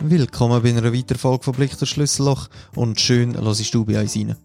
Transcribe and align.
Willkommen 0.00 0.62
bei 0.62 0.68
einer 0.68 0.92
weiteren 0.92 1.18
Folge 1.18 1.44
von 1.44 1.54
Blick 1.54 1.76
durch 1.78 1.90
Schlüsselloch 1.90 2.48
und 2.74 3.00
schön 3.00 3.34
hörst 3.34 3.72
du 3.72 3.86
bei 3.86 3.98
uns 3.98 4.14
rein. 4.14 4.36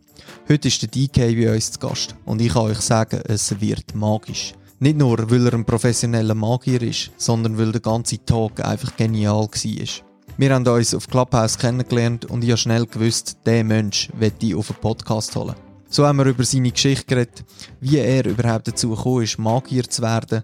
Heute 0.48 0.70
ist 0.70 0.82
der 0.82 0.88
DK 0.88 1.36
bei 1.36 1.54
uns 1.54 1.74
zu 1.74 1.80
Gast 1.80 2.16
und 2.24 2.42
ich 2.42 2.54
kann 2.54 2.68
euch 2.68 2.80
sagen, 2.80 3.22
es 3.26 3.60
wird 3.60 3.94
magisch. 3.94 4.54
Nicht 4.80 4.98
nur, 4.98 5.30
weil 5.30 5.48
er 5.48 5.54
ein 5.54 5.66
professioneller 5.66 6.36
Magier 6.36 6.82
ist, 6.82 7.12
sondern 7.18 7.58
weil 7.58 7.74
der 7.74 7.82
ganze 7.82 8.24
Tag 8.24 8.64
einfach 8.66 8.96
genial 8.96 9.42
war. 9.42 10.06
Wir 10.38 10.56
haben 10.56 10.66
uns 10.66 10.96
auf 10.96 11.08
Clubhouse 11.08 11.58
kennengelernt 11.58 12.26
und 12.26 12.46
ich 12.46 12.52
habe 12.52 12.58
schnell 12.58 12.86
gewusst, 12.86 13.38
der 13.46 13.66
Mensch 13.66 14.08
wird 14.18 14.42
ich 14.42 14.56
auf 14.56 14.72
einen 14.72 14.80
Podcast 14.80 15.36
holen. 15.36 15.56
So 15.94 16.08
haben 16.08 16.20
wir 16.20 16.26
über 16.26 16.46
seine 16.46 16.72
Geschichte 16.72 17.06
geredet, 17.06 17.44
wie 17.82 17.98
er 17.98 18.26
überhaupt 18.26 18.70
dazu 18.70 18.92
gekommen 18.92 19.24
ist, 19.24 19.38
Magier 19.38 19.84
zu 19.84 20.02
werden, 20.02 20.44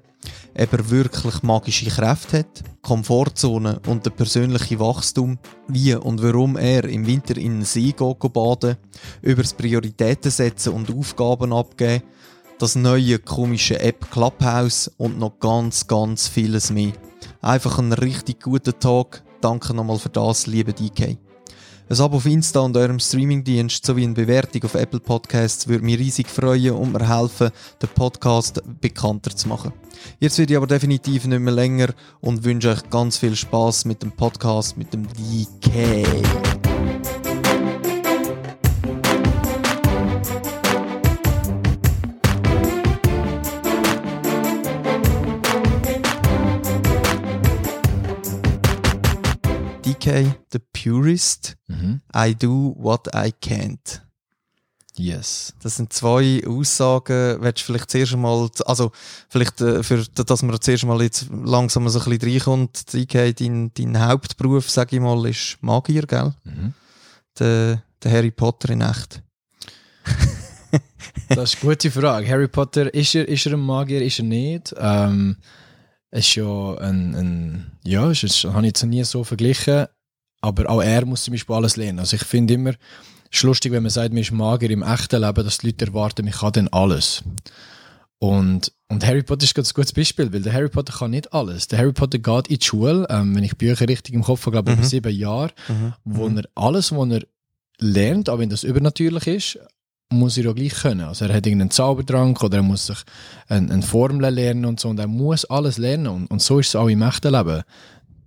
ob 0.59 0.73
er 0.73 0.89
wirklich 0.89 1.41
magische 1.41 1.89
Kräfte 1.89 2.39
hat, 2.39 2.63
Komfortzone 2.81 3.79
und 3.87 4.05
der 4.05 4.09
persönliche 4.09 4.77
Wachstum, 4.77 5.39
wie 5.69 5.95
und 5.95 6.21
warum 6.21 6.57
er 6.57 6.83
im 6.83 7.07
Winter 7.07 7.37
in 7.37 7.59
den 7.59 7.63
See 7.63 7.93
geht 7.93 8.33
baden, 8.33 8.75
über 9.21 9.41
das 9.41 9.53
Prioritäten 9.53 10.31
setzen 10.31 10.73
und 10.73 10.93
Aufgaben 10.93 11.53
abgeben, 11.53 12.03
das 12.59 12.75
neue 12.75 13.17
komische 13.17 13.79
App 13.79 14.11
Clubhouse 14.11 14.91
und 14.97 15.17
noch 15.17 15.39
ganz, 15.39 15.87
ganz 15.87 16.27
vieles 16.27 16.71
mehr. 16.71 16.91
Einfach 17.39 17.79
ein 17.79 17.93
richtig 17.93 18.41
guter 18.43 18.77
Tag. 18.77 19.23
Danke 19.39 19.73
nochmal 19.73 19.99
für 19.99 20.09
das, 20.09 20.45
liebe 20.45 20.73
DK. 20.73 21.17
Ein 21.89 22.01
Abo 22.01 22.17
auf 22.17 22.25
Insta 22.25 22.59
und 22.59 22.75
eurem 22.75 22.99
Streamingdienst 22.99 23.85
sowie 23.85 24.03
eine 24.03 24.13
Bewertung 24.13 24.61
auf 24.65 24.75
Apple 24.75 24.99
Podcasts 24.99 25.69
würde 25.69 25.85
mich 25.85 25.97
riesig 25.97 26.27
freuen 26.27 26.73
und 26.73 26.91
mir 26.91 27.07
helfen, 27.07 27.49
den 27.81 27.89
Podcast 27.95 28.61
bekannter 28.81 29.33
zu 29.33 29.47
machen. 29.47 29.71
Jetzt 30.19 30.37
werde 30.37 30.51
ich 30.51 30.57
aber 30.57 30.67
definitiv 30.67 31.25
nicht 31.25 31.39
mehr 31.39 31.53
länger 31.53 31.93
und 32.19 32.43
wünsche 32.43 32.71
euch 32.71 32.89
ganz 32.89 33.15
viel 33.15 33.37
Spaß 33.37 33.85
mit 33.85 34.03
dem 34.03 34.11
Podcast 34.11 34.75
mit 34.75 34.91
dem 34.91 35.07
DK. 35.07 36.56
The 50.51 50.59
purist. 50.73 51.57
Mhm. 51.67 52.01
I 52.15 52.33
do 52.35 52.75
what 52.77 53.07
I 53.13 53.31
can't. 53.31 54.01
Yes. 54.97 55.53
Das 55.61 55.75
sind 55.75 55.93
zwei 55.93 56.41
Aussagen. 56.47 57.37
Willst 57.41 57.61
du 57.61 57.65
vielleicht 57.65 57.91
zuerst 57.91 58.17
mal, 58.17 58.49
also 58.65 58.91
vielleicht, 59.29 59.61
äh, 59.61 59.83
für, 59.83 60.03
dass 60.03 60.41
man 60.43 60.59
zuerst 60.59 60.85
mal 60.85 61.01
jetzt 61.01 61.27
langsam 61.29 61.87
so 61.89 61.99
ein 61.99 62.09
bisschen 62.09 62.33
reinkommt, 62.33 62.93
DK, 62.93 63.33
dein, 63.33 63.71
dein 63.75 64.05
Hauptberuf, 64.05 64.69
sag 64.69 64.91
ich 64.93 64.99
mal, 64.99 65.23
ist 65.27 65.57
Magier, 65.61 66.03
gell? 66.03 66.33
Mhm. 66.43 66.73
Der, 67.39 67.83
der 68.03 68.11
Harry 68.11 68.31
Potter 68.31 68.69
in 68.71 68.81
echt. 68.81 69.21
Das 71.29 71.53
ist 71.53 71.61
eine 71.61 71.71
gute 71.71 71.91
Frage. 71.91 72.27
Harry 72.27 72.47
Potter, 72.47 72.93
ist 72.93 73.15
er, 73.15 73.27
ist 73.27 73.45
er 73.45 73.53
ein 73.53 73.59
Magier, 73.59 74.01
ist 74.01 74.19
er 74.19 74.25
nicht? 74.25 74.73
Ähm, 74.77 75.37
es 76.09 76.27
ist 76.27 76.35
ja 76.35 76.75
ein, 76.77 77.15
ein 77.15 77.71
ja, 77.83 78.09
es 78.09 78.23
ist, 78.23 78.45
habe 78.45 78.61
ich 78.61 78.67
jetzt 78.67 78.83
noch 78.83 78.89
nie 78.89 79.03
so 79.03 79.23
verglichen, 79.23 79.87
aber 80.41 80.69
auch 80.69 80.81
er 80.81 81.05
muss 81.05 81.23
zum 81.23 81.33
Beispiel 81.33 81.55
alles 81.55 81.75
lernen. 81.77 81.99
Also 81.99 82.15
ich 82.15 82.23
finde 82.23 82.53
immer, 82.55 82.71
es 83.31 83.39
ist 83.39 83.43
lustig, 83.43 83.71
wenn 83.71 83.83
man 83.83 83.89
sagt, 83.89 84.13
man 84.13 84.21
ist 84.21 84.31
Magier 84.31 84.69
im 84.71 84.83
echten 84.83 85.21
Leben, 85.21 85.43
dass 85.43 85.57
die 85.59 85.67
Leute 85.67 85.85
erwarten, 85.87 86.25
man 86.25 86.33
kann 86.33 86.51
dann 86.53 86.67
alles. 86.69 87.23
Und, 88.19 88.71
und 88.89 89.05
Harry 89.05 89.21
Potter 89.21 89.43
ist 89.43 89.53
ganz 89.53 89.71
ein 89.71 89.75
gutes 89.75 89.93
Beispiel, 89.93 90.31
weil 90.33 90.41
der 90.41 90.53
Harry 90.53 90.69
Potter 90.69 90.91
kann 90.93 91.11
nicht 91.11 91.33
alles. 91.33 91.67
Der 91.67 91.77
Harry 91.79 91.93
Potter 91.93 92.17
geht 92.17 92.47
in 92.47 92.57
die 92.57 92.65
Schule, 92.65 93.05
ähm, 93.09 93.35
wenn 93.35 93.43
ich 93.43 93.55
Bücher 93.57 93.87
richtig 93.87 94.15
im 94.15 94.23
Kopf 94.23 94.41
habe, 94.47 94.53
glaube 94.53 94.71
ich, 94.71 94.77
Mhm. 94.77 94.81
über 94.81 94.89
sieben 94.89 95.15
Jahre, 95.15 95.51
Mhm. 95.67 95.93
wo 96.03 96.27
er 96.27 96.43
alles, 96.55 96.91
was 96.91 97.09
er 97.11 97.21
lernt, 97.79 98.29
auch 98.29 98.39
wenn 98.39 98.49
das 98.49 98.63
übernatürlich 98.63 99.27
ist, 99.27 99.59
muss 100.09 100.37
er 100.37 100.49
auch 100.49 100.55
gleich 100.55 100.73
können. 100.73 101.01
Also 101.01 101.25
er 101.25 101.33
hat 101.35 101.45
irgendeinen 101.45 101.69
Zaubertrank 101.69 102.41
oder 102.43 102.57
er 102.57 102.63
muss 102.63 102.87
sich 102.87 102.97
eine, 103.49 103.71
eine 103.71 103.81
Formel 103.83 104.33
lernen 104.33 104.65
und 104.65 104.79
so 104.79 104.89
und 104.89 104.97
er 104.99 105.07
muss 105.07 105.45
alles 105.45 105.77
lernen 105.77 106.07
und, 106.07 106.27
und 106.31 106.41
so 106.41 106.59
ist 106.59 106.69
es 106.69 106.75
auch 106.75 106.87
im 106.87 107.01
echten 107.03 107.33
Leben. 107.33 107.63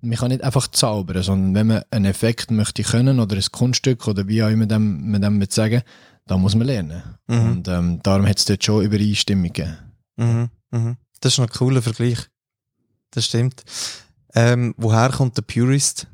Man 0.03 0.19
kann 0.19 0.29
nicht 0.29 0.43
einfach 0.43 0.69
zaubern, 0.69 1.23
sondern 1.23 1.55
wenn 1.55 1.67
man 1.67 1.83
einen 1.91 2.07
Effekt 2.07 2.51
möchte 2.51 2.83
können 2.83 3.21
oder 3.21 3.37
ein 3.37 3.45
Kunststück 3.53 4.09
oder 4.09 4.27
wie 4.29 4.43
auch 4.43 4.49
immer 4.49 4.67
dem, 4.67 5.11
man 5.11 5.21
dem 5.21 5.45
sagen, 5.51 5.83
dann 6.27 6.41
muss 6.41 6.55
man 6.55 6.67
lernen. 6.67 7.03
Mhm. 7.27 7.51
Und 7.51 7.69
ähm, 7.69 8.01
darum 8.03 8.27
hat 8.27 8.39
es 8.39 8.45
dort 8.45 8.65
schon 8.65 8.85
Übereinstimmung 8.85 9.53
gegeben. 9.53 9.77
Mhm. 10.17 10.49
Mhm. 10.71 10.97
Das 11.21 11.33
ist 11.35 11.39
noch 11.39 11.47
ein 11.47 11.53
cooler 11.53 11.83
Vergleich. 11.83 12.19
Das 13.11 13.27
stimmt. 13.27 13.63
Ähm, 14.35 14.75
woher 14.77 15.11
kommt 15.11 15.37
der 15.37 15.43
Purist? 15.43 16.07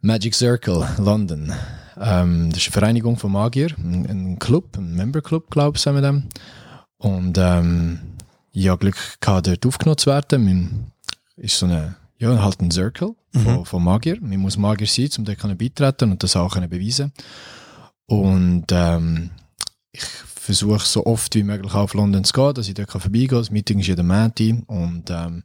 Magic 0.00 0.34
Circle, 0.34 0.86
London. 0.98 1.52
Ähm, 1.96 2.50
das 2.50 2.58
ist 2.58 2.66
eine 2.68 2.72
Vereinigung 2.72 3.16
von 3.16 3.32
Magier, 3.32 3.74
ein, 3.78 4.06
ein 4.06 4.38
Club, 4.38 4.76
ein 4.76 4.94
Member 4.94 5.22
Club, 5.22 5.50
glaube 5.50 5.76
ich, 5.76 5.82
sagen 5.82 5.96
wir 5.96 6.02
dem. 6.02 6.28
Und 6.98 7.38
ähm, 7.38 8.00
ich 8.52 8.68
habe 8.68 8.78
Glück 8.78 8.96
gehabt, 9.20 9.46
dort 9.46 9.66
aufgenommen 9.66 9.98
zu 9.98 10.10
werden. 10.10 10.44
Man 10.44 10.92
ist 11.36 11.58
so 11.58 11.66
eine, 11.66 11.96
ja, 12.18 12.42
halt 12.42 12.60
ein 12.60 12.70
Circle 12.70 13.14
von, 13.32 13.58
Mhm. 13.58 13.64
von 13.64 13.82
Magier. 13.84 14.18
Man 14.20 14.38
muss 14.38 14.56
Magier 14.56 14.86
sein, 14.86 15.10
um 15.18 15.24
dort 15.24 15.58
beitreten 15.58 16.12
und 16.12 16.22
das 16.22 16.36
auch 16.36 16.52
können 16.54 16.68
beweisen. 16.70 17.12
Und 18.06 18.66
ähm, 18.70 19.30
ich 19.92 20.04
versuche 20.04 20.84
so 20.86 21.06
oft 21.06 21.34
wie 21.34 21.42
möglich 21.42 21.74
auf 21.74 21.94
London 21.94 22.24
zu 22.24 22.32
gehen, 22.32 22.54
dass 22.54 22.68
ich 22.68 22.74
dort 22.74 22.90
vorbeigehen 22.90 23.28
kann. 23.28 23.38
Das 23.38 23.50
Meeting 23.50 23.78
ist 23.80 23.86
jeden 23.86 24.06
Montag 24.06 24.54
und 24.66 25.10
ähm, 25.10 25.42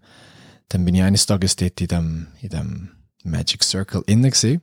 dann 0.67 0.85
bin 0.85 0.95
ich 0.95 1.01
eines 1.03 1.25
Tages 1.25 1.55
dort 1.55 1.79
in 1.81 1.87
dem, 1.87 2.27
in 2.41 2.49
dem 2.49 2.89
Magic 3.23 3.63
Circle 3.63 4.03
innen 4.07 4.29
gewesen, 4.29 4.61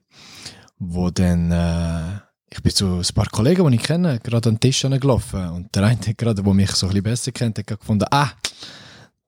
wo 0.79 1.11
dann, 1.11 1.51
äh, 1.51 2.19
ich 2.51 2.63
bin 2.63 2.73
zu 2.73 2.99
ein 2.99 3.15
paar 3.15 3.29
Kollegen, 3.31 3.69
die 3.71 3.77
ich 3.77 3.83
kenne, 3.83 4.21
gerade 4.23 4.51
an 4.51 4.55
den 4.57 4.61
Tisch 4.61 4.83
gelaufen 4.83 5.49
und 5.51 5.75
der 5.75 5.85
eine, 5.85 5.99
gerade, 6.17 6.43
der 6.43 6.55
mich 6.55 6.71
so 6.73 6.87
ein 6.87 6.91
bisschen 6.91 7.03
besser 7.03 7.33
kennt, 7.33 7.59
hat 7.59 7.67
gefunden, 7.67 8.07
ah, 8.11 8.31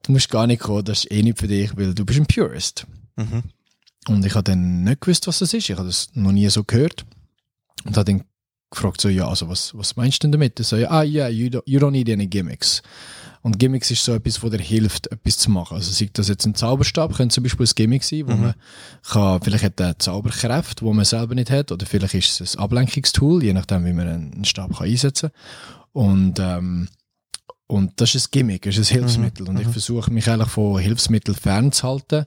du 0.02 0.12
musst 0.12 0.30
gar 0.30 0.46
nicht 0.46 0.60
kommen, 0.60 0.84
das 0.84 1.00
ist 1.04 1.10
eh 1.12 1.22
nicht 1.22 1.38
für 1.38 1.48
dich, 1.48 1.76
weil 1.76 1.94
du 1.94 2.04
bist 2.04 2.18
ein 2.20 2.26
Purist. 2.26 2.86
Mhm. 3.16 3.42
Und 4.08 4.24
ich 4.24 4.34
habe 4.34 4.44
dann 4.44 4.84
nicht 4.84 5.00
gewusst, 5.00 5.26
was 5.26 5.40
das 5.40 5.52
ist. 5.52 5.68
Ich 5.68 5.76
habe 5.76 5.86
das 5.86 6.08
noch 6.14 6.32
nie 6.32 6.48
so 6.48 6.64
gehört. 6.64 7.04
Und 7.84 7.96
habe 7.96 8.04
dann 8.04 8.24
gefragt, 8.70 9.00
so, 9.00 9.08
ja, 9.08 9.28
also 9.28 9.48
was, 9.48 9.74
was 9.76 9.96
meinst 9.96 10.22
du 10.22 10.26
denn 10.26 10.32
damit? 10.32 10.58
So, 10.58 10.76
ja, 10.76 10.90
ah, 10.90 11.02
yeah, 11.02 11.28
you 11.28 11.48
don't, 11.48 11.62
you 11.66 11.78
don't 11.78 11.90
need 11.90 12.08
any 12.10 12.26
gimmicks. 12.26 12.82
Und 13.40 13.58
Gimmicks 13.58 13.90
ist 13.90 14.04
so 14.04 14.14
etwas, 14.14 14.42
wo 14.42 14.48
dir 14.48 14.58
hilft, 14.58 15.12
etwas 15.12 15.38
zu 15.38 15.50
machen. 15.50 15.76
Also, 15.76 15.92
sei 15.92 16.10
das 16.12 16.28
jetzt 16.28 16.44
ein 16.44 16.56
Zauberstab, 16.56 17.14
könnte 17.14 17.34
zum 17.34 17.44
Beispiel 17.44 17.66
ein 17.66 17.72
Gimmick 17.74 18.02
sein, 18.02 18.26
wo 18.26 18.32
Mhm. 18.32 18.40
man 18.42 18.54
kann, 19.08 19.40
vielleicht 19.42 19.64
hat 19.64 19.80
er 19.80 19.98
Zauberkräfte, 19.98 20.84
wo 20.84 20.92
man 20.92 21.04
selber 21.04 21.34
nicht 21.36 21.50
hat, 21.50 21.70
oder 21.70 21.86
vielleicht 21.86 22.14
ist 22.14 22.40
es 22.40 22.56
ein 22.56 22.62
Ablenkungstool, 22.62 23.42
je 23.44 23.52
nachdem, 23.52 23.84
wie 23.84 23.92
man 23.92 24.08
einen 24.08 24.44
Stab 24.44 24.76
kann 24.76 24.88
einsetzen 24.88 25.30
kann. 25.30 25.80
Und, 25.92 26.38
ähm, 26.40 26.88
und 27.68 28.00
das 28.00 28.14
ist 28.14 28.28
ein 28.28 28.30
Gimmick, 28.32 28.62
das 28.62 28.78
ist 28.78 28.90
ein 28.90 29.00
Hilfsmittel. 29.00 29.46
Und 29.46 29.60
ich 29.60 29.66
mhm. 29.66 29.72
versuche 29.72 30.10
mich 30.10 30.28
eigentlich 30.28 30.48
von 30.48 30.80
Hilfsmitteln 30.80 31.36
fernzuhalten. 31.36 32.24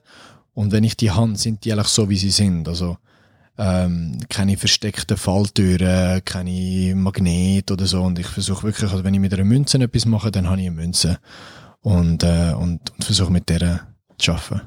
Und 0.54 0.70
wenn 0.70 0.84
ich 0.84 0.96
die 0.96 1.10
habe, 1.10 1.36
sind 1.36 1.64
die 1.64 1.72
eigentlich 1.72 1.88
so, 1.88 2.08
wie 2.08 2.16
sie 2.16 2.30
sind. 2.30 2.68
Also, 2.68 2.96
ähm, 3.58 4.18
keine 4.28 4.56
versteckten 4.56 5.16
Falltüren, 5.16 6.24
keine 6.24 6.94
Magnet 6.94 7.72
oder 7.72 7.86
so. 7.86 8.02
Und 8.02 8.20
ich 8.20 8.28
versuche 8.28 8.62
wirklich, 8.62 8.90
also 8.90 9.02
wenn 9.02 9.14
ich 9.14 9.20
mit 9.20 9.34
einer 9.34 9.44
Münze 9.44 9.78
etwas 9.78 10.06
mache, 10.06 10.30
dann 10.30 10.48
habe 10.48 10.60
ich 10.60 10.68
eine 10.68 10.76
Münze. 10.76 11.18
Und, 11.80 12.22
äh, 12.22 12.54
und, 12.56 12.90
und 12.90 13.04
versuche 13.04 13.32
mit 13.32 13.48
der 13.48 13.88
zu 14.18 14.32
arbeiten. 14.32 14.60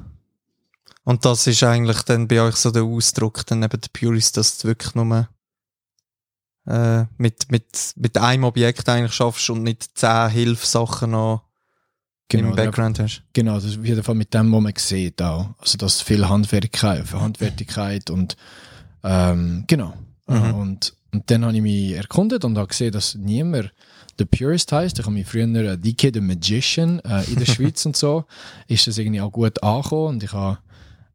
Und 1.04 1.24
das 1.24 1.46
ist 1.46 1.62
eigentlich 1.62 2.02
dann 2.02 2.28
bei 2.28 2.42
euch 2.42 2.56
so 2.56 2.70
der 2.70 2.82
Ausdruck, 2.82 3.46
dann 3.46 3.62
eben 3.62 3.80
der 3.80 3.88
Purist, 3.98 4.36
dass 4.36 4.58
du 4.58 4.68
wirklich 4.68 4.94
nur 4.94 5.28
äh, 6.66 7.04
mit, 7.18 7.50
mit, 7.50 7.92
mit 7.96 8.18
einem 8.18 8.44
Objekt 8.44 8.88
eigentlich 8.88 9.12
schaffst 9.14 9.48
und 9.50 9.62
nicht 9.62 9.96
zehn 9.98 10.28
Hilfssachen 10.30 11.10
noch 11.12 11.42
im 12.32 12.54
der- 12.54 12.64
Background 12.64 12.98
hast. 12.98 13.22
Genau, 13.32 13.54
das 13.54 13.64
ist 13.64 13.78
auf 13.78 13.84
jeden 13.84 14.02
Fall 14.02 14.14
mit 14.14 14.34
dem, 14.34 14.52
was 14.52 14.60
man 14.60 14.72
sieht 14.76 15.22
auch. 15.22 15.50
Also 15.58 15.78
das 15.78 15.96
ist 15.96 16.02
viel 16.02 16.28
Handwerkigkeit, 16.28 17.12
Handwertigkeit 17.12 18.10
und 18.10 18.36
ähm, 19.04 19.64
genau. 19.66 19.94
Mhm. 20.26 20.54
Und, 20.54 20.94
und 21.12 21.30
dann 21.30 21.44
habe 21.44 21.54
ich 21.54 21.62
mich 21.62 21.92
erkundet 21.92 22.44
und 22.44 22.58
habe 22.58 22.68
gesehen, 22.68 22.92
dass 22.92 23.14
niemand 23.14 23.72
The 24.18 24.24
Purist 24.24 24.72
heißt. 24.72 24.98
Ich 24.98 25.04
habe 25.04 25.14
mich 25.14 25.26
früher 25.26 25.46
äh, 25.54 25.78
DK 25.78 26.10
the 26.14 26.20
Magician 26.20 27.00
äh, 27.00 27.24
in 27.30 27.36
der 27.36 27.46
Schweiz 27.52 27.84
und 27.86 27.96
so. 27.96 28.24
Ist 28.66 28.86
das 28.86 28.98
irgendwie 28.98 29.20
auch 29.20 29.30
gut 29.30 29.62
angekommen 29.62 30.16
und 30.16 30.22
ich 30.22 30.32
habe 30.32 30.58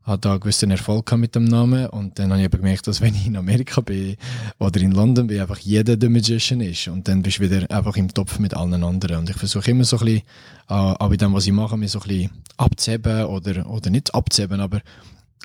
habe 0.04 0.18
da 0.20 0.32
einen 0.32 0.40
gewissen 0.40 0.72
Erfolg 0.72 1.06
gehabt 1.06 1.22
mit 1.22 1.36
dem 1.36 1.44
Namen 1.46 1.88
und 1.88 2.18
dann 2.18 2.32
habe 2.32 2.40
ich 2.42 2.46
aber 2.48 2.58
gemerkt, 2.58 2.88
dass 2.88 3.02
wenn 3.02 3.14
ich 3.14 3.28
in 3.28 3.38
Amerika 3.38 3.82
bin 3.82 4.16
oder 4.60 4.82
in 4.82 4.92
London 4.92 5.28
bin, 5.28 5.40
einfach 5.40 5.60
jeder 5.60 5.96
The 6.00 6.10
Magician 6.10 6.60
ist 6.62 6.88
und 6.88 7.08
dann 7.08 7.22
bist 7.22 7.38
du 7.38 7.44
wieder 7.44 7.70
einfach 7.70 7.96
im 7.98 8.12
Topf 8.14 8.40
mit 8.40 8.54
allen 8.56 8.84
anderen 8.84 9.18
und 9.18 9.30
ich 9.30 9.36
versuche 9.38 9.70
immer 9.72 9.84
so 9.84 9.98
ein 10.00 10.06
bisschen, 10.06 10.22
äh, 10.70 10.74
auch 10.74 11.10
bei 11.10 11.18
dem, 11.18 11.34
was 11.34 11.46
ich 11.46 11.54
mache, 11.54 11.78
mich 11.78 11.92
so 11.92 12.00
ein 12.00 12.08
bisschen 12.08 12.32
abzuheben 12.58 13.26
oder, 13.26 13.70
oder 13.70 13.90
nicht 13.92 14.14
abzuheben, 14.16 14.60
aber 14.60 14.82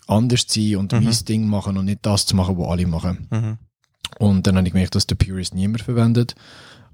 anders 0.07 0.47
zu 0.47 0.61
sein 0.61 0.77
und 0.77 0.93
Mhm. 0.93 1.05
mein 1.05 1.25
Ding 1.29 1.47
machen 1.47 1.77
und 1.77 1.85
nicht 1.85 2.01
das 2.03 2.27
zu 2.27 2.37
machen, 2.37 2.57
was 2.57 2.69
alle 2.69 2.87
machen. 2.87 3.27
Mhm. 3.31 3.59
Und 4.19 4.47
dann 4.47 4.57
habe 4.57 4.67
ich 4.67 4.73
gemerkt, 4.73 4.95
dass 4.95 5.07
der 5.07 5.17
Purist 5.17 5.55
niemand 5.55 5.83
verwendet. 5.83 6.35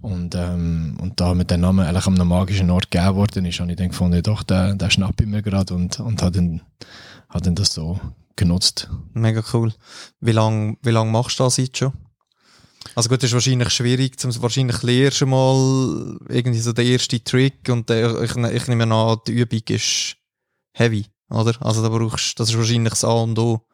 Und, 0.03 0.35
ähm, 0.35 0.99
und 1.01 1.21
da 1.21 1.33
mit 1.33 1.51
dem 1.51 1.61
Namen 1.61 1.87
eigentlich 1.87 2.07
am 2.07 2.29
magischen 2.29 2.71
Ort 2.71 2.91
gegeben 2.91 3.15
worden 3.15 3.45
ist, 3.47 3.61
habe 3.61 3.71
ich 3.71 3.77
dann 3.77 3.89
gefunden, 3.89 4.23
doch, 4.23 4.43
der, 4.43 4.75
der 4.75 4.91
schnappe 4.91 5.23
ich 5.23 5.31
mir 5.31 5.43
gerade 5.43 5.75
und, 5.75 6.01
und 6.01 6.21
habe 6.23 6.33
dann, 6.33 6.61
hab 7.29 7.43
dann 7.43 7.55
das 7.55 7.73
so 7.73 8.01
genutzt. 8.35 8.91
Mega 9.15 9.43
cool. 9.53 9.73
Wie 10.21 10.33
lange 10.33 10.77
wie 10.83 10.91
lang 10.91 11.13
machst 11.13 11.39
du 11.39 11.45
das 11.45 11.57
jetzt 11.57 11.79
schon? 11.79 11.93
Also 12.97 13.09
gut, 13.09 13.23
das 13.23 13.31
ist 13.31 13.35
wahrscheinlich 13.35 13.71
schwierig, 13.71 14.19
zum, 14.19 14.43
wahrscheinlich 14.43 14.83
lernst 14.83 15.21
du 15.21 15.27
mal 15.27 16.19
irgendwie 16.29 16.59
so 16.59 16.73
den 16.73 16.87
ersten 16.89 17.23
Trick 17.23 17.69
und 17.69 17.89
der, 17.89 18.21
ich, 18.23 18.35
ich 18.35 18.67
nehme 18.67 18.93
an, 18.93 19.19
die 19.27 19.33
Übung 19.33 19.63
ist 19.69 20.17
heavy, 20.73 21.07
oder? 21.31 21.55
Also 21.61 21.81
da 21.81 21.89
brauchst, 21.89 22.41
das 22.41 22.51
ist 22.51 22.59
wahrscheinlich 22.59 22.91
das 22.91 23.05
A 23.05 23.13
und 23.13 23.39
O. 23.39 23.65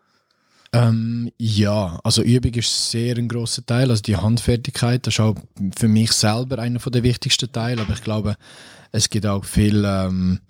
Ähm, 0.73 1.31
ja, 1.38 1.99
also 2.05 2.23
Übung 2.23 2.53
ist 2.53 2.91
sehr 2.91 3.17
ein 3.17 3.29
großer 3.29 3.65
Teil, 3.65 3.91
also 3.91 4.03
die 4.03 4.17
Handfertigkeit, 4.17 5.06
das 5.06 5.15
ist 5.15 5.20
auch 5.20 5.37
für 5.76 5.88
mich 5.88 6.12
selber 6.12 6.59
einer 6.59 6.79
der 6.79 7.03
wichtigsten 7.03 7.50
Teile, 7.50 7.82
aber 7.82 7.94
ich 7.94 8.03
glaube, 8.03 8.37
es 8.93 9.09
gibt 9.09 9.25
auch 9.25 9.44
viel 9.44 9.85
ähm, 9.87 10.41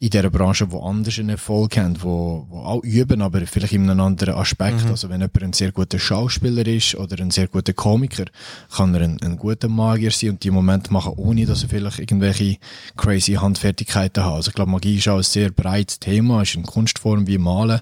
in 0.00 0.10
dieser 0.10 0.30
Branche, 0.30 0.70
wo 0.70 0.80
anders 0.80 1.18
einen 1.18 1.30
Erfolg 1.30 1.76
haben, 1.76 2.00
wo, 2.00 2.46
wo 2.48 2.58
auch 2.60 2.84
üben, 2.84 3.20
aber 3.20 3.44
vielleicht 3.46 3.72
in 3.72 3.90
einem 3.90 4.00
anderen 4.00 4.34
Aspekt. 4.34 4.84
Mhm. 4.84 4.90
Also 4.90 5.08
wenn 5.08 5.20
jemand 5.20 5.42
ein 5.42 5.52
sehr 5.52 5.72
guter 5.72 5.98
Schauspieler 5.98 6.64
ist 6.66 6.94
oder 6.94 7.20
ein 7.20 7.32
sehr 7.32 7.48
guter 7.48 7.72
Komiker, 7.72 8.26
kann 8.70 8.94
er 8.94 9.02
ein, 9.02 9.20
ein 9.22 9.36
guter 9.36 9.68
Magier 9.68 10.12
sein 10.12 10.30
und 10.30 10.44
die 10.44 10.52
Momente 10.52 10.92
machen, 10.92 11.14
ohne 11.16 11.46
dass 11.46 11.64
er 11.64 11.68
vielleicht 11.68 11.98
irgendwelche 11.98 12.58
crazy 12.96 13.34
Handfertigkeiten 13.34 14.24
hat. 14.24 14.34
Also 14.34 14.50
ich 14.50 14.54
glaube, 14.54 14.70
Magie 14.70 14.98
ist 14.98 15.08
auch 15.08 15.16
ein 15.16 15.24
sehr 15.24 15.50
breites 15.50 15.98
Thema, 15.98 16.42
ist 16.42 16.54
eine 16.54 16.64
Kunstform 16.64 17.26
wie 17.26 17.38
Malen. 17.38 17.80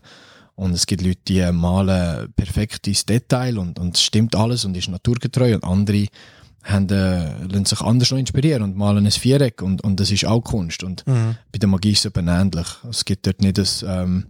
Und 0.56 0.72
es 0.72 0.86
gibt 0.86 1.02
Leute, 1.02 1.20
die 1.28 1.52
malen 1.52 2.32
perfekt 2.32 2.88
ins 2.88 3.04
Detail 3.04 3.58
und, 3.58 3.78
und 3.78 3.94
es 3.94 4.02
stimmt 4.02 4.34
alles 4.34 4.64
und 4.64 4.76
ist 4.76 4.88
naturgetreu 4.88 5.54
und 5.54 5.64
andere 5.64 6.06
haben, 6.64 6.88
äh, 6.88 7.44
lassen 7.44 7.66
sich 7.66 7.80
anders 7.80 8.10
noch 8.10 8.18
inspirieren 8.18 8.62
und 8.62 8.76
malen 8.76 9.06
ein 9.06 9.12
Viereck 9.12 9.62
und, 9.62 9.84
und 9.84 10.00
das 10.00 10.10
ist 10.10 10.24
auch 10.24 10.40
Kunst. 10.40 10.82
Und 10.82 11.06
mhm. 11.06 11.36
bei 11.52 11.58
der 11.58 11.68
Magie 11.68 11.92
ist 11.92 12.00
es 12.00 12.06
eben 12.06 12.26
ähnlich. 12.26 12.66
Es 12.88 13.04
gibt 13.04 13.26
dort 13.26 13.40
nicht 13.40 13.58
das, 13.58 13.84
ähm, 13.86 14.26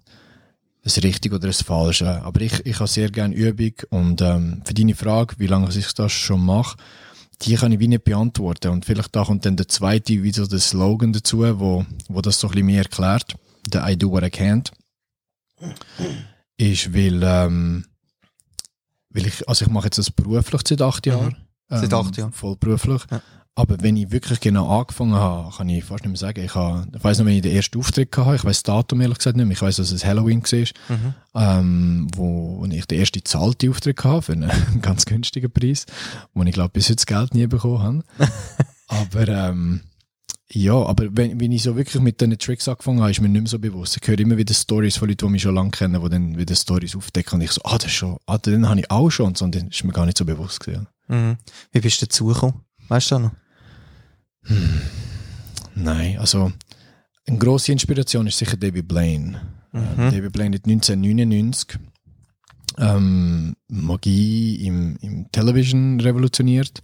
das 0.82 1.02
Richtige 1.02 1.36
oder 1.36 1.46
das 1.46 1.62
Falsche. 1.62 2.22
Aber 2.22 2.40
ich, 2.40 2.66
ich 2.66 2.74
habe 2.76 2.88
sehr 2.88 3.10
gerne 3.10 3.34
Übung 3.34 3.72
und 3.90 4.20
ähm, 4.20 4.62
für 4.64 4.74
deine 4.74 4.94
Frage, 4.94 5.36
wie 5.38 5.46
lange 5.46 5.68
ich 5.68 5.92
das 5.94 6.12
schon 6.12 6.44
mache, 6.44 6.76
die 7.42 7.54
kann 7.54 7.72
ich 7.72 7.78
wie 7.78 7.88
nicht 7.88 8.04
beantworten. 8.04 8.68
Und 8.68 8.84
vielleicht 8.84 9.14
da 9.14 9.24
kommt 9.24 9.46
dann 9.46 9.56
der 9.56 9.68
zweite, 9.68 10.22
wie 10.22 10.32
so 10.32 10.46
der 10.46 10.58
Slogan 10.58 11.12
dazu, 11.12 11.38
wo, 11.60 11.84
wo 12.08 12.20
das 12.20 12.40
so 12.40 12.48
ein 12.48 12.52
bisschen 12.52 12.66
mehr 12.66 12.82
erklärt. 12.82 13.36
Der 13.68 13.88
I 13.88 13.96
do 13.96 14.10
what 14.10 14.24
I 14.24 14.26
can't 14.26 14.70
ist, 16.56 16.94
weil, 16.94 17.22
ähm, 17.22 17.86
weil 19.10 19.26
ich, 19.26 19.48
also 19.48 19.64
ich 19.64 19.70
mache 19.70 19.86
jetzt 19.86 19.98
das 19.98 20.10
beruflich 20.10 20.62
seit 20.66 20.82
acht 20.82 21.06
mhm. 21.06 21.12
Jahren. 21.12 21.36
Mhm. 21.68 21.76
Seit 21.76 21.92
acht 21.92 22.16
Jahren. 22.16 22.32
Voll 22.32 22.56
beruflich. 22.56 23.02
Ja. 23.10 23.20
Aber 23.58 23.80
wenn 23.80 23.96
ich 23.96 24.10
wirklich 24.10 24.38
genau 24.40 24.68
angefangen 24.80 25.14
habe, 25.14 25.50
kann 25.56 25.68
ich 25.70 25.82
fast 25.82 26.04
nicht 26.04 26.12
mehr 26.12 26.18
sagen. 26.18 26.44
Ich, 26.44 26.54
habe, 26.54 26.86
ich 26.94 27.02
weiss 27.02 27.18
noch, 27.18 27.24
wenn 27.24 27.36
ich 27.36 27.42
den 27.42 27.56
ersten 27.56 27.78
Auftritt 27.78 28.14
hatte, 28.14 28.36
ich 28.36 28.44
weiss 28.44 28.62
das 28.62 28.64
Datum 28.64 29.00
ehrlich 29.00 29.16
gesagt 29.16 29.38
nicht 29.38 29.46
mehr. 29.46 29.54
Ich 29.54 29.62
weiss, 29.62 29.76
dass 29.76 29.92
es 29.92 30.04
Halloween 30.04 30.42
war, 30.42 30.96
mhm. 30.96 31.14
ähm, 31.34 32.08
wo, 32.14 32.58
wo 32.60 32.66
ich 32.66 32.84
den 32.84 33.00
ersten 33.00 33.24
zahlte 33.24 33.70
Auftritt 33.70 34.04
hatte 34.04 34.22
für 34.22 34.32
einen 34.32 34.50
ganz 34.82 35.06
günstigen 35.06 35.50
Preis, 35.50 35.86
wo 36.34 36.42
ich 36.42 36.52
glaube 36.52 36.68
bis 36.68 36.88
jetzt 36.88 37.06
Geld 37.06 37.32
nie 37.32 37.46
bekommen 37.46 38.04
habe. 38.18 38.30
Aber 38.88 39.26
ähm, 39.26 39.80
ja, 40.52 40.74
aber 40.74 41.08
wenn, 41.10 41.40
wenn 41.40 41.50
ich 41.50 41.64
so 41.64 41.76
wirklich 41.76 42.00
mit 42.02 42.20
diesen 42.20 42.38
Tricks 42.38 42.68
angefangen 42.68 43.00
habe, 43.00 43.10
ist 43.10 43.20
mir 43.20 43.28
nicht 43.28 43.42
mehr 43.42 43.50
so 43.50 43.58
bewusst. 43.58 43.98
Ich 44.00 44.06
höre 44.06 44.18
immer 44.18 44.36
wieder 44.36 44.54
Stories 44.54 44.96
von 44.96 45.08
Leuten, 45.08 45.26
die 45.26 45.32
mich 45.32 45.42
schon 45.42 45.54
lange 45.54 45.70
kennen, 45.70 46.00
die 46.00 46.08
dann 46.08 46.38
wieder 46.38 46.54
Stories 46.54 46.94
aufdecken 46.94 47.34
und 47.34 47.40
ich 47.40 47.50
so, 47.50 47.60
ah, 47.64 47.78
das 47.78 47.90
schon, 47.90 48.18
ah, 48.26 48.38
den 48.38 48.68
habe 48.68 48.80
ich 48.80 48.90
auch 48.90 49.10
schon 49.10 49.26
und 49.26 49.38
so, 49.38 49.44
und 49.44 49.54
dann 49.54 49.68
ist 49.68 49.82
mir 49.82 49.92
gar 49.92 50.06
nicht 50.06 50.18
so 50.18 50.24
bewusst 50.24 50.60
gewesen. 50.60 50.86
Mhm. 51.08 51.36
Wie 51.72 51.80
bist 51.80 52.00
du 52.00 52.06
dazugekommen? 52.06 52.60
Weißt 52.88 53.10
du 53.10 53.14
das 53.16 53.22
noch? 53.22 53.32
Hm. 54.42 54.80
Nein, 55.74 56.18
also, 56.18 56.52
eine 57.26 57.38
grosse 57.38 57.72
Inspiration 57.72 58.28
ist 58.28 58.38
sicher 58.38 58.56
David 58.56 58.86
Blaine. 58.86 59.40
Mhm. 59.72 59.80
Uh, 59.80 60.10
David 60.10 60.32
Blaine 60.32 60.56
hat 60.56 60.64
1999 60.64 61.78
ähm, 62.78 63.56
Magie 63.68 64.66
im, 64.66 64.96
im 65.00 65.30
Television 65.32 66.00
revolutioniert 66.00 66.82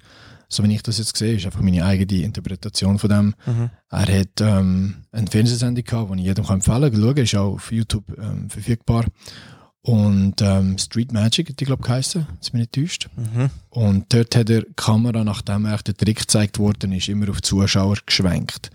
so 0.53 0.63
wie 0.63 0.75
ich 0.75 0.83
das 0.83 0.99
jetzt 0.99 1.17
sehe, 1.17 1.37
ist 1.37 1.47
einfach 1.47 1.61
meine 1.61 1.85
eigene 1.85 2.23
Interpretation 2.23 2.99
von 2.99 3.11
dem. 3.11 3.35
Mhm. 3.47 3.71
Er 3.91 4.21
hat 4.21 4.41
ähm, 4.41 5.05
eine 5.11 5.27
Fernsehsendung 5.27 5.85
gehabt, 5.85 6.13
die 6.13 6.21
ich 6.21 6.27
jedem 6.27 6.45
kann 6.45 6.57
empfehlen 6.57 6.93
kann. 6.93 7.01
Schauen, 7.01 7.17
ist 7.19 7.35
auch 7.35 7.55
auf 7.55 7.73
YouTube 7.73 8.05
ähm, 8.19 8.51
verfügbar. 8.51 9.07
Und 9.85 10.41
ähm, 10.41 10.79
Street 10.79 11.13
Magic 11.13 11.49
hat 11.49 11.59
die, 11.59 11.65
glaube 11.65 11.81
ich, 11.83 11.87
geheißen, 11.89 12.27
das 12.39 12.53
mich 12.53 12.61
nicht 12.61 12.73
täuscht. 12.73 13.09
Mhm. 13.17 13.51
Und 13.71 14.13
dort 14.13 14.37
hat 14.37 14.49
er 14.49 14.63
die 14.63 14.73
Kamera, 14.77 15.25
nachdem 15.25 15.65
er 15.65 15.79
der 15.79 15.97
Trick 15.97 16.21
gezeigt 16.21 16.61
worden 16.61 16.93
ist, 16.93 17.09
immer 17.09 17.29
auf 17.29 17.41
die 17.41 17.49
Zuschauer 17.49 17.97
geschwenkt. 18.07 18.71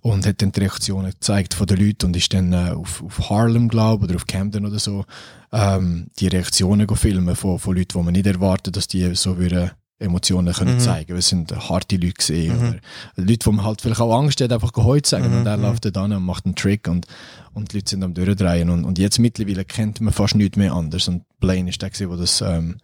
Und 0.00 0.24
hat 0.26 0.40
dann 0.40 0.52
die 0.52 0.60
Reaktionen 0.60 1.10
gezeigt 1.10 1.52
von 1.52 1.66
den 1.66 1.78
Leuten 1.78 2.06
und 2.06 2.16
ist 2.16 2.32
dann 2.32 2.52
äh, 2.52 2.70
auf, 2.70 3.02
auf 3.02 3.28
Harlem, 3.28 3.68
glaube 3.68 4.04
oder 4.04 4.14
auf 4.14 4.26
Camden 4.26 4.64
oder 4.64 4.78
so, 4.78 5.04
ähm, 5.52 6.06
die 6.18 6.28
Reaktionen 6.28 6.88
filmen 6.88 7.36
von, 7.36 7.58
von 7.58 7.76
Leuten, 7.76 7.98
die 7.98 8.04
man 8.04 8.12
nicht 8.12 8.26
erwartet, 8.26 8.76
dass 8.76 8.86
die 8.86 9.14
so 9.14 9.36
würden 9.36 9.72
Emotionen 9.98 10.52
können 10.52 10.74
mhm. 10.74 10.80
zeigen. 10.80 11.16
Es 11.16 11.28
sind 11.28 11.52
harte 11.56 11.96
Leute 11.96 12.12
gesehen 12.12 12.54
mhm. 12.54 12.68
oder 12.68 12.76
Leute, 13.16 13.38
die 13.38 13.50
man 13.50 13.64
halt 13.64 13.80
vielleicht 13.80 14.00
auch 14.00 14.16
Angst 14.16 14.40
hat, 14.40 14.52
einfach 14.52 14.72
geheut 14.72 15.06
sagen 15.06 15.30
mhm. 15.30 15.38
und 15.38 15.46
er 15.46 15.56
läuft 15.56 15.96
dann 15.96 16.12
und 16.12 16.22
macht 16.22 16.44
einen 16.44 16.54
Trick 16.54 16.86
und, 16.88 17.06
und 17.54 17.72
die 17.72 17.78
Leute 17.78 17.90
sind 17.90 18.04
am 18.04 18.12
durchdrehen 18.12 18.68
und, 18.68 18.84
und 18.84 18.98
jetzt 18.98 19.18
mittlerweile 19.18 19.64
kennt 19.64 20.00
man 20.00 20.12
fast 20.12 20.34
nichts 20.34 20.56
mehr 20.56 20.74
anders 20.74 21.08
und 21.08 21.22
Blaine 21.40 21.70
ist 21.70 21.80
der 21.80 21.90
wo 22.10 22.16
das 22.16 22.42
ähm, 22.42 22.76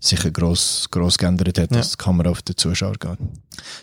sicher 0.00 0.30
gross, 0.30 0.88
gross 0.90 1.16
geändert 1.16 1.58
hat, 1.58 1.70
ja. 1.70 1.78
dass 1.78 1.92
die 1.92 1.96
Kamera 1.96 2.30
auf 2.30 2.42
den 2.42 2.56
Zuschauer 2.56 2.94
geht. 2.94 3.18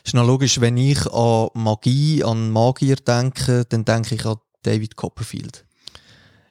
Ist 0.03 0.13
noch 0.13 0.25
logisch, 0.25 0.59
wenn 0.61 0.77
ich 0.77 1.05
an 1.11 1.49
Magie, 1.53 2.23
an 2.23 2.51
Magier 2.51 2.97
denke, 2.97 3.65
dann 3.69 3.85
denke 3.85 4.15
ich 4.15 4.25
an 4.25 4.37
David 4.63 4.95
Copperfield. 4.95 5.65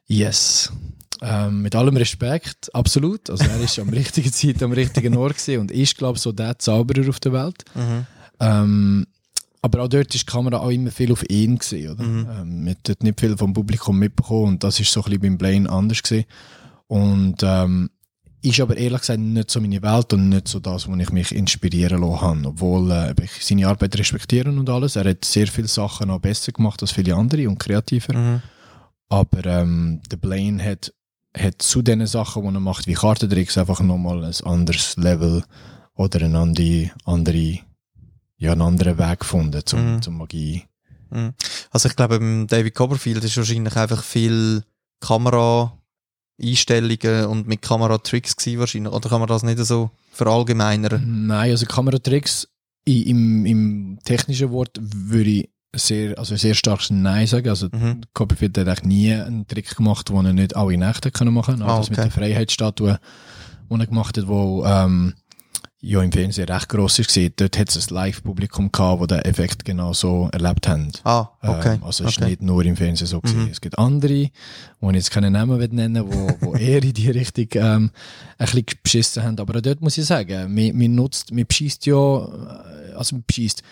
Yes. 0.06 0.72
Ähm, 1.22 1.62
mit 1.62 1.74
allem 1.74 1.96
Respekt, 1.96 2.74
absolut. 2.74 3.30
Also 3.30 3.44
er 3.44 3.60
ist 3.60 3.78
am 3.78 3.88
richtigen 3.88 4.32
Zeit 4.34 4.62
am 4.62 4.72
richtigen 4.72 5.16
Ort 5.16 5.36
gewesen 5.36 5.60
und 5.60 5.70
ist, 5.70 5.96
glaube 5.96 6.16
ich, 6.16 6.22
so 6.22 6.32
der 6.32 6.58
Zauberer 6.58 7.08
auf 7.08 7.20
der 7.20 7.32
Welt. 7.32 7.64
Mhm. 7.74 8.06
Ähm, 8.40 9.06
aber 9.62 9.82
auch 9.82 9.88
dort 9.88 10.14
ist 10.14 10.28
die 10.28 10.30
Kamera 10.30 10.58
auch 10.58 10.70
immer 10.70 10.90
viel 10.90 11.10
auf 11.10 11.28
ihn 11.28 11.58
gewesen, 11.58 11.90
oder? 11.90 12.04
Mhm. 12.04 12.26
Ähm, 12.30 12.64
man 12.64 12.76
hat 12.88 13.02
nicht 13.02 13.20
viel 13.20 13.36
vom 13.36 13.52
Publikum 13.52 13.98
mitbekommen 13.98 14.48
und 14.48 14.64
das 14.64 14.78
ist 14.78 14.92
so 14.92 15.00
ein 15.00 15.04
bisschen 15.04 15.22
beim 15.22 15.38
Blaine 15.38 15.70
anders 15.70 16.02
gewesen. 16.02 16.26
Und 16.86 17.42
ähm, 17.42 17.90
ist 18.42 18.60
aber 18.60 18.76
ehrlich 18.76 19.00
gesagt 19.00 19.18
nicht 19.18 19.50
so 19.50 19.60
meine 19.60 19.82
Welt 19.82 20.12
und 20.12 20.28
nicht 20.28 20.46
so 20.46 20.60
das, 20.60 20.86
wo 20.86 20.94
ich 20.94 21.10
mich 21.10 21.32
inspirieren 21.34 22.02
lassen 22.02 22.20
habe. 22.20 22.48
Obwohl 22.48 22.90
äh, 22.92 23.14
ich 23.22 23.44
seine 23.44 23.66
Arbeit 23.66 23.98
respektiere 23.98 24.50
und 24.50 24.70
alles. 24.70 24.96
Er 24.96 25.08
hat 25.08 25.24
sehr 25.24 25.48
viele 25.48 25.68
Sachen 25.68 26.08
noch 26.08 26.20
besser 26.20 26.52
gemacht 26.52 26.80
als 26.82 26.92
viele 26.92 27.16
andere 27.16 27.48
und 27.48 27.58
kreativer. 27.58 28.16
Mhm. 28.16 28.42
Aber 29.08 29.46
ähm, 29.46 30.00
der 30.10 30.16
Blaine 30.16 30.62
hat 30.62 30.92
hat 31.36 31.62
zu 31.62 31.82
den 31.82 32.06
Sachen, 32.06 32.42
die 32.42 32.54
er 32.54 32.60
macht, 32.60 32.86
wie 32.86 32.94
Kartentricks, 32.94 33.58
einfach 33.58 33.80
nochmal 33.80 34.24
ein 34.24 34.34
anderes 34.44 34.96
Level 34.96 35.42
oder 35.94 36.22
eine 36.22 36.38
andere, 36.38 36.90
andere, 37.04 37.58
ja, 38.36 38.52
einen 38.52 38.62
anderen 38.62 38.98
Weg 38.98 39.20
gefunden 39.20 39.62
zum, 39.64 39.96
mm. 39.96 40.02
zum 40.02 40.18
Magie. 40.18 40.64
Mm. 41.10 41.28
Also 41.70 41.88
ich 41.88 41.96
glaube, 41.96 42.18
beim 42.18 42.46
David 42.46 42.74
Copperfield 42.74 43.24
ist 43.24 43.36
wahrscheinlich 43.36 43.76
einfach 43.76 44.02
viel 44.02 44.62
Kamera-Einstellungen 45.00 47.26
und 47.26 47.46
mit 47.46 47.62
Kameratricks 47.62 48.36
gewesen 48.36 48.60
wahrscheinlich. 48.60 48.92
Oder 48.92 49.08
kann 49.08 49.20
man 49.20 49.28
das 49.28 49.42
nicht 49.42 49.58
so 49.58 49.90
verallgemeinern? 50.12 51.26
Nein, 51.26 51.50
also 51.50 51.66
Kameratricks 51.66 52.48
im, 52.84 53.46
im 53.46 53.98
technischen 54.04 54.50
Wort 54.50 54.78
würde 54.80 55.30
ich 55.30 55.48
sehr, 55.78 56.18
also 56.18 56.36
sehr 56.36 56.54
starkes 56.54 56.90
Nein 56.90 57.26
sagen. 57.26 57.48
Also 57.48 57.68
mhm. 57.72 58.02
Copperfield 58.14 58.58
hat 58.58 58.68
eigentlich 58.68 58.84
nie 58.84 59.12
einen 59.12 59.46
Trick 59.46 59.76
gemacht, 59.76 60.08
den 60.08 60.24
er 60.24 60.32
nicht 60.32 60.56
alle 60.56 60.76
Nächte 60.76 61.10
können 61.10 61.34
machen 61.34 61.58
kann. 61.58 61.62
Also 61.62 61.74
ah, 61.74 61.78
okay. 61.78 61.88
das 61.88 61.90
mit 61.90 61.98
der 61.98 62.10
Freiheitsstatue, 62.10 62.98
die 63.70 63.80
er 63.80 63.86
gemacht 63.86 64.16
hat, 64.16 64.28
wo 64.28 64.64
ähm, 64.64 65.14
ja 65.80 66.02
im 66.02 66.10
Fernsehen 66.10 66.48
recht 66.48 66.68
gross 66.68 66.98
ist 66.98 67.08
gewesen. 67.08 67.32
Dort 67.36 67.58
hat 67.58 67.68
es 67.68 67.90
ein 67.90 67.94
Live-Publikum 67.94 68.72
gehabt, 68.72 69.00
wo 69.00 69.06
den 69.06 69.20
Effekt 69.20 69.64
genau 69.64 69.92
so 69.92 70.28
erlebt 70.32 70.66
haben. 70.66 70.90
Ah, 71.04 71.28
okay. 71.42 71.74
Ähm, 71.74 71.84
also 71.84 72.04
es 72.04 72.10
ist 72.10 72.18
okay. 72.18 72.30
nicht 72.30 72.42
nur 72.42 72.64
im 72.64 72.76
Fernsehen 72.76 73.06
so 73.06 73.20
gewesen. 73.20 73.44
Mhm. 73.44 73.50
Es 73.50 73.60
gibt 73.60 73.78
andere, 73.78 74.12
die 74.12 74.30
ich 74.82 74.94
jetzt 74.94 75.10
keinen 75.10 75.32
Namen 75.32 75.58
nennen 75.74 76.04
wo, 76.06 76.30
wo 76.40 76.54
eher 76.56 76.82
in 76.82 76.92
die 76.92 77.10
Richtung 77.10 77.46
ähm, 77.54 77.90
ein 78.38 78.46
bisschen 78.46 78.64
beschissen 78.82 79.22
haben. 79.22 79.38
Aber 79.38 79.60
dort 79.60 79.80
muss 79.80 79.98
ich 79.98 80.06
sagen, 80.06 80.52
man, 80.52 80.76
man 80.76 80.94
nutzt, 80.94 81.32
man 81.32 81.46
beschießt 81.46 81.86
ja, 81.86 81.94
äh, 81.94 82.92
also 82.94 83.16
man 83.16 83.24
beschießt, 83.26 83.62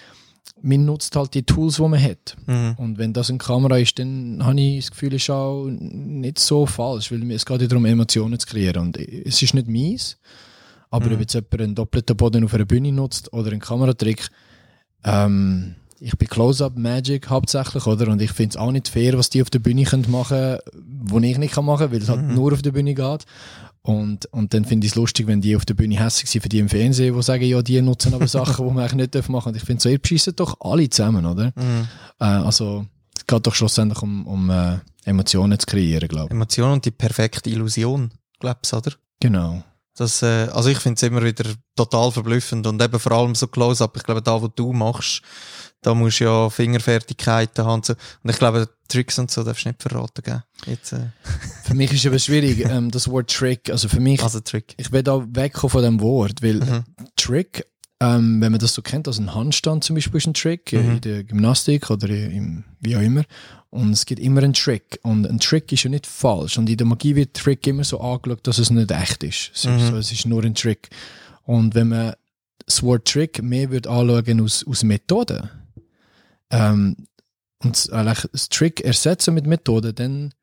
man 0.63 0.85
nutzt 0.85 1.15
halt 1.17 1.35
die 1.35 1.43
Tools, 1.43 1.77
die 1.77 1.83
man 1.83 2.03
hat. 2.03 2.37
Mhm. 2.47 2.75
Und 2.79 2.99
wenn 2.99 3.13
das 3.13 3.29
eine 3.29 3.39
Kamera 3.39 3.79
ist, 3.79 3.99
dann 3.99 4.41
habe 4.43 4.61
ich 4.61 4.85
das 4.85 4.91
Gefühl, 4.93 5.15
es 5.15 5.23
ist 5.23 5.31
auch 5.31 5.67
nicht 5.69 6.39
so 6.39 6.67
falsch, 6.67 7.13
weil 7.13 7.31
es 7.33 7.45
geht 7.45 7.61
ja 7.61 7.67
darum, 7.67 7.85
Emotionen 7.85 8.39
zu 8.39 8.47
kreieren. 8.47 8.87
Und 8.87 8.97
es 8.97 9.43
ist 9.43 9.55
nicht 9.55 9.69
meins, 9.69 10.17
aber 10.91 11.07
mhm. 11.07 11.15
ob 11.15 11.21
jetzt 11.21 11.35
jemand 11.35 11.61
einen 11.61 11.75
doppelten 11.75 12.17
Boden 12.17 12.45
auf 12.45 12.55
einer 12.55 12.65
Bühne 12.65 12.93
nutzt 12.93 13.33
oder 13.33 13.51
einen 13.51 13.61
Kameratrick, 13.61 14.29
ähm, 15.05 15.75
ich 16.01 16.17
bin 16.19 16.29
Close-Up 16.29 16.77
Magic 16.77 17.31
hauptsächlich, 17.31 17.87
oder? 17.87 18.09
Und 18.09 18.21
ich 18.21 18.33
finde 18.33 18.51
es 18.51 18.57
auch 18.57 18.73
nicht 18.73 18.89
fair, 18.89 19.17
was 19.17 19.31
die 19.31 19.43
auf 19.43 19.51
der 19.51 19.61
Bühne 19.61 19.85
können 19.85 20.11
machen 20.11 20.37
können, 20.39 20.59
was 21.05 21.23
ich 21.23 21.39
nicht 21.39 21.57
machen 21.57 21.79
kann, 21.79 21.93
weil 21.93 22.03
es 22.03 22.09
halt 22.09 22.23
mhm. 22.23 22.27
halt 22.27 22.37
nur 22.37 22.53
auf 22.53 22.63
der 22.63 22.73
Bühne 22.73 22.95
geht. 22.95 23.25
Und, 23.87 24.25
und 24.33 24.55
dann 24.55 24.65
finde 24.65 24.87
ich 24.87 24.93
es 24.93 24.97
lustig, 24.97 25.27
wenn 25.27 25.43
die 25.43 25.55
auf 25.57 25.67
der 25.67 25.75
Bühne 25.75 26.03
hässlich 26.03 26.31
sind 26.31 26.41
für 26.41 26.49
die 26.49 26.59
im 26.59 26.71
Fernsehen, 26.71 27.15
die 27.15 27.23
sagen, 27.23 27.45
ja, 27.45 27.61
die 27.61 27.83
nutzen 27.83 28.15
aber 28.15 28.27
Sachen, 28.27 28.67
die 28.67 28.73
man 28.73 28.83
eigentlich 28.83 29.13
nicht 29.13 29.29
machen 29.29 29.31
dürfen. 29.31 29.49
Und 29.49 29.57
ich 29.57 29.63
finde 29.63 29.83
so, 29.83 29.91
ihr 29.91 29.99
beschissen 29.99 30.35
doch 30.35 30.57
alle 30.61 30.89
zusammen, 30.89 31.27
oder? 31.27 31.53
Mhm. 31.55 31.89
Äh, 32.19 32.25
also, 32.25 32.87
geht 33.27 33.47
doch 33.47 33.55
schlussendlich 33.55 34.01
um, 34.01 34.27
um 34.27 34.49
äh, 34.49 34.79
Emotionen 35.05 35.59
zu 35.59 35.67
kreieren, 35.67 36.09
glaube 36.09 36.29
ich. 36.29 36.33
Emotion 36.33 36.73
und 36.73 36.85
die 36.87 36.93
perfekte 36.93 37.51
Illusion, 37.51 38.11
glaubst 38.41 38.73
du, 38.73 38.79
oder? 38.79 38.93
Genau. 39.21 39.63
Das, 39.97 40.23
äh, 40.23 40.49
also 40.53 40.69
ich 40.71 40.79
finde 40.79 40.97
es 40.97 41.03
immer 41.05 41.23
wieder 41.23 41.45
total 41.77 42.11
verblüffend 42.11 42.67
und 42.67 42.83
eben 42.83 42.99
vor 42.99 43.13
allem 43.13 43.35
so 43.35 43.47
Close-Up. 43.47 43.97
Ich 43.97 44.03
glaube, 44.03 44.23
da, 44.23 44.41
wo 44.43 44.49
du 44.49 44.73
machst, 44.73 45.23
da 45.83 45.95
musst 45.95 46.19
du 46.21 46.25
ja 46.25 46.51
Fingerfertigkeiten 46.51 47.65
haben 47.65 47.75
und 47.75 47.87
so. 47.87 47.95
Und 48.23 48.31
ich 48.31 48.37
glaube, 48.39 48.69
Tricks 48.89 49.19
und 49.19 49.31
so 49.31 49.45
darfst 49.45 49.65
du 49.65 49.69
nicht 49.69 49.83
verraten, 49.83 50.23
gell? 50.25 50.43
Jetzt, 50.67 50.93
äh. 50.93 51.07
Für 51.65 51.75
mich 51.75 51.93
ist 51.93 52.01
es 52.01 52.07
aber 52.07 52.19
schwierig, 52.19 52.61
ähm, 52.69 52.91
das 52.91 53.09
Wort 53.09 53.31
Trick, 53.31 53.71
also 53.71 53.89
für 53.89 54.01
mich, 54.01 54.23
Also 54.23 54.41
Trick. 54.41 54.75
ich 54.79 54.91
will 54.93 55.03
da 55.03 55.25
wegkommen 55.31 55.71
von 55.71 55.83
dem 55.83 56.01
Wort, 56.01 56.43
weil 56.43 56.55
Mhm. 56.57 56.85
Trick, 57.17 57.67
ähm, 58.01 58.41
wenn 58.41 58.51
man 58.53 58.59
das 58.59 58.75
so 58.75 58.83
kennt, 58.83 59.07
also 59.07 59.23
ein 59.23 59.35
Handstand 59.35 59.85
zum 59.85 59.95
Beispiel 59.95 60.19
ist 60.19 60.27
ein 60.27 60.35
Trick 60.35 60.73
Mhm. 60.73 60.79
in 60.91 61.01
der 61.03 61.25
Gymnastik 61.25 61.91
oder 61.91 62.09
im, 62.09 62.65
wie 62.81 62.97
auch 62.97 63.01
immer. 63.01 63.23
Und 63.75 63.91
es 63.91 64.07
gibt 64.07 64.21
immer 64.21 64.43
einen 64.43 64.53
Trick. 64.55 65.01
Und 65.03 65.27
ein 65.27 65.41
Trick 65.41 65.73
ist 65.73 65.83
ja 65.83 65.91
nicht 65.91 66.07
falsch. 66.07 66.59
Und 66.59 66.71
in 66.71 66.77
der 66.77 66.87
Magie 66.87 67.17
wird 67.17 67.35
Trick 67.35 67.67
immer 67.67 67.83
so 67.83 68.01
angeschaut, 68.01 68.47
dass 68.47 68.59
es 68.59 68.71
nicht 68.71 68.91
echt 68.93 69.25
ist. 69.25 69.51
Es, 69.55 69.65
Mhm. 69.65 69.77
ist, 69.77 69.87
so, 69.89 69.97
es 69.97 70.13
ist 70.13 70.27
nur 70.27 70.45
ein 70.45 70.55
Trick. 70.55 70.91
Und 71.43 71.75
wenn 71.75 71.89
man 71.89 72.15
das 72.65 72.83
Wort 72.85 73.07
Trick 73.09 73.43
mehr 73.43 73.71
wird 73.71 73.87
anschauen 73.87 74.41
aus, 74.41 74.65
aus 74.67 74.85
Methoden, 74.85 75.51
ähm, 76.51 76.97
und 77.63 77.93
eigentlich 77.93 78.29
das 78.31 78.49
Trick 78.49 78.81
ersetzen 78.83 79.35
mit 79.35 79.47
Methoden, 79.47 79.95
dann, 79.95 80.35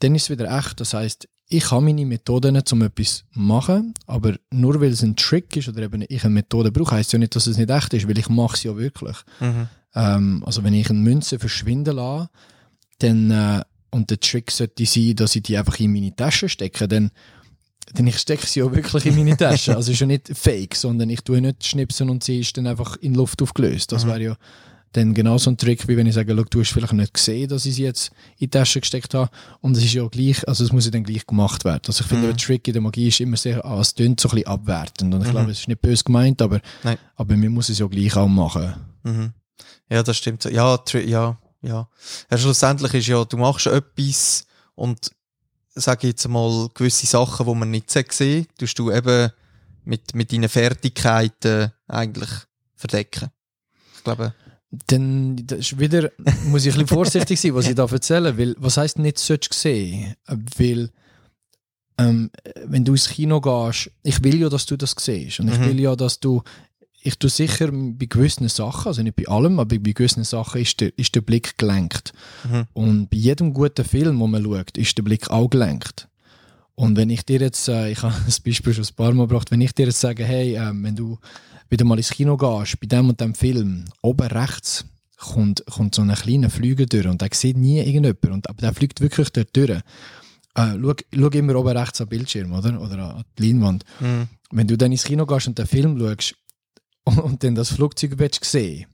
dann 0.00 0.14
ist 0.14 0.24
es 0.24 0.30
wieder 0.30 0.56
echt. 0.58 0.80
Das 0.80 0.94
heißt, 0.94 1.28
ich 1.50 1.70
habe 1.70 1.84
meine 1.84 2.04
Methoden, 2.06 2.60
um 2.72 2.82
etwas 2.82 3.18
zu 3.18 3.24
machen, 3.32 3.94
aber 4.06 4.36
nur 4.50 4.80
weil 4.80 4.90
es 4.90 5.02
ein 5.02 5.16
Trick 5.16 5.56
ist 5.56 5.68
oder 5.68 5.82
eben 5.82 6.04
ich 6.08 6.24
eine 6.24 6.34
Methode 6.34 6.72
brauche, 6.72 6.96
heisst 6.96 7.12
ja 7.12 7.18
nicht, 7.18 7.36
dass 7.36 7.46
es 7.46 7.56
nicht 7.56 7.70
echt 7.70 7.94
ist, 7.94 8.08
weil 8.08 8.18
ich 8.18 8.28
mache 8.28 8.56
es 8.56 8.62
ja 8.64 8.76
wirklich. 8.76 9.16
Mhm. 9.40 9.68
Ähm, 9.94 10.42
also 10.46 10.64
wenn 10.64 10.74
ich 10.74 10.90
eine 10.90 10.98
Münze 10.98 11.38
verschwinden 11.38 11.96
lasse, 11.96 12.28
dann, 12.98 13.30
äh, 13.30 13.62
und 13.90 14.10
der 14.10 14.20
Trick 14.20 14.50
sollte 14.50 14.84
sein, 14.86 15.16
dass 15.16 15.34
ich 15.36 15.42
die 15.42 15.56
einfach 15.56 15.78
in 15.80 15.92
meine 15.92 16.14
Tasche 16.14 16.48
stecke, 16.48 16.86
dann, 16.88 17.10
dann 17.94 18.06
ich 18.06 18.18
stecke 18.18 18.46
sie 18.46 18.60
ja 18.60 18.74
wirklich 18.74 19.06
in 19.06 19.16
meine 19.16 19.36
Tasche. 19.36 19.74
Also 19.76 19.92
ist 19.92 20.00
ja 20.00 20.06
nicht 20.06 20.28
fake, 20.34 20.74
sondern 20.74 21.08
ich 21.08 21.22
tue 21.22 21.40
nicht 21.40 21.64
schnipsen 21.64 22.10
und 22.10 22.22
sie 22.22 22.40
ist 22.40 22.56
dann 22.56 22.66
einfach 22.66 22.96
in 22.96 23.14
Luft 23.14 23.40
aufgelöst. 23.40 23.92
Das 23.92 24.04
Mhm. 24.04 24.08
wäre 24.08 24.22
ja 24.22 24.36
dann 24.92 25.12
genauso 25.14 25.50
ein 25.50 25.56
Trick, 25.58 25.86
wie 25.86 25.96
wenn 25.98 26.06
ich 26.06 26.14
sage, 26.14 26.34
du 26.34 26.60
hast 26.60 26.70
vielleicht 26.72 26.92
nicht 26.94 27.12
gesehen, 27.14 27.48
dass 27.48 27.66
ich 27.66 27.74
sie 27.76 27.82
jetzt 27.84 28.08
in 28.38 28.46
die 28.46 28.48
Tasche 28.48 28.80
gesteckt 28.80 29.12
habe. 29.14 29.30
Und 29.60 29.76
es 29.76 29.84
ist 29.84 29.92
ja 29.94 30.06
gleich, 30.08 30.46
also 30.48 30.64
es 30.64 30.72
muss 30.72 30.86
ja 30.86 30.90
dann 30.90 31.04
gleich 31.04 31.26
gemacht 31.26 31.64
werden. 31.64 31.82
Also 31.86 32.02
ich 32.02 32.06
finde, 32.08 32.24
Mhm. 32.26 32.30
der 32.30 32.36
Trick 32.38 32.66
in 32.68 32.72
der 32.74 32.82
Magie 32.82 33.08
ist 33.08 33.20
immer 33.20 33.36
sehr, 33.36 33.64
ah, 33.64 33.80
es 33.80 33.94
tönt 33.94 34.18
so 34.20 34.28
ein 34.28 34.34
bisschen 34.36 34.46
abwertend. 34.48 35.14
Und 35.14 35.20
ich 35.22 35.28
Mhm. 35.28 35.32
glaube, 35.32 35.50
es 35.50 35.60
ist 35.60 35.68
nicht 35.68 35.80
böse 35.82 36.04
gemeint, 36.04 36.40
aber, 36.42 36.60
Nein. 36.84 36.96
aber 37.16 37.36
man 37.36 37.48
muss 37.52 37.68
es 37.68 37.78
ja 37.78 37.86
gleich 37.86 38.16
auch 38.16 38.28
machen. 38.28 38.74
Mhm. 39.04 39.32
Ja, 39.90 40.02
das 40.02 40.16
stimmt. 40.16 40.44
Ja, 40.44 40.78
ja, 40.92 41.00
ja. 41.00 41.38
ja. 42.30 42.38
Schlussendlich 42.38 42.94
ist 42.94 43.06
ja, 43.08 43.24
du 43.24 43.36
machst 43.36 43.66
etwas 43.66 44.46
und 44.74 45.10
sag 45.74 46.02
ich 46.04 46.10
jetzt 46.10 46.28
mal 46.28 46.68
gewisse 46.74 47.06
Sachen, 47.06 47.46
die 47.46 47.54
man 47.54 47.70
nicht 47.70 47.90
sehen, 47.90 48.46
tust 48.58 48.78
du 48.78 48.90
eben 48.90 49.30
mit, 49.84 50.14
mit 50.14 50.32
deinen 50.32 50.48
Fertigkeiten 50.48 51.72
eigentlich 51.86 52.30
verdecken. 52.74 53.30
Ich 53.96 54.04
glaube, 54.04 54.34
Dann 54.88 55.36
das 55.46 55.78
wieder, 55.78 56.10
muss 56.44 56.66
ich 56.66 56.74
ein 56.74 56.80
bisschen 56.80 56.86
vorsichtig 56.88 57.40
sein, 57.40 57.54
was 57.54 57.66
ich 57.68 57.74
da 57.74 57.86
erzähle, 57.86 58.36
weil, 58.36 58.54
was 58.58 58.76
heisst 58.76 58.98
nicht 58.98 59.18
sollst 59.18 59.54
sehen? 59.54 60.14
Weil, 60.26 60.90
ähm, 61.96 62.30
wenn 62.64 62.84
du 62.84 62.92
ins 62.92 63.08
Kino 63.08 63.40
gehst, 63.40 63.90
ich 64.02 64.22
will 64.22 64.40
ja, 64.40 64.48
dass 64.48 64.66
du 64.66 64.76
das 64.76 64.94
siehst 64.98 65.40
und 65.40 65.48
ich 65.48 65.58
Mhm. 65.58 65.64
will 65.64 65.80
ja, 65.80 65.96
dass 65.96 66.20
du, 66.20 66.42
ich 67.08 67.18
tue 67.18 67.30
sicher 67.30 67.70
bei 67.72 68.04
gewissen 68.06 68.48
Sachen, 68.48 68.88
also 68.88 69.02
nicht 69.02 69.16
bei 69.16 69.26
allem, 69.26 69.58
aber 69.58 69.78
bei 69.78 69.92
gewissen 69.92 70.24
Sachen 70.24 70.60
ist 70.60 70.80
der, 70.80 70.96
ist 70.98 71.14
der 71.14 71.22
Blick 71.22 71.56
gelenkt. 71.56 72.12
Mhm. 72.44 72.66
Und 72.74 73.10
bei 73.10 73.16
jedem 73.16 73.54
guten 73.54 73.84
Film, 73.84 74.20
wo 74.20 74.26
man 74.26 74.44
schaut, 74.44 74.76
ist 74.76 74.96
der 74.98 75.02
Blick 75.02 75.30
auch 75.30 75.48
gelenkt. 75.48 76.06
Und 76.74 76.96
wenn 76.98 77.08
ich 77.08 77.24
dir 77.24 77.40
jetzt, 77.40 77.66
äh, 77.68 77.90
ich 77.90 78.02
habe 78.02 78.14
das 78.26 78.40
Beispiel 78.40 78.74
schon 78.74 78.84
ein 78.84 78.94
paar 78.94 79.12
Mal 79.14 79.26
gebracht, 79.26 79.50
wenn 79.50 79.62
ich 79.62 79.72
dir 79.72 79.86
jetzt 79.86 80.00
sage, 80.00 80.22
hey, 80.22 80.56
ähm, 80.56 80.84
wenn 80.84 80.96
du 80.96 81.18
wieder 81.70 81.86
mal 81.86 81.96
ins 81.96 82.10
Kino 82.10 82.36
gehst, 82.36 82.78
bei 82.78 82.86
dem 82.86 83.08
und 83.08 83.20
dem 83.20 83.34
Film, 83.34 83.86
oben 84.02 84.26
rechts 84.26 84.84
kommt, 85.16 85.64
kommt 85.64 85.94
so 85.94 86.02
ein 86.02 86.14
kleiner 86.14 86.50
Flüger 86.50 86.84
durch 86.84 87.06
und 87.06 87.22
der 87.22 87.30
sieht 87.32 87.56
nie 87.56 87.78
irgendjemand, 87.78 88.26
und, 88.26 88.50
aber 88.50 88.60
der 88.60 88.74
fliegt 88.74 89.00
wirklich 89.00 89.30
dort 89.30 89.56
durch. 89.56 89.70
Äh, 89.70 89.80
schau, 90.54 90.94
schau 91.14 91.28
immer 91.28 91.56
oben 91.56 91.76
rechts 91.76 92.02
am 92.02 92.08
Bildschirm, 92.08 92.52
oder? 92.52 92.78
Oder 92.82 93.16
an 93.16 93.24
die 93.38 93.46
Leinwand. 93.46 93.84
mhm. 93.98 94.28
Wenn 94.50 94.66
du 94.66 94.76
dann 94.76 94.92
ins 94.92 95.04
Kino 95.04 95.24
gehst 95.26 95.48
und 95.48 95.58
den 95.58 95.66
Film 95.66 95.98
schaust 95.98 96.34
und, 97.08 97.18
und 97.24 97.44
dann 97.44 97.54
das 97.54 97.70
Flugzeug 97.70 98.14
willst 98.16 98.44
sehen 98.44 98.86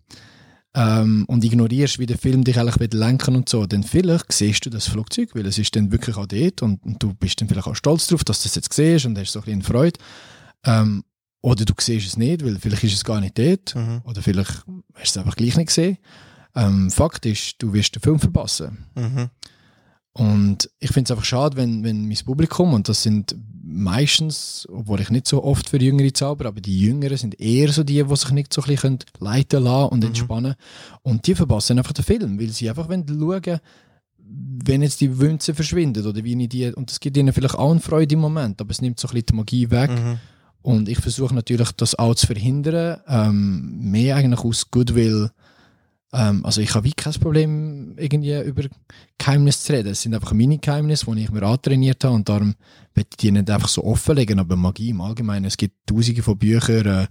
ähm, 0.75 1.25
und 1.28 1.44
ignorierst, 1.44 1.99
wie 1.99 2.06
der 2.06 2.18
Film 2.18 2.44
dich 2.44 2.59
eigentlich 2.59 2.92
lenken 2.92 3.37
und 3.37 3.49
so, 3.49 3.66
dann 3.66 3.85
vielleicht 3.85 4.33
siehst 4.33 4.66
du 4.66 4.71
das 4.71 4.88
Flugzeug, 4.88 5.30
weil 5.35 5.47
es 5.47 5.59
ist 5.59 5.76
dann 5.76 5.92
wirklich 5.92 6.16
auch 6.16 6.26
dort 6.26 6.62
und, 6.62 6.85
und 6.85 7.02
du 7.02 7.14
bist 7.14 7.40
dann 7.40 7.49
vielleicht 7.49 7.68
auch 7.68 7.76
stolz 7.76 8.09
drauf, 8.09 8.25
dass 8.25 8.42
du 8.42 8.49
das 8.49 8.56
jetzt 8.56 8.73
siehst 8.73 9.06
und 9.06 9.16
hast 9.16 9.33
so 9.33 9.38
ein 9.40 9.44
bisschen 9.44 9.62
Freude. 9.62 9.99
Ähm, 10.64 11.04
oder 11.42 11.64
du 11.64 11.75
siehst 11.78 12.06
es 12.06 12.16
nicht, 12.16 12.44
weil 12.44 12.59
vielleicht 12.59 12.85
ist 12.85 12.94
es 12.94 13.04
gar 13.04 13.21
nicht 13.21 13.38
dort. 13.38 13.75
Mhm. 13.75 14.00
Oder 14.04 14.23
vielleicht 14.23 14.50
hast 14.50 14.64
du 14.64 15.02
es 15.02 15.16
einfach 15.18 15.37
gleich 15.37 15.56
nicht 15.56 15.68
gesehen. 15.68 15.99
Ähm, 16.56 16.90
Fakt 16.90 17.26
ist, 17.26 17.56
du 17.59 17.73
wirst 17.73 17.94
den 17.94 18.02
Film 18.02 18.18
verpassen. 18.18 18.87
Mhm. 18.97 19.28
Und 20.16 20.71
ich 20.78 20.90
finde 20.92 21.09
es 21.09 21.11
einfach 21.11 21.25
schade, 21.25 21.56
wenn, 21.56 21.83
wenn 21.83 22.06
mein 22.06 22.16
Publikum, 22.25 22.73
und 22.73 22.88
das 22.88 23.02
sind 23.02 23.35
meistens, 23.62 24.66
obwohl 24.71 25.00
ich 25.00 25.11
nicht 25.11 25.26
so 25.26 25.42
oft 25.42 25.68
für 25.68 25.78
Jüngere 25.83 26.12
zauber, 26.14 26.47
aber 26.47 26.61
die 26.61 26.78
Jüngeren 26.78 27.16
sind 27.16 27.40
eher 27.40 27.73
so 27.73 27.83
die, 27.83 28.02
die 28.02 28.16
sich 28.16 28.30
nicht 28.30 28.52
so 28.52 28.62
ein 28.62 28.68
bisschen 28.68 28.99
leiten 29.18 29.64
lassen 29.64 29.88
und 29.88 30.00
Mhm. 30.00 30.06
entspannen. 30.06 30.54
Und 31.02 31.26
die 31.26 31.35
verpassen 31.35 31.78
einfach 31.78 31.92
den 31.92 32.04
Film, 32.04 32.38
weil 32.38 32.50
sie 32.50 32.68
einfach 32.68 32.88
wollen 32.88 33.04
schauen, 33.09 33.59
wenn 34.64 34.83
jetzt 34.83 35.00
die 35.00 35.18
Wünze 35.18 35.52
verschwinden 35.54 36.06
oder 36.06 36.23
wie 36.23 36.40
ich 36.40 36.49
die, 36.49 36.73
und 36.73 36.90
das 36.90 37.00
gibt 37.00 37.16
ihnen 37.16 37.33
vielleicht 37.33 37.56
auch 37.56 37.71
eine 37.71 37.80
Freude 37.80 38.14
im 38.14 38.21
Moment, 38.21 38.61
aber 38.61 38.71
es 38.71 38.80
nimmt 38.80 39.00
so 39.00 39.09
ein 39.09 39.14
bisschen 39.14 39.26
die 39.30 39.35
Magie 39.35 39.71
weg. 39.71 39.90
Mhm. 39.90 40.18
Und 40.62 40.88
ich 40.88 40.99
versuche 40.99 41.35
natürlich, 41.35 41.73
das 41.73 41.99
auch 41.99 42.14
zu 42.14 42.26
verhindern, 42.26 43.00
ähm, 43.06 43.90
mehr 43.90 44.16
eigentlich 44.16 44.40
aus 44.44 44.71
Goodwill. 44.71 45.30
Ähm, 46.14 46.44
also 46.47 46.61
ich 46.61 46.73
habe 46.75 46.85
wie 46.85 46.92
kein 46.92 47.12
Problem, 47.14 47.94
irgendwie 47.99 48.38
über 48.42 48.62
Geheimnisse 49.18 49.64
zu 49.64 49.73
reden. 49.73 49.88
Es 49.92 50.02
sind 50.02 50.14
einfach 50.14 50.33
meine 50.33 50.59
Geheimnisse, 50.59 51.06
die 51.12 51.23
ich 51.25 51.30
mir 51.30 51.42
antrainiert 51.42 52.04
habe 52.04 52.14
und 52.14 52.28
darum 52.28 52.54
will 52.94 53.04
ich 53.11 53.16
die 53.16 53.33
nicht 53.33 53.50
einfach 53.50 53.68
so 53.68 53.85
offenlegen. 53.85 54.38
Aber 54.38 54.54
Magie 54.56 54.90
im 54.90 55.00
Allgemeinen, 55.00 55.44
es 55.47 55.56
gibt 55.56 55.75
tausende 55.87 56.23
von 56.23 56.38
Büchern, 56.38 56.87
äh, 56.87 57.06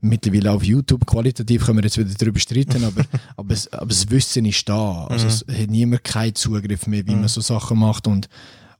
mittlerweile 0.00 0.52
auf 0.52 0.62
YouTube, 0.64 1.06
qualitativ 1.06 1.64
können 1.66 1.78
wir 1.78 1.84
jetzt 1.84 1.98
wieder 1.98 2.12
darüber 2.16 2.38
streiten, 2.38 2.84
aber, 2.84 3.04
aber, 3.36 3.52
es, 3.54 3.70
aber 3.72 3.86
das 3.88 4.08
Wissen 4.10 4.44
ist 4.46 4.68
da. 4.68 5.06
Also 5.06 5.26
Mhm. 5.26 5.30
es 5.32 5.60
hat 5.62 5.70
niemand 5.70 6.04
keinen 6.04 6.34
Zugriff 6.34 6.86
mehr, 6.86 7.06
wie 7.06 7.14
Mhm. 7.14 7.20
man 7.20 7.28
so 7.28 7.40
Sachen 7.40 7.78
macht 7.78 8.06
und, 8.06 8.28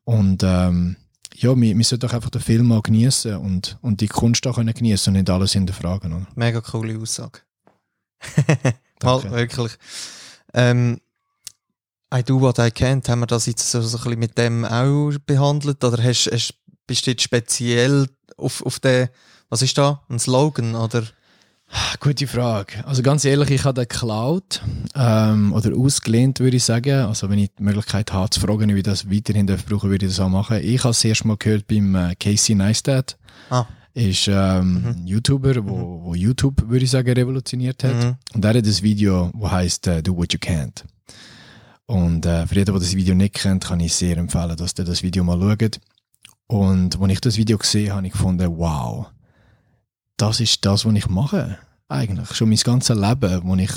und 0.04 0.42
ähm, 0.44 0.96
ja, 1.34 1.54
wir, 1.54 1.76
wir 1.76 1.84
sollten 1.84 2.06
doch 2.06 2.14
einfach 2.14 2.30
den 2.30 2.40
Film 2.40 2.66
mal 2.68 2.80
genießen 2.80 3.36
und, 3.36 3.78
und 3.82 4.00
die 4.00 4.08
Kunst 4.08 4.46
auch 4.46 4.56
genießen 4.56 5.10
und 5.10 5.18
nicht 5.18 5.28
alles 5.28 5.52
hinterfragen. 5.52 6.12
Oder? 6.14 6.26
Mega 6.34 6.60
coole 6.62 6.98
Aussage. 6.98 7.40
Mal, 9.06 9.20
Danke. 9.22 9.36
wirklich. 9.36 9.72
Ähm, 10.52 11.00
I 12.14 12.22
do 12.22 12.40
what 12.40 12.58
I 12.58 12.70
can. 12.70 13.02
Haben 13.06 13.20
wir 13.20 13.26
das 13.26 13.46
jetzt 13.46 13.70
so, 13.70 13.80
so 13.80 13.98
ein 13.98 14.04
bisschen 14.04 14.18
mit 14.18 14.38
dem 14.38 14.64
auch 14.64 15.12
behandelt? 15.24 15.82
Oder 15.84 16.02
hast, 16.02 16.30
hast, 16.32 16.54
bist 16.86 17.06
du 17.06 17.12
jetzt 17.12 17.22
speziell 17.22 18.08
auf, 18.36 18.64
auf 18.64 18.80
den, 18.80 19.08
was 19.48 19.62
ist 19.62 19.78
da? 19.78 20.02
Ein 20.08 20.18
Slogan? 20.18 20.74
Oder? 20.74 21.04
Gute 21.98 22.26
Frage. 22.28 22.86
Also 22.86 23.02
ganz 23.02 23.24
ehrlich, 23.24 23.50
ich 23.50 23.64
habe 23.64 23.74
den 23.74 23.88
geklaut 23.88 24.62
ähm, 24.94 25.52
oder 25.52 25.76
ausgelehnt, 25.76 26.38
würde 26.38 26.56
ich 26.56 26.64
sagen. 26.64 27.06
Also 27.06 27.28
wenn 27.28 27.38
ich 27.40 27.50
die 27.58 27.62
Möglichkeit 27.64 28.12
habe 28.12 28.30
zu 28.30 28.40
fragen, 28.40 28.72
wie 28.72 28.78
ich 28.78 28.84
das 28.84 29.10
weiterhin 29.10 29.46
brauchen, 29.46 29.90
würde 29.90 30.06
ich 30.06 30.12
das 30.12 30.20
auch 30.20 30.28
machen. 30.28 30.60
Ich 30.62 30.84
habe 30.84 30.92
es 30.92 31.04
erst 31.04 31.24
mal 31.24 31.36
gehört 31.36 31.66
beim 31.66 31.94
äh, 31.96 32.14
Casey 32.14 32.54
Neistat. 32.54 33.16
Ah. 33.50 33.66
Ist 33.96 34.28
ähm, 34.28 34.74
Mhm. 34.74 34.86
ein 34.88 35.06
YouTuber, 35.06 35.66
wo, 35.66 36.02
wo 36.04 36.14
YouTube, 36.14 36.68
würde 36.68 36.84
ich 36.84 36.90
sagen, 36.90 37.14
revolutioniert 37.14 37.82
hat. 37.82 37.94
Mhm. 37.94 38.16
Und 38.34 38.44
er 38.44 38.50
hat 38.50 38.56
ein 38.56 38.82
Video, 38.82 39.30
das 39.40 39.50
heißt 39.50 39.86
äh, 39.86 40.02
Do 40.02 40.14
What 40.14 40.34
You 40.34 40.38
Can't. 40.38 40.84
Und 41.86 42.26
äh, 42.26 42.46
für 42.46 42.56
jeden, 42.56 42.72
der 42.72 42.80
das 42.80 42.94
Video 42.94 43.14
nicht 43.14 43.36
kennt, 43.36 43.64
kann 43.64 43.80
ich 43.80 43.94
sehr 43.94 44.18
empfehlen, 44.18 44.54
dass 44.54 44.74
ihr 44.76 44.84
das 44.84 45.02
Video 45.02 45.24
mal 45.24 45.40
schaut. 45.40 45.80
Und 46.46 47.00
als 47.00 47.12
ich 47.12 47.20
das 47.22 47.36
Video 47.38 47.56
gesehen 47.56 47.86
habe, 47.88 47.96
habe 47.96 48.06
ich 48.08 48.12
gefunden, 48.12 48.58
wow, 48.58 49.06
das 50.18 50.40
ist 50.40 50.62
das, 50.66 50.84
was 50.84 50.94
ich 50.94 51.08
mache. 51.08 51.58
Eigentlich. 51.88 52.34
Schon 52.34 52.50
mein 52.50 52.58
ganzes 52.58 52.98
Leben, 52.98 53.40
wo 53.44 53.54
ich 53.56 53.72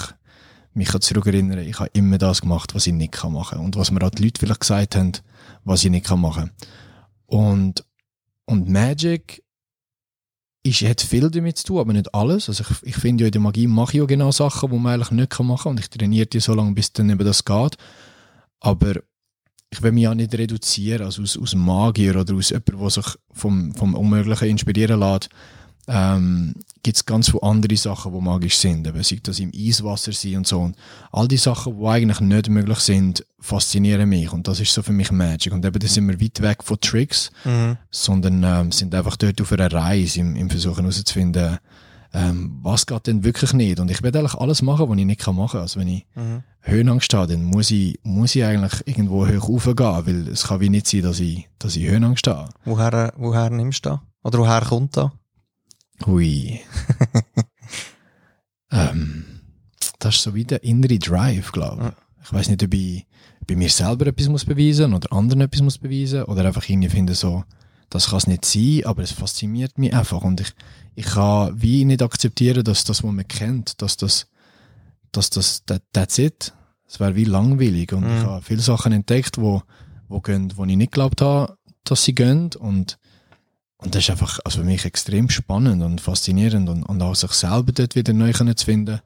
mich 0.74 0.90
kann 0.90 1.00
zurückerinnere, 1.02 1.64
ich 1.64 1.80
habe 1.80 1.92
immer 1.94 2.18
das 2.18 2.42
gemacht, 2.42 2.76
was 2.76 2.88
ich 2.88 2.94
nicht 2.94 3.14
kann 3.14 3.32
machen. 3.32 3.60
Und 3.60 3.78
was 3.78 3.90
mir 3.90 4.04
auch 4.04 4.10
die 4.10 4.24
Leute 4.24 4.40
vielleicht 4.42 4.60
gesagt 4.60 4.98
haben, 4.98 5.14
was 5.64 5.86
ich 5.86 5.92
nicht 5.92 6.08
kann 6.08 6.20
machen. 6.20 6.52
Und, 7.26 7.86
und 8.46 8.68
Magic 8.68 9.44
ist, 10.64 10.82
hat 10.82 11.02
viel 11.02 11.30
damit 11.30 11.58
zu 11.58 11.66
tun, 11.66 11.80
aber 11.80 11.94
nicht 11.94 12.14
alles. 12.14 12.50
Also 12.50 12.64
ich, 12.70 12.90
ich 12.90 12.96
finde 12.96 13.24
ja, 13.24 13.28
in 13.28 13.32
der 13.32 13.42
Magie 13.42 13.68
mache 13.68 13.94
ich 13.94 14.00
ja 14.00 14.06
genau 14.06 14.32
Sachen, 14.32 14.72
die 14.72 14.78
man 14.78 14.94
eigentlich 14.94 15.12
nicht 15.12 15.40
machen 15.40 15.64
kann. 15.64 15.70
Und 15.72 15.80
ich 15.80 15.90
trainiere 15.90 16.28
die 16.28 16.40
so 16.40 16.54
lange, 16.54 16.74
bis 16.74 16.92
dann 16.94 17.10
eben 17.10 17.26
das 17.26 17.46
geht. 17.46 17.78
Aber 18.60 18.96
ich 19.72 19.82
will 19.82 19.92
mich 19.92 20.04
ja 20.04 20.16
nicht 20.16 20.34
reduzieren, 20.34 21.06
also 21.06 21.22
aus, 21.22 21.38
aus 21.38 21.56
Magier 21.56 22.20
oder 22.20 22.34
aus 22.34 22.50
jemandem, 22.50 22.80
der 22.80 22.90
sich 22.90 23.06
vom, 23.32 23.74
vom 23.76 23.94
Unmöglichen 23.94 24.50
inspirieren 24.50 25.00
lässt, 25.00 25.30
ähm, 25.90 26.54
gibt 26.84 26.98
es 26.98 27.06
ganz 27.06 27.30
viele 27.30 27.44
andere 27.44 27.76
Sachen, 27.76 28.14
die 28.14 28.22
magisch 28.22 28.56
sind. 28.58 28.88
Eben, 28.88 29.02
sei 29.04 29.20
das 29.22 29.40
im 29.40 29.52
Eiswasser 29.54 30.14
sein 30.14 30.38
und 30.38 30.48
so. 30.48 30.60
Und 30.62 30.76
all 31.12 31.28
die 31.28 31.38
Sachen, 31.38 31.78
die 31.80 31.86
eigentlich 31.86 32.20
nicht 32.22 32.50
möglich 32.50 32.80
sind, 32.80 33.26
faszinieren 33.40 34.08
mich. 34.08 34.32
Und 34.32 34.48
das 34.48 34.60
ist 34.60 34.72
so 34.74 34.82
für 34.84 34.94
mich 34.94 35.12
Magic. 35.12 35.52
Und 35.52 35.66
eben, 35.66 35.80
da 35.80 35.88
sind 35.88 36.08
wir 36.08 36.22
weit 36.22 36.42
weg 36.42 36.64
von 36.64 36.80
Tricks, 36.80 37.32
Mhm. 37.44 37.78
sondern 37.92 38.44
ähm, 38.44 38.72
sind 38.72 38.94
einfach 38.96 39.18
dort 39.18 39.42
auf 39.42 39.52
einer 39.52 39.72
Reise 39.72 40.20
im, 40.22 40.36
im 40.36 40.50
Versuchen 40.50 40.82
herauszufinden, 40.86 41.58
ähm, 42.14 42.60
was 42.64 42.86
geht 42.88 43.06
denn 43.08 43.24
wirklich 43.24 43.54
nicht. 43.54 43.80
Und 43.80 43.92
ich 43.92 44.02
werde 44.02 44.20
eigentlich 44.20 44.36
alles 44.36 44.62
machen, 44.62 44.90
was 44.90 44.98
ich 44.98 45.06
nicht 45.06 45.28
machen 45.28 45.48
kann. 45.52 45.62
Also 45.62 45.80
wenn 45.80 45.88
ich 45.90 46.06
Mhm. 46.16 46.44
Höhenangst 46.62 47.14
habe, 47.14 47.32
dann 47.34 47.44
muss 47.44 47.72
ich, 47.72 47.98
muss 48.04 48.36
ich 48.36 48.44
eigentlich 48.44 48.86
irgendwo 48.86 49.26
hoch 49.28 49.50
raufgehen, 49.50 50.06
weil 50.06 50.28
es 50.28 50.48
kann 50.48 50.60
wie 50.60 50.70
nicht 50.70 50.88
sein, 50.88 51.02
dass 51.04 51.20
ich, 51.20 51.48
dass 51.58 51.76
ich 51.76 51.88
Höhenangst 51.88 52.28
habe. 52.28 52.50
Woher, 52.66 53.14
woher 53.18 53.50
nimmst 53.50 53.86
du 53.86 53.90
da? 53.92 54.02
Oder 54.24 54.40
woher 54.40 54.62
kommt 54.62 54.98
da? 54.98 55.14
Hui. 56.06 56.60
ähm, 58.72 59.26
das 60.00 60.16
ist 60.16 60.24
so 60.24 60.36
wie 60.36 60.46
der 60.46 60.64
innere 60.64 61.00
Drive, 61.00 61.52
glaube 61.52 61.94
ich. 61.96 62.26
Ich 62.26 62.34
weiß 62.34 62.50
nicht, 62.50 62.64
ob 62.64 62.74
ich 62.74 63.06
bei 63.48 63.56
mir 63.56 63.70
selber 63.70 64.08
etwas 64.08 64.28
muss 64.30 64.46
beweisen 64.46 64.94
oder 64.94 65.12
anderen 65.12 65.42
etwas 65.42 65.62
muss 65.62 65.78
beweisen 65.78 66.24
oder 66.24 66.46
einfach 66.46 66.68
irgendwie 66.70 66.90
finde 66.90 67.16
so, 67.16 67.44
das 67.90 68.10
kann 68.10 68.18
es 68.18 68.28
nicht 68.28 68.46
sein, 68.46 68.82
aber 68.86 69.02
es 69.02 69.12
fasziniert 69.12 69.78
mich 69.80 69.94
einfach 69.94 70.22
und 70.24 70.42
ich, 70.42 70.52
ich 70.96 71.06
kann 71.06 71.60
wie 71.60 71.86
nicht 71.86 72.04
akzeptieren, 72.04 72.64
dass 72.64 72.84
das, 72.84 73.04
was 73.04 73.12
man 73.12 73.28
kennt, 73.28 73.82
dass 73.82 73.98
das, 73.98 74.28
dass 75.12 75.30
das, 75.32 75.66
that, 75.66 75.82
that's 75.92 76.20
it. 76.20 76.54
Es 76.86 77.00
wäre 77.00 77.16
wie 77.16 77.24
langweilig 77.24 77.94
und 77.94 78.04
Mhm. 78.04 78.18
ich 78.18 78.24
habe 78.24 78.42
viele 78.44 78.62
Sachen 78.62 78.92
entdeckt, 78.92 79.40
wo, 79.40 79.64
wo 80.08 80.20
gehen, 80.22 80.54
wo 80.56 80.66
ich 80.66 80.76
nicht 80.78 80.92
geglaubt 80.92 81.22
habe, 81.22 81.58
dass 81.84 82.04
sie 82.04 82.14
gehen 82.14 82.52
und 82.60 83.00
und 83.80 83.96
das 83.96 84.04
ist 84.04 84.10
einfach 84.12 84.40
also 84.46 84.60
für 84.60 84.66
mich 84.66 84.86
extrem 84.86 85.30
spannend 85.30 85.82
und 85.84 86.00
faszinierend 86.02 86.70
und, 86.70 86.84
und 86.84 87.02
auch 87.02 87.16
sich 87.16 87.32
selber 87.32 87.72
dort 87.72 87.96
wieder 87.96 88.14
neu 88.14 88.32
zu 88.32 88.66
finden. 88.66 89.00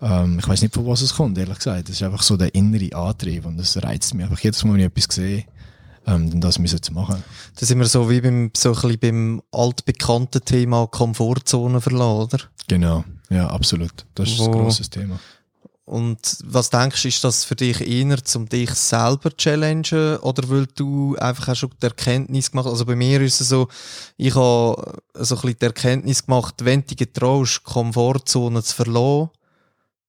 Ähm, 0.00 0.38
ich 0.38 0.46
weiß 0.46 0.62
nicht, 0.62 0.74
von 0.74 0.86
was 0.86 1.00
es 1.02 1.14
kommt, 1.14 1.38
ehrlich 1.38 1.56
gesagt. 1.58 1.88
Das 1.88 1.96
ist 1.96 2.02
einfach 2.02 2.22
so 2.22 2.36
der 2.36 2.54
innere 2.54 2.94
Antrieb 2.94 3.46
und 3.46 3.56
das 3.56 3.82
reizt 3.82 4.14
mich 4.14 4.24
einfach 4.24 4.38
jedes 4.40 4.64
Mal, 4.64 4.74
wenn 4.74 4.80
ich 4.80 4.86
etwas 4.86 5.14
sehe, 5.14 5.44
ähm, 6.06 6.30
dann 6.30 6.40
das 6.40 6.58
müssen 6.58 6.82
zu 6.82 6.92
machen. 6.92 7.22
Da 7.58 7.66
sind 7.66 7.78
wir 7.78 7.86
so 7.86 8.08
wie 8.10 8.20
beim, 8.20 8.50
so 8.56 8.70
ein 8.70 8.74
bisschen 8.74 8.98
beim 9.00 9.42
altbekannten 9.52 10.44
Thema 10.44 10.86
Komfortzone 10.86 11.80
verlassen, 11.80 12.20
oder? 12.34 12.38
Genau, 12.68 13.04
ja, 13.30 13.48
absolut. 13.48 14.06
Das 14.14 14.28
ist 14.28 14.40
ein 14.40 14.46
Wo- 14.46 14.50
grosses 14.52 14.88
Thema. 14.90 15.18
Und 15.88 16.18
was 16.44 16.70
denkst 16.70 17.02
du, 17.02 17.08
ist 17.08 17.24
das 17.24 17.44
für 17.44 17.56
dich 17.56 17.80
eher, 17.80 18.18
um 18.34 18.48
dich 18.48 18.70
selber 18.74 19.30
zu 19.30 19.36
challengen 19.38 20.18
oder 20.18 20.48
weil 20.50 20.66
du 20.74 21.16
einfach 21.16 21.48
auch 21.48 21.56
schon 21.56 21.70
die 21.82 21.86
Erkenntnis 21.86 22.50
gemacht 22.50 22.66
Also 22.66 22.84
bei 22.84 22.94
mir 22.94 23.20
ist 23.22 23.40
es 23.40 23.48
so, 23.48 23.68
ich 24.16 24.34
habe 24.34 25.00
so 25.14 25.34
ein 25.36 25.40
bisschen 25.40 25.58
die 25.60 25.64
Erkenntnis 25.64 26.26
gemacht, 26.26 26.56
wenn 26.58 26.80
du 26.82 26.88
dich 26.88 26.98
getraust, 26.98 27.64
Komfortzone 27.64 28.62
zu 28.62 28.74
verlassen, 28.76 29.30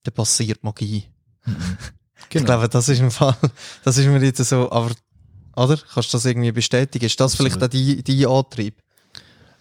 dann 0.03 0.13
passiert 0.13 0.63
Magie. 0.63 1.05
Ich 2.21 2.29
Genau. 2.33 2.45
glaube, 2.45 2.69
das 2.69 2.87
ist 2.89 2.99
im 2.99 3.09
Fall, 3.09 3.35
das 3.83 3.97
ist 3.97 4.05
mir 4.05 4.19
jetzt 4.23 4.43
so, 4.45 4.69
aber, 4.71 4.91
oder? 5.55 5.77
Kannst 5.77 6.13
du 6.13 6.17
das 6.17 6.25
irgendwie 6.25 6.51
bestätigen? 6.51 7.05
Ist 7.05 7.19
das 7.19 7.35
vielleicht 7.35 7.63
auch 7.63 7.67
dein, 7.67 8.03
dein 8.05 8.25
Antrieb? 8.27 8.75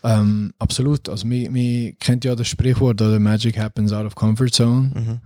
Ähm, 0.05 0.53
absolut. 0.59 1.09
Also, 1.09 1.27
man, 1.27 1.45
man 1.45 1.97
kennt 1.99 2.25
ja 2.27 2.35
das 2.35 2.47
Sprichwort, 2.49 3.01
oder 3.01 3.19
Magic 3.19 3.59
happens 3.59 3.91
out 3.93 4.05
of 4.05 4.15
comfort 4.15 4.51
zone. 4.51 4.91
Mhm. 4.95 5.21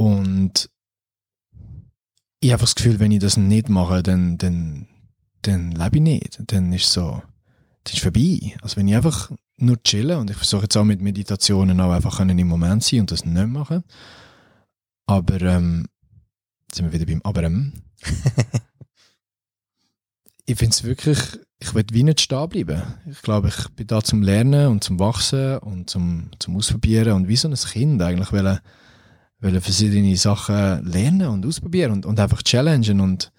Und 0.00 0.70
ich 2.40 2.52
habe 2.52 2.62
das 2.62 2.74
Gefühl, 2.74 3.00
wenn 3.00 3.12
ich 3.12 3.18
das 3.18 3.36
nicht 3.36 3.68
mache, 3.68 4.02
dann, 4.02 4.38
dann, 4.38 4.88
dann 5.42 5.72
lebe 5.72 5.98
ich 5.98 6.02
nicht. 6.02 6.42
Dann 6.46 6.72
ist 6.72 6.90
so, 6.90 7.22
dann 7.84 7.92
ist 7.92 8.00
vorbei. 8.00 8.56
Also 8.62 8.78
wenn 8.78 8.88
ich 8.88 8.96
einfach 8.96 9.30
nur 9.58 9.82
chillen 9.82 10.18
und 10.18 10.30
ich 10.30 10.38
versuche 10.38 10.62
jetzt 10.62 10.76
auch 10.78 10.84
mit 10.84 11.02
Meditationen 11.02 11.78
auch 11.82 11.92
einfach 11.92 12.16
können 12.16 12.38
im 12.38 12.48
Moment 12.48 12.82
sein 12.82 13.00
und 13.00 13.10
das 13.10 13.26
nicht 13.26 13.46
machen. 13.48 13.84
Aber, 15.04 15.38
ähm, 15.42 15.86
jetzt 16.62 16.76
sind 16.76 16.86
wir 16.86 16.98
wieder 16.98 17.04
beim 17.04 17.20
Aber. 17.22 17.42
ähm. 17.42 17.74
ich 20.46 20.56
finde 20.56 20.72
es 20.72 20.82
wirklich, 20.82 21.18
ich 21.58 21.74
will 21.74 21.84
wie 21.92 22.04
nicht 22.04 22.22
stehen 22.22 22.48
bleiben. 22.48 22.82
Ich 23.04 23.20
glaube, 23.20 23.48
ich 23.48 23.68
bin 23.76 23.86
da 23.86 24.02
zum 24.02 24.22
Lernen 24.22 24.68
und 24.68 24.82
zum 24.82 24.98
Wachsen 24.98 25.58
und 25.58 25.90
zum, 25.90 26.30
zum 26.38 26.56
Ausprobieren 26.56 27.12
und 27.12 27.28
wie 27.28 27.36
so 27.36 27.48
ein 27.48 27.54
Kind 27.54 28.00
eigentlich 28.00 28.32
wollen, 28.32 28.60
wollen 29.40 29.60
verschiedene 29.60 30.16
Sachen 30.16 30.84
lernen 30.84 31.28
und 31.28 31.46
ausprobieren 31.46 31.92
und, 31.92 32.06
und 32.06 32.20
einfach 32.20 32.42
challengen 32.42 33.00
und 33.00 33.32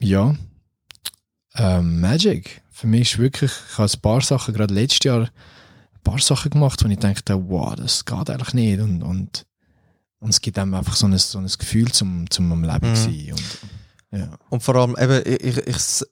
ja, 0.00 0.34
ähm, 1.54 2.00
Magic. 2.00 2.62
Für 2.70 2.86
mich 2.86 3.12
ist 3.12 3.18
wirklich, 3.18 3.52
ich 3.70 3.78
habe 3.78 3.90
ein 3.90 4.00
paar 4.00 4.20
Sachen, 4.20 4.54
gerade 4.54 4.74
letztes 4.74 5.04
Jahr, 5.04 5.22
ein 5.22 6.00
paar 6.02 6.18
Sachen 6.18 6.50
gemacht, 6.50 6.84
wo 6.84 6.88
ich 6.88 6.98
dachte, 6.98 7.48
wow, 7.48 7.74
das 7.74 8.04
geht 8.04 8.30
eigentlich 8.30 8.54
nicht 8.54 8.80
und, 8.80 9.02
und, 9.02 9.46
und 10.18 10.30
es 10.30 10.40
gibt 10.40 10.58
einem 10.58 10.74
einfach 10.74 10.96
so 10.96 11.06
ein, 11.06 11.16
so 11.16 11.38
ein 11.38 11.46
Gefühl 11.46 11.90
zum, 11.92 12.28
zum 12.30 12.52
am 12.52 12.64
Leben 12.64 12.90
Mhm. 12.90 12.96
sein 12.96 13.32
und, 13.32 13.58
ja. 14.18 14.38
Und 14.50 14.62
vor 14.62 14.76
allem, 14.76 14.96
eben, 14.98 15.22
ich, 15.24 15.56
ich, 15.56 15.66
ich, 15.66 16.06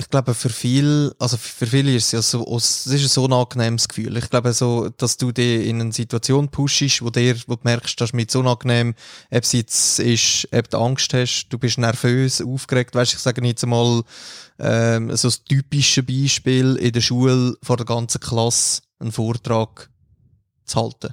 ich 0.00 0.08
glaube, 0.08 0.32
für 0.32 0.48
viel, 0.48 1.14
also 1.18 1.36
für 1.36 1.66
viele 1.66 1.94
ist 1.94 2.06
es 2.06 2.12
ja 2.12 2.22
so, 2.22 2.56
es 2.56 2.86
ist 2.86 3.02
ein 3.02 3.08
so 3.08 3.26
angenehmes 3.26 3.86
Gefühl. 3.86 4.16
Ich 4.16 4.30
glaube 4.30 4.54
so, 4.54 4.88
dass 4.88 5.18
du 5.18 5.30
dich 5.30 5.66
in 5.66 5.78
eine 5.78 5.92
Situation 5.92 6.48
pushst, 6.48 7.02
wo 7.02 7.10
dir, 7.10 7.36
wo 7.46 7.56
du 7.56 7.60
merkst, 7.64 8.00
das 8.00 8.08
ist 8.08 8.14
mir 8.14 8.24
so 8.26 8.40
unangenehm, 8.40 8.94
ob 9.30 9.42
es 9.42 9.52
jetzt 9.52 9.98
ist, 9.98 10.48
ob 10.52 10.70
du 10.70 10.78
Angst 10.78 11.12
hast, 11.12 11.48
du 11.50 11.58
bist 11.58 11.76
nervös, 11.76 12.40
aufgeregt, 12.40 12.94
weißt, 12.94 13.12
ich 13.12 13.18
sage 13.18 13.46
jetzt 13.46 13.62
einmal, 13.62 14.02
ähm, 14.58 15.14
so 15.14 15.28
das 15.28 15.44
typische 15.44 16.02
Beispiel 16.02 16.76
in 16.76 16.92
der 16.92 17.02
Schule 17.02 17.54
vor 17.62 17.76
der 17.76 17.84
ganzen 17.84 18.22
Klasse 18.22 18.80
einen 19.00 19.12
Vortrag 19.12 19.90
zu 20.64 20.80
halten. 20.80 21.12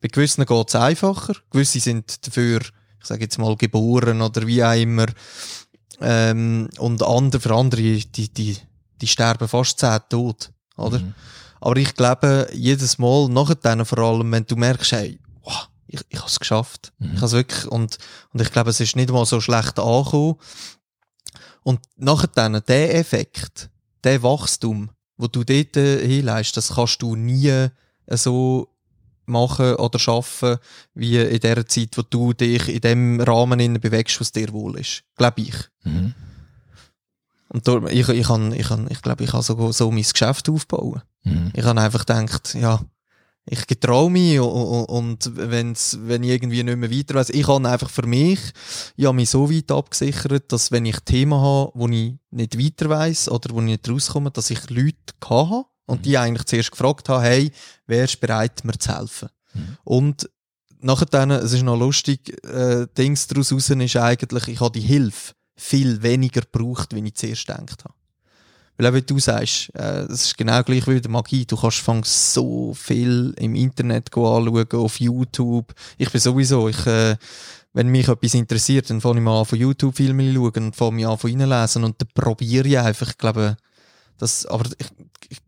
Bei 0.00 0.08
gewissen 0.08 0.44
geht 0.44 0.68
es 0.68 0.74
einfacher, 0.74 1.34
gewisse 1.50 1.78
sind 1.78 2.26
dafür, 2.26 2.60
ich 3.00 3.06
sage 3.06 3.22
jetzt 3.22 3.38
mal, 3.38 3.56
geboren 3.56 4.20
oder 4.20 4.48
wie 4.48 4.64
auch 4.64 4.74
immer. 4.74 5.06
Ähm, 6.00 6.68
und 6.78 7.02
andere, 7.02 7.40
für 7.40 7.54
andere, 7.54 7.82
die, 7.82 8.28
die, 8.32 8.56
die 9.00 9.06
sterben 9.06 9.48
fast 9.48 9.78
zehn 9.78 9.98
tot, 10.08 10.50
oder? 10.76 10.98
Mhm. 10.98 11.14
Aber 11.60 11.76
ich 11.76 11.94
glaube, 11.94 12.48
jedes 12.52 12.98
Mal, 12.98 13.28
nachher 13.28 13.84
vor 13.84 13.98
allem, 13.98 14.30
wenn 14.30 14.46
du 14.46 14.56
merkst, 14.56 14.92
hey, 14.92 15.18
wow, 15.42 15.68
ich, 15.86 16.00
ich 16.08 16.18
habe 16.18 16.28
es 16.28 16.38
geschafft. 16.38 16.92
Mhm. 16.98 17.14
Ich 17.14 17.22
habe 17.22 17.32
wirklich, 17.32 17.66
und, 17.66 17.98
und 18.32 18.40
ich 18.40 18.52
glaube, 18.52 18.70
es 18.70 18.80
ist 18.80 18.96
nicht 18.96 19.10
mal 19.10 19.24
so 19.24 19.40
schlecht 19.40 19.78
angekommen. 19.78 20.36
Und 21.62 21.80
nachher 21.96 22.28
dann, 22.28 22.62
der 22.66 22.94
Effekt, 22.96 23.70
der 24.04 24.22
Wachstum, 24.22 24.90
wo 25.16 25.26
du 25.26 25.44
dort 25.44 25.76
äh, 25.76 26.06
hinleist, 26.06 26.56
das 26.56 26.74
kannst 26.74 27.02
du 27.02 27.16
nie 27.16 27.48
äh, 27.48 27.70
so 28.10 28.68
machen 29.28 29.74
oder 29.76 29.98
schaffen, 29.98 30.58
wie 30.94 31.18
in 31.18 31.40
der 31.40 31.66
Zeit, 31.66 31.96
wo 31.96 32.02
du 32.02 32.32
dich 32.32 32.68
in 32.68 32.80
dem 32.80 33.20
Rahmen 33.20 33.80
bewegst, 33.80 34.20
was 34.20 34.32
dir 34.32 34.52
wohl 34.52 34.78
ist. 34.78 35.02
Glaube 35.16 35.42
ich. 35.42 35.54
Mhm. 35.84 36.14
Und 37.48 37.68
darum, 37.68 37.86
ich, 37.86 38.08
ich, 38.08 38.26
kann, 38.26 38.52
ich, 38.52 38.68
kann, 38.68 38.88
ich 38.90 39.02
glaube, 39.02 39.24
ich 39.24 39.30
kann 39.30 39.42
so, 39.42 39.72
so 39.72 39.90
mein 39.90 40.02
Geschäft 40.02 40.48
aufbauen. 40.48 41.02
Mhm. 41.24 41.52
Ich 41.54 41.64
habe 41.64 41.80
einfach 41.80 42.04
gedacht, 42.04 42.54
ja, 42.54 42.80
ich 43.48 43.66
getraue 43.66 44.10
mich 44.10 44.40
und, 44.40 44.84
und, 44.86 45.30
wenn's, 45.36 45.98
wenn 46.02 46.24
ich 46.24 46.30
irgendwie 46.30 46.64
nicht 46.64 46.76
mehr 46.76 46.90
weiter 46.90 47.14
weiss, 47.14 47.30
ich 47.30 47.46
habe 47.46 47.68
einfach 47.68 47.90
für 47.90 48.06
mich, 48.06 48.40
ich 48.96 49.04
habe 49.04 49.14
mich 49.14 49.30
so 49.30 49.50
weit 49.50 49.70
abgesichert, 49.70 50.50
dass 50.50 50.72
wenn 50.72 50.84
ich 50.84 50.98
Themen 51.00 51.40
habe, 51.40 51.70
wo 51.74 51.86
ich 51.86 52.16
nicht 52.30 52.58
weiter 52.58 52.90
weiss 52.90 53.28
oder 53.28 53.54
wo 53.54 53.60
ich 53.60 53.66
nicht 53.66 53.88
rauskomme, 53.88 54.32
dass 54.32 54.50
ich 54.50 54.68
Leute 54.68 54.96
habe 55.24 55.64
und 55.86 56.04
die 56.04 56.18
eigentlich 56.18 56.46
zuerst 56.46 56.70
gefragt 56.70 57.08
habe, 57.08 57.22
hey, 57.22 57.52
wer 57.86 58.04
ist 58.04 58.20
bereit, 58.20 58.64
mir 58.64 58.78
zu 58.78 58.96
helfen? 58.96 59.28
Mhm. 59.54 59.76
Und 59.84 60.30
nachher 60.80 61.06
dann, 61.06 61.30
es 61.30 61.52
ist 61.52 61.62
noch 61.62 61.78
lustig, 61.78 62.44
äh, 62.44 62.86
Dings 62.96 63.26
daraus 63.26 63.52
raus 63.52 63.70
ist 63.70 63.96
eigentlich, 63.96 64.48
ich 64.48 64.60
habe 64.60 64.78
die 64.78 64.86
Hilfe 64.86 65.34
viel 65.56 66.02
weniger 66.02 66.42
gebraucht, 66.42 66.94
wie 66.94 67.06
ich 67.06 67.14
zuerst 67.14 67.46
gedacht 67.46 67.84
habe. 67.84 67.94
Weil 68.76 68.88
auch 68.88 68.94
wie 68.94 69.02
du 69.02 69.18
sagst, 69.18 69.74
äh, 69.74 70.02
es 70.02 70.26
ist 70.26 70.38
genau 70.38 70.62
gleich 70.62 70.86
wie 70.86 70.94
mit 70.94 71.04
der 71.04 71.10
Magie. 71.10 71.46
Du 71.46 71.56
kannst 71.56 71.78
fang 71.78 72.04
so 72.04 72.74
viel 72.74 73.32
im 73.38 73.54
Internet 73.54 74.08
anschauen, 74.14 74.66
auf 74.72 75.00
YouTube. 75.00 75.74
Ich 75.96 76.10
bin 76.10 76.20
sowieso, 76.20 76.68
ich, 76.68 76.86
äh, 76.86 77.16
wenn 77.72 77.88
mich 77.88 78.08
etwas 78.08 78.34
interessiert, 78.34 78.90
dann 78.90 79.00
fange 79.00 79.18
ich 79.18 79.24
mal 79.24 79.40
an 79.40 79.46
von 79.46 79.58
YouTube 79.58 79.96
Filme 79.96 80.32
schauen 80.32 80.66
und 80.66 80.76
fange 80.76 80.92
mich 80.92 81.06
an 81.06 81.16
von 81.16 81.30
reinlesen 81.30 81.84
und 81.84 82.00
dann 82.00 82.08
probiere 82.12 82.68
ich 82.68 82.78
einfach, 82.78 83.08
ich 83.08 83.18
glaube, 83.18 83.56
das, 84.18 84.44
aber 84.46 84.68
ich, 84.78 84.88
ich, 85.30 85.38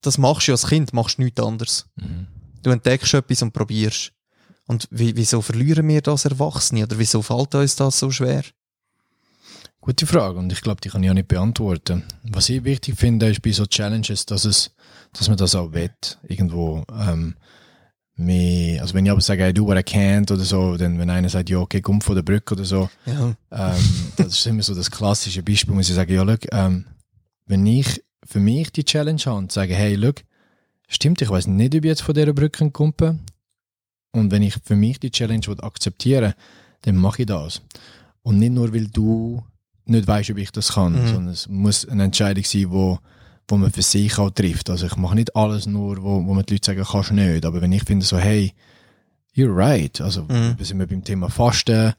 das 0.00 0.18
machst 0.18 0.48
du 0.48 0.52
als 0.52 0.66
Kind, 0.66 0.92
machst 0.92 1.18
du 1.18 1.22
nichts 1.22 1.40
anderes. 1.42 1.86
Mhm. 1.96 2.26
Du 2.62 2.70
entdeckst 2.70 3.14
etwas 3.14 3.42
und 3.42 3.52
probierst. 3.52 4.12
Und 4.66 4.86
wie, 4.90 5.16
wieso 5.16 5.40
verlieren 5.40 5.88
wir 5.88 6.02
das 6.02 6.24
Erwachsene? 6.26 6.82
Oder 6.84 6.98
wieso 6.98 7.22
fällt 7.22 7.54
uns 7.54 7.76
das 7.76 7.98
so 7.98 8.10
schwer? 8.10 8.42
Gute 9.80 10.06
Frage 10.06 10.38
und 10.38 10.52
ich 10.52 10.60
glaube, 10.60 10.80
die 10.82 10.88
kann 10.90 11.02
ich 11.02 11.08
auch 11.10 11.14
nicht 11.14 11.28
beantworten. 11.28 12.02
Was 12.24 12.48
ich 12.50 12.64
wichtig 12.64 12.96
finde, 12.98 13.30
ist 13.30 13.40
bei 13.40 13.52
so 13.52 13.64
Challenges, 13.64 14.26
dass 14.26 14.44
es, 14.44 14.72
dass 15.14 15.28
man 15.28 15.38
das 15.38 15.54
auch 15.54 15.72
wett 15.72 16.18
irgendwo. 16.28 16.84
Ähm, 16.92 17.36
mehr, 18.16 18.82
also 18.82 18.94
wenn 18.94 19.06
ich 19.06 19.12
aber 19.12 19.20
sage, 19.20 19.48
I 19.48 19.54
do 19.54 19.64
what 19.64 19.78
I 19.78 19.82
can 19.82 20.24
oder 20.24 20.44
so, 20.44 20.76
dann 20.76 20.98
wenn 20.98 21.08
einer 21.08 21.28
sagt, 21.28 21.48
ja, 21.48 21.58
okay, 21.58 21.80
komm 21.80 22.00
von 22.00 22.16
der 22.16 22.22
Brücke 22.22 22.54
oder 22.54 22.64
so, 22.64 22.90
Ja. 23.06 23.34
ähm, 23.52 23.84
das 24.16 24.26
ist 24.28 24.46
immer 24.46 24.62
so 24.62 24.74
das 24.74 24.90
klassische 24.90 25.42
Beispiel, 25.42 25.74
muss 25.74 25.88
ich 25.88 25.94
sagen, 25.94 26.12
ja, 26.12 26.22
look, 26.22 26.40
ähm, 26.52 26.84
wenn 27.46 27.64
ich 27.64 28.02
für 28.28 28.40
mich 28.40 28.70
die 28.72 28.84
Challenge 28.84 29.20
habe 29.24 29.38
und 29.38 29.52
sage, 29.52 29.74
hey, 29.74 29.94
look, 29.94 30.16
stimmt, 30.86 31.22
ich 31.22 31.30
weiß 31.30 31.46
nicht, 31.46 31.74
ob 31.74 31.82
ich 31.82 31.88
jetzt 31.88 32.02
von 32.02 32.14
dieser 32.14 32.34
Brücke 32.34 32.70
komme. 32.70 33.20
Und 34.12 34.30
wenn 34.30 34.42
ich 34.42 34.56
für 34.62 34.76
mich 34.76 35.00
die 35.00 35.10
Challenge 35.10 35.46
akzeptiere, 35.62 36.34
dann 36.82 36.96
mache 36.96 37.22
ich 37.22 37.26
das. 37.26 37.62
Und 38.22 38.38
nicht 38.38 38.52
nur, 38.52 38.74
weil 38.74 38.88
du 38.88 39.42
nicht 39.86 40.06
weißt, 40.06 40.30
ob 40.30 40.36
ich 40.36 40.52
das 40.52 40.74
kann, 40.74 40.92
mhm. 40.92 41.06
sondern 41.06 41.28
es 41.28 41.48
muss 41.48 41.88
eine 41.88 42.04
Entscheidung 42.04 42.44
sein, 42.44 42.70
wo, 42.70 42.98
wo 43.48 43.56
man 43.56 43.72
für 43.72 43.82
sich 43.82 44.18
auch 44.18 44.30
trifft. 44.30 44.68
Also 44.68 44.86
ich 44.86 44.96
mache 44.96 45.14
nicht 45.14 45.34
alles 45.34 45.66
nur, 45.66 46.02
wo, 46.02 46.26
wo 46.26 46.34
man 46.34 46.44
die 46.44 46.54
Leute 46.54 46.66
sagen, 46.66 46.84
kannst 46.84 47.10
du 47.10 47.14
nicht. 47.14 47.46
Aber 47.46 47.62
wenn 47.62 47.72
ich 47.72 47.84
finde 47.84 48.04
so, 48.04 48.18
hey, 48.18 48.52
you're 49.34 49.54
right. 49.54 49.98
Also 50.02 50.24
mhm. 50.24 50.54
wir 50.58 50.66
sind 50.66 50.78
wir 50.78 50.86
beim 50.86 51.02
Thema 51.02 51.30
Fasten, 51.30 51.94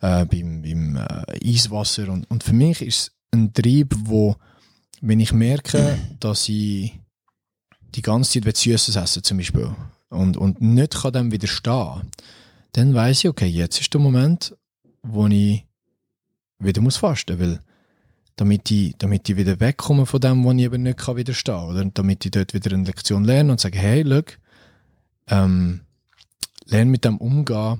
äh, 0.00 0.24
beim, 0.24 0.62
beim 0.62 0.96
äh, 0.96 1.50
Eiswasser 1.52 2.08
und, 2.08 2.30
und 2.30 2.42
für 2.42 2.54
mich 2.54 2.80
ist 2.80 2.98
es 2.98 3.12
ein 3.32 3.52
Trieb, 3.52 3.94
wo 3.98 4.36
wenn 5.06 5.20
ich 5.20 5.34
merke, 5.34 5.98
dass 6.18 6.48
ich 6.48 6.98
die 7.94 8.02
ganze 8.02 8.32
Zeit 8.32 8.46
will 8.46 8.56
Süßes 8.56 8.96
essen 8.96 9.22
zum 9.22 9.36
Beispiel 9.36 9.76
und, 10.08 10.36
und 10.38 10.62
nicht 10.62 10.94
kann 10.94 11.12
dem 11.12 11.30
widerstehen, 11.30 12.10
dann 12.72 12.94
weiß 12.94 13.18
ich, 13.20 13.28
okay, 13.28 13.46
jetzt 13.46 13.80
ist 13.80 13.92
der 13.92 14.00
Moment, 14.00 14.56
wo 15.02 15.26
ich 15.26 15.66
wieder 16.58 16.80
muss 16.80 16.96
fasten, 16.96 17.38
weil 17.38 17.60
damit 18.36 18.70
ich, 18.70 18.94
damit 18.96 19.28
ich 19.28 19.36
wieder 19.36 19.60
wegkomme 19.60 20.06
von 20.06 20.20
dem, 20.20 20.42
wo 20.42 20.52
ich 20.52 20.60
eben 20.60 20.82
nicht 20.82 20.98
kann 20.98 21.16
widerstehen 21.16 21.54
kann, 21.54 21.68
oder 21.68 21.84
damit 21.84 22.24
ich 22.24 22.30
dort 22.30 22.54
wieder 22.54 22.72
eine 22.72 22.84
Lektion 22.84 23.24
lerne 23.24 23.52
und 23.52 23.60
sage, 23.60 23.78
hey, 23.78 24.02
look, 24.02 24.38
ähm, 25.28 25.82
lerne 26.64 26.90
mit 26.90 27.04
dem 27.04 27.18
umgehen, 27.18 27.78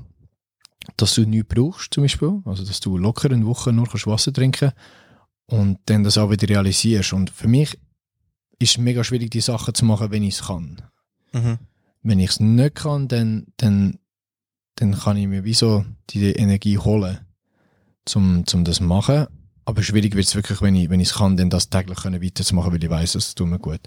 dass 0.99 1.15
du 1.15 1.23
nichts 1.23 1.49
brauchst, 1.49 1.95
zum 1.95 2.05
Beispiel, 2.05 2.43
also 2.45 2.65
dass 2.67 2.81
du 2.81 2.99
locker 2.99 3.31
eine 3.31 3.47
Woche 3.47 3.73
nur 3.73 3.89
kannst 3.89 4.07
Wasser 4.07 4.33
trinken 4.33 4.73
und 5.47 5.79
dann 5.87 6.05
das 6.05 6.19
auch 6.19 6.31
wieder 6.31 6.49
realisierst. 6.49 7.13
Und 7.13 7.31
für 7.31 7.49
mich 7.49 7.79
ist 8.59 8.73
es 8.73 8.79
mega 8.79 9.05
schwierig, 9.05 9.31
die 9.31 9.41
Sachen 9.41 9.75
zu 9.75 9.85
machen, 9.85 10.11
wenn 10.11 10.23
ich 10.23 10.35
es 10.35 10.47
kann. 10.47 10.83
Mhm. 11.33 11.59
Wenn 12.03 12.21
ich 12.21 12.31
es 12.31 12.41
nicht 12.41 12.75
kann, 12.77 13.09
dann, 13.09 13.47
dann, 13.57 13.99
dann 14.77 14.99
kann 14.99 15.17
ich 15.17 15.27
mir 15.27 15.45
wie 15.45 15.55
so 15.55 15.85
die 16.11 16.33
Energie 16.33 16.79
holen, 16.79 17.21
um 18.15 18.47
zum 18.47 18.65
das 18.65 18.81
machen. 18.81 19.27
Aber 19.65 19.83
schwierig 19.83 20.15
wird 20.15 20.27
es 20.27 20.35
wirklich, 20.35 20.61
wenn 20.61 20.75
ich 20.75 20.91
wenn 20.91 21.01
es 21.01 21.15
kann, 21.15 21.37
dann 21.37 21.51
das 21.51 21.71
täglich 21.71 21.99
können 21.99 22.23
weiterzumachen, 22.23 22.73
weil 22.73 22.85
ich 22.85 22.91
weiß, 22.91 23.13
das 23.13 23.35
tut 23.35 23.49
mir 23.49 23.59
gut. 23.59 23.81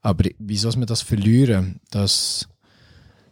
Aber 0.00 0.24
wieso 0.38 0.72
wir 0.74 0.86
das 0.86 1.02
verlieren, 1.02 1.80
das 1.90 2.48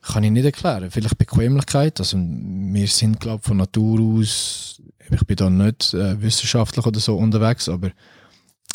kann 0.03 0.25
ich 0.25 0.31
nicht 0.31 0.45
erklären. 0.45 0.91
Vielleicht 0.91 1.19
Bequemlichkeit. 1.19 1.99
Also 2.01 2.19
wir 2.19 2.87
sind, 2.89 3.21
glaube 3.21 3.41
ich, 3.43 3.47
von 3.47 3.57
Natur 3.57 4.01
aus, 4.01 4.81
ich 5.11 5.27
bin 5.27 5.37
da 5.37 5.51
nicht 5.51 5.95
äh, 5.95 6.21
wissenschaftlich 6.21 6.87
oder 6.87 7.01
so 7.01 7.17
unterwegs, 7.17 7.69
aber 7.69 7.91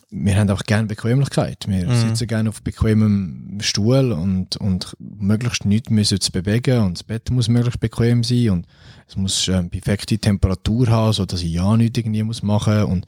wir 0.09 0.35
haben 0.35 0.49
einfach 0.49 0.65
gerne 0.65 0.87
Bequemlichkeit. 0.87 1.67
Wir 1.67 1.87
mhm. 1.87 1.95
sitzen 1.95 2.27
gerne 2.27 2.49
auf 2.49 2.61
bequemem 2.61 3.57
Stuhl 3.61 4.11
und, 4.11 4.57
und 4.57 4.95
möglichst 4.99 5.65
nichts 5.65 5.89
müssen 5.89 6.19
zu 6.19 6.31
bewegen 6.31 6.79
und 6.79 6.97
das 6.97 7.03
Bett 7.03 7.29
muss 7.31 7.47
möglichst 7.47 7.79
bequem 7.79 8.23
sein 8.23 8.49
und 8.49 8.67
es 9.07 9.15
muss 9.15 9.47
äh, 9.47 9.63
perfekte 9.63 10.17
Temperatur 10.17 10.87
haben, 10.87 11.13
so 11.13 11.25
dass 11.25 11.41
ich 11.41 11.53
ja 11.53 11.77
nichts 11.77 11.97
irgendwie 11.97 12.23
muss 12.23 12.43
machen 12.43 12.83
und 12.83 13.05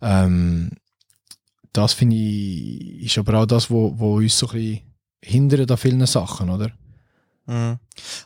ähm, 0.00 0.70
das 1.72 1.92
finde 1.92 2.16
ich 2.16 3.04
ist 3.04 3.18
aber 3.18 3.40
auch 3.40 3.46
das, 3.46 3.70
wo, 3.70 3.98
wo 3.98 4.16
uns 4.16 4.36
so 4.36 4.48
ein 4.48 4.52
bisschen 4.52 4.80
hindert 5.22 5.70
an 5.70 5.76
vielen 5.76 6.04
Sachen, 6.06 6.50
oder? 6.50 6.70
Mhm. 7.46 7.78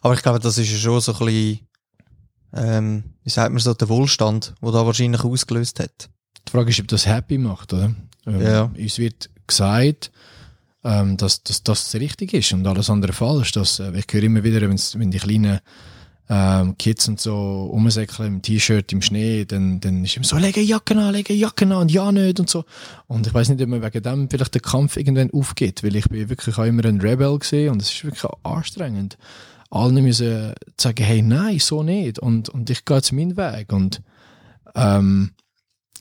Aber 0.03 0.15
ich 0.15 0.23
glaube, 0.23 0.41
das 0.41 0.59
ist 0.59 0.71
ja 0.71 0.79
schon 0.79 1.01
so 1.01 1.13
ein 1.13 1.19
bisschen, 1.19 1.61
ähm, 2.57 3.05
wie 3.25 3.31
sagt 3.31 3.53
man 3.53 3.61
so, 3.61 3.75
der 3.75 3.89
Wohlstand, 3.89 4.55
der 4.63 4.73
da 4.73 4.87
wahrscheinlich 4.87 5.25
ausgelöst 5.25 5.81
hat. 5.81 6.09
Die 6.47 6.51
Frage 6.51 6.71
ist, 6.71 6.81
ob 6.81 6.89
das 6.89 7.07
happy 7.07 7.39
macht, 7.39 7.73
oder? 7.73 7.95
Ähm, 8.27 8.41
ja. 8.41 8.71
Uns 8.77 8.99
wird 8.99 9.31
gesagt, 9.47 10.11
ähm, 10.85 11.17
dass, 11.17 11.43
dass, 11.43 11.63
dass 11.63 11.91
das 11.91 12.01
richtig 12.01 12.33
ist 12.33 12.53
und 12.53 12.67
alles 12.67 12.91
andere 12.91 13.13
falsch. 13.13 13.53
Dass, 13.53 13.81
äh, 13.81 13.93
ich 13.97 14.07
höre 14.11 14.23
immer 14.23 14.45
wieder, 14.45 14.61
wenn 14.63 15.11
die 15.11 15.19
kleinen 15.19 15.61
ähm, 16.29 16.77
Kids 16.79 17.09
und 17.09 17.21
so 17.21 17.67
rumsäckeln 17.67 18.35
im 18.35 18.43
T-Shirt 18.43 18.93
im 18.93 19.03
Schnee, 19.03 19.45
dann, 19.45 19.81
dann 19.81 20.05
ist 20.05 20.17
immer 20.17 20.27
so, 20.27 20.37
lege 20.37 20.61
Jacken 20.61 20.99
an, 20.99 21.15
lege 21.15 21.35
Jacken 21.35 21.73
an 21.73 21.83
und 21.83 21.93
ja 21.93 22.11
nicht 22.11 22.41
und 22.41 22.51
so. 22.51 22.65
Und 23.07 23.27
ich 23.27 23.35
weiß 23.35 23.49
nicht, 23.49 23.63
ob 23.63 23.69
man 23.69 23.83
wegen 23.83 24.03
dem 24.03 24.31
vielleicht 24.31 24.55
den 24.55 24.63
Kampf 24.63 24.97
irgendwann 24.97 25.31
aufgeht, 25.33 25.85
weil 25.85 25.95
ich 25.95 26.09
bin 26.09 26.29
wirklich 26.29 26.59
auch 26.59 26.65
immer 26.65 26.85
ein 26.85 27.01
Rebel 27.01 27.39
gesehen 27.39 27.73
und 27.73 27.83
es 27.83 27.93
ist 27.93 28.05
wirklich 28.05 28.25
anstrengend. 28.43 29.19
Alle 29.71 30.01
müssen 30.03 30.53
sagen, 30.79 31.05
hey, 31.05 31.23
nein, 31.23 31.59
so 31.59 31.83
nicht 31.83 32.19
und, 32.19 32.49
und 32.49 32.71
ich 32.71 32.85
gehe 32.85 32.97
jetzt 32.97 33.13
meinen 33.13 33.37
Weg 33.37 33.73
und 33.73 34.01
ähm, 34.75 35.33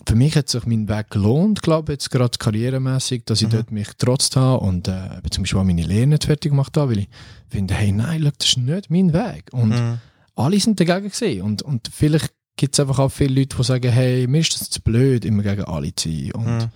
für 0.07 0.15
mich 0.15 0.35
hat 0.35 0.49
sich 0.49 0.65
mein 0.65 0.89
Weg 0.89 1.09
gelohnt, 1.09 1.61
glaube 1.61 1.93
ich, 1.93 1.95
jetzt 1.95 2.11
gerade 2.11 2.37
karrieremäßig, 2.37 3.23
dass 3.25 3.41
ich 3.41 3.47
mhm. 3.47 3.51
dort 3.51 3.71
mich 3.71 3.87
getrotzt 3.87 4.35
habe 4.35 4.63
und 4.63 4.87
äh, 4.87 5.21
zum 5.31 5.43
Beispiel 5.43 5.59
auch 5.59 5.63
meine 5.63 5.83
Lehre 5.83 6.07
nicht 6.07 6.25
fertig 6.25 6.51
gemacht 6.51 6.75
habe, 6.77 6.91
weil 6.91 6.99
ich 6.99 7.09
finde, 7.49 7.73
hey, 7.73 7.91
nein, 7.91 8.21
look, 8.21 8.37
das 8.37 8.49
ist 8.49 8.57
nicht 8.57 8.89
mein 8.89 9.13
Weg. 9.13 9.49
Und 9.51 9.69
mhm. 9.69 9.99
alle 10.35 10.59
sind 10.59 10.79
dagegen 10.79 11.09
gesehen 11.09 11.43
und, 11.43 11.61
und 11.61 11.89
vielleicht 11.91 12.33
gibt 12.57 12.75
es 12.75 12.79
einfach 12.79 12.99
auch 12.99 13.09
viele 13.09 13.41
Leute, 13.41 13.55
die 13.57 13.63
sagen, 13.63 13.91
hey, 13.91 14.27
mir 14.27 14.39
ist 14.39 14.59
das 14.59 14.69
zu 14.69 14.81
blöd, 14.81 15.25
immer 15.25 15.43
gegen 15.43 15.63
alle 15.63 15.93
zu 15.95 16.09
sein 16.09 16.31
und, 16.33 16.45
mhm. 16.45 16.69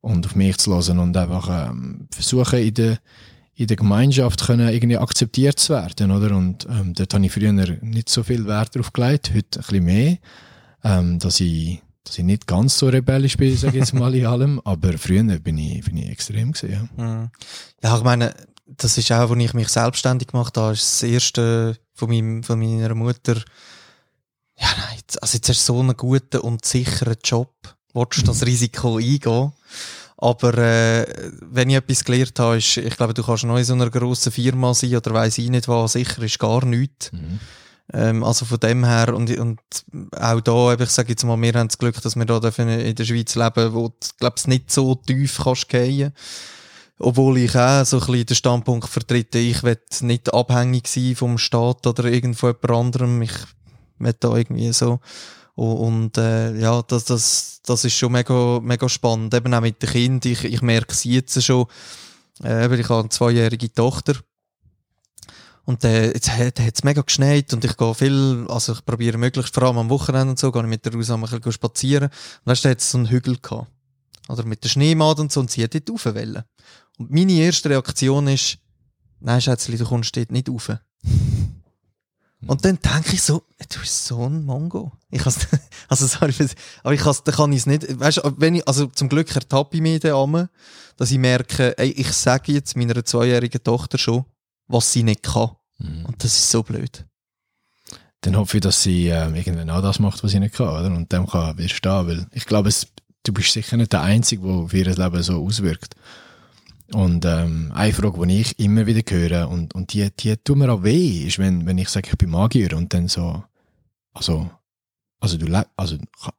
und 0.00 0.26
auf 0.26 0.36
mich 0.36 0.56
zu 0.58 0.74
hören 0.74 0.98
und 1.00 1.16
einfach 1.16 1.70
ähm, 1.70 2.06
versuchen, 2.10 2.60
in 2.60 2.74
der, 2.74 2.98
in 3.60 3.66
der 3.66 3.76
Gemeinschaft 3.76 4.46
können 4.46 4.70
irgendwie 4.70 4.96
akzeptiert 4.96 5.60
zu 5.60 5.74
werden, 5.74 6.10
oder? 6.10 6.34
Und 6.34 6.66
ähm, 6.70 6.94
dort 6.94 7.12
habe 7.12 7.26
ich 7.26 7.30
früher 7.30 7.52
nicht 7.52 8.08
so 8.08 8.22
viel 8.22 8.46
Wert 8.46 8.74
drauf 8.74 8.90
gelegt, 8.90 9.32
heute 9.34 9.60
ein 9.60 9.62
bisschen 9.62 9.84
mehr, 9.84 10.16
ähm, 10.82 11.18
dass 11.18 11.40
ich 11.40 11.82
dass 12.04 12.16
ich 12.16 12.24
nicht 12.24 12.46
ganz 12.46 12.78
so 12.78 12.88
rebellisch 12.88 13.36
bin, 13.36 13.54
sage 13.54 13.74
ich 13.76 13.80
jetzt 13.80 13.92
mal 13.92 14.14
in 14.14 14.24
allem, 14.24 14.60
aber 14.64 14.96
früher 14.96 15.22
bin 15.38 15.58
ich, 15.58 15.84
bin 15.84 15.98
ich 15.98 16.08
extrem 16.08 16.52
gesehen. 16.52 16.88
Ja. 16.96 17.04
Mhm. 17.04 17.30
ja, 17.82 17.98
ich 17.98 18.02
meine, 18.02 18.34
das 18.64 18.96
ist 18.96 19.12
auch, 19.12 19.30
als 19.30 19.38
ich 19.38 19.52
mich 19.52 19.68
selbstständig 19.68 20.28
gemacht 20.28 20.56
habe, 20.56 20.72
ist 20.72 21.02
das 21.02 21.02
erste 21.02 21.76
von, 21.92 22.08
meinem, 22.08 22.42
von 22.42 22.58
meiner 22.58 22.94
Mutter, 22.94 23.34
ja 24.56 24.68
nein, 24.88 25.00
also 25.20 25.36
jetzt 25.36 25.48
hast 25.50 25.68
du 25.68 25.74
so 25.74 25.80
einen 25.80 25.96
guten 25.98 26.40
und 26.40 26.64
sicheren 26.64 27.18
Job, 27.22 27.52
willst 27.92 28.22
du 28.22 28.22
das 28.22 28.46
Risiko 28.46 28.96
eingehen? 28.96 29.52
Aber 30.22 30.56
äh, 30.58 31.06
wenn 31.40 31.70
ich 31.70 31.76
etwas 31.76 32.04
gelernt 32.04 32.38
habe, 32.38 32.58
ist, 32.58 32.76
ich 32.76 32.94
glaube, 32.96 33.14
du 33.14 33.22
kannst 33.22 33.44
noch 33.44 33.56
in 33.56 33.64
so 33.64 33.72
einer 33.72 33.88
grossen 33.88 34.30
Firma 34.30 34.74
sein 34.74 34.94
oder 34.94 35.14
weiss 35.14 35.38
ich 35.38 35.48
nicht 35.48 35.66
was, 35.66 35.94
sicher 35.94 36.22
ist 36.22 36.38
gar 36.38 36.64
nichts. 36.66 37.10
Mhm. 37.10 37.40
Ähm, 37.94 38.22
also 38.22 38.44
von 38.44 38.60
dem 38.60 38.84
her 38.84 39.14
und, 39.14 39.36
und 39.38 39.60
auch 40.14 40.40
da, 40.42 40.74
ich 40.74 40.90
sage 40.90 41.08
jetzt 41.08 41.24
mal, 41.24 41.40
wir 41.40 41.54
haben 41.54 41.68
das 41.68 41.78
Glück, 41.78 42.00
dass 42.02 42.16
wir 42.16 42.26
da 42.26 42.36
in 42.36 42.94
der 42.94 43.04
Schweiz 43.04 43.34
leben, 43.34 43.72
wo 43.72 43.88
du, 43.88 43.94
glaubst, 44.18 44.46
nicht 44.46 44.70
so 44.70 44.94
tief 44.94 45.40
kannst 45.42 45.70
gehen. 45.70 46.12
Obwohl 46.98 47.38
ich 47.38 47.56
auch 47.56 47.86
so 47.86 47.98
ein 47.98 48.06
bisschen 48.06 48.26
den 48.26 48.36
Standpunkt 48.36 48.88
vertrete, 48.90 49.38
ich 49.38 49.62
will 49.62 49.80
nicht 50.02 50.34
abhängig 50.34 50.86
sein 50.86 51.16
vom 51.16 51.38
Staat 51.38 51.86
oder 51.86 52.04
irgendwo 52.04 52.48
jemand 52.48 52.70
anderem. 52.70 53.22
Ich 53.22 53.32
will 53.98 54.14
da 54.20 54.36
irgendwie 54.36 54.70
so. 54.74 55.00
Und 55.60 56.16
äh, 56.16 56.58
ja, 56.58 56.80
das, 56.80 57.04
das, 57.04 57.60
das 57.66 57.84
ist 57.84 57.92
schon 57.92 58.12
mega, 58.12 58.60
mega 58.62 58.88
spannend. 58.88 59.34
Eben 59.34 59.52
auch 59.52 59.60
mit 59.60 59.82
den 59.82 59.90
Kindern. 59.90 60.32
Ich, 60.32 60.42
ich 60.42 60.62
merke 60.62 60.92
es 60.92 61.04
jetzt 61.04 61.44
schon. 61.44 61.66
Äh, 62.42 62.74
ich 62.80 62.88
habe 62.88 63.00
eine 63.00 63.10
zweijährige 63.10 63.70
Tochter. 63.70 64.14
Und 65.66 65.84
äh, 65.84 66.14
jetzt 66.14 66.30
hat 66.30 66.58
es 66.58 66.82
mega 66.82 67.02
geschneit 67.02 67.52
und 67.52 67.62
ich 67.62 67.76
gehe 67.76 67.94
viel, 67.94 68.46
also 68.48 68.72
ich 68.72 68.82
probiere 68.86 69.18
möglichst, 69.18 69.52
vor 69.52 69.64
allem 69.64 69.76
am 69.76 69.90
Wochenende 69.90 70.30
und 70.30 70.38
so, 70.38 70.50
gehe 70.50 70.62
ich 70.62 70.68
mit 70.68 70.86
der 70.86 70.94
Rosa 70.94 71.16
ein 71.16 71.20
bisschen 71.20 71.52
spazieren. 71.52 72.08
Und 72.08 72.64
dann 72.64 72.70
hat 72.70 72.78
es 72.78 72.90
so 72.90 72.96
einen 72.96 73.10
Hügel 73.10 73.36
gehabt. 73.36 73.68
Oder 74.30 74.46
mit 74.46 74.64
der 74.64 74.70
Schneemann 74.70 75.18
und 75.18 75.30
so, 75.30 75.40
und 75.40 75.50
sie 75.50 75.62
hat 75.62 75.74
dort 75.74 75.90
raufwollen. 75.90 76.42
Und 76.96 77.10
meine 77.10 77.32
erste 77.32 77.68
Reaktion 77.68 78.28
ist, 78.28 78.56
nein, 79.20 79.42
Schätzchen, 79.42 79.76
du 79.76 79.84
kommst 79.84 80.16
dort 80.16 80.32
nicht 80.32 80.48
rauf. 80.48 80.70
Und 82.46 82.64
dann 82.64 82.78
denke 82.80 83.14
ich 83.14 83.22
so, 83.22 83.42
du 83.58 83.80
bist 83.80 84.06
so 84.06 84.24
ein 84.24 84.44
Mongo. 84.44 84.92
Ich 85.10 85.24
has, 85.24 85.46
also 85.88 86.06
sorry, 86.06 86.34
aber 86.82 86.94
ich 86.94 87.04
has, 87.04 87.22
kann 87.24 87.52
ich 87.52 87.60
es 87.60 87.66
nicht, 87.66 88.00
weißt 88.00 88.18
du, 88.18 88.34
wenn 88.38 88.54
ich, 88.54 88.66
also 88.66 88.86
zum 88.86 89.08
Glück 89.08 89.34
ertappe 89.34 89.76
ich 89.76 89.82
mich 89.82 90.00
da 90.00 90.48
dass 90.96 91.10
ich 91.10 91.18
merke, 91.18 91.76
ey, 91.78 91.90
ich 91.90 92.12
sage 92.12 92.52
jetzt 92.52 92.76
meiner 92.76 93.04
zweijährigen 93.04 93.62
Tochter 93.62 93.98
schon, 93.98 94.24
was 94.68 94.92
sie 94.92 95.02
nicht 95.02 95.22
kann. 95.22 95.50
Mhm. 95.78 96.06
Und 96.06 96.24
das 96.24 96.34
ist 96.34 96.50
so 96.50 96.62
blöd. 96.62 97.06
Dann 98.22 98.36
hoffe 98.36 98.58
ich, 98.58 98.60
dass 98.62 98.82
sie 98.82 99.08
äh, 99.08 99.30
irgendwann 99.30 99.70
auch 99.70 99.80
das 99.80 99.98
macht, 99.98 100.22
was 100.22 100.32
sie 100.32 100.40
nicht 100.40 100.54
kann, 100.54 100.68
oder? 100.68 100.86
Und 100.94 101.10
dem 101.10 101.26
kann 101.26 101.56
widerstehen, 101.56 102.06
weil 102.06 102.26
ich 102.32 102.44
glaube, 102.44 102.68
es, 102.68 102.86
du 103.22 103.32
bist 103.32 103.52
sicher 103.52 103.76
nicht 103.76 103.92
der 103.92 104.02
Einzige, 104.02 104.42
der 104.42 104.52
auf 104.52 104.74
ihr 104.74 104.84
Leben 104.84 105.22
so 105.22 105.42
auswirkt. 105.44 105.94
Und 106.92 107.24
ähm, 107.24 107.70
eine 107.74 107.92
Frage, 107.92 108.26
die 108.26 108.40
ich 108.40 108.58
immer 108.58 108.86
wieder 108.86 109.02
höre, 109.08 109.48
und, 109.48 109.74
und 109.74 109.92
die, 109.92 110.10
die 110.10 110.36
tut 110.36 110.56
mir 110.56 110.72
auch 110.72 110.82
weh, 110.82 111.24
ist, 111.26 111.38
wenn, 111.38 111.66
wenn 111.66 111.78
ich 111.78 111.88
sage, 111.88 112.08
ich 112.10 112.18
bin 112.18 112.30
Magier 112.30 112.76
und 112.76 112.92
dann 112.92 113.08
so, 113.08 113.44
also, 114.12 114.50
also 115.20 115.36
du 115.36 115.46
also, 115.76 115.96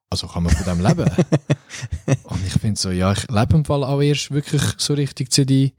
also 0.10 0.28
kann 0.28 0.44
man 0.44 0.54
von 0.54 0.66
dem 0.66 0.86
leben? 0.86 1.10
und 2.24 2.46
ich 2.46 2.54
finde 2.54 2.80
so, 2.80 2.92
ja, 2.92 3.12
ich 3.14 3.30
lebe 3.30 3.56
im 3.56 3.66
Fall 3.66 3.84
auch 3.84 4.02
erst 4.02 4.32
wirklich 4.32 4.62
so 4.78 4.94
richtig 4.94 5.32
zu 5.32 5.46
die 5.46 5.74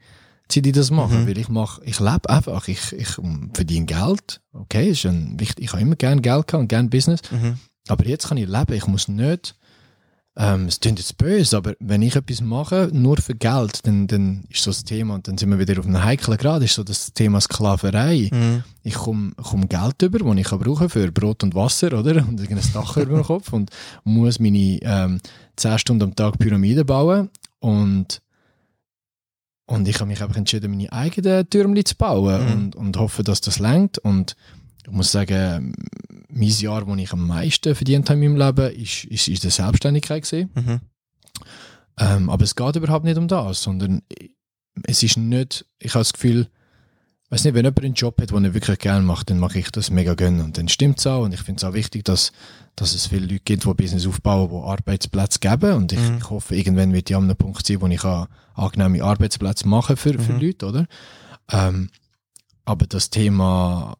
die 0.54 0.72
das 0.72 0.90
machen, 0.90 1.22
mhm. 1.22 1.28
weil 1.28 1.38
ich 1.38 1.48
mache, 1.48 1.82
ich 1.84 1.98
lebe 1.98 2.28
einfach, 2.28 2.68
ich, 2.68 2.92
ich 2.92 3.16
verdiene 3.54 3.86
Geld, 3.86 4.42
okay, 4.52 4.90
ist 4.90 5.06
ein 5.06 5.40
wichtig, 5.40 5.64
ich 5.64 5.72
habe 5.72 5.80
immer 5.80 5.96
gerne 5.96 6.20
Geld 6.20 6.46
gehabt 6.46 6.60
und 6.60 6.68
gerne 6.68 6.90
Business, 6.90 7.20
mhm. 7.30 7.58
aber 7.88 8.06
jetzt 8.06 8.28
kann 8.28 8.36
ich 8.36 8.48
leben, 8.48 8.74
ich 8.74 8.86
muss 8.86 9.08
nicht 9.08 9.56
ähm, 10.34 10.66
es 10.66 10.80
klingt 10.80 10.98
jetzt 10.98 11.18
böse, 11.18 11.56
aber 11.56 11.74
wenn 11.78 12.00
ich 12.00 12.16
etwas 12.16 12.40
mache, 12.40 12.88
nur 12.92 13.18
für 13.18 13.34
Geld, 13.34 13.86
dann, 13.86 14.06
dann 14.06 14.44
ist 14.48 14.62
so 14.62 14.70
das 14.70 14.82
Thema, 14.84 15.14
und 15.16 15.28
dann 15.28 15.36
sind 15.36 15.50
wir 15.50 15.58
wieder 15.58 15.78
auf 15.78 15.86
einem 15.86 16.02
heiklen 16.02 16.38
Grad, 16.38 16.62
ist 16.62 16.74
so 16.74 16.84
das 16.84 17.12
Thema 17.12 17.40
Sklaverei. 17.40 18.30
Mhm. 18.32 18.64
Ich 18.82 18.94
komme 18.94 19.32
komm 19.36 19.68
Geld 19.68 20.00
über, 20.00 20.18
das 20.20 20.36
ich 20.38 20.44
kann 20.46 20.58
brauchen 20.58 20.88
für 20.88 21.12
Brot 21.12 21.42
und 21.42 21.54
Wasser, 21.54 21.92
oder? 21.98 22.26
Und 22.26 22.40
ein 22.40 22.60
Dach 22.72 22.96
über 22.96 23.16
dem 23.16 23.24
Kopf 23.24 23.52
und 23.52 23.70
muss 24.04 24.40
meine 24.40 24.78
ähm, 24.82 25.20
10 25.56 25.78
Stunden 25.78 26.04
am 26.04 26.16
Tag 26.16 26.38
Pyramiden 26.38 26.86
bauen 26.86 27.28
und 27.60 28.22
und 29.66 29.88
ich 29.88 29.96
habe 30.00 30.08
mich 30.08 30.22
einfach 30.22 30.36
entschieden, 30.36 30.70
meine 30.70 30.92
eigenen 30.92 31.48
Türmchen 31.48 31.84
zu 31.84 31.96
bauen 31.96 32.44
Mhm. 32.44 32.52
und, 32.52 32.76
und 32.76 32.96
hoffe, 32.98 33.22
dass 33.22 33.40
das 33.40 33.58
längt. 33.58 33.96
Und 33.98 34.36
ich 34.84 34.90
muss 34.90 35.12
sagen, 35.12 35.74
mein 36.34 36.48
Jahr, 36.48 36.86
wo 36.86 36.94
ich 36.94 37.12
am 37.12 37.26
meisten 37.26 37.74
verdient 37.74 38.08
habe 38.10 38.24
in 38.24 38.32
meinem 38.34 38.46
Leben, 38.46 38.74
ist, 38.74 39.04
ist, 39.04 39.28
ist 39.28 39.44
der 39.44 39.50
Selbstständigkeit 39.50 40.22
gewesen. 40.24 40.50
Mhm. 40.54 40.80
Ähm, 41.98 42.30
aber 42.30 42.44
es 42.44 42.56
geht 42.56 42.76
überhaupt 42.76 43.04
nicht 43.04 43.18
um 43.18 43.28
das, 43.28 43.62
sondern 43.62 44.02
es 44.84 45.02
ist 45.02 45.16
nicht, 45.18 45.66
ich 45.78 45.92
habe 45.94 46.00
das 46.00 46.12
Gefühl, 46.14 46.48
weiß 47.28 47.44
nicht, 47.44 47.54
wenn 47.54 47.64
jemand 47.64 47.84
einen 47.84 47.94
Job 47.94 48.20
hat, 48.20 48.30
den 48.30 48.44
er 48.44 48.54
wirklich 48.54 48.78
gerne 48.78 49.04
macht, 49.04 49.30
dann 49.30 49.38
mache 49.38 49.58
ich 49.58 49.70
das 49.70 49.90
mega 49.90 50.14
gerne 50.14 50.42
und 50.44 50.56
dann 50.56 50.68
stimmt 50.68 50.98
es 50.98 51.06
auch 51.06 51.22
und 51.24 51.32
ich 51.34 51.40
finde 51.42 51.58
es 51.60 51.64
auch 51.64 51.74
wichtig, 51.74 52.04
dass, 52.04 52.32
dass 52.76 52.94
es 52.94 53.06
viele 53.08 53.26
Leute 53.26 53.40
gibt, 53.44 53.64
die 53.64 53.74
Business 53.74 54.06
aufbauen, 54.06 54.48
die 54.50 54.66
Arbeitsplätze 54.68 55.38
geben 55.38 55.74
und 55.74 55.92
ich, 55.92 55.98
Mhm. 56.00 56.18
ich 56.18 56.30
hoffe, 56.30 56.56
irgendwann 56.56 56.92
wird 56.92 57.10
ich 57.10 57.16
an 57.16 57.24
einem 57.24 57.36
Punkt 57.36 57.66
sein, 57.66 57.80
wo 57.80 57.86
ich 57.88 58.04
auch 58.04 58.26
angenehme 58.54 59.02
Arbeitsplätze 59.04 59.68
machen 59.68 59.96
für, 59.96 60.18
für 60.18 60.32
Mhm. 60.32 60.40
Leute, 60.40 60.66
oder? 60.66 60.86
Ähm, 61.50 61.90
aber 62.64 62.86
das 62.86 63.10
Thema, 63.10 63.96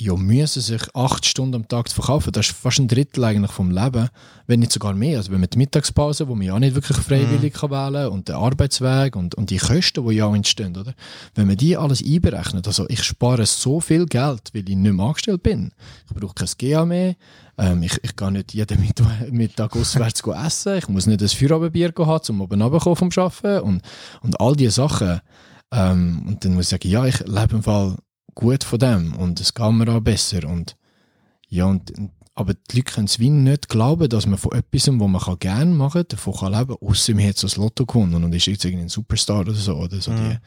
ja, 0.00 0.14
müssen 0.14 0.62
sich 0.62 0.82
acht 0.94 1.26
Stunden 1.26 1.56
am 1.56 1.66
Tag 1.68 1.88
zu 1.88 1.96
verkaufen, 1.96 2.30
das 2.30 2.46
ist 2.46 2.56
fast 2.56 2.78
ein 2.78 2.86
Drittel 2.86 3.24
eigentlich 3.24 3.50
vom 3.50 3.72
Leben, 3.72 4.08
wenn 4.46 4.60
nicht 4.60 4.70
sogar 4.70 4.94
mehr. 4.94 5.18
Also 5.18 5.32
wenn 5.32 5.40
man 5.40 5.50
die 5.50 5.58
Mittagspause, 5.58 6.28
wo 6.28 6.36
man 6.36 6.46
ja 6.46 6.58
nicht 6.58 6.76
wirklich 6.76 6.96
freiwillig 6.98 7.54
kann 7.54 7.70
wählen 7.72 8.08
und 8.08 8.28
der 8.28 8.36
Arbeitsweg 8.36 9.16
und, 9.16 9.34
und 9.34 9.50
die 9.50 9.56
Kosten, 9.56 10.06
die 10.08 10.14
ja 10.14 10.32
entstehen, 10.32 10.76
oder? 10.76 10.94
Wenn 11.34 11.48
man 11.48 11.56
die 11.56 11.76
alles 11.76 12.00
einberechnet, 12.04 12.68
also 12.68 12.86
ich 12.88 13.02
spare 13.02 13.44
so 13.44 13.80
viel 13.80 14.06
Geld, 14.06 14.50
weil 14.54 14.68
ich 14.68 14.76
nicht 14.76 14.94
mehr 14.94 15.04
angestellt 15.04 15.42
bin. 15.42 15.72
Ich 16.08 16.14
brauche 16.14 16.34
kein 16.34 16.48
GA 16.56 16.84
mehr, 16.84 17.16
ähm, 17.58 17.82
ich, 17.82 17.98
ich 18.02 18.14
kann 18.14 18.34
nicht 18.34 18.54
jeden 18.54 18.80
Mitt- 18.80 19.02
Mittag 19.32 19.74
auswärts 19.74 20.22
essen, 20.22 20.78
ich 20.78 20.88
muss 20.88 21.06
nicht 21.08 21.22
ein 21.22 21.28
Feierabendbier 21.28 21.92
haben, 21.98 22.22
um 22.28 22.40
oben 22.40 22.62
runterzukommen 22.62 23.10
vom 23.10 23.24
Arbeiten 23.24 23.60
und, 23.66 23.82
und 24.22 24.40
all 24.40 24.54
diese 24.54 24.70
Sachen. 24.70 25.20
Ähm, 25.72 26.22
und 26.26 26.44
dann 26.44 26.54
muss 26.54 26.66
ich 26.66 26.68
sagen, 26.70 26.88
ja, 26.88 27.04
ich 27.04 27.18
lebe 27.26 27.56
im 27.56 27.62
Fall 27.64 27.96
gut 28.38 28.62
von 28.62 28.78
dem 28.78 29.14
und 29.16 29.40
es 29.40 29.52
geht 29.52 29.72
mir 29.72 29.88
auch 29.88 30.00
besser 30.00 30.48
und 30.48 30.76
ja, 31.48 31.64
und, 31.64 31.92
aber 32.34 32.54
die 32.54 32.76
Leute 32.76 32.92
können 32.92 33.06
es 33.06 33.18
wie 33.18 33.30
nicht 33.30 33.68
glauben, 33.68 34.08
dass 34.08 34.26
man 34.26 34.38
von 34.38 34.52
etwas, 34.52 34.86
was 34.86 34.94
man 35.08 35.20
kann 35.20 35.38
gerne 35.40 35.74
machen 35.74 36.02
kann, 36.02 36.08
davon 36.08 36.34
kann 36.34 36.52
leben 36.52 36.76
kann, 36.78 36.88
ausser 36.88 37.14
man 37.14 37.26
hat 37.26 37.36
so 37.36 37.46
das 37.48 37.56
Lotto 37.56 37.84
gewonnen 37.84 38.22
und 38.22 38.32
ist 38.32 38.46
jetzt 38.46 38.64
irgendwie 38.64 38.84
ein 38.84 38.88
Superstar 38.88 39.40
oder 39.40 39.54
so. 39.54 39.74
Oder 39.74 40.00
so 40.00 40.12
Mhm. 40.12 40.16
die, 40.16 40.38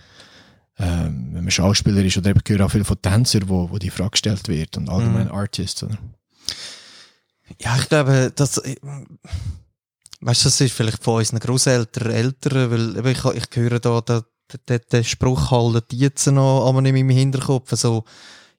ähm, 0.83 1.29
wenn 1.33 1.43
man 1.43 1.51
Schauspieler 1.51 2.03
ist 2.05 2.17
oder 2.17 2.29
eben 2.29 2.41
gehört 2.45 2.61
auch 2.61 2.71
viel 2.71 2.85
von 2.85 3.01
Tänzern, 3.01 3.49
wo, 3.49 3.69
wo 3.69 3.77
die 3.77 3.89
Frage 3.89 4.11
gestellt 4.11 4.47
wird 4.47 4.77
und 4.77 4.87
allgemein 4.89 5.27
Mhm. 5.27 5.33
Artists. 5.33 5.83
Oder? 5.83 5.97
Ja, 7.59 7.75
ich 7.77 7.89
glaube, 7.89 8.31
das, 8.33 8.57
äh, 8.59 8.75
weißt 10.21 10.45
du, 10.45 10.47
das 10.47 10.61
ist 10.61 10.73
vielleicht 10.73 11.03
von 11.03 11.15
unseren 11.17 11.39
Großeltern, 11.39 12.11
Eltern, 12.11 12.71
weil 13.03 13.11
ich, 13.11 13.25
ich 13.25 13.55
höre 13.55 13.79
da 13.79 13.99
den, 13.99 14.21
den, 14.69 14.81
den 14.91 15.03
Spruch 15.03 15.51
halten 15.51 15.85
die 15.91 15.99
jetzt 15.99 16.27
noch 16.27 16.67
einmal 16.67 16.85
in 16.85 16.95
meinem 16.95 17.09
Hinterkopf, 17.09 17.71
so, 17.75 18.03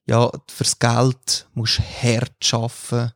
ja, 0.05 0.29
fürs 0.49 0.79
Geld 0.79 1.47
musst 1.53 1.79
du 1.79 1.83
hart 1.83 2.53
arbeiten 2.53 3.13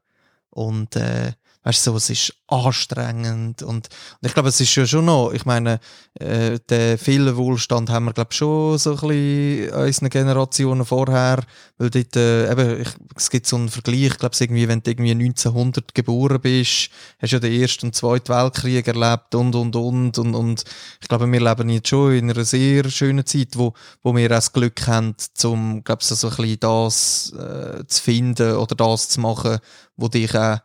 und, 0.52 0.96
äh, 0.96 1.34
weißt 1.68 1.86
du, 1.86 1.92
so, 1.92 1.98
es 1.98 2.10
ist 2.10 2.34
anstrengend 2.48 3.62
und, 3.62 3.90
und 3.90 4.26
ich 4.26 4.34
glaube, 4.34 4.48
es 4.48 4.62
ist 4.62 4.74
ja 4.76 4.86
schon 4.86 5.04
noch, 5.04 5.34
ich 5.34 5.46
meine, 5.46 5.82
äh, 6.14 6.60
den 6.70 6.98
vielen 6.98 7.36
Wohlstand 7.36 7.90
haben 7.90 8.06
wir, 8.06 8.14
glaube 8.14 8.30
ich, 8.32 8.38
schon 8.38 8.78
so 8.78 8.92
ein 8.92 8.96
bisschen 8.96 9.74
unseren 9.74 10.10
Generationen 10.10 10.86
vorher, 10.86 11.44
weil 11.78 11.90
dort, 11.90 12.16
äh, 12.16 12.50
eben, 12.50 12.82
ich, 12.82 12.88
es 13.18 13.30
gibt 13.30 13.48
so 13.48 13.58
einen 13.58 13.68
Vergleich, 13.68 14.04
ich 14.04 14.18
glaube, 14.18 14.38
irgendwie, 14.40 14.66
wenn 14.70 14.82
du 14.82 14.92
irgendwie 14.92 15.12
1900 15.12 15.94
geboren 15.94 16.40
bist, 16.40 16.90
hast 17.20 17.34
du 17.34 17.36
ja 17.36 17.40
den 17.42 17.62
Ersten 17.62 17.88
und 17.88 17.96
Zweiten 17.96 18.30
Weltkrieg 18.30 18.88
erlebt 18.88 19.36
und, 19.36 19.54
und, 19.54 19.76
und, 19.76 20.18
und, 20.18 20.36
und 20.36 20.64
ich 21.02 21.08
glaube, 21.10 21.30
wir 21.30 21.42
leben 21.42 21.68
jetzt 21.68 21.90
schon 21.90 22.14
in 22.14 22.32
einer 22.32 22.46
sehr 22.46 22.90
schönen 22.90 23.26
Zeit, 23.26 23.58
wo, 23.58 23.74
wo 24.04 24.16
wir 24.16 24.28
auch 24.28 24.36
das 24.36 24.54
Glück 24.54 24.88
haben, 24.88 25.16
zum, 25.34 25.84
glaube 25.84 26.00
ich, 26.02 26.08
so 26.08 26.30
ein 26.30 26.36
bisschen 26.38 26.60
das 26.62 27.34
äh, 27.34 27.86
zu 27.86 28.02
finden 28.02 28.56
oder 28.56 28.74
das 28.74 29.10
zu 29.10 29.20
machen, 29.20 29.60
wo 29.98 30.08
dich 30.08 30.34
auch 30.34 30.60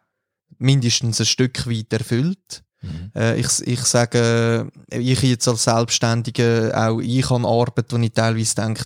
mindestens 0.58 1.20
ein 1.20 1.26
Stück 1.26 1.66
weit 1.66 1.92
erfüllt. 1.92 2.62
Äh, 3.14 3.38
ich, 3.38 3.46
ich 3.66 3.80
sage, 3.80 4.70
ich 4.90 5.22
jetzt 5.22 5.46
als 5.46 5.64
Selbstständiger, 5.64 6.72
auch 6.76 7.00
ich 7.00 7.30
an 7.30 7.44
Arbeit, 7.44 7.92
wo 7.92 7.96
ich 7.96 8.12
teilweise 8.12 8.54
denke, 8.54 8.84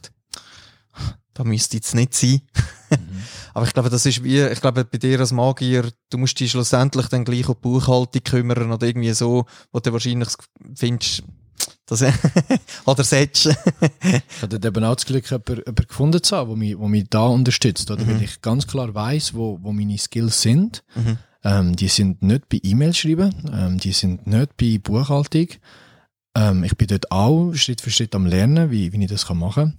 da 1.35 1.45
müsste 1.45 1.77
jetzt 1.77 1.95
nicht 1.95 2.15
sein. 2.15 2.43
Aber 3.55 3.67
ich 3.67 3.73
glaube, 3.73 3.91
das 3.91 4.05
ist 4.07 4.23
wie, 4.23 4.41
ich 4.43 4.61
glaube, 4.61 4.85
bei 4.85 4.99
dir 4.99 5.21
als 5.21 5.33
Magier, 5.33 5.91
du 6.11 6.19
musst 6.19 6.39
dich 6.39 6.51
schlussendlich 6.51 7.07
dann 7.09 7.25
gleich 7.25 7.49
um 7.49 7.55
die 7.55 7.61
Buchhaltung 7.61 8.23
kümmern 8.25 8.73
oder 8.73 8.87
irgendwie 8.87 9.13
so, 9.13 9.47
wo 9.73 9.81
du 9.81 9.93
wahrscheinlich 9.93 10.29
findest, 10.75 11.23
das, 11.87 12.03
oder 12.85 13.05
solltest. 13.05 13.57
Ich 14.03 14.43
hatte 14.43 14.57
eben 14.57 14.85
auch 14.85 14.95
das 14.95 15.07
Glück, 15.07 15.31
jemanden, 15.31 15.57
jemanden 15.57 15.87
gefunden 15.87 16.23
zu 16.23 16.37
haben, 16.37 16.49
der 16.49 16.57
mich, 16.57 16.77
der 16.77 16.89
mich 16.89 17.07
da 17.09 17.27
unterstützt, 17.27 17.91
oder? 17.91 18.05
Mhm. 18.05 18.09
weil 18.09 18.23
ich 18.23 18.43
ganz 18.43 18.67
klar 18.67 18.95
weiß, 18.95 19.35
wo, 19.35 19.59
wo 19.63 19.73
meine 19.73 19.97
Skills 19.99 20.43
sind. 20.43 20.85
Mhm. 20.95 21.19
Ähm, 21.49 21.77
die 21.77 21.89
sind 21.89 22.23
nicht 22.23 22.49
bei 22.49 22.59
E-Mail 22.63 22.93
schreiben, 22.93 23.33
ähm, 23.53 23.79
die 23.79 23.93
sind 23.93 24.27
nicht 24.27 24.57
bei 24.57 24.79
Buchhaltung. 24.83 25.49
Ähm, 26.37 26.65
ich 26.65 26.77
bin 26.77 26.89
dort 26.89 27.11
auch 27.13 27.53
Schritt 27.55 27.81
für 27.81 27.91
Schritt 27.91 28.15
am 28.17 28.27
Lernen, 28.27 28.71
wie, 28.73 28.93
wie 28.93 29.03
ich 29.05 29.09
das 29.11 29.27
kann 29.27 29.39
machen 29.39 29.77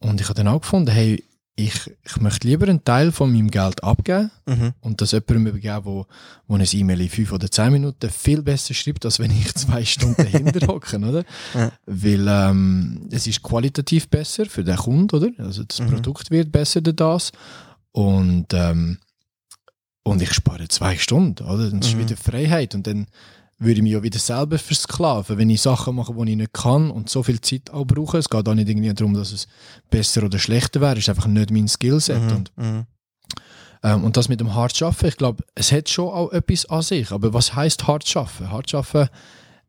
kann. 0.00 0.10
Und 0.10 0.20
ich 0.20 0.28
habe 0.28 0.36
dann 0.36 0.48
auch 0.48 0.60
gefunden, 0.60 0.90
hey, 0.92 1.24
ich, 1.56 1.74
ich 2.06 2.16
möchte 2.20 2.46
lieber 2.46 2.66
einen 2.68 2.84
Teil 2.84 3.12
von 3.12 3.30
meinem 3.32 3.50
Geld 3.50 3.82
abgeben 3.84 4.30
Mhm. 4.46 4.72
und 4.80 5.00
das 5.02 5.10
jemandem 5.12 5.48
übergeben, 5.48 5.84
wo, 5.84 6.06
wo 6.46 6.54
ein 6.54 6.64
E-Mail 6.72 7.00
in 7.02 7.08
fünf 7.10 7.32
oder 7.32 7.50
zehn 7.50 7.72
Minuten 7.72 8.08
viel 8.08 8.40
besser 8.40 8.72
schreibt, 8.72 9.04
als 9.04 9.18
wenn 9.18 9.30
ich 9.32 9.52
zwei 9.54 9.84
Stunden 9.84 10.22
dahinter 10.22 10.66
hocke, 10.68 10.96
oder? 10.96 11.24
Ja. 11.54 11.72
Weil 11.86 12.26
ähm, 12.28 13.08
es 13.10 13.26
ist 13.26 13.42
qualitativ 13.42 14.08
besser 14.08 14.46
für 14.46 14.64
den 14.64 14.76
Kunden, 14.76 15.14
oder? 15.14 15.28
Also 15.38 15.64
das 15.64 15.80
Mhm. 15.80 15.88
Produkt 15.88 16.30
wird 16.30 16.50
besser 16.52 16.80
durch 16.80 16.96
das 16.96 17.32
und 17.92 18.46
ähm, 18.54 18.98
und 20.10 20.22
ich 20.22 20.32
spare 20.32 20.68
zwei 20.68 20.96
Stunden, 20.98 21.44
oder? 21.44 21.70
Dann 21.70 21.80
ist 21.80 21.94
Mhm. 21.94 22.00
wieder 22.00 22.16
Freiheit 22.16 22.74
und 22.74 22.86
dann 22.86 23.06
würde 23.58 23.74
ich 23.76 23.82
mich 23.82 23.92
ja 23.92 24.02
wieder 24.02 24.18
selber 24.18 24.58
versklaven, 24.58 25.36
wenn 25.36 25.50
ich 25.50 25.60
Sachen 25.60 25.94
mache, 25.94 26.14
die 26.14 26.30
ich 26.30 26.36
nicht 26.36 26.52
kann 26.54 26.90
und 26.90 27.10
so 27.10 27.22
viel 27.22 27.40
Zeit 27.42 27.70
auch 27.70 27.84
brauche. 27.84 28.16
Es 28.18 28.30
geht 28.30 28.48
auch 28.48 28.54
nicht 28.54 28.68
irgendwie 28.68 28.92
darum, 28.94 29.12
dass 29.14 29.32
es 29.32 29.48
besser 29.90 30.22
oder 30.24 30.38
schlechter 30.38 30.80
wäre. 30.80 30.94
Es 30.94 31.00
ist 31.00 31.08
einfach 31.10 31.26
nicht 31.26 31.50
mein 31.50 31.68
Skillset. 31.68 32.22
Mhm. 32.22 32.30
Und, 32.36 32.52
Mhm. 32.56 32.86
ähm, 33.82 34.04
und 34.04 34.16
das 34.16 34.28
mit 34.30 34.40
dem 34.40 34.54
hart 34.54 34.76
schaffen, 34.76 35.08
ich 35.08 35.16
glaube, 35.18 35.44
es 35.54 35.72
hat 35.72 35.90
schon 35.90 36.08
auch 36.08 36.32
etwas 36.32 36.64
an 36.66 36.80
sich. 36.82 37.10
Aber 37.12 37.34
was 37.34 37.54
heißt 37.54 37.86
hart 37.86 38.08
schaffen? 38.08 38.50
Hart 38.50 38.70
schaffen 38.70 39.08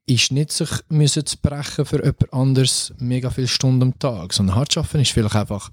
ist 0.06 0.32
nicht 0.32 0.51
sich 0.54 0.69
müssen 0.89 1.25
zu 1.25 1.38
brechen 1.41 1.86
für 1.86 1.97
jemand 1.97 2.34
anderes 2.34 2.93
mega 2.97 3.30
viele 3.30 3.47
Stunden 3.47 3.84
am 3.84 3.99
Tag, 3.99 4.34
sondern 4.34 4.56
hart 4.56 4.73
schaffen 4.73 5.01
ist 5.01 5.12
vielleicht 5.12 5.36
einfach 5.36 5.69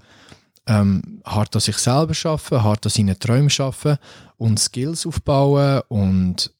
ähm, 0.69 1.21
hart 1.25 1.53
an 1.55 1.61
sich 1.61 1.77
selber 1.77 2.13
schaffen, 2.13 2.63
hart 2.63 2.85
an 2.85 2.91
seinen 2.91 3.19
Träumen 3.19 3.49
schaffen 3.49 3.97
und 4.37 4.59
Skills 4.59 5.05
aufbauen 5.05 5.81
und 5.89 6.53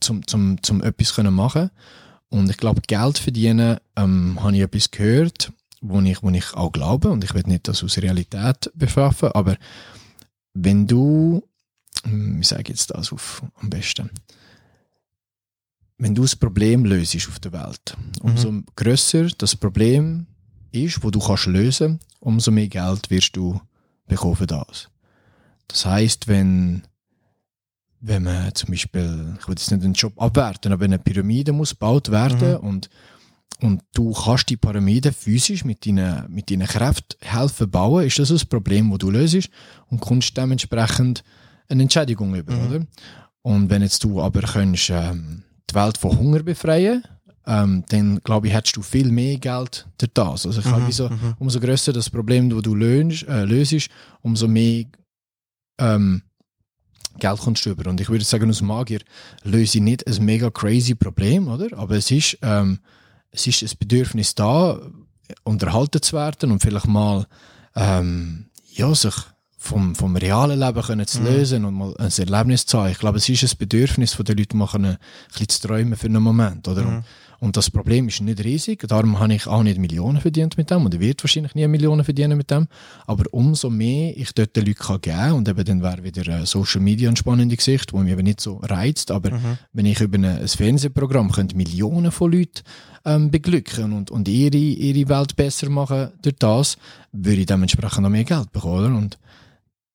zum, 0.00 0.26
zum, 0.26 0.62
zum 0.62 0.82
etwas 0.82 1.14
können 1.14 1.34
machen. 1.34 1.70
Und 2.28 2.48
ich 2.48 2.56
glaube 2.56 2.80
Geld 2.86 3.18
verdienen 3.18 3.78
ähm, 3.96 4.42
habe 4.42 4.56
ich 4.56 4.62
etwas 4.62 4.90
gehört 4.90 5.52
wo 5.82 6.00
ich, 6.00 6.22
wo 6.22 6.30
ich 6.30 6.54
auch 6.54 6.72
glaube 6.72 7.10
und 7.10 7.22
ich 7.22 7.34
will 7.34 7.44
nicht 7.46 7.68
das 7.68 7.84
aus 7.84 7.98
Realität 7.98 8.70
beschaffen 8.74 9.30
aber 9.32 9.56
wenn 10.54 10.86
du 10.86 11.42
hm, 12.04 12.40
wie 12.40 12.44
sage 12.44 12.62
ich 12.62 12.68
jetzt 12.68 12.90
das 12.90 13.12
auf, 13.12 13.42
am 13.60 13.70
besten? 13.70 14.10
Wenn 15.98 16.14
du 16.14 16.22
das 16.22 16.36
Problem 16.36 16.84
löst 16.84 17.16
auf 17.28 17.40
der 17.40 17.52
Welt 17.52 17.96
umso 18.20 18.62
grösser 18.74 19.28
das 19.38 19.56
Problem 19.56 20.26
ist, 20.72 21.02
wo 21.02 21.10
du 21.10 21.20
kannst 21.20 21.46
lösen, 21.46 22.00
umso 22.26 22.50
mehr 22.50 22.66
Geld 22.68 23.08
wirst 23.08 23.36
du 23.36 23.60
bekommen 24.08 24.34
für 24.36 24.46
das. 24.48 24.88
Das 25.68 25.86
heißt, 25.86 26.26
wenn 26.26 26.82
wenn 28.00 28.24
man 28.24 28.54
zum 28.54 28.70
Beispiel, 28.70 29.36
ich 29.40 29.48
will 29.48 29.54
jetzt 29.56 29.70
nicht 29.70 29.82
den 29.82 29.94
Job 29.94 30.12
abwerten, 30.20 30.72
aber 30.72 30.84
eine 30.84 30.98
Pyramide 30.98 31.52
muss 31.52 31.70
gebaut 31.70 32.10
werden 32.10 32.56
und 32.56 32.90
und 33.62 33.80
du 33.94 34.12
kannst 34.12 34.50
die 34.50 34.58
Pyramide 34.58 35.12
physisch 35.12 35.64
mit 35.64 35.86
deinen, 35.86 36.30
mit 36.30 36.50
deinen 36.50 36.66
Kräften 36.66 37.16
helfen 37.22 37.70
bauen, 37.70 38.04
ist 38.04 38.18
das 38.18 38.30
ein 38.30 38.48
Problem, 38.50 38.90
das 38.90 38.98
du 38.98 39.10
löst 39.10 39.48
und 39.88 40.00
kommst 40.00 40.36
dementsprechend 40.36 41.24
eine 41.68 41.82
Entschädigung 41.84 42.34
über, 42.34 42.52
Mhm. 42.52 42.66
oder? 42.66 42.86
Und 43.40 43.70
wenn 43.70 43.80
jetzt 43.82 44.04
du 44.04 44.20
aber 44.20 44.42
könntest, 44.42 44.90
ähm, 44.90 45.42
die 45.70 45.74
Welt 45.74 45.96
von 45.96 46.18
Hunger 46.18 46.42
befreien, 46.42 47.02
ähm, 47.46 47.84
dann 47.88 48.20
glaube 48.24 48.48
ich, 48.48 48.54
hättest 48.54 48.76
du 48.76 48.82
viel 48.82 49.10
mehr 49.10 49.38
Geld 49.38 49.86
durch 49.98 50.12
das. 50.14 50.46
Also 50.46 50.60
ich 50.60 50.66
Mhm, 50.66 50.86
wieso, 50.86 51.08
mhm. 51.08 51.34
umso 51.38 51.60
grösser 51.60 51.92
das 51.92 52.10
Problem, 52.10 52.50
das 52.50 52.62
du 52.62 52.74
löst, 52.74 53.22
äh, 53.28 53.44
löst 53.44 53.88
umso 54.22 54.48
mehr 54.48 54.84
ähm, 55.78 56.22
Geld 57.18 57.38
kommst 57.38 57.64
du 57.64 57.70
über. 57.70 57.88
Und 57.88 58.00
ich 58.00 58.08
würde 58.08 58.24
sagen, 58.24 58.48
als 58.48 58.62
Magier 58.62 59.00
löse 59.42 59.78
ich 59.78 59.84
nicht 59.84 60.06
ein 60.06 60.24
mega 60.24 60.50
crazy 60.50 60.94
Problem, 60.94 61.48
oder? 61.48 61.76
Aber 61.78 61.96
es 61.96 62.10
ist, 62.10 62.38
ähm, 62.42 62.80
es 63.30 63.46
ist 63.46 63.62
ein 63.62 63.78
Bedürfnis 63.78 64.34
da, 64.34 64.80
unterhalten 65.44 66.02
zu 66.02 66.16
werden 66.16 66.52
und 66.52 66.60
vielleicht 66.60 66.86
mal, 66.86 67.26
ähm, 67.74 68.46
ja, 68.72 68.94
sich 68.94 69.14
vom, 69.66 69.94
vom 69.94 70.16
realen 70.16 70.58
Leben 70.58 70.82
können 70.82 71.06
zu 71.06 71.22
lösen 71.22 71.64
und 71.64 71.74
mal 71.74 71.94
ein 71.98 72.10
Erlebnis 72.16 72.66
zu 72.66 72.78
haben. 72.78 72.92
Ich 72.92 72.98
glaube, 72.98 73.18
es 73.18 73.28
ist 73.28 73.42
ein 73.42 73.58
Bedürfnis 73.58 74.14
von 74.14 74.24
den 74.24 74.38
Leuten, 74.38 74.58
mal 74.58 74.68
können, 74.68 74.92
ein 74.92 74.98
bisschen 75.32 75.48
zu 75.48 75.68
träumen 75.68 75.96
für 75.96 76.06
einen 76.06 76.22
Moment, 76.22 76.66
oder? 76.68 76.86
Und, 76.86 77.04
und 77.38 77.56
das 77.56 77.70
Problem 77.70 78.08
ist 78.08 78.22
nicht 78.22 78.42
riesig, 78.42 78.86
darum 78.88 79.20
habe 79.20 79.34
ich 79.34 79.46
auch 79.46 79.62
nicht 79.62 79.78
Millionen 79.78 80.20
verdient 80.20 80.56
mit 80.56 80.70
dem 80.70 80.86
und 80.86 80.94
ich 80.94 81.00
werde 81.00 81.22
wahrscheinlich 81.22 81.54
nie 81.54 81.66
Millionen 81.68 82.02
verdienen 82.02 82.38
mit 82.38 82.50
dem, 82.50 82.66
aber 83.06 83.24
umso 83.30 83.68
mehr 83.68 84.16
ich 84.16 84.32
dort 84.32 84.56
den 84.56 84.64
Leuten 84.64 84.78
kann 84.78 85.00
geben 85.02 85.32
und 85.32 85.48
eben 85.48 85.64
dann 85.64 85.82
wäre 85.82 86.02
wieder 86.02 86.26
äh, 86.28 86.46
Social 86.46 86.80
Media 86.80 87.08
eine 87.08 87.16
spannende 87.16 87.56
Geschichte, 87.56 87.92
wo 87.92 87.98
mich 87.98 88.12
eben 88.12 88.22
nicht 88.22 88.40
so 88.40 88.56
reizt, 88.62 89.10
aber 89.10 89.32
wenn 89.74 89.86
ich 89.86 90.00
über 90.00 90.16
ein, 90.16 90.24
ein 90.24 90.48
Fernsehprogramm 90.48 91.30
könnte 91.30 91.56
Millionen 91.56 92.10
von 92.10 92.32
Leuten 92.32 92.62
ähm, 93.04 93.30
beglücken 93.30 93.92
und, 93.92 94.10
und 94.10 94.28
ihre, 94.28 94.56
ihre 94.56 95.08
Welt 95.08 95.36
besser 95.36 95.68
machen 95.68 96.12
durch 96.22 96.36
das, 96.38 96.78
würde 97.12 97.40
ich 97.40 97.46
dementsprechend 97.46 98.02
noch 98.02 98.10
mehr 98.10 98.24
Geld 98.24 98.50
bekommen, 98.52 98.78
oder? 98.78 98.96
Und 98.96 99.18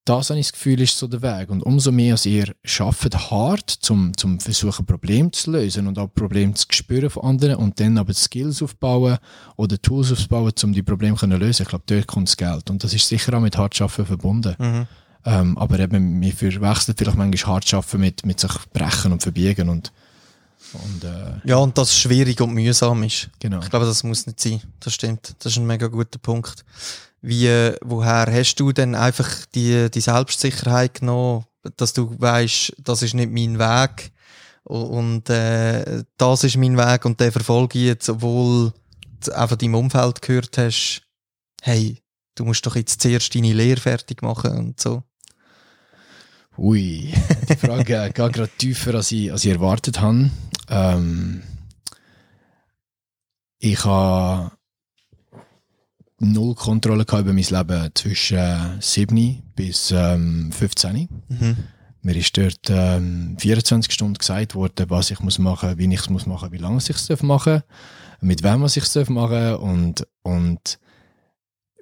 das 0.05 0.29
habe 0.29 0.39
ich 0.39 0.47
das 0.47 0.53
Gefühl, 0.53 0.81
ist 0.81 0.97
so 0.97 1.07
der 1.07 1.21
Weg. 1.21 1.49
Und 1.49 1.61
umso 1.61 1.91
mehr 1.91 2.13
als 2.13 2.25
ihr 2.25 2.55
arbeitet 2.79 3.29
hart, 3.29 3.69
zum, 3.69 4.17
zum 4.17 4.39
versuchen, 4.39 4.85
Probleme 4.85 5.29
zu 5.31 5.51
lösen 5.51 5.87
und 5.87 5.99
auch 5.99 6.07
Probleme 6.07 6.53
zu 6.55 6.65
spüren 6.71 7.09
von 7.09 7.23
anderen 7.23 7.57
und 7.57 7.79
dann 7.79 7.97
aber 7.97 8.13
Skills 8.13 8.63
aufbauen 8.63 9.19
oder 9.57 9.79
Tools 9.79 10.11
aufbauen, 10.11 10.53
um 10.63 10.73
die 10.73 10.81
Probleme 10.81 11.15
zu 11.17 11.27
lösen. 11.27 11.63
Ich 11.63 11.69
glaube, 11.69 11.83
dort 11.85 12.07
kommt 12.07 12.29
das 12.29 12.37
Geld. 12.37 12.69
Und 12.69 12.83
das 12.83 12.93
ist 12.93 13.07
sicher 13.07 13.35
auch 13.35 13.41
mit 13.41 13.57
Hartschaffen 13.57 14.05
verbunden. 14.05 14.55
Mhm. 14.57 14.87
Ähm, 15.23 15.57
aber 15.57 15.77
eben, 15.79 16.19
wir 16.19 16.33
verwechseln 16.33 16.95
vielleicht 16.97 17.17
manchmal 17.17 17.55
Hartschaffen 17.55 18.01
mit, 18.01 18.25
mit 18.25 18.39
sich 18.39 18.51
brechen 18.73 19.11
und 19.11 19.21
verbiegen 19.21 19.69
und, 19.69 19.91
und 20.73 21.03
äh, 21.03 21.47
Ja, 21.47 21.57
und 21.57 21.77
das 21.77 21.95
schwierig 21.95 22.41
und 22.41 22.53
mühsam 22.53 23.03
ist. 23.03 23.29
genau. 23.39 23.59
Ich 23.61 23.69
glaube, 23.69 23.85
das 23.85 24.03
muss 24.03 24.25
nicht 24.25 24.39
sein. 24.39 24.61
Das 24.79 24.95
stimmt. 24.95 25.35
Das 25.37 25.51
ist 25.51 25.59
ein 25.59 25.67
mega 25.67 25.85
guter 25.85 26.17
Punkt. 26.17 26.65
Wie, 27.21 27.71
woher 27.81 28.25
hast 28.31 28.55
du 28.55 28.71
denn 28.71 28.95
einfach 28.95 29.29
die, 29.53 29.91
die 29.91 30.01
Selbstsicherheit 30.01 31.01
genommen, 31.01 31.45
dass 31.77 31.93
du 31.93 32.15
weißt, 32.19 32.73
das 32.79 33.03
ist 33.03 33.13
nicht 33.13 33.31
mein 33.31 33.59
Weg 33.59 34.11
und 34.63 35.29
äh, 35.29 36.03
das 36.17 36.43
ist 36.43 36.57
mein 36.57 36.77
Weg 36.77 37.05
und 37.05 37.19
den 37.19 37.31
verfolge 37.31 37.77
ich 37.77 37.85
jetzt, 37.85 38.09
obwohl 38.09 38.73
du 39.23 39.31
einfach 39.35 39.55
deinem 39.55 39.75
Umfeld 39.75 40.21
gehört 40.21 40.57
hast, 40.57 41.03
hey, 41.61 42.01
du 42.35 42.45
musst 42.45 42.65
doch 42.65 42.75
jetzt 42.75 43.01
zuerst 43.01 43.35
deine 43.35 43.53
Lehre 43.53 43.79
fertig 43.79 44.23
machen 44.23 44.57
und 44.57 44.79
so. 44.79 45.03
Ui, 46.57 47.13
die 47.49 47.55
Frage 47.55 47.83
geht 48.13 48.15
gerade 48.15 48.49
tiefer, 48.57 48.95
als 48.95 49.11
ich, 49.11 49.31
als 49.31 49.45
ich 49.45 49.51
erwartet 49.51 50.01
habe. 50.01 50.31
Ähm, 50.69 51.43
ich 53.59 53.85
habe 53.85 54.51
null 56.21 56.55
Kontrolle 56.55 57.05
gehabt 57.05 57.23
über 57.23 57.33
mein 57.33 57.43
Leben 57.43 57.89
zwischen 57.93 58.37
äh, 58.37 58.79
7 58.79 59.43
bis 59.55 59.91
ähm, 59.91 60.51
15. 60.51 61.09
Mhm. 61.27 61.57
Mir 62.03 62.15
ist 62.15 62.35
dort 62.35 62.69
ähm, 62.69 63.35
24 63.39 63.93
Stunden 63.93 64.15
gesagt 64.15 64.55
worden, 64.55 64.89
was 64.89 65.11
ich 65.11 65.19
muss 65.19 65.37
machen, 65.37 65.77
wie 65.77 65.93
ich 65.93 65.99
es 65.99 66.09
muss 66.09 66.25
machen, 66.25 66.51
wie 66.51 66.57
lange 66.57 66.79
ich 66.79 66.89
es 66.89 67.23
machen 67.23 67.63
mit 68.21 68.43
wem 68.43 68.63
ich 68.65 68.77
es 68.77 69.09
machen 69.09 69.55
und 69.55 70.07
und 70.21 70.79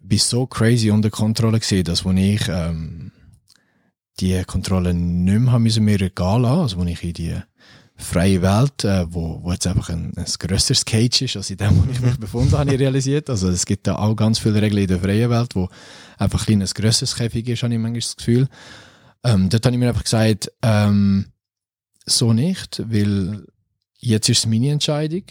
bin 0.01 0.17
so 0.17 0.47
crazy 0.47 0.89
unter 0.89 1.09
Kontrolle 1.09 1.59
gesehen, 1.59 1.83
dass 1.83 2.05
wo 2.05 2.11
ich 2.11 2.47
ähm, 2.47 3.11
die 4.19 4.41
Kontrolle 4.45 4.93
nicht 4.93 5.39
mehr 5.39 5.51
haben 5.51 5.63
müssen 5.63 5.83
mir 5.83 6.01
egal 6.01 6.41
lassen, 6.41 6.61
also 6.61 6.77
wo 6.77 6.83
ich 6.85 7.03
in 7.03 7.13
die 7.13 7.35
freie 7.99 8.41
Welt, 8.41 8.83
äh, 8.85 9.05
wo, 9.13 9.43
wo 9.43 9.51
jetzt 9.51 9.67
einfach 9.67 9.89
ein, 9.89 10.13
ein 10.15 10.25
grösseres 10.39 10.85
Cage 10.85 11.23
ist, 11.23 11.35
als 11.35 11.49
in 11.49 11.57
dem, 11.57 11.77
wo 11.77 11.91
ich 11.91 11.99
mich 11.99 12.17
befunden 12.19 12.57
habe, 12.57 12.73
ich 12.73 12.79
realisiert. 12.79 13.29
Also 13.29 13.49
es 13.49 13.65
gibt 13.65 13.87
da 13.87 13.97
auch 13.97 14.15
ganz 14.15 14.39
viele 14.39 14.61
Regeln 14.61 14.81
in 14.81 14.87
der 14.87 14.99
freien 14.99 15.29
Welt, 15.29 15.55
wo 15.55 15.69
einfach 16.17 16.41
ein 16.41 16.45
kleines 16.45 16.73
grösseres 16.73 17.15
Käfig 17.15 17.47
ist, 17.49 17.63
habe 17.63 17.73
ich 17.73 17.79
manchmal 17.79 17.99
das 17.99 18.15
Gefühl. 18.15 18.47
Ähm, 19.23 19.49
dort 19.49 19.65
habe 19.65 19.75
ich 19.75 19.79
mir 19.79 19.89
einfach 19.89 20.03
gesagt, 20.03 20.51
ähm, 20.61 21.25
so 22.05 22.33
nicht, 22.33 22.81
weil 22.89 23.45
jetzt 23.99 24.29
ist 24.29 24.39
es 24.39 24.45
meine 24.45 24.71
Entscheidung 24.71 25.23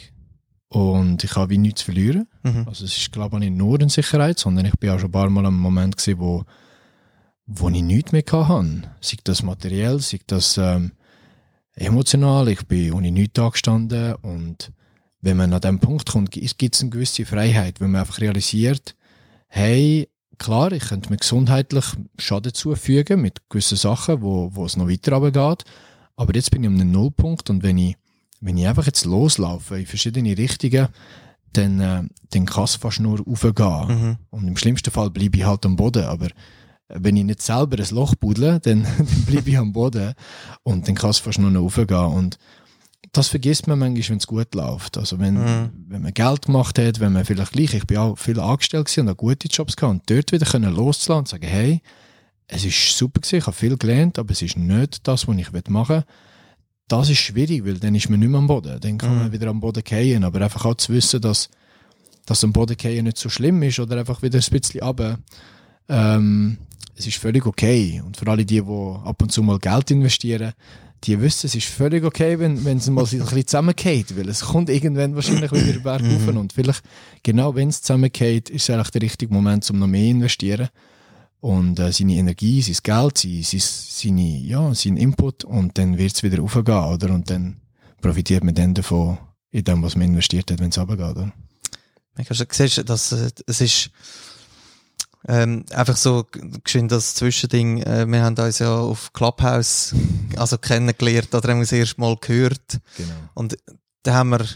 und 0.69 1.25
ich 1.25 1.35
habe 1.37 1.51
wie 1.51 1.59
nichts 1.59 1.81
zu 1.81 1.87
verlieren. 1.87 2.29
Mhm. 2.43 2.65
Also 2.69 2.85
es 2.85 2.97
ist, 2.97 3.13
glaube 3.13 3.37
ich, 3.37 3.41
nicht 3.41 3.57
nur 3.57 3.81
eine 3.81 3.89
Sicherheit, 3.89 4.39
sondern 4.39 4.67
ich 4.67 4.79
bin 4.79 4.91
auch 4.91 4.99
schon 4.99 5.09
ein 5.09 5.13
paar 5.13 5.31
Mal 5.31 5.47
am 5.47 5.59
Moment 5.59 5.97
gewesen, 5.97 6.21
wo, 6.21 6.45
wo 7.47 7.71
ich 7.71 7.83
nichts 7.83 8.13
mehr 8.13 8.23
hatte. 8.31 8.83
Sei 9.01 9.17
das 9.25 9.43
materiell, 9.43 10.01
sei 10.01 10.21
das 10.27 10.59
ähm, 10.59 10.93
emotional. 11.81 12.49
Ich 12.49 12.67
bin 12.67 12.93
ohne 12.93 13.11
nichts 13.11 13.35
da 13.35 13.49
gestanden 13.49 14.15
und 14.17 14.73
wenn 15.21 15.37
man 15.37 15.53
an 15.53 15.61
dem 15.61 15.81
Punkt 15.81 16.11
kommt, 16.11 16.31
gibt 16.31 16.75
es 16.75 16.81
eine 16.81 16.91
gewisse 16.91 17.25
Freiheit, 17.25 17.81
wenn 17.81 17.91
man 17.91 18.03
einfach 18.03 18.21
realisiert, 18.21 18.95
hey, 19.49 20.09
klar, 20.39 20.71
ich 20.73 20.85
könnte 20.85 21.11
mir 21.11 21.17
gesundheitlich 21.17 21.85
Schaden 22.19 22.55
zufügen 22.55 23.21
mit 23.21 23.49
gewissen 23.49 23.77
Sachen, 23.77 24.23
wo, 24.23 24.55
wo 24.55 24.65
es 24.65 24.77
noch 24.77 24.89
weiter 24.89 25.17
runtergeht, 25.17 25.65
aber 26.17 26.35
jetzt 26.35 26.51
bin 26.51 26.63
ich 26.63 26.69
an 26.69 26.81
einem 26.81 26.93
Nullpunkt 26.93 27.51
und 27.51 27.63
wenn 27.63 27.79
ich, 27.79 27.97
wenn 28.41 28.59
ich 28.59 28.67
einfach 28.67 28.87
jetzt 28.87 29.05
loslaufe 29.05 29.79
in 29.79 29.87
verschiedene 29.87 30.39
Richtungen, 30.39 30.89
dann, 31.53 31.81
äh, 31.81 32.03
dann 32.31 32.47
kann 32.47 32.65
es 32.65 32.77
fast 32.77 33.01
nur 33.01 33.21
raufgehen. 33.21 33.89
Mhm. 33.89 34.17
Und 34.31 34.47
im 34.47 34.57
schlimmsten 34.57 34.91
Fall 34.91 35.11
bleibe 35.11 35.39
ich 35.39 35.45
halt 35.45 35.65
am 35.65 35.77
Boden, 35.77 36.05
aber 36.05 36.29
wenn 36.89 37.17
ich 37.17 37.25
nicht 37.25 37.43
selber 37.43 37.79
ein 37.79 37.95
Loch 37.95 38.15
buddle, 38.15 38.61
dann, 38.61 38.83
dann 38.99 39.07
bleibe 39.27 39.51
ich 39.51 39.59
am 39.59 39.73
Boden 39.73 40.15
und 40.63 40.89
dann 40.89 40.95
kann 40.95 41.11
es 41.11 41.19
fast 41.19 41.39
nur 41.39 41.51
noch 41.51 41.63
raufgehen. 41.63 41.89
Und 42.07 42.39
das 43.13 43.29
vergisst 43.29 43.67
man 43.67 43.79
manchmal, 43.79 44.09
wenn 44.11 44.17
es 44.19 44.27
gut 44.27 44.55
läuft. 44.55 44.99
Also 44.99 45.19
wenn, 45.19 45.35
Mhm. 45.35 45.71
wenn 45.89 46.03
man 46.03 46.13
Geld 46.15 46.43
gemacht 46.47 46.79
hat, 46.79 47.01
wenn 47.01 47.13
man 47.13 47.25
vielleicht 47.25 47.53
gleich, 47.53 47.75
ich 47.75 47.87
bin 47.87 47.97
auch 47.99 48.19
viel 48.19 48.39
angestellt 48.41 48.87
gewesen 48.87 49.01
und 49.09 49.11
auch 49.15 49.17
gute 49.17 49.49
Jobs 49.49 49.77
gehabt 49.77 49.93
und 49.93 50.11
dort 50.11 50.33
wieder 50.33 50.47
können 50.47 50.75
loszulassen 50.75 51.19
und 51.21 51.29
sagen, 51.29 51.47
hey, 51.47 51.81
es 52.47 52.65
ist 52.65 52.97
super 52.97 53.21
gewesen, 53.21 53.37
ich 53.37 53.47
habe 53.47 53.57
viel 53.57 53.77
gelernt, 53.77 54.19
aber 54.19 54.33
es 54.33 54.43
ist 54.43 54.57
nicht 54.57 55.07
das, 55.07 55.29
was 55.29 55.37
ich 55.37 55.51
machen 55.69 55.97
will. 55.97 56.05
Das 56.89 57.11
ist 57.11 57.19
schwierig, 57.19 57.67
weil 57.67 57.75
dann 57.79 57.95
ist 57.95 58.09
man 58.09 58.19
nicht 58.21 58.31
mehr 58.31 58.39
am 58.39 58.47
Boden. 58.47 58.81
Dann 58.81 58.97
kann 58.97 59.13
Mhm. 59.15 59.19
man 59.19 59.33
wieder 59.33 59.49
am 59.49 59.61
Boden 59.61 59.83
fallen. 59.87 60.25
Aber 60.25 60.41
einfach 60.41 60.65
auch 60.65 60.75
zu 60.77 60.93
wissen, 60.95 61.21
dass, 61.21 61.51
dass 62.25 62.43
am 62.45 62.53
Boden 62.55 62.79
fallen 62.81 63.05
nicht 63.05 63.19
so 63.19 63.29
schlimm 63.29 63.63
ist 63.63 63.79
oder 63.79 63.99
einfach 63.99 64.23
wieder 64.23 64.39
ein 64.39 64.45
bisschen 64.51 64.81
runter. 64.83 65.19
Ähm, 65.91 66.57
es 66.99 67.07
ist 67.07 67.17
völlig 67.19 67.47
okay. 67.47 68.03
Und 68.05 68.17
für 68.17 68.27
alle 68.27 68.45
die, 68.45 68.61
die 68.61 68.97
ab 69.05 69.23
und 69.23 69.31
zu 69.31 69.43
mal 69.43 69.59
Geld 69.59 69.91
investieren, 69.91 70.53
die 71.05 71.21
wissen, 71.21 71.47
es 71.47 71.55
ist 71.55 71.69
völlig 71.69 72.05
okay, 72.05 72.39
wenn, 72.41 72.65
wenn 72.65 72.79
es 72.79 72.91
mal 72.91 73.05
ein 73.05 73.07
bisschen 73.21 73.47
zusammengeht, 73.47 74.17
weil 74.17 74.29
es 74.29 74.41
kommt 74.41 74.69
irgendwann 74.69 75.15
wahrscheinlich 75.15 75.53
wieder 75.53 75.79
bergauf 75.83 76.27
Mhm. 76.27 76.37
und 76.37 76.53
vielleicht, 76.53 76.83
genau 77.23 77.55
wenn 77.55 77.69
es 77.69 77.83
zusammengeht, 77.83 78.51
ist 78.51 78.69
es 78.69 78.71
eigentlich 78.71 78.91
der 78.91 79.03
richtige 79.03 79.33
Moment, 79.33 79.69
um 79.71 79.79
noch 79.79 79.87
mehr 79.87 80.03
zu 80.03 80.11
investieren 80.11 80.69
und 81.41 81.79
äh, 81.79 81.93
seine 81.93 82.15
Energie, 82.15 82.63
sein 82.63 82.77
Geld, 82.83 83.19
sein, 83.19 83.43
sein, 83.45 83.61
seine, 83.63 84.39
ja, 84.39 84.75
sein 84.75 84.97
Input 84.97 85.45
und 85.45 85.79
dann 85.79 85.99
wird 85.99 86.17
es 86.17 86.23
wieder 86.25 86.43
aufgehen, 86.43 86.67
oder? 86.67 87.15
Und 87.15 87.31
dann 87.31 87.61
profitiert 88.01 88.43
man 88.43 88.57
dann 88.57 88.75
davon, 88.75 89.19
in 89.53 89.63
dem, 89.63 89.83
was 89.83 89.95
man 89.95 90.09
investiert 90.09 90.51
hat, 90.51 90.59
wenn 90.59 90.71
es 90.71 90.79
runtergeht, 90.79 91.17
oder? 91.17 91.33
Ich 92.19 92.29
hast 92.29 92.45
siehst, 92.51 92.89
dass 92.89 93.13
äh, 93.13 93.31
es 93.47 93.61
ist 93.61 93.91
ähm, 95.27 95.65
einfach 95.73 95.97
so 95.97 96.27
geschwind 96.65 96.93
das 96.93 97.15
Zwischending. 97.15 97.83
Äh, 97.83 98.07
wir 98.07 98.23
haben 98.23 98.37
uns 98.37 98.59
ja 98.61 98.77
auf 98.79 99.13
Clubhouse 99.13 99.95
also 100.37 100.59
kennengelernt 100.59 101.35
oder 101.35 101.49
haben 101.49 101.59
wir 101.59 101.65
das 101.65 101.73
erste 101.73 102.01
Mal 102.01 102.17
gehört 102.21 102.81
Genau. 102.97 103.15
und 103.35 103.57
da 104.03 104.15
haben 104.15 104.31
wir 104.31 104.47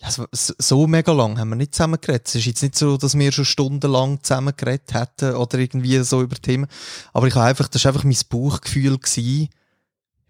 ja, 0.00 0.08
so, 0.32 0.86
mega 0.86 1.12
lang 1.12 1.38
haben 1.38 1.48
wir 1.48 1.56
nicht 1.56 1.74
zusammen 1.74 2.00
geredet. 2.00 2.28
Es 2.28 2.36
ist 2.36 2.44
jetzt 2.46 2.62
nicht 2.62 2.76
so, 2.76 2.96
dass 2.96 3.18
wir 3.18 3.32
schon 3.32 3.44
stundenlang 3.44 4.22
zusammen 4.22 4.54
geredet 4.56 4.94
hätten 4.94 5.34
oder 5.34 5.58
irgendwie 5.58 5.98
so 6.04 6.22
über 6.22 6.36
Themen. 6.36 6.68
Aber 7.12 7.26
ich 7.26 7.34
habe 7.34 7.46
einfach, 7.46 7.66
das 7.66 7.84
war 7.84 7.92
einfach 7.92 8.04
mein 8.04 8.16
Bauchgefühl 8.28 8.96
gewesen, 8.96 9.48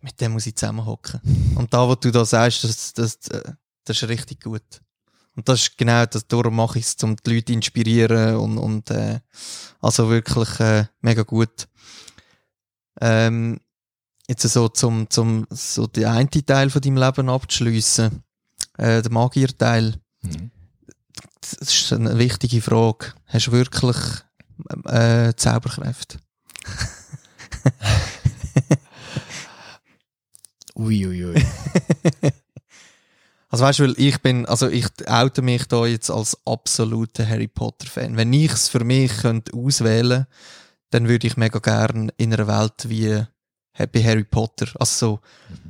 mit 0.00 0.18
dem 0.22 0.32
muss 0.32 0.46
ich 0.46 0.56
zusammenhocken. 0.56 1.20
Und 1.54 1.74
da, 1.74 1.86
was 1.86 2.00
du 2.00 2.10
da 2.10 2.24
sagst, 2.24 2.64
das, 2.64 2.94
das, 2.94 3.16
äh, 3.28 3.52
das 3.84 4.02
ist 4.02 4.08
richtig 4.08 4.42
gut. 4.42 4.62
Und 5.38 5.48
das 5.48 5.62
ist 5.62 5.78
genau 5.78 6.04
das, 6.04 6.26
darum 6.26 6.56
mache 6.56 6.80
ich 6.80 6.86
es, 6.86 6.96
um 7.04 7.14
die 7.14 7.30
Leute 7.30 7.44
zu 7.44 7.52
inspirieren 7.52 8.34
und, 8.38 8.58
und 8.58 8.90
äh, 8.90 9.20
also 9.80 10.10
wirklich 10.10 10.58
äh, 10.58 10.86
mega 11.00 11.22
gut. 11.22 11.68
Ähm, 13.00 13.60
jetzt 14.26 14.42
so 14.42 14.68
zum, 14.68 15.08
zum 15.08 15.46
so 15.48 15.86
den 15.86 16.06
einen 16.06 16.28
Teil 16.28 16.70
von 16.70 16.82
deinem 16.82 16.96
Leben 16.96 17.28
abzuschliessen, 17.28 18.24
äh, 18.78 19.00
der 19.00 19.12
Magierteil, 19.12 20.00
Mhm. 20.22 20.50
das 21.40 21.52
ist 21.52 21.92
eine 21.92 22.18
wichtige 22.18 22.60
Frage. 22.60 23.14
Hast 23.26 23.46
du 23.46 23.52
wirklich 23.52 23.96
äh, 24.86 25.32
Zauberkräfte? 25.36 26.18
Ui, 30.74 31.06
ui, 31.06 31.24
ui. 31.26 31.46
Also 33.50 33.64
weißt 33.64 33.78
du, 33.78 33.94
ich 33.96 34.20
bin, 34.20 34.44
also 34.46 34.68
ich 34.68 34.86
oute 35.06 35.40
mich 35.42 35.66
da 35.66 35.86
jetzt 35.86 36.10
als 36.10 36.36
absoluter 36.44 37.26
Harry 37.26 37.48
Potter 37.48 37.86
Fan. 37.86 38.16
Wenn 38.16 38.32
ich 38.32 38.52
es 38.52 38.68
für 38.68 38.84
mich 38.84 39.16
könnte 39.18 39.54
auswählen, 39.54 40.26
dann 40.90 41.08
würde 41.08 41.26
ich 41.26 41.36
mega 41.36 41.58
gern 41.58 42.12
in 42.18 42.32
einer 42.32 42.46
Welt 42.46 42.88
wie 42.88 43.24
bei 43.86 44.02
Harry 44.04 44.24
Potter. 44.24 44.66
Also 44.78 45.06
so, 45.06 45.20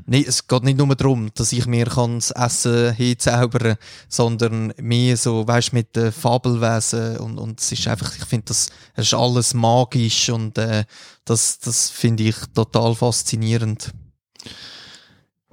nicht, 0.06 0.26
es 0.26 0.48
geht 0.48 0.64
nicht 0.64 0.78
nur 0.78 0.94
darum, 0.96 1.30
dass 1.34 1.52
ich 1.52 1.66
mir 1.66 1.86
kann 1.86 2.16
das 2.16 2.30
Essen 2.30 2.94
hinzaubern 2.94 3.76
sondern 4.08 4.72
mehr 4.78 5.16
so, 5.16 5.46
weißt 5.46 5.72
mit 5.72 5.94
den 5.94 6.12
Fabelwesen 6.12 7.18
und, 7.18 7.38
und 7.38 7.60
es 7.60 7.70
ist 7.70 7.86
einfach, 7.86 8.16
ich 8.16 8.24
finde, 8.24 8.46
das, 8.46 8.70
es 8.94 9.06
ist 9.06 9.14
alles 9.14 9.54
magisch 9.54 10.30
und 10.30 10.56
äh, 10.58 10.84
das, 11.24 11.58
das 11.58 11.90
finde 11.90 12.24
ich 12.24 12.36
total 12.54 12.94
faszinierend. 12.94 13.92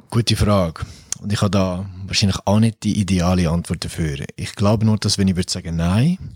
Gute 0.10 0.36
Frage. 0.36 0.86
Und 1.20 1.32
ich 1.32 1.42
habe 1.42 1.52
da 1.52 1.90
wahrscheinlich 2.06 2.38
auch 2.46 2.60
nicht 2.60 2.84
die 2.84 3.00
ideale 3.00 3.50
Antwort 3.50 3.84
dafür. 3.86 4.26
Ich 4.36 4.56
glaube 4.56 4.86
nur, 4.86 4.98
dass 4.98 5.18
wenn 5.18 5.28
ich 5.28 5.36
würde 5.36 5.52
sagen 5.52 5.76
nein, 5.76 6.36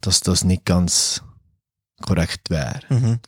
dass 0.00 0.20
das 0.20 0.44
nicht 0.44 0.64
ganz 0.64 1.22
korrekt 2.02 2.50
wäre. 2.50 2.80
Mhm. 2.88 3.20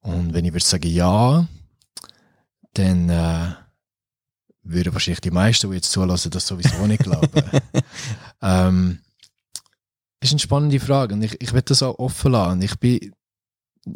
Und 0.00 0.34
wenn 0.34 0.44
ich 0.44 0.52
würde 0.52 0.64
sagen 0.64 0.90
ja, 0.90 1.46
dann 2.74 3.08
äh, 3.08 3.54
würden 4.62 4.92
wahrscheinlich 4.92 5.20
die 5.20 5.30
meisten, 5.30 5.70
die 5.70 5.76
jetzt 5.76 5.92
zulassen, 5.92 6.30
das 6.30 6.46
sowieso 6.46 6.86
nicht 6.86 7.02
glauben. 7.02 7.42
ähm, 8.42 9.00
ist 10.20 10.32
eine 10.32 10.38
spannende 10.38 10.80
Frage 10.80 11.14
und 11.14 11.22
ich, 11.22 11.40
ich 11.40 11.52
werde 11.52 11.66
das 11.66 11.82
auch 11.82 11.98
offen 11.98 12.32
lassen. 12.32 12.62
Ich 12.62 12.78
bin 12.78 13.12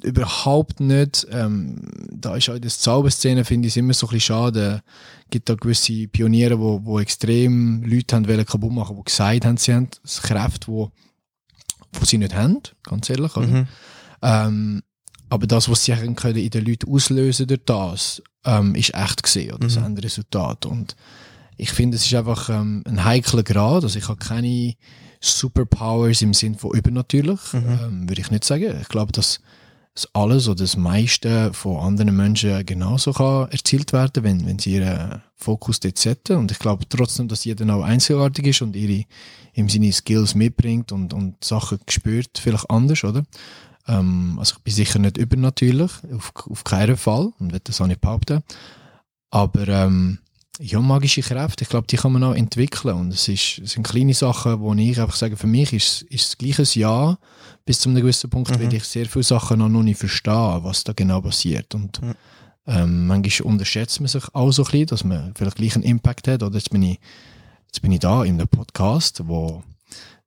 überhaupt 0.03 0.81
nicht, 0.81 1.27
ähm, 1.31 1.83
da 2.11 2.37
ist 2.37 2.49
auch 2.49 2.55
in 2.55 2.63
der 2.63 2.71
Zauberszene, 2.71 3.45
finde 3.45 3.69
ich 3.69 3.75
es 3.75 3.77
immer 3.77 3.93
so 3.93 4.07
ein 4.07 4.11
bisschen 4.15 4.21
schade. 4.35 4.83
Es 5.25 5.31
gibt 5.31 5.49
da 5.49 5.55
gewisse 5.55 6.09
Pioniere, 6.09 6.59
wo, 6.59 6.81
wo 6.85 6.99
extrem 7.01 7.83
Leute 7.83 8.17
haben 8.17 8.27
wollen 8.29 8.47
kaputt 8.47 8.73
machen, 8.73 8.97
die 8.97 9.05
gesagt 9.05 9.45
haben, 9.45 9.57
sie 9.59 9.75
haben 9.75 9.89
Kräfte, 10.23 10.69
wo, 10.69 10.91
wo 11.93 12.05
sie 12.05 12.19
nicht 12.19 12.35
haben, 12.35 12.61
ganz 12.83 13.11
ehrlich. 13.11 13.37
Mhm. 13.37 13.67
Ähm, 14.23 14.83
aber 15.29 15.47
das, 15.47 15.69
was 15.69 15.85
sie 15.85 15.93
können 16.15 16.37
in 16.37 16.51
den 16.51 16.65
Leuten 16.65 16.91
auslösen 16.91 17.47
durch 17.47 17.61
das, 17.67 18.23
ähm, 18.45 18.75
ist 18.75 18.95
echt 18.95 19.23
gesehen, 19.23 19.51
oder 19.55 19.67
das 19.67 19.77
Mhm. 19.79 19.85
Endresultat. 19.87 20.65
Und 20.67 20.97
ich 21.57 21.71
finde, 21.73 21.97
es 21.97 22.07
ist 22.07 22.15
einfach 22.15 22.49
ähm, 22.49 22.83
ein 22.87 23.05
heikler 23.05 23.43
Grad. 23.43 23.85
Also 23.85 23.99
ich 23.99 24.09
habe 24.09 24.19
keine 24.19 24.75
Superpowers 25.21 26.23
im 26.23 26.35
Sinn 26.35 26.55
von 26.57 26.73
übernatürlich, 26.77 27.41
Mhm. 27.53 27.79
ähm, 27.83 28.09
würde 28.09 28.21
ich 28.21 28.31
nicht 28.31 28.45
sagen. 28.45 28.79
Ich 28.81 28.89
glaube, 28.89 29.13
dass 29.13 29.41
das 29.95 30.09
alles 30.13 30.49
oder 30.49 30.65
das 30.65 30.77
meiste 30.77 31.53
von 31.53 31.79
anderen 31.79 32.17
Menschen 32.17 32.67
genauso 32.67 33.13
kann 33.13 33.49
erzielt 33.51 33.93
werden, 33.93 34.25
wenn, 34.25 34.45
wenn 34.47 34.59
sie 34.59 34.75
ihren 34.75 35.23
Fokus 35.37 35.79
dort 35.79 35.99
setzen. 35.99 36.37
Und 36.37 36.51
ich 36.51 36.59
glaube 36.59 36.89
trotzdem, 36.89 37.29
dass 37.29 37.45
jeder 37.45 37.73
auch 37.75 37.85
einzigartig 37.85 38.47
ist 38.49 38.63
und 38.63 38.75
ihre, 38.75 39.05
ihm 39.55 39.69
seine 39.69 39.93
Skills 39.93 40.35
mitbringt 40.35 40.91
und, 40.91 41.15
und 41.15 41.43
Sachen 41.45 41.79
spürt, 41.89 42.39
vielleicht 42.39 42.69
anders, 42.71 43.05
oder? 43.05 43.23
Ähm, 43.87 44.37
also 44.39 44.57
ich 44.57 44.63
bin 44.65 44.75
sicher 44.75 44.99
nicht 44.99 45.17
übernatürlich, 45.17 45.93
auf, 46.13 46.33
auf 46.51 46.65
keinen 46.65 46.97
Fall, 46.97 47.33
und 47.39 47.53
werde 47.53 47.65
das 47.65 47.81
auch 47.81 47.87
nicht 47.87 48.01
behaupten. 48.01 48.43
Aber 49.31 49.69
ähm, 49.69 50.19
ja, 50.61 50.81
magische 50.81 51.23
Kräfte, 51.23 51.65
ich 51.65 51.69
glaube, 51.69 51.87
die 51.87 51.97
kann 51.97 52.13
man 52.13 52.25
auch 52.25 52.35
entwickeln. 52.35 52.95
Und 52.95 53.13
es, 53.13 53.29
ist, 53.29 53.59
es 53.59 53.73
sind 53.73 53.87
kleine 53.87 54.15
Sachen, 54.15 54.61
wo 54.61 54.73
ich 54.75 55.01
einfach 55.01 55.17
sage, 55.17 55.37
für 55.37 55.47
mich 55.47 55.73
ist, 55.73 56.03
ist 56.03 56.31
das 56.31 56.39
gleiche 56.39 56.79
Ja, 56.79 57.19
bis 57.65 57.81
zu 57.81 57.89
einem 57.89 58.01
gewissen 58.03 58.31
Punkt, 58.31 58.51
Mhm. 58.51 58.61
weil 58.63 58.75
ich 58.75 58.85
sehr 58.85 59.07
viele 59.07 59.23
Sachen 59.23 59.59
noch 59.59 59.69
nicht 59.83 59.99
verstehe, 59.99 60.61
was 60.63 60.85
da 60.85 60.93
genau 60.93 61.21
passiert. 61.21 61.75
Und 61.75 62.01
Mhm. 62.03 62.15
ähm, 62.67 63.07
manchmal 63.07 63.53
unterschätzt 63.53 64.01
man 64.01 64.09
sich 64.09 64.25
auch 64.35 64.51
so 64.53 64.63
ein 64.65 64.71
bisschen, 64.71 64.87
dass 64.87 65.05
man 65.05 65.33
vielleicht 65.35 65.57
gleich 65.57 65.75
einen 65.75 65.85
Impact 65.85 66.29
hat. 66.29 66.43
Oder 66.43 66.57
jetzt 66.57 66.71
bin 66.71 66.83
ich, 66.83 66.99
jetzt 67.67 67.81
bin 67.83 67.93
ich 67.93 68.01
da 68.01 68.23
in 68.25 68.35
einem 68.35 68.49
Podcast, 68.49 69.23
wo, 69.27 69.63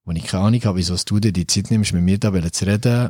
wo 0.06 0.12
ich 0.14 0.24
keine 0.26 0.44
Ahnung 0.46 0.62
habe, 0.64 0.78
wieso 0.78 0.96
du 1.06 1.20
dir 1.20 1.32
die 1.32 1.48
Zeit 1.48 1.70
nimmst, 1.72 1.94
mit 1.94 2.04
mir 2.04 2.18
da 2.18 2.32
zu 2.52 2.66
reden. 2.66 3.10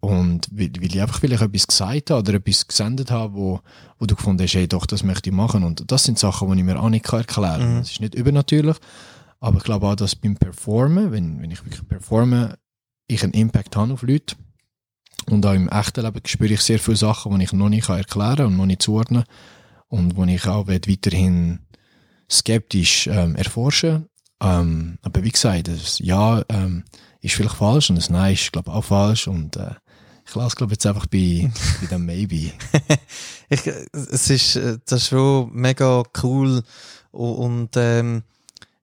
Und 0.00 0.48
weil, 0.52 0.70
weil 0.78 0.86
ich 0.94 1.00
einfach 1.00 1.20
vielleicht 1.20 1.42
etwas 1.42 1.66
gesagt 1.66 2.10
habe 2.10 2.20
oder 2.20 2.34
etwas 2.34 2.66
gesendet 2.68 3.10
habe, 3.10 3.34
wo, 3.34 3.60
wo 3.98 4.06
du 4.06 4.14
gefunden 4.14 4.42
hast, 4.42 4.54
hey, 4.54 4.68
doch, 4.68 4.86
das 4.86 5.02
möchte 5.02 5.30
ich 5.30 5.34
machen. 5.36 5.64
Und 5.64 5.90
das 5.90 6.04
sind 6.04 6.18
Sachen, 6.18 6.50
die 6.52 6.58
ich 6.58 6.64
mir 6.64 6.78
auch 6.80 6.90
nicht 6.90 7.10
erklären 7.10 7.26
kann. 7.58 7.74
Mhm. 7.74 7.80
Es 7.80 7.90
ist 7.92 8.00
nicht 8.00 8.14
übernatürlich, 8.14 8.76
aber 9.40 9.56
ich 9.58 9.64
glaube 9.64 9.86
auch, 9.86 9.96
dass 9.96 10.14
beim 10.14 10.36
Performen, 10.36 11.12
wenn, 11.12 11.40
wenn 11.42 11.50
ich 11.50 11.64
wirklich 11.64 11.86
performe, 11.88 12.56
ich 13.06 13.22
einen 13.22 13.32
Impact 13.32 13.76
habe 13.76 13.92
auf 13.92 14.02
Leute. 14.02 14.36
Und 15.28 15.44
auch 15.44 15.54
im 15.54 15.68
echten 15.68 16.04
Leben 16.04 16.20
spüre 16.26 16.54
ich 16.54 16.60
sehr 16.60 16.78
viele 16.78 16.96
Sachen, 16.96 17.36
die 17.36 17.44
ich 17.44 17.52
noch 17.52 17.68
nicht 17.68 17.88
erklären 17.88 18.36
kann 18.36 18.46
und 18.46 18.56
noch 18.56 18.66
nicht 18.66 18.82
zuordnen 18.82 19.24
und 19.88 20.16
wo 20.16 20.24
ich 20.24 20.46
auch 20.46 20.68
weiterhin 20.68 21.60
skeptisch 22.30 23.06
ähm, 23.06 23.34
erforschen. 23.34 24.08
Ähm, 24.40 24.98
aber 25.02 25.24
wie 25.24 25.30
gesagt, 25.30 25.68
das 25.68 25.98
Ja 25.98 26.44
ähm, 26.48 26.84
ist 27.20 27.34
vielleicht 27.34 27.56
falsch 27.56 27.90
und 27.90 27.96
das 27.96 28.10
Nein 28.10 28.34
ist, 28.34 28.52
glaube 28.52 28.70
ich, 28.70 28.76
auch 28.76 28.84
falsch. 28.84 29.26
Und 29.26 29.56
äh, 29.56 29.74
ich 30.26 30.34
lasse, 30.34 30.56
glaube 30.56 30.72
jetzt 30.72 30.86
einfach 30.86 31.06
bei, 31.06 31.50
bei 31.80 31.86
dem 31.86 32.06
Maybe. 32.06 32.52
ich, 33.48 33.66
es 33.92 34.30
ist, 34.30 34.56
äh, 34.56 34.78
das 34.86 35.02
ist 35.02 35.08
schon 35.08 35.50
mega 35.52 36.02
cool 36.22 36.62
und, 37.10 37.34
und 37.34 37.70
ähm, 37.76 38.22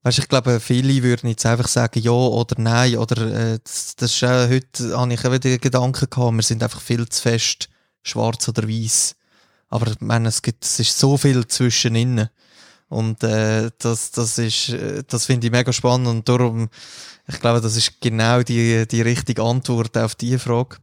weißt, 0.04 0.20
ich 0.20 0.28
glaube, 0.28 0.60
viele 0.60 1.02
würden 1.02 1.30
jetzt 1.30 1.46
einfach 1.46 1.68
sagen 1.68 2.00
ja 2.02 2.12
oder 2.12 2.56
nein 2.60 2.98
oder 2.98 3.54
äh, 3.54 3.60
das, 3.64 3.96
das 3.96 4.12
ist 4.12 4.24
auch, 4.24 4.50
heute 4.50 4.98
habe 4.98 5.14
ich 5.14 5.26
auch 5.26 5.32
wieder 5.32 5.58
Gedanken 5.58 6.10
gehabt, 6.10 6.36
wir 6.36 6.44
sind 6.44 6.62
einfach 6.62 6.82
viel 6.82 7.08
zu 7.08 7.22
fest 7.22 7.70
schwarz 8.04 8.48
oder 8.48 8.68
weiß. 8.68 9.16
Aber 9.70 9.88
ich 9.88 10.02
meine, 10.02 10.30
es 10.30 10.42
gibt, 10.42 10.64
es 10.66 10.80
ist 10.80 11.00
so 11.00 11.18
viel 11.18 11.48
zwischen 11.48 11.96
innen. 11.96 12.30
Und 12.90 13.24
äh, 13.24 13.72
das, 13.80 14.12
das 14.12 14.38
ist, 14.38 14.70
äh, 14.70 15.04
das 15.08 15.26
finde 15.26 15.48
ich 15.48 15.52
mega 15.52 15.74
spannend 15.74 16.08
und 16.08 16.30
darum, 16.30 16.70
ich 17.28 17.40
glaube, 17.40 17.60
das 17.60 17.76
ist 17.76 18.00
genau 18.02 18.44
die, 18.44 18.88
die 18.88 19.02
richtige 19.02 19.42
Antwort 19.42 19.98
auf 19.98 20.14
diese 20.14 20.38
Frage. 20.38 20.78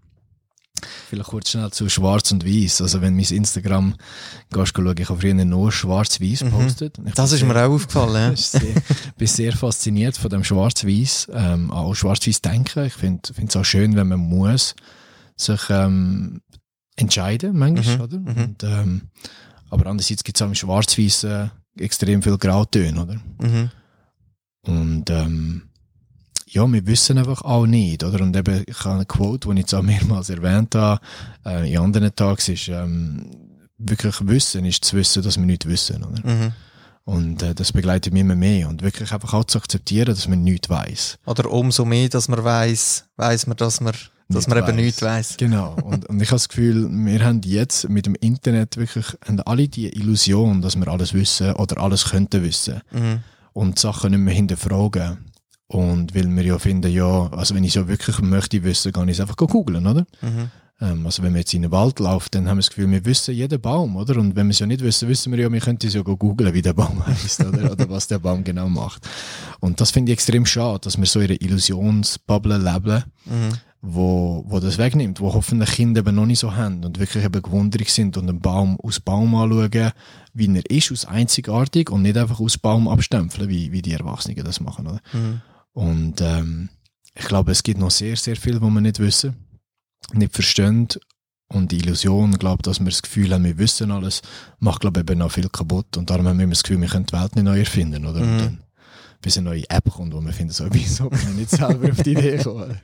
Vielleicht 1.08 1.28
kurz 1.30 1.50
schnell 1.50 1.70
zu 1.70 1.88
Schwarz 1.88 2.30
und 2.32 2.44
Weiß. 2.46 2.80
Also 2.82 3.00
wenn 3.00 3.14
mein 3.16 3.24
Instagram 3.24 3.94
gehst 4.52 4.72
schauen, 4.76 4.94
ich 4.98 5.08
habe 5.08 5.20
früher 5.20 5.34
nur 5.34 5.70
Schwarz-Weiß 5.72 6.42
Mhm. 6.44 6.50
gepostet. 6.50 6.98
Ich 7.06 7.14
Das 7.14 7.30
bin 7.30 7.34
ist 7.34 7.40
sehr- 7.40 7.48
mir 7.54 7.66
auch 7.66 7.70
aufgefallen. 7.74 8.34
Ich 8.38 8.50
bin 8.52 8.60
sehr, 8.60 8.82
bin 9.16 9.26
sehr 9.28 9.52
fasziniert 9.52 10.16
von 10.16 10.30
dem 10.30 10.44
Schwarz-Weiß, 10.44 11.28
ähm, 11.32 11.70
auch 11.70 11.94
Schwarz-Weiß 11.94 12.40
denken. 12.42 12.84
Ich 12.86 12.94
finde 12.94 13.20
es 13.46 13.56
auch 13.56 13.64
schön, 13.64 13.96
wenn 13.96 14.08
man 14.08 14.20
muss 14.20 14.74
sich 15.36 15.60
ähm, 15.70 16.40
entscheiden, 16.96 17.56
manchmal, 17.58 17.96
Mhm, 17.96 18.02
oder? 18.02 18.18
mhm. 18.18 18.26
Und, 18.44 18.62
ähm, 18.64 19.02
aber 19.70 19.86
andererseits 19.86 20.22
gibt 20.24 20.36
es 20.36 20.42
auch 20.42 20.46
im 20.48 20.54
Schwarz-Weiß 20.54 21.24
äh, 21.24 21.48
extrem 21.78 22.22
viel 22.22 22.36
Grautöne, 22.36 23.00
oder? 23.02 23.14
Ja. 23.42 23.48
Mhm. 23.48 23.70
Und 24.66 25.08
ähm, 25.10 25.62
ja, 26.52 26.70
wir 26.70 26.86
wissen 26.86 27.18
einfach 27.18 27.42
auch 27.42 27.66
nicht, 27.66 28.02
oder? 28.02 28.22
Und 28.22 28.36
eben, 28.36 28.64
ich 28.66 28.80
habe 28.84 28.96
eine 28.96 29.06
Quote, 29.06 29.48
die 29.48 29.54
ich 29.54 29.60
jetzt 29.60 29.74
auch 29.74 29.82
mehrmals 29.82 30.30
erwähnt 30.30 30.74
habe, 30.74 31.00
äh, 31.46 31.72
in 31.72 31.78
anderen 31.78 32.14
Tagen, 32.14 32.52
ist, 32.52 32.68
ähm, 32.68 33.30
wirklich 33.78 34.16
Wissen 34.26 34.64
ist 34.64 34.84
zu 34.84 34.96
wissen, 34.96 35.22
dass 35.22 35.38
wir 35.38 35.46
nicht 35.46 35.66
wissen, 35.66 36.04
oder? 36.04 36.28
Mhm. 36.28 36.52
Und 37.04 37.42
äh, 37.42 37.54
das 37.54 37.72
begleitet 37.72 38.12
mich 38.12 38.20
immer 38.20 38.36
mehr. 38.36 38.68
Und 38.68 38.82
wirklich 38.82 39.12
einfach 39.12 39.32
auch 39.34 39.44
zu 39.44 39.58
akzeptieren, 39.58 40.14
dass 40.14 40.28
man 40.28 40.42
nichts 40.42 40.68
weiß. 40.68 41.18
Oder 41.26 41.50
umso 41.50 41.84
mehr, 41.84 42.08
dass 42.08 42.28
man 42.28 42.42
weiß, 42.44 43.06
weiß 43.16 43.46
man, 43.46 43.56
dass 43.56 43.80
man, 43.80 43.94
dass 44.28 44.46
Nicht 44.46 44.48
man 44.48 44.58
eben 44.58 44.66
weiss. 44.68 44.76
nichts 44.76 45.02
weiß. 45.02 45.36
Genau. 45.38 45.76
Und, 45.82 46.06
und 46.06 46.20
ich 46.20 46.28
habe 46.28 46.36
das 46.36 46.48
Gefühl, 46.48 46.88
wir 46.90 47.24
haben 47.24 47.40
jetzt 47.44 47.88
mit 47.88 48.06
dem 48.06 48.14
Internet 48.16 48.76
wirklich 48.76 49.06
haben 49.26 49.40
alle 49.40 49.66
die 49.66 49.88
Illusion, 49.88 50.62
dass 50.62 50.76
wir 50.76 50.86
alles 50.88 51.14
wissen 51.14 51.52
oder 51.54 51.80
alles 51.80 52.10
könnten 52.10 52.42
wissen. 52.42 52.80
Mhm. 52.92 53.20
Und 53.52 53.78
Sachen 53.78 54.12
nicht 54.12 54.20
mehr 54.20 54.34
hinterfragen. 54.34 55.29
Und 55.70 56.16
weil 56.16 56.26
wir 56.28 56.42
ja 56.42 56.58
finden, 56.58 56.90
ja, 56.90 57.28
also 57.30 57.54
wenn 57.54 57.62
ich 57.62 57.74
so 57.74 57.86
wirklich 57.86 58.20
möchte 58.20 58.64
wissen, 58.64 58.90
kann 58.92 59.06
ich 59.06 59.18
es 59.18 59.20
einfach 59.20 59.36
googeln, 59.36 59.86
oder? 59.86 60.04
Mhm. 60.20 60.50
Ähm, 60.80 61.06
also 61.06 61.22
wenn 61.22 61.30
man 61.30 61.38
jetzt 61.42 61.54
in 61.54 61.62
den 61.62 61.70
Wald 61.70 62.00
läuft, 62.00 62.34
dann 62.34 62.48
haben 62.48 62.56
wir 62.56 62.62
das 62.62 62.70
Gefühl, 62.70 62.90
wir 62.90 63.04
wissen 63.04 63.32
jeden 63.32 63.60
Baum, 63.60 63.94
oder? 63.94 64.16
Und 64.16 64.34
wenn 64.34 64.48
wir 64.48 64.50
es 64.50 64.58
ja 64.58 64.66
nicht 64.66 64.82
wissen, 64.82 65.08
wissen 65.08 65.30
wir 65.30 65.38
ja, 65.38 65.52
wir 65.52 65.60
könnten 65.60 65.86
es 65.86 65.94
ja 65.94 66.02
googeln, 66.02 66.52
wie 66.54 66.62
der 66.62 66.72
Baum 66.72 67.06
heißt, 67.06 67.44
oder? 67.44 67.70
oder 67.70 67.88
was 67.88 68.08
der 68.08 68.18
Baum 68.18 68.42
genau 68.42 68.68
macht. 68.68 69.08
Und 69.60 69.80
das 69.80 69.92
finde 69.92 70.10
ich 70.10 70.14
extrem 70.14 70.44
schade, 70.44 70.80
dass 70.80 70.98
wir 70.98 71.06
so 71.06 71.20
in 71.20 71.30
einer 71.30 71.40
Illusionsbubble 71.40 72.58
leben, 72.58 73.04
Mhm. 73.26 73.52
wo, 73.80 74.44
wo 74.48 74.58
das 74.58 74.76
wegnimmt, 74.76 75.20
wo 75.20 75.32
hoffentlich 75.34 75.70
Kinder 75.70 76.00
eben 76.00 76.16
noch 76.16 76.26
nicht 76.26 76.40
so 76.40 76.56
haben 76.56 76.84
und 76.84 76.98
wirklich 76.98 77.24
eben 77.24 77.42
gewundert 77.42 77.86
sind 77.86 78.16
und 78.16 78.28
einen 78.28 78.40
Baum 78.40 78.76
aus 78.80 78.98
Baum 78.98 79.36
anschauen, 79.36 79.92
wie 80.34 80.56
er 80.56 80.68
ist, 80.68 80.90
aus 80.90 81.04
einzigartig 81.04 81.90
und 81.90 82.02
nicht 82.02 82.16
einfach 82.16 82.40
aus 82.40 82.58
Baum 82.58 82.88
abstempeln, 82.88 83.48
wie, 83.48 83.70
wie 83.70 83.82
die 83.82 83.92
Erwachsenen 83.92 84.42
das 84.44 84.58
machen, 84.58 84.88
oder? 84.88 85.00
Mhm. 85.12 85.42
Und 85.72 86.20
ähm, 86.20 86.68
ich 87.14 87.24
glaube, 87.26 87.52
es 87.52 87.62
gibt 87.62 87.78
noch 87.78 87.90
sehr, 87.90 88.16
sehr 88.16 88.36
viel, 88.36 88.60
was 88.60 88.70
wir 88.70 88.80
nicht 88.80 88.98
wissen, 88.98 89.36
nicht 90.12 90.32
verstehen. 90.34 90.88
Und 91.52 91.72
die 91.72 91.78
Illusion, 91.78 92.38
glaube 92.38 92.62
dass 92.62 92.78
wir 92.78 92.86
das 92.90 93.02
Gefühl 93.02 93.34
haben, 93.34 93.44
wir 93.44 93.58
wissen 93.58 93.90
alles, 93.90 94.22
macht, 94.60 94.82
glaube 94.82 95.00
ich, 95.00 95.10
eben 95.10 95.18
noch 95.18 95.32
viel 95.32 95.48
kaputt. 95.48 95.96
Und 95.96 96.08
darum 96.08 96.28
haben 96.28 96.38
wir 96.38 96.44
immer 96.44 96.52
das 96.52 96.62
Gefühl, 96.62 96.80
wir 96.80 96.88
können 96.88 97.06
die 97.06 97.12
Welt 97.12 97.34
nicht 97.34 97.44
neu 97.44 97.58
erfinden, 97.58 98.06
oder? 98.06 98.20
Und 98.20 98.34
Mhm. 98.34 98.38
dann, 98.38 98.62
bis 99.20 99.36
eine 99.36 99.50
neue 99.50 99.68
App 99.68 99.90
kommt, 99.90 100.14
wo 100.14 100.20
wir 100.20 100.32
finden, 100.32 100.52
so, 100.52 100.66
wieso 100.70 101.10
bin 101.10 101.18
ich 101.18 101.28
nicht 101.34 101.50
selber 101.50 101.90
auf 101.90 102.02
die 102.02 102.12
Idee 102.12 102.36
gekommen? 102.36 102.80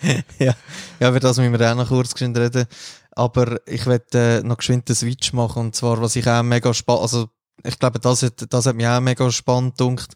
ja, 0.38 0.54
über 1.00 1.18
das 1.18 1.38
müssen 1.38 1.58
wir 1.58 1.72
auch 1.72 1.76
noch 1.76 1.88
kurz 1.88 2.12
geschwind 2.12 2.36
reden. 2.36 2.66
Aber 3.12 3.58
ich 3.66 3.86
werde 3.86 4.40
äh, 4.40 4.42
noch 4.42 4.58
geschwind 4.58 4.88
einen 4.88 4.96
Switch 4.96 5.32
machen. 5.32 5.60
Und 5.62 5.74
zwar, 5.74 6.00
was 6.00 6.14
ich 6.14 6.28
auch 6.28 6.42
mega 6.42 6.74
spannend, 6.74 7.02
also 7.02 7.28
ich 7.64 7.78
glaube, 7.78 7.98
das 8.00 8.22
hat, 8.22 8.52
das 8.52 8.66
hat 8.66 8.76
mich 8.76 8.86
auch 8.86 9.00
mega 9.00 9.30
spannend 9.30 9.76
gedacht, 9.78 10.12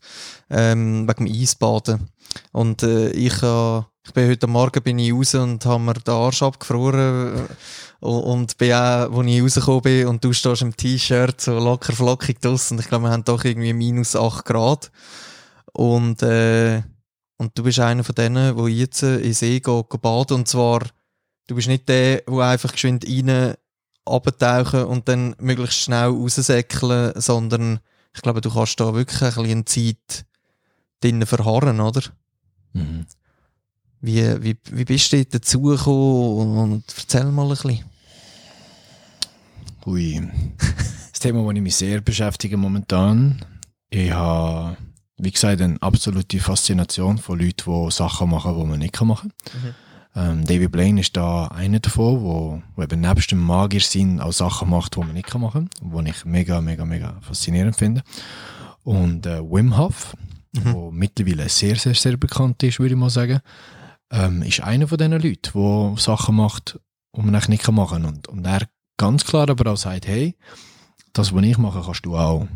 ähm, 0.50 1.08
wegen 1.08 1.26
dem 1.26 1.34
Eisbaden. 1.42 2.10
Und 2.52 2.82
äh, 2.82 3.10
ich 3.10 3.42
habe 3.42 3.86
Ich 4.06 4.12
bin 4.12 4.28
heute 4.28 4.46
Morgen 4.46 4.82
bin 4.82 4.98
ich 4.98 5.12
raus 5.12 5.34
und 5.34 5.64
habe 5.64 5.82
mir 5.82 5.94
den 5.94 6.14
Arsch 6.14 6.42
abgefroren. 6.42 7.36
Äh, 7.36 8.06
und 8.06 8.58
bin 8.58 8.72
auch, 8.74 9.12
wo 9.12 9.22
ich 9.22 9.42
rausgekommen 9.42 9.82
bin 9.82 10.06
und 10.08 10.22
du 10.22 10.32
stehst 10.34 10.60
im 10.60 10.76
T-Shirt 10.76 11.40
so 11.40 11.58
locker 11.58 11.94
flockig 11.94 12.38
draussen 12.38 12.78
ich 12.78 12.88
glaube, 12.88 13.04
wir 13.04 13.10
haben 13.10 13.24
doch 13.24 13.44
irgendwie 13.44 13.72
minus 13.72 14.14
8 14.14 14.44
Grad. 14.44 14.90
Und 15.72 16.22
äh, 16.22 16.82
und 17.36 17.58
du 17.58 17.64
bist 17.64 17.80
einer 17.80 18.04
von 18.04 18.14
denen, 18.14 18.56
wo 18.56 18.68
jetzt 18.68 19.02
in 19.02 19.22
den 19.22 19.34
See 19.34 19.60
geht, 19.60 20.02
baden. 20.02 20.34
Und 20.34 20.48
zwar, 20.48 20.80
du 21.46 21.54
bist 21.54 21.68
nicht 21.68 21.88
der, 21.88 22.22
wo 22.26 22.40
einfach 22.40 22.72
geschwind 22.72 23.06
rein 23.08 23.54
abtauchen 24.04 24.84
und 24.84 25.08
dann 25.08 25.34
möglichst 25.38 25.80
schnell 25.80 26.08
raussäckeln, 26.08 27.12
sondern 27.20 27.80
ich 28.14 28.22
glaube, 28.22 28.40
du 28.40 28.50
kannst 28.50 28.78
da 28.78 28.94
wirklich 28.94 29.22
ein 29.22 29.34
bisschen 29.34 29.66
Zeit 29.66 30.26
drinnen 31.00 31.26
verharren, 31.26 31.80
oder? 31.80 32.02
Mhm. 32.74 33.06
Wie, 34.00 34.42
wie, 34.42 34.56
wie 34.70 34.84
bist 34.84 35.12
du 35.12 35.24
dazugekommen 35.24 36.58
und 36.58 36.84
erzähl 36.96 37.24
mal 37.24 37.44
ein 37.44 37.48
bisschen. 37.48 37.84
Ui. 39.86 40.28
Das 41.10 41.20
Thema, 41.20 41.42
das 41.42 41.54
ich 41.54 41.62
mich 41.62 41.76
sehr 41.76 42.00
beschäftige 42.02 42.58
momentan. 42.58 43.42
Ich 43.88 44.10
habe, 44.10 44.76
wie 45.16 45.30
gesagt, 45.30 45.62
eine 45.62 45.80
absolute 45.80 46.38
Faszination 46.38 47.16
von 47.16 47.38
Leuten, 47.38 47.70
die 47.70 47.90
Sachen 47.90 48.28
machen, 48.28 48.58
die 48.58 48.66
man 48.66 48.78
nicht 48.78 49.00
machen 49.00 49.32
kann. 49.44 49.60
Mhm. 49.62 49.74
Ähm, 50.16 50.44
David 50.44 50.70
Blaine 50.70 51.00
ist 51.00 51.16
da 51.16 51.48
einer 51.48 51.80
davon, 51.80 52.22
wo, 52.22 52.62
wo 52.76 52.82
eben 52.82 53.00
nebst 53.00 53.30
dem 53.32 53.40
Magiersein 53.40 54.20
auch 54.20 54.32
Sachen 54.32 54.70
macht, 54.70 54.96
die 54.96 55.00
man 55.00 55.12
nicht 55.12 55.34
machen 55.34 55.70
kann, 55.80 55.92
wo 55.92 56.00
ich 56.00 56.24
mega, 56.24 56.60
mega, 56.60 56.84
mega 56.84 57.16
faszinierend 57.20 57.76
finde. 57.76 58.02
Und 58.84 59.26
äh, 59.26 59.40
Wim 59.40 59.76
Hof, 59.76 60.14
mhm. 60.54 60.72
wo 60.72 60.90
mittlerweile 60.90 61.48
sehr, 61.48 61.76
sehr, 61.76 61.94
sehr 61.94 62.16
bekannt 62.16 62.62
ist, 62.62 62.78
würde 62.78 62.94
ich 62.94 63.00
mal 63.00 63.10
sagen, 63.10 63.40
ähm, 64.10 64.42
ist 64.42 64.60
einer 64.60 64.88
von 64.88 64.98
diesen 64.98 65.12
Leuten, 65.12 65.50
der 65.54 65.94
Sachen 65.98 66.36
macht, 66.36 66.78
die 67.16 67.22
man 67.22 67.34
eigentlich 67.34 67.48
nicht 67.48 67.70
machen 67.70 68.02
kann. 68.02 68.14
Und, 68.14 68.28
und 68.28 68.44
er 68.44 68.68
ganz 68.96 69.24
klar 69.24 69.48
aber 69.48 69.72
auch 69.72 69.76
sagt, 69.76 70.06
hey, 70.06 70.36
das, 71.12 71.34
was 71.34 71.44
ich 71.44 71.58
mache, 71.58 71.82
kannst 71.84 72.06
du 72.06 72.16
auch. 72.16 72.46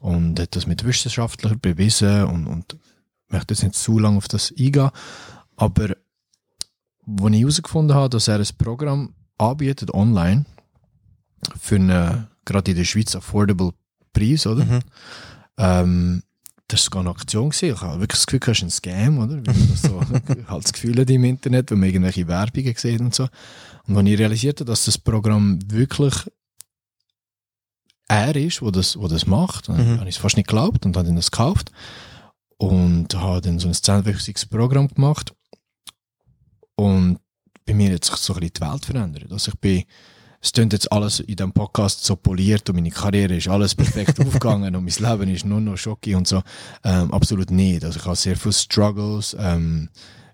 Und 0.00 0.38
hat 0.38 0.56
das 0.56 0.66
mit 0.66 0.84
Wissenschaftlern 0.84 1.58
bewiesen 1.60 2.24
und, 2.24 2.46
und 2.46 2.74
ich 2.74 3.32
möchte 3.32 3.54
jetzt 3.54 3.62
nicht 3.62 3.74
zu 3.74 3.98
lange 3.98 4.18
auf 4.18 4.28
das 4.28 4.52
eingehen, 4.56 4.90
aber 5.56 5.96
wo 7.06 7.28
ich 7.28 7.40
herausgefunden 7.40 7.96
habe, 7.96 8.10
dass 8.10 8.28
er 8.28 8.38
ein 8.38 8.48
Programm 8.58 9.14
anbietet 9.38 9.92
online 9.94 10.44
für 11.58 11.76
einen, 11.76 12.26
gerade 12.44 12.70
in 12.70 12.76
der 12.76 12.84
Schweiz, 12.84 13.14
affordable 13.14 13.72
Preis, 14.12 14.46
oder? 14.46 14.64
Mhm. 14.64 14.80
Ähm, 15.58 16.22
das 16.68 16.80
war 16.80 16.84
sogar 16.84 17.00
eine 17.00 17.10
Aktion 17.10 17.50
gewesen. 17.50 17.74
Ich 17.74 17.80
habe 17.80 18.00
wirklich 18.00 18.18
das 18.18 18.26
Gefühl, 18.26 18.40
das 18.40 18.58
ist 18.58 18.62
ein 18.62 18.70
Scam, 18.70 19.18
oder? 19.18 19.42
So 19.76 20.00
halt 20.48 20.64
das 20.64 20.72
Gefühl 20.72 20.98
im 21.10 21.24
Internet, 21.24 21.70
wenn 21.70 21.80
man 21.80 21.88
irgendwelche 21.88 22.26
Werbungen 22.26 22.74
sieht 22.76 23.00
und 23.00 23.14
so. 23.14 23.28
Und 23.86 23.96
als 23.96 24.06
ich 24.08 24.18
realisierte, 24.18 24.64
dass 24.64 24.84
das 24.84 24.98
Programm 24.98 25.58
wirklich 25.70 26.14
er 28.08 28.36
ist, 28.36 28.62
wo 28.62 28.70
das, 28.70 28.96
wo 28.98 29.08
das 29.08 29.26
macht, 29.26 29.68
dann 29.68 29.94
mhm. 29.94 29.98
habe 29.98 30.08
ich 30.08 30.16
es 30.16 30.20
fast 30.20 30.36
nicht 30.36 30.48
geglaubt 30.48 30.86
und 30.86 30.96
habe 30.96 31.06
dann 31.06 31.16
das 31.16 31.30
gekauft 31.30 31.72
und 32.56 33.14
habe 33.14 33.40
dann 33.40 33.58
so 33.58 33.68
ein 33.68 33.74
zehnwöchiges 33.74 34.46
Programm 34.46 34.88
gemacht 34.88 35.34
und 36.76 37.18
bei 37.64 37.74
mir 37.74 37.94
hat 37.94 38.04
sich 38.04 38.14
so 38.16 38.34
ein 38.34 38.40
bisschen 38.40 38.54
die 38.54 38.60
Welt 38.60 38.84
verändert. 38.84 39.32
Also 39.32 39.50
ich 39.52 39.58
bin, 39.58 39.84
es 40.40 40.52
klingt 40.52 40.72
jetzt 40.72 40.90
alles 40.92 41.20
in 41.20 41.36
diesem 41.36 41.52
Podcast 41.52 42.04
so 42.04 42.16
poliert 42.16 42.68
und 42.68 42.76
meine 42.76 42.90
Karriere 42.90 43.36
ist 43.36 43.48
alles 43.48 43.74
perfekt 43.74 44.20
aufgegangen 44.26 44.74
und 44.76 44.84
mein 44.84 45.10
Leben 45.10 45.34
ist 45.34 45.44
nur 45.44 45.60
noch 45.60 45.76
schocki 45.76 46.14
und 46.14 46.28
so. 46.28 46.42
Ähm, 46.84 47.12
absolut 47.12 47.50
nicht. 47.50 47.84
Also 47.84 47.98
ich 47.98 48.04
habe 48.06 48.16
sehr 48.16 48.36
viele 48.36 48.52
Struggles, 48.52 49.36
ähm, 49.38 49.88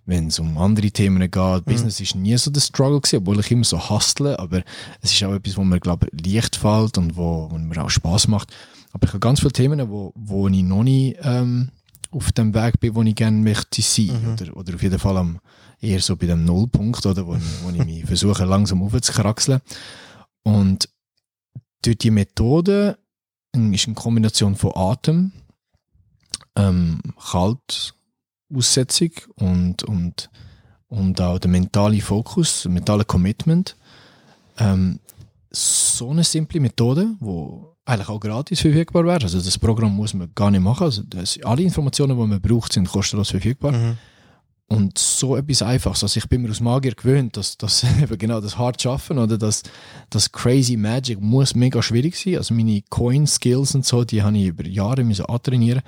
wenn 0.04 0.28
es 0.28 0.38
um 0.38 0.58
andere 0.58 0.90
Themen 0.90 1.30
geht. 1.30 1.34
Mhm. 1.34 1.64
Business 1.64 2.00
ist 2.00 2.14
nie 2.14 2.36
so 2.36 2.50
der 2.50 2.60
Struggle 2.60 3.00
gewesen, 3.00 3.18
obwohl 3.18 3.40
ich 3.40 3.50
immer 3.50 3.64
so 3.64 3.88
hustle, 3.90 4.38
aber 4.38 4.62
es 5.00 5.12
ist 5.12 5.22
auch 5.24 5.32
etwas, 5.32 5.56
wo 5.56 5.64
mir, 5.64 5.80
glaube 5.80 6.08
ich, 6.12 6.26
leicht 6.26 6.56
fällt 6.56 6.98
und 6.98 7.16
wo, 7.16 7.48
wo 7.50 7.58
mir 7.58 7.82
auch 7.82 7.90
Spaß 7.90 8.28
macht. 8.28 8.52
Aber 8.92 9.06
ich 9.06 9.10
habe 9.10 9.20
ganz 9.20 9.40
viele 9.40 9.52
Themen, 9.52 9.88
wo, 9.88 10.12
wo 10.14 10.48
ich 10.48 10.62
noch 10.62 10.82
nie 10.82 11.16
ähm, 11.22 11.70
auf 12.10 12.32
dem 12.32 12.54
Weg 12.54 12.80
bin, 12.80 12.94
wo 12.94 13.02
ich 13.02 13.14
gerne 13.14 13.38
möchte 13.38 13.80
sein. 13.80 14.10
Mhm. 14.22 14.32
Oder, 14.32 14.56
oder 14.56 14.74
auf 14.74 14.82
jeden 14.82 14.98
Fall 14.98 15.16
am, 15.16 15.38
eher 15.82 16.00
so 16.00 16.16
bei 16.16 16.26
dem 16.26 16.44
Nullpunkt, 16.44 17.04
oder, 17.04 17.26
wo, 17.26 17.36
wo 17.62 17.70
ich 17.70 17.84
mich 17.84 18.04
versuche, 18.04 18.44
langsam 18.44 18.82
aufzukraxeln. 18.82 19.60
Und 20.44 20.88
durch 21.82 21.98
die 21.98 22.10
Methode 22.10 22.98
ist 23.52 23.86
eine 23.86 23.94
Kombination 23.94 24.56
von 24.56 24.72
Atem, 24.74 25.32
ähm, 26.56 27.00
Kaltaussetzung 27.30 29.10
und, 29.36 29.82
und, 29.82 30.30
und 30.86 31.20
auch 31.20 31.38
der 31.38 31.50
mentale 31.50 32.00
Fokus, 32.00 32.62
der 32.62 32.70
mentale 32.70 33.04
Commitment. 33.04 33.76
Ähm, 34.58 35.00
so 35.50 36.10
eine 36.10 36.24
simple 36.24 36.60
Methode, 36.60 37.14
wo 37.20 37.76
eigentlich 37.84 38.08
auch 38.08 38.20
gratis 38.20 38.60
verfügbar 38.60 39.04
wäre. 39.04 39.22
Also 39.22 39.40
das 39.40 39.58
Programm 39.58 39.96
muss 39.96 40.14
man 40.14 40.30
gar 40.34 40.50
nicht 40.50 40.60
machen. 40.60 40.84
Also 40.84 41.02
das, 41.02 41.38
alle 41.42 41.62
Informationen, 41.62 42.16
die 42.16 42.26
man 42.26 42.40
braucht, 42.40 42.72
sind 42.72 42.88
kostenlos 42.88 43.30
verfügbar. 43.30 43.72
Mhm. 43.72 43.98
Und 44.72 44.96
so 44.96 45.36
etwas 45.36 45.60
Einfaches. 45.60 46.02
Also 46.02 46.16
ich 46.16 46.26
bin 46.30 46.40
mir 46.40 46.50
aus 46.50 46.60
Magier 46.60 46.94
gewöhnt, 46.94 47.36
dass, 47.36 47.58
dass 47.58 47.84
eben 48.02 48.16
genau 48.16 48.40
das 48.40 48.56
hart 48.56 48.80
schaffen 48.80 49.18
oder 49.18 49.36
das, 49.36 49.62
das 50.08 50.32
crazy 50.32 50.78
Magic 50.78 51.20
muss 51.20 51.54
mega 51.54 51.82
schwierig 51.82 52.16
sein. 52.16 52.36
Also 52.36 52.54
meine 52.54 52.80
Coin-Skills 52.88 53.74
und 53.74 53.84
so, 53.84 54.04
die 54.04 54.22
habe 54.22 54.36
ich 54.38 54.46
über 54.46 54.66
Jahre 54.66 55.04
müssen 55.04 55.26
antrainieren. 55.26 55.82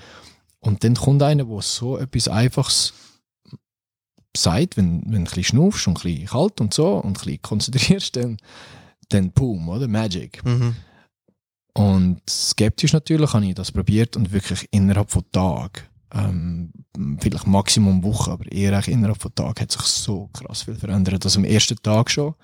Und 0.60 0.84
dann 0.84 0.94
kommt 0.94 1.22
einer, 1.22 1.44
der 1.44 1.62
so 1.62 1.96
etwas 1.96 2.28
Einfaches 2.28 2.92
sagt, 4.36 4.76
wenn, 4.76 5.02
wenn 5.04 5.12
du 5.12 5.16
ein 5.18 5.24
bisschen 5.24 5.44
schnaufst 5.44 5.86
und 5.86 5.98
ein 5.98 6.02
bisschen 6.02 6.26
kalt 6.26 6.60
und 6.60 6.74
so 6.74 6.96
und 6.96 7.06
ein 7.06 7.12
bisschen 7.24 7.42
konzentrierst, 7.42 8.16
dann, 8.16 8.36
dann 9.08 9.30
boom, 9.30 9.66
oder? 9.70 9.88
Magic. 9.88 10.44
Mhm. 10.44 10.76
Und 11.72 12.20
skeptisch 12.28 12.92
natürlich 12.92 13.32
habe 13.32 13.46
ich 13.46 13.54
das 13.54 13.72
probiert 13.72 14.16
und 14.16 14.30
wirklich 14.32 14.68
innerhalb 14.72 15.10
von 15.10 15.24
Tagen 15.32 15.84
ähm, 16.14 16.72
vielleicht 17.20 17.46
Maximum 17.46 18.02
Woche, 18.02 18.30
aber 18.30 18.50
eher 18.50 18.86
innerhalb 18.88 19.20
von 19.20 19.34
Tagen 19.34 19.60
hat 19.60 19.72
sich 19.72 19.82
so 19.82 20.30
krass 20.32 20.62
viel 20.62 20.76
verändert. 20.76 21.24
Also 21.24 21.40
am 21.40 21.44
ersten 21.44 21.76
Tag 21.82 22.10
schon 22.10 22.34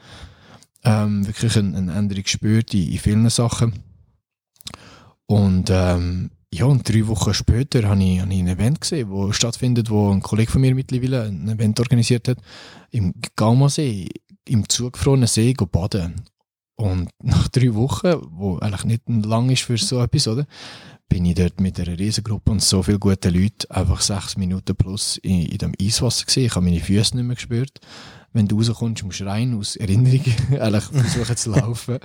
ähm, 0.85 1.27
wirklich 1.27 1.57
eine, 1.57 1.77
eine 1.77 1.95
Änderung 1.95 2.25
gespürt 2.25 2.75
in, 2.75 2.93
in 2.93 2.99
vielen 2.99 3.31
Sachen. 3.31 3.75
Und 5.27 5.71
ähm, 5.71 6.31
ja, 6.53 6.65
und 6.65 6.89
drei 6.89 7.07
Wochen 7.07 7.33
später 7.33 7.89
habe 7.89 8.03
ich, 8.03 8.21
habe 8.21 8.33
ich 8.33 8.41
ein 8.41 8.49
Event 8.49 8.81
gesehen, 8.81 9.09
wo 9.09 9.31
stattfindet, 9.31 9.89
wo 9.89 10.11
ein 10.11 10.21
Kollege 10.21 10.51
von 10.51 10.61
mir 10.61 10.75
mittlerweile 10.75 11.25
ein 11.25 11.49
Event 11.49 11.79
organisiert 11.79 12.27
hat, 12.27 12.39
im 12.91 13.15
Gaumasee, 13.37 14.09
im 14.49 14.69
zugefrorenen 14.69 15.29
See 15.29 15.55
baden. 15.55 16.15
Und 16.75 17.11
nach 17.23 17.47
drei 17.49 17.73
Wochen, 17.75 18.15
wo 18.31 18.59
eigentlich 18.59 18.85
nicht 18.85 19.03
lang 19.07 19.51
ist 19.51 19.63
für 19.63 19.77
so 19.77 20.01
etwas, 20.01 20.27
oder? 20.27 20.47
Bin 21.11 21.27
ich 21.27 21.35
dort 21.35 21.61
mit 21.61 21.79
einer 21.79 21.99
Riesengruppe 21.99 22.53
und 22.53 22.63
so 22.63 22.83
vielen 22.83 23.01
guten 23.01 23.35
Leuten 23.35 23.71
einfach 23.71 24.01
sechs 24.01 24.37
Minuten 24.37 24.77
plus 24.77 25.19
in, 25.19 25.45
in 25.45 25.59
dem 25.59 25.75
Eiswasser 25.79 26.25
gesehen. 26.25 26.47
Ich 26.47 26.55
habe 26.55 26.65
meine 26.65 26.81
Füße 26.81 27.17
nicht 27.17 27.27
mehr 27.27 27.35
gespürt. 27.35 27.81
Wenn 28.33 28.47
du 28.47 28.59
rauskommst, 28.59 29.03
musst 29.03 29.19
du 29.19 29.25
rein 29.27 29.59
aus 29.59 29.75
Erinnerung 29.75 30.23
eigentlich 30.61 30.85
versuchen 30.85 31.37
zu 31.37 31.51
laufen. 31.51 31.99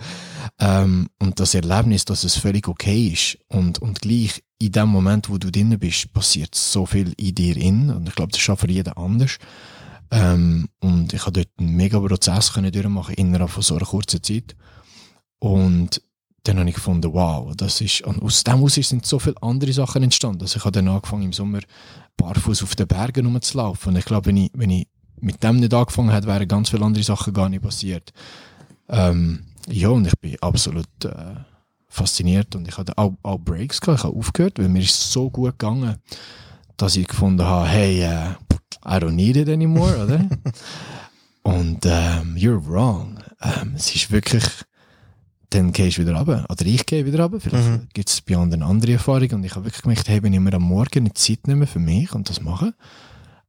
ähm, 0.60 1.08
und 1.20 1.40
das 1.40 1.54
Erlebnis, 1.54 2.04
dass 2.04 2.24
es 2.24 2.36
völlig 2.36 2.68
okay 2.68 3.10
ist 3.10 3.38
und, 3.48 3.80
und 3.80 4.02
gleich 4.02 4.44
in 4.58 4.72
dem 4.72 4.90
Moment, 4.90 5.30
wo 5.30 5.38
du 5.38 5.52
drinnen 5.52 5.78
bist, 5.78 6.12
passiert 6.12 6.56
so 6.56 6.88
viel 6.88 7.14
in 7.18 7.36
dir 7.36 7.56
in 7.58 7.92
und 7.92 8.10
ich 8.10 8.16
glaube, 8.16 8.32
das 8.32 8.60
für 8.60 8.70
jeden 8.70 8.94
anders. 8.94 9.38
Ähm, 10.10 10.68
und 10.80 11.14
ich 11.14 11.22
habe 11.22 11.34
dort 11.34 11.50
einen 11.60 11.76
mega 11.76 12.00
Prozess 12.00 12.52
durchmachen 12.54 13.16
innerhalb 13.16 13.52
von 13.52 13.62
so 13.62 13.76
einer 13.76 13.86
kurzen 13.86 14.24
Zeit. 14.24 14.56
Und 15.38 16.02
dann 16.48 16.60
habe 16.60 16.70
ich 16.70 16.76
gefunden, 16.76 17.12
wow, 17.14 17.54
das 17.56 17.82
ist, 17.82 18.02
und 18.02 18.22
aus 18.22 18.44
dem 18.44 18.56
heraus 18.56 18.76
sind 18.76 19.06
so 19.06 19.20
viele 19.20 19.42
andere 19.42 19.74
Sachen 19.74 20.04
entstanden. 20.04 20.42
Also 20.42 20.58
ich 20.58 20.66
habe 20.66 20.72
dann 20.74 20.88
angefangen 20.88 21.24
im 21.24 21.34
Sommer 21.34 21.60
barfuß 22.18 22.64
auf 22.64 22.76
den 22.76 22.88
Bergen 22.88 23.26
rumzulaufen. 23.26 23.94
Und 23.94 24.00
ich 24.00 24.06
glaube, 24.06 24.28
wenn 24.28 24.38
ich, 24.38 24.52
wenn 24.54 24.70
ich 24.70 24.88
mit 25.20 25.44
dem 25.44 25.58
nicht 25.58 25.74
angefangen 25.74 26.12
hätte, 26.12 26.28
wären 26.28 26.48
ganz 26.48 26.70
viele 26.70 26.86
andere 26.86 27.04
Sachen 27.04 27.34
gar 27.34 27.50
nicht 27.50 27.64
passiert. 27.64 28.14
Ähm, 28.90 29.46
ja, 29.68 29.90
und 29.90 30.06
ich 30.06 30.14
bin 30.20 30.38
absolut 30.42 30.88
äh, 31.04 31.36
fasziniert 31.88 32.56
und 32.56 32.68
ich 32.68 32.78
hatte 32.78 32.96
auch, 32.98 33.14
auch 33.24 33.40
Breaks 33.40 33.82
gehabt. 33.82 34.00
Ich 34.00 34.04
habe 34.04 34.18
aufgehört, 34.18 34.60
weil 34.60 34.70
mir 34.70 34.84
ist 34.84 35.12
so 35.12 35.30
gut 35.30 35.58
gegangen, 35.58 35.96
dass 36.78 36.96
ich 36.96 37.08
gefunden 37.08 37.44
habe, 37.44 37.68
hey, 37.68 38.04
uh, 38.04 38.36
I 38.88 39.00
don't 39.00 39.12
need 39.12 39.36
it 39.36 39.50
anymore, 39.50 40.04
oder? 40.04 40.30
und 41.42 41.86
ähm, 41.86 42.36
you're 42.36 42.64
wrong. 42.64 43.20
Ähm, 43.42 43.74
es 43.76 43.96
ist 43.96 44.12
wirklich 44.12 44.44
dann 45.56 45.72
gehst 45.72 45.98
du 45.98 46.02
wieder 46.02 46.16
runter. 46.16 46.46
Oder 46.50 46.66
ich 46.66 46.86
gehe 46.86 47.06
wieder 47.06 47.24
runter. 47.24 47.40
Vielleicht 47.40 47.68
mhm. 47.68 47.88
gibt 47.94 48.10
es 48.10 48.22
bei 48.22 48.36
anderen 48.36 48.64
andere 48.64 48.94
Erfahrungen. 48.94 49.36
Und 49.36 49.44
ich 49.44 49.56
habe 49.56 49.66
wirklich 49.66 49.82
gemerkt, 49.82 50.08
hey, 50.08 50.22
wenn 50.22 50.34
ich 50.34 50.40
mir 50.40 50.54
am 50.54 50.64
Morgen 50.64 51.00
eine 51.00 51.14
Zeit 51.14 51.48
nehme 51.48 51.68
für 51.68 51.80
mich 51.80 52.14
und 52.14 52.30
das 52.30 52.42
mache, 52.42 52.74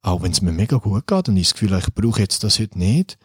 auch 0.03 0.23
wenn 0.23 0.33
es 0.33 0.41
mir 0.41 0.53
mega 0.53 0.77
gut 0.77 1.07
geht 1.07 1.29
und 1.29 1.37
ich 1.37 1.49
das 1.49 1.55
Gefühl 1.55 1.73
habe, 1.73 1.83
ich 1.87 1.95
brauche 1.95 2.21
jetzt 2.21 2.45
das 2.45 2.59
heute 2.59 2.79
nicht, 2.79 3.19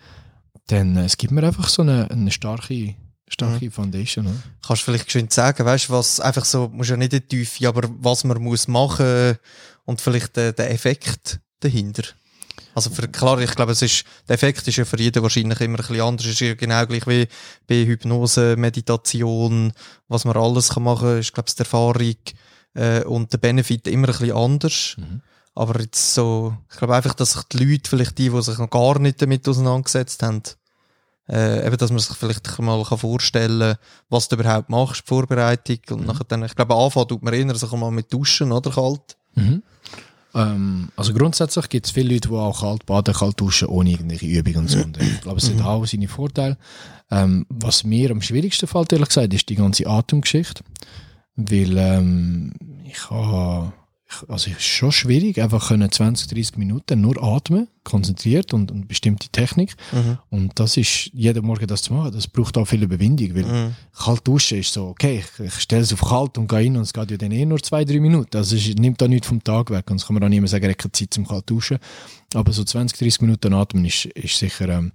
dann 0.68 0.98
äh, 0.98 1.06
es 1.06 1.18
gibt 1.18 1.32
mir 1.32 1.44
einfach 1.44 1.70
so 1.70 1.84
eine, 1.84 2.10
eine 2.10 2.32
starke, 2.32 2.96
starke 3.28 3.66
mhm. 3.66 3.72
Foundation. 3.72 4.28
Oder? 4.28 4.36
Kannst 4.66 4.82
du 4.82 4.86
vielleicht 4.92 5.12
schön 5.12 5.30
sagen, 5.30 5.66
weißt 5.66 5.90
was 5.90 6.20
einfach 6.20 6.46
so, 6.46 6.70
muss 6.70 6.90
ja 6.90 6.98
nicht 6.98 7.14
die 7.14 7.22
Tiefe, 7.22 7.68
aber 7.68 7.88
was 8.00 8.24
man 8.24 8.42
muss 8.42 8.68
machen 8.68 9.38
und 9.86 10.02
vielleicht 10.02 10.36
der, 10.36 10.54
der 10.54 10.72
Effekt 10.72 11.40
dahinter? 11.60 12.04
Also 12.74 12.90
für, 12.90 13.08
klar, 13.08 13.40
ich 13.40 13.52
glaube, 13.52 13.74
es 13.74 13.82
ist, 13.82 14.06
der 14.28 14.36
Effekt 14.36 14.68
ist 14.68 14.78
ja 14.78 14.86
für 14.86 15.00
jeden 15.00 15.22
wahrscheinlich 15.22 15.60
immer 15.62 15.78
ein 15.80 15.84
bisschen 15.84 16.02
anders. 16.02 16.26
Es 16.26 16.34
ist 16.34 16.40
ja 16.40 16.54
genau 16.54 16.86
gleich 16.86 17.06
wie 17.08 17.28
bei 17.68 17.86
Hypnose, 17.86 18.56
Meditation, 18.58 19.74
was 20.08 20.26
man 20.26 20.38
alles 20.38 20.70
kann 20.70 20.84
machen, 20.84 21.20
ist, 21.20 21.34
glaube 21.34 21.50
ich, 21.50 21.56
die 21.56 21.60
Erfahrung 21.60 22.16
äh, 22.74 23.04
und 23.04 23.34
der 23.34 23.38
Benefit 23.38 23.88
immer 23.88 24.08
ein 24.08 24.14
bisschen 24.14 24.36
anders. 24.36 24.96
Mhm. 24.98 25.22
Aber 25.54 25.82
jetzt 25.82 26.14
so, 26.14 26.56
ich 26.72 26.78
glaube 26.78 26.96
einfach, 26.96 27.14
dass 27.14 27.34
sich 27.34 27.44
die 27.44 27.64
Leute, 27.64 27.90
vielleicht 27.90 28.18
die, 28.18 28.30
die 28.30 28.42
sich 28.42 28.58
noch 28.58 28.70
gar 28.70 29.00
nicht 29.00 29.22
damit 29.22 29.48
auseinandergesetzt 29.48 30.24
haben, 30.24 30.42
äh, 31.30 31.66
eben, 31.66 31.78
dass 31.78 31.92
man 31.92 32.00
sich 32.00 32.16
vielleicht 32.16 32.60
mal 32.60 32.84
kann 32.84 32.98
vorstellen 32.98 33.76
was 34.10 34.28
du 34.28 34.36
überhaupt 34.36 34.70
machst, 34.70 35.04
die 35.04 35.08
Vorbereitung. 35.08 35.80
Und 35.92 36.08
nachher 36.08 36.26
dann, 36.26 36.44
ich 36.44 36.56
glaube, 36.56 36.76
anfangen 36.76 37.08
tut 37.10 37.24
man 37.24 37.34
eher 37.34 37.56
sich 37.56 37.72
mal 37.72 37.92
mit 37.92 38.12
Duschen, 38.12 38.52
oder 38.52 38.72
kalt. 38.72 39.18
Mhm. 39.36 39.64
Ähm, 40.34 40.90
also 40.96 41.14
grundsätzlich 41.14 41.70
gibt 41.70 41.86
es 41.86 41.92
viele 41.92 42.14
Leute, 42.14 42.30
die 42.30 42.36
auch 42.36 42.62
kalt 42.62 42.86
baden, 42.86 43.14
kalt 43.14 43.40
duschen, 43.40 43.68
ohne 43.68 43.92
irgendwelche 43.92 44.26
Übungen 44.26 44.60
und 44.60 44.70
so. 44.70 44.80
Und 44.80 44.98
ich 45.02 45.22
glaube, 45.22 45.38
es 45.40 45.50
hat 45.50 45.62
auch 45.62 45.86
seine 45.86 46.08
Vorteile. 46.08 46.58
Ähm, 47.10 47.46
was 47.50 47.84
mir 47.84 48.12
am 48.12 48.22
schwierigsten 48.22 48.68
fällt, 48.68 48.94
ehrlich 48.94 49.10
gesagt, 49.10 49.34
ist 49.34 49.50
die 49.50 49.56
ganze 49.56 49.88
Atemgeschichte. 49.88 50.64
Weil 51.36 51.78
ähm, 51.78 52.54
ich 52.86 53.10
habe 53.10 53.74
also 54.28 54.50
es 54.52 54.58
ist 54.58 54.64
schon 54.64 54.92
schwierig, 54.92 55.42
einfach 55.42 55.70
können 55.70 55.92
20, 55.92 56.28
30 56.28 56.58
Minuten 56.58 57.02
nur 57.02 57.22
atmen, 57.24 57.68
konzentriert 57.84 58.54
und, 58.54 58.72
und 58.72 58.88
bestimmte 58.88 59.30
Technik. 59.30 59.76
Mhm. 59.92 60.18
Und 60.30 60.60
das 60.60 60.78
ist, 60.78 61.10
jeden 61.14 61.46
Morgen 61.46 61.68
das 61.68 61.82
zu 61.82 61.94
machen, 61.94 62.12
das 62.14 62.28
braucht 62.28 62.58
auch 62.58 62.66
viel 62.66 62.84
Überwindung, 62.84 63.36
weil 63.36 63.46
Mhm. 63.46 63.76
kalt 63.98 64.28
duschen 64.28 64.60
ist 64.60 64.74
so, 64.74 64.88
okay, 64.88 65.24
ich, 65.24 65.46
ich 65.46 65.54
stelle 65.56 65.84
es 65.84 65.94
auf 65.94 66.02
kalt 66.02 66.38
und 66.38 66.48
gehe 66.48 66.60
rein 66.60 66.76
und 66.78 66.84
es 66.84 66.94
geht 66.94 67.12
ja 67.12 67.18
dann 67.18 67.32
eh 67.32 67.46
nur 67.46 67.62
zwei, 67.62 67.86
drei 67.86 68.00
Minuten. 68.00 68.38
Also 68.38 68.56
es 68.56 68.68
nimmt 68.76 69.02
da 69.02 69.08
nichts 69.08 69.28
vom 69.28 69.44
Tag 69.44 69.70
weg 69.72 69.90
und 69.90 70.00
das 70.00 70.08
kann 70.08 70.14
man 70.14 70.24
auch 70.24 70.30
nicht 70.30 70.42
mehr 70.42 70.48
sagen, 70.48 70.66
ich 70.66 70.70
habe 70.70 70.78
keine 70.78 70.92
Zeit 70.92 71.14
zum 71.14 71.28
kalt 71.28 71.50
duschen. 71.50 71.78
Aber 72.34 72.52
so 72.54 72.64
20, 72.64 72.98
30 72.98 73.22
Minuten 73.22 73.54
atmen 73.54 73.86
ist, 73.86 74.06
ist 74.06 74.38
sicher 74.38 74.70
ähm, 74.70 74.92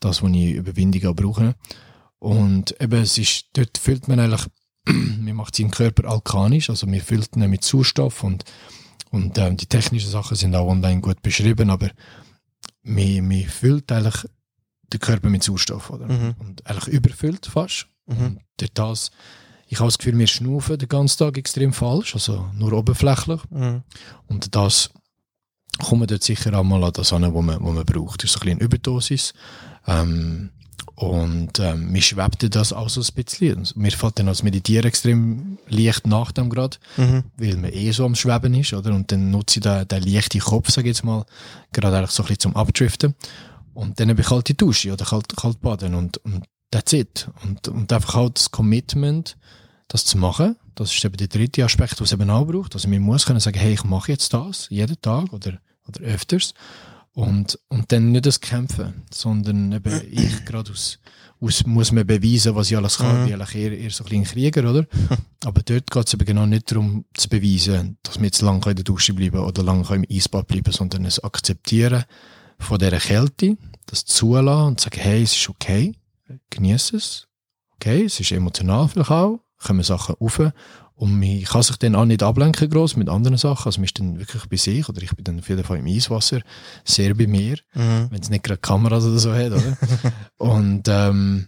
das, 0.00 0.22
was 0.22 0.30
ich 0.30 0.54
Überwindung 0.54 1.10
auch 1.10 1.16
brauche. 1.16 1.54
Und 2.18 2.80
eben, 2.80 3.00
es 3.00 3.16
ist, 3.18 3.46
dort 3.52 3.78
fühlt 3.78 4.08
man 4.08 4.18
eigentlich, 4.20 4.46
man 4.88 5.36
macht 5.36 5.56
seinen 5.56 5.70
Körper 5.70 6.08
alkanisch, 6.08 6.70
also 6.70 6.86
man 6.86 7.00
füllt 7.00 7.36
ihn 7.36 7.48
mit 7.50 7.64
Sauerstoff 7.64 8.24
und, 8.24 8.44
und 9.10 9.38
ähm, 9.38 9.56
die 9.56 9.66
technischen 9.66 10.10
Sachen 10.10 10.36
sind 10.36 10.54
auch 10.54 10.68
online 10.68 11.00
gut 11.00 11.22
beschrieben, 11.22 11.70
aber 11.70 11.90
man, 12.82 13.28
man 13.28 13.44
füllt 13.44 13.90
eigentlich 13.92 14.24
den 14.92 15.00
Körper 15.00 15.28
mit 15.28 15.42
Sauerstoff, 15.42 15.90
oder? 15.90 16.06
Mhm. 16.06 16.34
Und 16.38 16.66
eigentlich 16.66 16.94
überfüllt 16.94 17.46
fast. 17.46 17.86
Mhm. 18.06 18.16
Und 18.16 18.40
durch 18.56 18.72
das, 18.72 19.10
ich 19.66 19.78
habe 19.78 19.88
das 19.88 19.98
Gefühl, 19.98 20.18
wir 20.18 20.26
schnaufen 20.26 20.78
den 20.78 20.88
ganzen 20.88 21.18
Tag 21.18 21.36
extrem 21.36 21.72
falsch, 21.72 22.14
also 22.14 22.48
nur 22.54 22.72
oberflächlich. 22.72 23.40
Mhm. 23.50 23.82
Und 24.26 24.54
das 24.54 24.90
kommt 25.78 26.00
man 26.00 26.08
dort 26.08 26.22
sicher 26.22 26.58
auch 26.58 26.64
mal 26.64 26.82
an 26.82 26.92
das 26.92 27.12
an, 27.12 27.32
wo 27.32 27.42
man, 27.42 27.62
man 27.62 27.84
braucht. 27.84 28.22
Das 28.22 28.30
ist 28.30 28.36
ein 28.36 28.40
bisschen 28.40 28.58
eine 28.58 28.64
Überdosis. 28.64 29.34
Ähm, 29.86 30.50
und 30.94 31.58
ähm, 31.60 31.90
mir 31.92 32.02
schwebt 32.02 32.54
das 32.54 32.72
auch 32.72 32.88
so 32.88 33.00
ein 33.00 33.14
bisschen. 33.14 33.58
Und 33.58 33.76
Mir 33.76 33.90
fällt 33.92 34.18
dann 34.18 34.28
als 34.28 34.42
Meditieren 34.42 34.86
extrem 34.86 35.58
leicht 35.68 36.06
nach 36.06 36.32
dem 36.32 36.50
gerade, 36.50 36.76
Mhm. 36.96 37.24
weil 37.36 37.56
man 37.56 37.72
eh 37.72 37.90
so 37.92 38.04
am 38.04 38.14
Schweben 38.14 38.54
ist, 38.54 38.72
oder? 38.72 38.94
Und 38.94 39.10
dann 39.12 39.30
nutze 39.30 39.58
ich 39.58 39.62
den, 39.62 39.86
den 39.88 40.02
leichten 40.02 40.40
Kopf, 40.40 40.70
sag 40.70 40.84
ich 40.84 40.88
jetzt 40.88 41.04
mal, 41.04 41.24
gerade 41.72 41.96
eigentlich 41.98 42.10
so 42.10 42.22
ein 42.22 42.26
bisschen 42.26 42.40
zum 42.40 42.56
Abdriften. 42.56 43.14
Und 43.74 44.00
dann 44.00 44.08
habe 44.10 44.20
ich 44.20 44.26
kalte 44.26 44.54
Dusche 44.54 44.92
oder 44.92 45.04
kalt, 45.04 45.36
kalt 45.36 45.60
baden 45.60 45.94
und, 45.94 46.16
und 46.18 46.44
that's 46.70 46.92
it. 46.92 47.28
Und, 47.44 47.68
und 47.68 47.92
einfach 47.92 48.14
halt 48.14 48.38
das 48.38 48.50
Commitment, 48.50 49.36
das 49.86 50.04
zu 50.04 50.18
machen. 50.18 50.56
Das 50.74 50.92
ist 50.94 51.04
eben 51.04 51.16
der 51.16 51.28
dritte 51.28 51.64
Aspekt, 51.64 52.00
was 52.00 52.08
es 52.08 52.12
eben 52.12 52.28
auch 52.30 52.44
braucht. 52.46 52.74
Also 52.74 52.88
man 52.88 53.00
muss 53.00 53.24
können 53.26 53.40
sagen, 53.40 53.58
hey, 53.58 53.72
ich 53.74 53.84
mache 53.84 54.12
jetzt 54.12 54.34
das, 54.34 54.66
jeden 54.70 55.00
Tag 55.00 55.32
oder, 55.32 55.58
oder 55.86 56.00
öfters. 56.02 56.54
Und, 57.18 57.58
und 57.66 57.90
dann 57.90 58.12
nicht 58.12 58.26
das 58.26 58.40
Kämpfen, 58.40 59.02
sondern 59.10 59.72
eben 59.72 60.02
ich 60.08 60.44
gerade 60.44 60.70
aus, 60.70 61.00
aus, 61.40 61.66
muss 61.66 61.90
mir 61.90 62.04
beweisen, 62.04 62.54
was 62.54 62.70
ich 62.70 62.76
alles 62.76 62.98
kann, 62.98 63.22
Mhm. 63.22 63.26
wie 63.26 63.34
eigentlich 63.34 63.54
eher, 63.56 63.76
eher 63.76 63.90
so 63.90 64.04
ein 64.04 64.10
bisschen 64.10 64.24
Krieger, 64.24 64.70
oder? 64.70 64.86
Aber 65.44 65.60
dort 65.62 65.90
geht 65.90 66.06
es 66.06 66.14
eben 66.14 66.24
genau 66.24 66.46
nicht 66.46 66.70
darum, 66.70 67.06
zu 67.14 67.28
beweisen, 67.28 67.98
dass 68.04 68.18
wir 68.20 68.26
jetzt 68.26 68.40
lange 68.40 68.64
in 68.70 68.76
der 68.76 68.84
Dusche 68.84 69.14
bleiben 69.14 69.40
oder 69.40 69.64
lange 69.64 69.84
im 69.96 70.04
Eisbad 70.08 70.46
bleiben, 70.46 70.72
sondern 70.72 71.04
es 71.06 71.18
akzeptieren 71.18 72.04
von 72.60 72.78
dieser 72.78 72.98
Kälte, 73.00 73.56
das 73.86 74.04
zulassen 74.04 74.68
und 74.68 74.80
sagen, 74.80 75.00
hey, 75.00 75.24
es 75.24 75.34
ist 75.34 75.48
okay, 75.48 75.96
genieße 76.50 76.98
es, 76.98 77.26
okay, 77.74 78.04
es 78.04 78.20
ist 78.20 78.30
emotional 78.30 78.86
vielleicht 78.86 79.10
auch, 79.10 79.40
kommen 79.58 79.82
Sachen 79.82 80.14
rauf 80.20 80.40
und 81.00 81.18
man 81.18 81.42
kann 81.44 81.62
sich 81.62 81.76
dann 81.78 81.94
auch 81.94 82.04
nicht 82.04 82.22
ablenken 82.22 82.68
gross 82.68 82.96
mit 82.96 83.08
anderen 83.08 83.38
Sachen, 83.38 83.66
also 83.66 83.78
man 83.80 83.84
ist 83.86 83.98
dann 83.98 84.18
wirklich 84.18 84.46
bei 84.46 84.56
sich 84.56 84.88
oder 84.88 85.00
ich 85.02 85.10
bin 85.14 85.24
dann 85.24 85.38
auf 85.38 85.48
jeden 85.48 85.62
Fall 85.64 85.78
im 85.78 85.86
Eiswasser, 85.86 86.40
sehr 86.84 87.14
bei 87.14 87.26
mir, 87.26 87.56
Mhm. 87.74 88.08
wenn 88.10 88.20
es 88.20 88.30
nicht 88.30 88.44
gerade 88.44 88.60
Kameras 88.60 89.04
oder 89.04 89.18
so 89.18 89.32
hat, 89.32 89.52
oder? 89.52 89.76
und 90.38 90.82
ähm, 90.88 91.46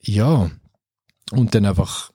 ja, 0.00 0.50
und 1.30 1.54
dann 1.54 1.64
einfach 1.66 2.10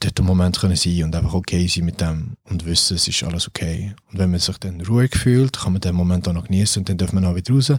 dort 0.00 0.18
im 0.18 0.26
Moment 0.26 0.58
können 0.58 0.76
sein 0.76 1.04
und 1.04 1.14
einfach 1.16 1.32
okay 1.34 1.66
sein 1.68 1.84
mit 1.84 2.00
dem 2.00 2.36
und 2.44 2.64
wissen, 2.66 2.96
es 2.96 3.06
ist 3.08 3.22
alles 3.22 3.46
okay. 3.48 3.94
Und 4.10 4.18
wenn 4.18 4.30
man 4.30 4.40
sich 4.40 4.58
dann 4.58 4.80
ruhig 4.82 5.14
fühlt, 5.16 5.58
kann 5.58 5.72
man 5.72 5.80
den 5.80 5.94
Moment 5.94 6.26
auch 6.28 6.32
noch 6.34 6.44
genießen 6.44 6.80
und 6.80 6.88
dann 6.88 6.98
darf 6.98 7.12
man 7.12 7.24
auch 7.24 7.34
wieder 7.34 7.54
raus. 7.54 7.72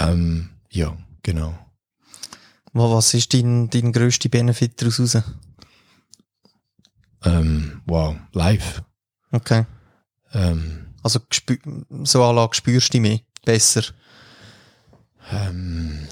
Ähm, 0.00 0.50
ja, 0.70 0.96
genau. 1.22 1.58
Wa- 2.72 2.90
Was 2.94 3.12
ist 3.14 3.34
dein, 3.34 3.68
dein 3.70 3.92
grösster 3.92 4.28
Benefit 4.28 4.80
daraus 4.80 5.00
raus? 5.00 5.22
Ähm, 7.24 7.82
wow, 7.86 8.16
live. 8.32 8.82
Okay. 9.32 9.64
Ähm, 10.32 10.86
Also 11.02 11.20
so 12.04 12.24
Anlage 12.24 12.54
spürst 12.54 12.94
du 12.94 13.00
mehr. 13.00 13.20
Besser. 13.44 13.82
ähm, 15.32 16.06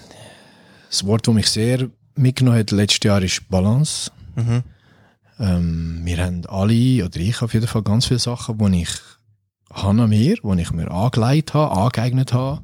das 0.89 1.05
Wort, 1.05 1.27
das 1.27 1.35
mich 1.35 1.49
sehr 1.51 1.91
mitgenommen 2.15 2.59
hat 2.59 2.71
letztes 2.71 3.05
Jahr, 3.05 3.23
ist 3.23 3.49
Balance. 3.49 4.11
Mhm. 4.37 4.63
Ähm, 5.39 6.01
wir 6.05 6.25
haben 6.25 6.47
alle, 6.47 7.05
oder 7.05 7.17
ich 7.17 7.43
auf 7.43 7.53
jeden 7.55 7.67
Fall 7.67 7.83
ganz 7.83 8.07
viele 8.07 8.19
Sachen, 8.19 8.59
die 8.59 8.83
ich 8.83 8.91
habe 9.71 10.03
an 10.03 10.09
mir, 10.09 10.37
die 10.37 10.61
ich 10.63 10.73
mir 10.73 10.91
angelegt 10.91 11.55
habe, 11.55 11.77
angeeignet 11.77 12.33
habe, 12.33 12.63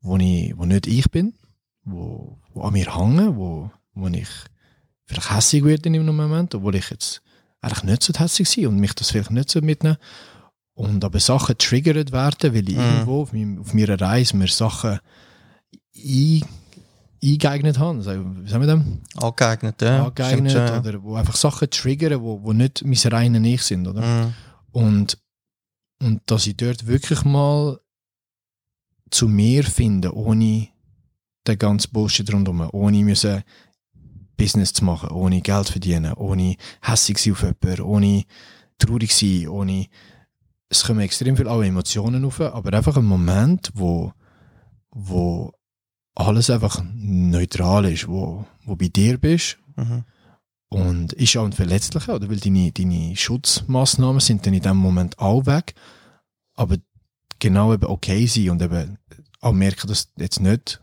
wo, 0.00 0.16
ich, 0.16 0.56
wo 0.56 0.64
nicht 0.64 0.86
ich 0.86 1.10
bin, 1.10 1.34
wo, 1.84 2.38
wo 2.54 2.62
an 2.62 2.72
mir 2.72 2.96
hängen, 2.96 3.36
wo, 3.36 3.70
wo 3.94 4.08
ich 4.08 4.28
vielleicht 5.04 5.30
hässig 5.30 5.64
werde 5.64 5.88
in 5.88 5.96
einem 5.96 6.16
Moment, 6.16 6.54
obwohl 6.54 6.74
ich 6.76 6.90
jetzt 6.90 7.22
eigentlich 7.60 7.84
nicht 7.84 8.02
so 8.02 8.12
hässig 8.14 8.48
sein 8.48 8.66
und 8.66 8.78
mich 8.78 8.94
das 8.94 9.10
vielleicht 9.10 9.30
nicht 9.30 9.50
so 9.50 9.60
mitnehmen. 9.60 9.98
Und 10.74 11.04
aber 11.04 11.18
Sachen 11.18 11.58
triggert 11.58 12.12
werden, 12.12 12.54
weil 12.54 12.68
ich 12.68 12.76
Mhm. 12.76 12.82
irgendwo 12.82 13.22
auf, 13.22 13.32
meinem, 13.32 13.58
auf 13.60 13.74
meiner 13.74 14.00
Reise 14.00 14.36
mir 14.36 14.46
Sachen 14.46 15.00
ein, 15.96 16.42
eingeeignet 17.22 17.78
habe. 17.78 17.98
Also, 17.98 18.10
wie 18.12 18.48
sagen 18.48 18.66
wir 18.66 18.76
das? 18.76 19.24
Angeeignet, 19.24 19.82
ja. 19.82 20.04
angeeignet 20.06 20.50
Stimmt 20.52 20.68
ja. 20.68 20.78
oder 20.78 21.02
wo 21.02 21.16
einfach 21.16 21.34
Sachen 21.34 21.68
triggern, 21.68 22.22
wo, 22.22 22.42
wo 22.42 22.52
nicht 22.52 22.84
mein 22.84 23.12
reiner 23.12 23.42
Ich 23.42 23.62
sind, 23.62 23.88
oder? 23.88 24.02
Mhm. 24.02 24.34
Und, 24.70 25.18
und 26.00 26.20
dass 26.26 26.46
ich 26.46 26.56
dort 26.56 26.86
wirklich 26.86 27.24
mal 27.24 27.80
zu 29.10 29.26
mir 29.26 29.64
finde, 29.64 30.14
ohne 30.14 30.68
den 31.46 31.58
ganzen 31.58 31.90
Bullshit 31.92 32.32
rundherum, 32.32 32.68
ohne 32.72 33.02
müssen 33.04 33.42
Business 34.38 34.72
zu 34.72 34.84
machen, 34.86 35.10
ohne 35.10 35.42
Geld 35.42 35.66
zu 35.66 35.72
verdienen, 35.72 36.14
ohne 36.14 36.56
hässig 36.80 37.18
sein 37.18 37.34
auf 37.34 37.42
jemanden, 37.42 37.82
ohne 37.82 38.24
traurig 38.78 39.14
sein, 39.14 39.48
ohne 39.48 39.86
es 40.70 40.84
kommen 40.84 41.00
extrem 41.00 41.36
viele 41.36 41.50
auch 41.50 41.62
Emotionen 41.62 42.24
auf, 42.24 42.40
aber 42.40 42.72
einfach 42.72 42.96
ein 42.96 43.04
Moment, 43.04 43.70
wo, 43.74 44.12
wo 44.90 45.52
alles 46.14 46.50
einfach 46.50 46.82
neutral 46.94 47.84
ist, 47.86 48.08
wo, 48.08 48.46
wo 48.64 48.76
bei 48.76 48.88
dir 48.88 49.18
bist 49.18 49.58
Mhm. 49.76 50.02
und 50.70 51.12
ist 51.12 51.36
auch 51.36 51.44
ein 51.44 51.52
Verletzlicher, 51.52 52.16
oder? 52.16 52.28
Weil 52.28 52.40
deine, 52.40 52.72
deine 52.72 53.14
Schutzmaßnahmen 53.14 54.20
sind 54.20 54.44
dann 54.44 54.54
in 54.54 54.62
dem 54.62 54.76
Moment 54.76 55.18
auch 55.20 55.46
weg. 55.46 55.74
Aber 56.54 56.76
genau 57.38 57.72
eben 57.72 57.86
okay 57.86 58.26
sein 58.26 58.50
und 58.50 58.60
eben 58.60 58.98
auch 59.40 59.52
merken, 59.52 59.86
dass 59.86 60.10
jetzt 60.18 60.40
nicht 60.40 60.82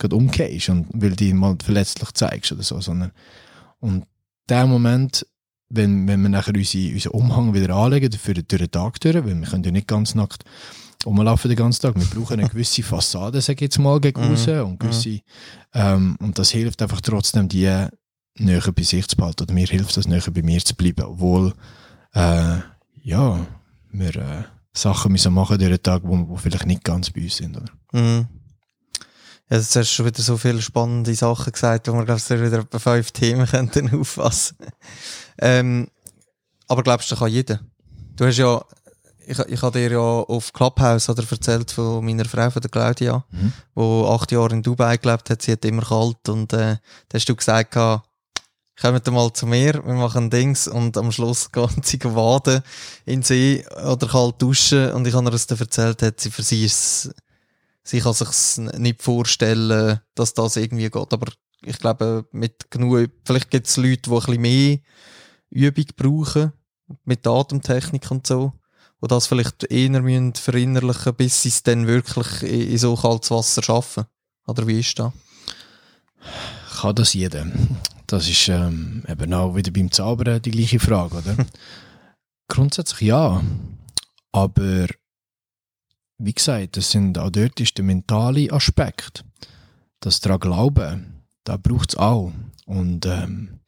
gerade 0.00 0.16
umgehst 0.16 0.68
und 0.68 0.86
weil 0.92 1.10
du 1.10 1.16
dich 1.16 1.32
mal 1.32 1.56
verletzlich 1.62 2.10
zeigst 2.12 2.52
oder 2.52 2.62
so, 2.62 2.80
sondern 2.80 3.12
und 3.78 4.06
der 4.48 4.66
Moment, 4.66 5.26
wenn, 5.68 6.08
wenn 6.08 6.20
wir 6.22 6.28
nachher 6.28 6.54
unsere, 6.54 6.92
unseren 6.92 7.12
Umhang 7.12 7.54
wieder 7.54 7.74
anlegen, 7.76 8.10
für 8.12 8.34
durch 8.34 8.46
den 8.46 8.70
Tag 8.70 9.00
durch, 9.00 9.14
weil 9.14 9.38
wir 9.40 9.46
können 9.46 9.64
ja 9.64 9.70
nicht 9.70 9.86
ganz 9.86 10.14
nackt 10.14 10.44
rumlaufen 11.06 11.48
den 11.48 11.56
ganzen 11.56 11.82
Tag, 11.82 11.94
wir 11.96 12.04
brauchen 12.04 12.40
eine 12.40 12.48
gewisse 12.48 12.82
Fassade, 12.82 13.40
sag 13.40 13.54
ich 13.54 13.60
jetzt 13.62 13.78
mal, 13.78 14.00
gegen 14.00 14.20
Mhm. 14.20 14.28
raus 14.28 14.48
und 14.48 14.80
gewisse, 14.80 15.20
ähm, 15.72 16.16
und 16.20 16.38
das 16.38 16.50
hilft 16.50 16.82
einfach 16.82 17.00
trotzdem, 17.00 17.48
die 17.48 17.70
näher 18.36 18.72
bei 18.74 18.82
sich 18.82 19.06
zu 19.06 19.16
behalten. 19.16 19.44
Oder 19.44 19.54
mir 19.54 19.66
hilft 19.66 19.96
das, 19.96 20.08
näher 20.08 20.22
bei 20.30 20.42
mir 20.42 20.60
zu 20.60 20.74
bleiben. 20.74 21.04
Obwohl, 21.04 21.54
äh, 22.14 22.58
ja, 23.02 23.46
wir 23.92 24.16
äh, 24.16 24.44
Sachen 24.72 25.12
müssen 25.12 25.32
machen 25.32 25.58
durch 25.58 25.70
den 25.70 25.82
Tag, 25.82 26.02
wo, 26.04 26.28
wo 26.28 26.36
vielleicht 26.36 26.66
nicht 26.66 26.84
ganz 26.84 27.10
bei 27.10 27.22
uns 27.22 27.36
sind. 27.36 27.56
Oder? 27.56 27.70
Mhm. 27.92 28.26
Ja, 29.50 29.56
jetzt 29.56 29.74
hast 29.74 29.90
du 29.90 29.94
schon 29.94 30.06
wieder 30.06 30.22
so 30.22 30.36
viele 30.36 30.62
spannende 30.62 31.12
Sachen 31.14 31.52
gesagt, 31.52 31.88
wo 31.88 31.94
wir, 31.94 32.04
glaube 32.04 32.20
ich, 32.20 32.30
wieder 32.30 32.60
etwa 32.60 32.78
fünf 32.78 33.10
Themen 33.12 33.46
könnten 33.46 33.98
auffassen 33.98 34.56
ähm, 35.38 35.88
Aber 36.68 36.84
glaubst 36.84 37.10
du, 37.10 37.14
das 37.14 37.18
kann 37.18 37.32
jeder? 37.32 37.60
Du 38.14 38.26
hast 38.26 38.38
ja, 38.38 38.64
ich, 39.26 39.38
ich 39.38 39.62
habe 39.62 39.78
dir 39.78 39.90
ja 39.90 39.98
auf 39.98 40.52
Clubhouse 40.52 41.08
oder 41.08 41.24
erzählt 41.28 41.72
von 41.72 42.04
meiner 42.04 42.26
Frau, 42.26 42.48
von 42.50 42.62
der 42.62 42.70
Claudia, 42.70 43.24
mhm. 43.30 43.52
wo 43.74 44.06
acht 44.06 44.30
Jahre 44.30 44.54
in 44.54 44.62
Dubai 44.62 44.96
gelebt 44.98 45.30
hat. 45.30 45.42
Sie 45.42 45.52
hat 45.52 45.64
immer 45.64 45.82
kalt 45.82 46.28
und 46.28 46.52
äh, 46.52 46.76
da 47.08 47.16
hast 47.16 47.28
du 47.28 47.34
gesagt, 47.34 47.72
kommt 47.72 49.06
mal 49.08 49.32
zu 49.32 49.46
mir, 49.46 49.74
wir 49.84 49.94
machen 49.94 50.30
Dings 50.30 50.68
und 50.68 50.96
am 50.96 51.10
Schluss 51.10 51.50
gehen 51.52 51.82
sie 51.82 51.98
waden 52.04 52.62
in 53.04 53.22
See 53.22 53.64
oder 53.84 54.06
kalt 54.06 54.40
duschen 54.40 54.92
und 54.92 55.08
ich 55.08 55.14
habe 55.14 55.26
ihr 55.26 55.32
das 55.32 55.48
dann 55.48 55.58
erzählt, 55.58 56.02
hat 56.02 56.20
sie 56.20 56.30
für 56.30 56.44
sie 56.44 56.64
ist 56.64 57.10
sie 57.90 58.00
kann 58.00 58.14
sich 58.14 58.58
nicht 58.78 59.02
vorstellen, 59.02 60.00
dass 60.14 60.34
das 60.34 60.56
irgendwie 60.56 60.88
geht, 60.88 61.12
aber 61.12 61.32
ich 61.62 61.78
glaube, 61.78 62.24
mit 62.30 62.70
genug, 62.70 63.10
vielleicht 63.24 63.50
gibt 63.50 63.66
es 63.66 63.76
Leute, 63.76 64.02
die 64.02 64.10
ein 64.10 64.20
bisschen 64.20 64.40
mehr 64.40 64.78
Übung 65.50 65.86
brauchen, 65.96 66.52
mit 67.04 67.26
Atemtechnik 67.26 68.10
und 68.10 68.26
so, 68.26 68.52
die 69.02 69.08
das 69.08 69.26
vielleicht 69.26 69.64
eher 69.64 70.00
müssen 70.00 70.34
verinnerlichen 70.34 71.14
bis 71.16 71.42
sie 71.42 71.48
es 71.48 71.64
dann 71.64 71.88
wirklich 71.88 72.42
in 72.44 72.78
so 72.78 72.94
kaltes 72.94 73.32
Wasser 73.32 73.62
schaffen. 73.62 74.04
Oder 74.46 74.66
wie 74.66 74.80
ist 74.80 74.98
das? 74.98 75.12
Kann 76.80 76.94
das 76.94 77.12
jeder? 77.14 77.46
Das 78.06 78.28
ist 78.28 78.48
ähm, 78.48 79.04
eben 79.08 79.34
auch 79.34 79.54
wieder 79.54 79.72
beim 79.72 79.90
Zaubern 79.90 80.40
die 80.42 80.50
gleiche 80.50 80.80
Frage, 80.80 81.16
oder? 81.16 81.36
Grundsätzlich 82.48 83.08
ja. 83.08 83.42
Aber 84.32 84.86
wie 86.20 86.34
gesagt, 86.34 86.76
das 86.76 86.90
sind 86.90 87.18
auch 87.18 87.30
dort 87.30 87.58
ist 87.60 87.78
der 87.78 87.84
mentale 87.84 88.52
Aspekt. 88.52 89.24
Das 90.00 90.20
daran 90.20 90.40
glauben, 90.40 91.22
da 91.44 91.56
braucht 91.56 91.90
es 91.90 91.96
auch. 91.96 92.32
Und 92.66 93.06
ähm, 93.06 93.60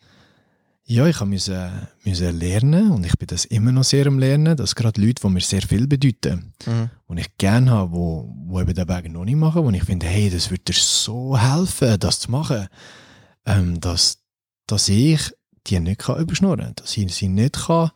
ja, 0.85 1.07
ich 1.07 1.21
musste 1.25 1.89
müssen 2.05 2.39
lernen 2.39 2.91
und 2.91 3.07
ich 3.07 3.17
bin 3.17 3.27
das 3.29 3.47
immer 3.47 3.73
noch 3.73 3.85
sehr 3.85 4.07
am 4.07 4.19
Lernen, 4.19 4.57
dass 4.57 4.75
gerade 4.75 5.01
Leute, 5.01 5.23
die 5.23 5.29
mir 5.29 5.41
sehr 5.41 5.63
viel 5.63 5.87
bedeuten 5.87 6.53
mhm. 6.67 6.91
und 7.07 7.19
ich 7.19 7.39
gerne 7.39 7.71
habe, 7.71 7.93
wo, 7.93 8.35
wo 8.47 8.61
eben 8.61 8.75
den 8.75 8.89
Weg 8.89 9.11
noch 9.11 9.25
nicht 9.25 9.37
machen, 9.37 9.65
wo 9.65 9.71
ich 9.71 9.85
finde, 9.85 10.07
hey, 10.07 10.29
das 10.29 10.51
würde 10.51 10.65
dir 10.65 10.75
so 10.75 11.39
helfen, 11.39 11.99
das 11.99 12.21
zu 12.21 12.31
machen, 12.31 12.69
ähm, 13.47 13.81
dass, 13.81 14.19
dass 14.67 14.89
ich 14.89 15.33
die 15.67 15.81
nicht 15.81 16.01
kann 16.01 16.21
überschnurren, 16.21 16.73
dass 16.77 16.97
ich 16.97 17.15
sie 17.15 17.29
nicht 17.29 17.67
kann 17.67 17.91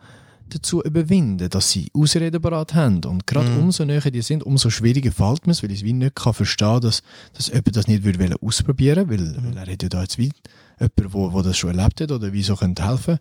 dazu 0.49 0.83
überwinden, 0.83 1.49
dass 1.51 1.71
sie 1.71 1.91
Ausreden 1.95 2.41
bereit 2.41 2.75
haben. 2.75 3.05
Und 3.05 3.27
gerade 3.27 3.51
mm. 3.51 3.59
umso 3.59 3.85
näher 3.85 4.11
die 4.11 4.23
sind, 4.23 4.43
umso 4.43 4.71
schwieriger 4.71 5.13
fällt 5.13 5.47
mir 5.47 5.53
es, 5.53 5.63
weil 5.63 5.71
ich 5.71 5.81
es 5.81 5.85
wie 5.85 5.93
nicht 5.93 6.15
kann 6.15 6.35
verstehen, 6.35 6.81
dass, 6.81 7.03
dass 7.33 7.49
jemand 7.49 7.77
das 7.77 7.89
nicht 7.89 8.05
würde 8.05 8.37
ausprobieren 8.41 9.09
will, 9.09 9.35
weil, 9.37 9.45
weil 9.45 9.57
er 9.57 9.73
hat 9.73 9.83
ja 9.83 9.89
da 9.89 10.03
jetzt 10.03 10.19
wie 10.19 10.33
jemand, 10.79 11.15
wo, 11.15 11.33
wo 11.33 11.43
das 11.43 11.57
schon 11.57 11.77
erlebt 11.77 12.01
hat 12.01 12.13
oder 12.13 12.33
wieso 12.33 12.57
könnte 12.57 12.87
helfen. 12.87 13.19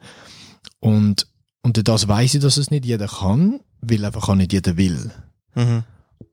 Und, 0.79 1.27
und 1.61 1.87
das 1.87 2.07
weiß 2.07 2.35
ich, 2.35 2.41
dass 2.41 2.57
es 2.57 2.71
nicht 2.71 2.85
jeder 2.85 3.07
kann, 3.07 3.59
weil 3.81 4.05
einfach 4.05 4.29
auch 4.29 4.35
nicht 4.35 4.53
jeder 4.53 4.77
will. 4.77 5.11
Mhm. 5.55 5.83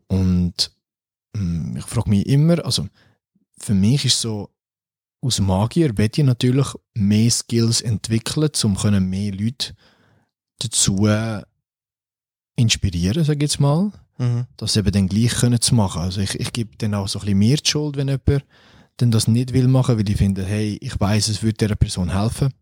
Und 0.08 0.70
mh, 1.34 1.40
hm, 1.40 1.76
ich 1.78 1.84
frage 1.84 2.10
mich 2.10 2.26
immer, 2.26 2.64
also 2.64 2.86
für 3.58 3.74
mich 3.74 4.04
ist 4.04 4.20
so, 4.20 4.50
aus 5.22 5.38
Magier 5.38 5.96
wird 5.96 6.18
ich 6.18 6.24
natürlich 6.24 6.66
mehr 6.94 7.30
Skills 7.30 7.80
entwickeln, 7.80 8.50
um 8.64 9.08
mehr 9.08 9.32
Leute 9.32 9.74
dazu 10.64 11.08
inspirieren, 12.56 13.24
sage 13.24 13.38
ich 13.38 13.52
jetzt 13.52 13.60
mal, 13.60 13.92
mhm. 14.18 14.46
das 14.56 14.76
eben 14.76 14.92
dann 14.92 15.08
gleich 15.08 15.34
können 15.34 15.60
zu 15.60 15.74
machen. 15.74 16.02
Also 16.02 16.20
ich, 16.20 16.38
ich 16.38 16.52
gebe 16.52 16.76
dann 16.78 16.94
auch 16.94 17.08
so 17.08 17.18
ein 17.18 17.24
bisschen 17.24 17.38
mehr 17.38 17.56
die 17.56 17.70
Schuld, 17.70 17.96
wenn 17.96 18.08
jemand 18.08 18.44
dann 18.98 19.10
das 19.10 19.26
nicht 19.26 19.52
will 19.52 19.68
machen, 19.68 19.98
weil 19.98 20.08
ich 20.08 20.16
finde, 20.16 20.44
hey, 20.44 20.78
ich 20.80 20.98
weiß, 21.00 21.28
es 21.28 21.42
würde 21.42 21.56
dieser 21.56 21.76
Person 21.76 22.12
helfen, 22.12 22.52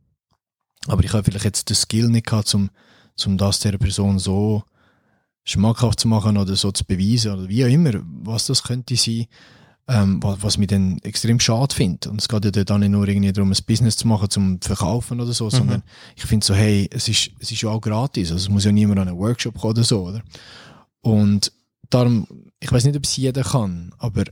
aber 0.87 1.05
ich 1.05 1.13
habe 1.13 1.25
vielleicht 1.25 1.45
jetzt 1.45 1.69
den 1.69 1.77
Skill 1.77 2.09
nicht 2.09 2.27
gehabt, 2.27 2.55
um, 2.55 2.71
um 3.27 3.37
das 3.37 3.61
dieser 3.61 3.79
Person 3.79 4.19
so 4.19 4.63
schmackhaft 5.45 6.01
zu 6.01 6.09
machen 6.09 6.37
oder 6.37 6.55
so 6.55 6.71
zu 6.71 6.85
beweisen 6.85 7.33
oder 7.33 7.49
wie 7.49 7.65
auch 7.65 7.69
immer, 7.69 7.93
was 8.23 8.47
das 8.47 8.63
könnte 8.63 8.97
sein 8.97 9.27
ähm, 9.89 10.23
was, 10.23 10.59
mich 10.59 10.69
dann 10.69 10.99
extrem 10.99 11.41
schade 11.41 11.75
finde. 11.75 12.11
Und 12.11 12.21
es 12.21 12.29
geht 12.29 12.45
ja 12.45 12.65
dann 12.65 12.81
nicht 12.81 12.91
nur 12.91 13.09
irgendwie 13.09 13.33
darum, 13.33 13.51
ein 13.51 13.65
Business 13.67 13.97
zu 13.97 14.07
machen, 14.07 14.31
zum 14.31 14.61
Verkaufen 14.61 15.21
oder 15.21 15.33
so, 15.33 15.47
mhm. 15.47 15.51
sondern 15.51 15.83
ich 16.17 16.25
finde 16.25 16.47
so, 16.47 16.55
hey, 16.55 16.89
es 16.93 17.09
ist, 17.09 17.31
es 17.41 17.51
ist 17.51 17.63
ja 17.63 17.71
auch 17.71 17.81
gratis. 17.81 18.31
Also 18.31 18.45
es 18.45 18.49
muss 18.49 18.65
ja 18.65 18.73
niemand 18.73 19.01
an 19.01 19.09
einen 19.09 19.19
Workshop 19.19 19.59
kommen 19.59 19.73
oder 19.73 19.85
so, 19.85 20.07
oder? 20.07 20.23
Und 21.01 21.53
darum, 21.89 22.27
ich 22.61 22.71
weiß 22.71 22.85
nicht, 22.85 22.97
ob 22.97 23.05
es 23.05 23.17
jeder 23.17 23.43
kann, 23.43 23.93
aber 23.99 24.25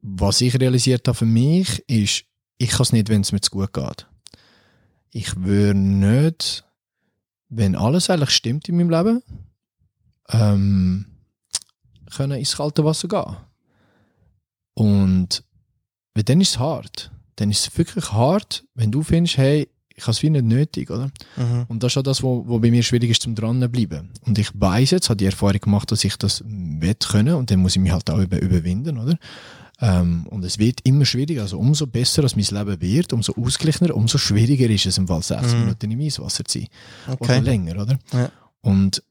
was 0.00 0.42
ich 0.42 0.60
realisiert 0.60 1.08
habe 1.08 1.16
für 1.16 1.26
mich, 1.26 1.82
ist, 1.88 2.24
ich 2.58 2.70
kann 2.70 2.82
es 2.82 2.92
nicht, 2.92 3.08
wenn 3.08 3.22
es 3.22 3.32
mir 3.32 3.40
zu 3.40 3.50
gut 3.50 3.72
geht. 3.72 4.06
Ich 5.10 5.36
würde 5.36 5.78
nicht, 5.78 6.64
wenn 7.48 7.74
alles 7.74 8.10
eigentlich 8.10 8.30
stimmt 8.30 8.68
in 8.68 8.76
meinem 8.76 8.90
Leben, 8.90 9.22
ähm, 10.28 11.06
können 12.14 12.38
ins 12.38 12.56
kalte 12.56 12.84
Wasser 12.84 13.08
gehen. 13.08 13.36
Und 14.74 15.44
dann 16.14 16.40
ist 16.40 16.50
es 16.50 16.58
hart. 16.58 17.10
Dann 17.36 17.50
ist 17.50 17.66
es 17.66 17.78
wirklich 17.78 18.12
hart, 18.12 18.64
wenn 18.74 18.92
du 18.92 19.02
findest, 19.02 19.38
hey, 19.38 19.68
ich 19.96 20.02
habe 20.02 20.12
es 20.12 20.22
wie 20.22 20.30
nicht 20.30 20.44
nötig, 20.44 20.90
oder? 20.90 21.10
Mhm. 21.36 21.66
Und 21.68 21.82
das 21.82 21.92
ist 21.92 21.98
auch 21.98 22.02
das, 22.02 22.22
was 22.22 22.60
bei 22.60 22.70
mir 22.70 22.82
schwierig 22.82 23.10
ist, 23.10 23.22
zum 23.22 23.34
dranbleiben. 23.34 24.10
Und 24.22 24.38
ich 24.38 24.50
weiß 24.52 24.90
jetzt, 24.90 25.08
habe 25.08 25.16
die 25.16 25.26
Erfahrung 25.26 25.60
gemacht, 25.60 25.90
dass 25.92 26.04
ich 26.04 26.16
das 26.16 26.42
wett 26.46 27.06
können 27.08 27.34
und 27.34 27.50
dann 27.50 27.60
muss 27.60 27.76
ich 27.76 27.82
mich 27.82 27.92
halt 27.92 28.10
auch 28.10 28.18
über, 28.18 28.40
überwinden, 28.40 28.98
oder? 28.98 29.16
Ähm, 29.80 30.26
und 30.28 30.44
es 30.44 30.58
wird 30.58 30.80
immer 30.84 31.04
schwieriger. 31.04 31.42
Also 31.42 31.58
umso 31.58 31.86
besser 31.86 32.22
als 32.22 32.36
mein 32.36 32.44
Leben 32.44 32.80
wird, 32.80 33.12
umso 33.12 33.34
ausgeglichener, 33.34 33.94
umso 33.94 34.18
schwieriger 34.18 34.68
ist 34.68 34.86
es 34.86 34.98
im 34.98 35.06
Fall 35.06 35.22
60 35.22 35.52
mhm. 35.52 35.60
Minuten 35.60 35.90
im 35.90 36.00
Eiswasser 36.00 36.44
zu 36.44 36.58
sein. 36.60 36.68
Okay. 37.06 37.24
Oder 37.24 37.40
länger, 37.40 37.82
oder? 37.82 37.98
Ja. 38.12 38.30
Und 38.62 39.02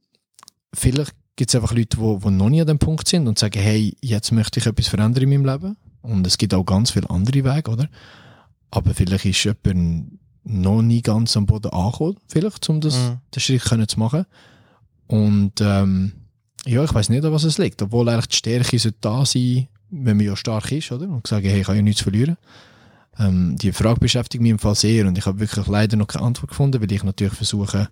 vielleicht 0.74 1.14
gibt 1.36 1.50
es 1.50 1.56
einfach 1.56 1.74
Leute, 1.74 1.98
die, 1.98 2.30
noch 2.30 2.50
nie 2.50 2.62
an 2.62 2.68
dem 2.68 2.80
Punkt 2.80 3.08
sind 3.08 3.28
und 3.28 3.40
sagen, 3.40 3.60
hey, 3.62 3.96
jetzt 4.02 4.32
möchte 4.32 4.60
ich 4.60 4.66
etwas 4.66 4.88
verändern 4.88 5.24
in 5.24 5.30
meinem 5.30 5.46
Leben. 5.46 5.78
Und 6.02 6.28
es 6.28 6.38
gibt 6.38 6.54
auch 6.54 6.66
ganz 6.66 6.92
viele 6.92 7.10
andere 7.10 7.44
Wege, 7.44 7.72
oder? 7.72 7.90
Aber 8.72 8.94
vielleicht 8.94 9.26
ist 9.26 9.44
jemand 9.44 10.20
noch 10.44 10.82
nie 10.82 11.02
ganz 11.02 11.38
am 11.38 11.46
Boden 11.46 11.72
angekommen, 11.72 12.18
vielleicht, 12.28 12.70
um 12.70 12.82
das, 12.82 12.98
mhm. 12.98 13.20
den 13.34 13.40
Schritt 13.40 13.64
können 13.64 13.88
zu 13.88 14.00
machen. 14.00 14.26
Und 15.08 15.62
ähm, 15.62 16.14
ja, 16.66 16.84
ich 16.84 16.94
weiß 16.94 17.10
nicht, 17.10 17.24
an 17.24 17.32
was 17.32 17.44
es 17.44 17.58
liegt. 17.58 17.82
Obwohl 17.82 18.10
eigentlich 18.10 18.28
die 18.28 18.36
Stärke 18.36 18.80
sollte 18.80 18.98
da 19.02 19.26
sein, 19.26 19.68
wenn 19.90 20.18
man 20.18 20.26
ja 20.26 20.36
stark 20.36 20.72
ist, 20.72 20.92
oder? 20.92 21.08
Und 21.08 21.28
sagen, 21.28 21.48
hey, 21.48 21.62
ich 21.62 21.68
kann 21.68 21.76
ja 21.76 21.82
nichts 21.82 22.02
verlieren. 22.02 22.38
Ähm, 23.20 23.56
die 23.58 23.72
Frage 23.72 24.00
beschäftigt 24.00 24.42
mich 24.42 24.52
im 24.52 24.60
Fall 24.60 24.76
sehr 24.76 25.08
und 25.08 25.18
ich 25.18 25.26
habe 25.26 25.40
wirklich 25.40 25.68
leider 25.68 25.98
noch 25.98 26.08
keine 26.08 26.26
Antwort 26.26 26.50
gefunden, 26.50 26.82
weil 26.82 26.92
ich 26.92 27.04
natürlich 27.04 27.34
versuche, 27.34 27.90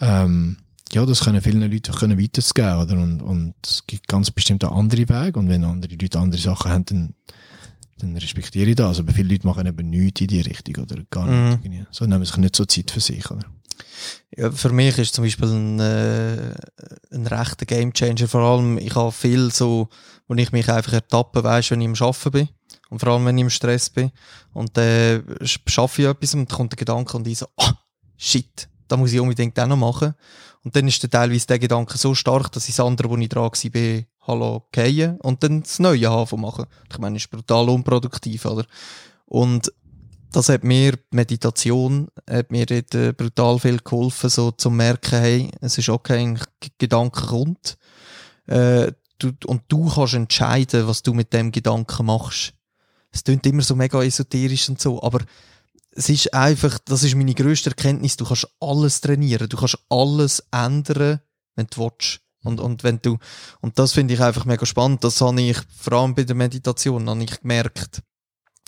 ähm, 0.00 0.56
ja, 0.92 1.04
das 1.04 1.20
können 1.20 1.40
vielen 1.42 1.70
Leuten 1.70 1.94
können 1.94 2.20
weiterzugeben, 2.20 2.78
oder? 2.78 2.94
Und, 2.94 3.22
und 3.22 3.54
es 3.64 3.86
gibt 3.86 4.08
ganz 4.08 4.30
bestimmt 4.30 4.64
auch 4.64 4.76
andere 4.76 5.08
Wege. 5.08 5.38
Und 5.38 5.48
wenn 5.48 5.64
andere 5.64 5.94
Leute 5.94 6.18
andere 6.18 6.40
Sachen 6.40 6.70
haben, 6.70 6.84
dann, 6.86 7.14
dann 7.98 8.16
respektiere 8.16 8.70
ich 8.70 8.76
das. 8.76 8.98
Aber 8.98 9.12
viele 9.12 9.28
Leute 9.28 9.46
machen 9.46 9.66
eben 9.66 9.90
nichts 9.90 10.20
in 10.20 10.28
die 10.28 10.40
Richtung, 10.40 10.84
oder? 10.84 11.02
Gar 11.10 11.26
nicht. 11.26 11.64
Mhm. 11.64 11.86
So 11.90 12.06
nehmen 12.06 12.24
sich 12.24 12.36
nicht 12.36 12.56
so 12.56 12.64
Zeit 12.64 12.90
für 12.90 13.00
sich, 13.00 13.30
oder? 13.30 13.44
Ja, 14.36 14.50
für 14.50 14.70
mich 14.70 14.98
ist 14.98 15.14
zum 15.14 15.24
Beispiel 15.24 15.48
ein, 15.48 15.80
äh, 15.80 16.54
ein 17.12 17.26
rechter 17.26 17.66
Gamechanger. 17.66 18.28
Vor 18.28 18.40
allem, 18.40 18.78
ich 18.78 18.94
habe 18.94 19.12
viel 19.12 19.50
so, 19.52 19.88
wo 20.26 20.34
ich 20.34 20.52
mich 20.52 20.68
einfach 20.70 20.92
ertappe, 20.92 21.42
weißt, 21.42 21.70
wenn 21.70 21.80
ich 21.80 21.88
am 21.88 21.94
Arbeiten 21.94 22.30
bin. 22.30 22.48
Und 22.90 23.00
vor 23.00 23.10
allem, 23.10 23.26
wenn 23.26 23.36
ich 23.36 23.42
im 23.42 23.50
Stress 23.50 23.90
bin. 23.90 24.10
Und 24.52 24.76
dann 24.76 24.84
äh, 24.86 25.46
schaffe 25.46 26.02
ich 26.02 26.08
etwas 26.08 26.34
und 26.34 26.48
kommt 26.48 26.72
der 26.72 26.78
Gedanke 26.78 27.16
und 27.16 27.26
ich 27.26 27.38
so, 27.38 27.46
ah, 27.56 27.74
shit, 28.16 28.68
da 28.88 28.96
muss 28.96 29.12
ich 29.12 29.20
unbedingt 29.20 29.58
auch 29.60 29.66
noch 29.66 29.76
machen. 29.76 30.14
Und 30.64 30.74
dann 30.76 30.88
ist 30.88 31.02
dann 31.02 31.10
teilweise 31.10 31.46
der 31.46 31.58
Gedanke 31.58 31.96
so 31.96 32.14
stark, 32.14 32.52
dass 32.52 32.68
ich 32.68 32.76
das 32.76 32.84
andere, 32.84 33.10
wo 33.10 33.16
ich 33.16 33.28
dran 33.28 33.50
war, 33.50 34.02
hallo, 34.26 34.66
gehen 34.72 35.18
und 35.20 35.42
dann 35.42 35.62
das 35.62 35.78
neue 35.78 36.10
Hafen 36.10 36.40
machen. 36.40 36.66
Ich 36.90 36.98
meine, 36.98 37.14
das 37.14 37.24
ist 37.24 37.30
brutal 37.30 37.68
unproduktiv, 37.68 38.44
oder? 38.44 38.66
Und 39.24 39.72
das 40.32 40.48
hat 40.50 40.64
mir, 40.64 40.98
Meditation, 41.10 42.08
hat 42.28 42.50
mir 42.50 42.66
dort 42.66 42.94
äh, 42.94 43.12
brutal 43.12 43.58
viel 43.58 43.78
geholfen, 43.78 44.28
so 44.28 44.50
zu 44.50 44.70
merken, 44.70 45.18
hey, 45.18 45.50
es 45.60 45.78
ist 45.78 45.88
okay, 45.88 46.18
ein 46.18 46.40
Gedanke 46.76 47.26
kommt. 47.26 47.78
Äh, 48.46 48.92
du, 49.18 49.32
und 49.46 49.62
du 49.68 49.88
kannst 49.88 50.14
entscheiden, 50.14 50.86
was 50.86 51.02
du 51.02 51.14
mit 51.14 51.32
dem 51.32 51.50
Gedanken 51.50 52.06
machst. 52.06 52.52
Es 53.10 53.24
klingt 53.24 53.46
immer 53.46 53.62
so 53.62 53.74
mega 53.74 54.02
esoterisch 54.02 54.68
und 54.68 54.80
so, 54.80 55.02
aber 55.02 55.20
es 55.98 56.08
ist 56.08 56.32
einfach, 56.32 56.78
das 56.84 57.02
ist 57.02 57.16
meine 57.16 57.34
grösste 57.34 57.70
Erkenntnis, 57.70 58.16
du 58.16 58.24
kannst 58.24 58.48
alles 58.60 59.00
trainieren, 59.00 59.48
du 59.48 59.56
kannst 59.56 59.78
alles 59.88 60.44
ändern, 60.52 61.20
wenn 61.56 61.66
du 61.66 61.80
willst. 61.80 62.20
Und, 62.44 62.60
und 62.60 62.84
wenn 62.84 63.00
du, 63.02 63.18
und 63.60 63.80
das 63.80 63.94
finde 63.94 64.14
ich 64.14 64.22
einfach 64.22 64.44
mega 64.44 64.64
spannend, 64.64 65.02
das 65.02 65.20
habe 65.20 65.40
ich, 65.42 65.58
vor 65.76 65.94
allem 65.94 66.14
bei 66.14 66.22
der 66.22 66.36
Meditation, 66.36 67.10
habe 67.10 67.24
ich 67.24 67.40
gemerkt, 67.40 68.02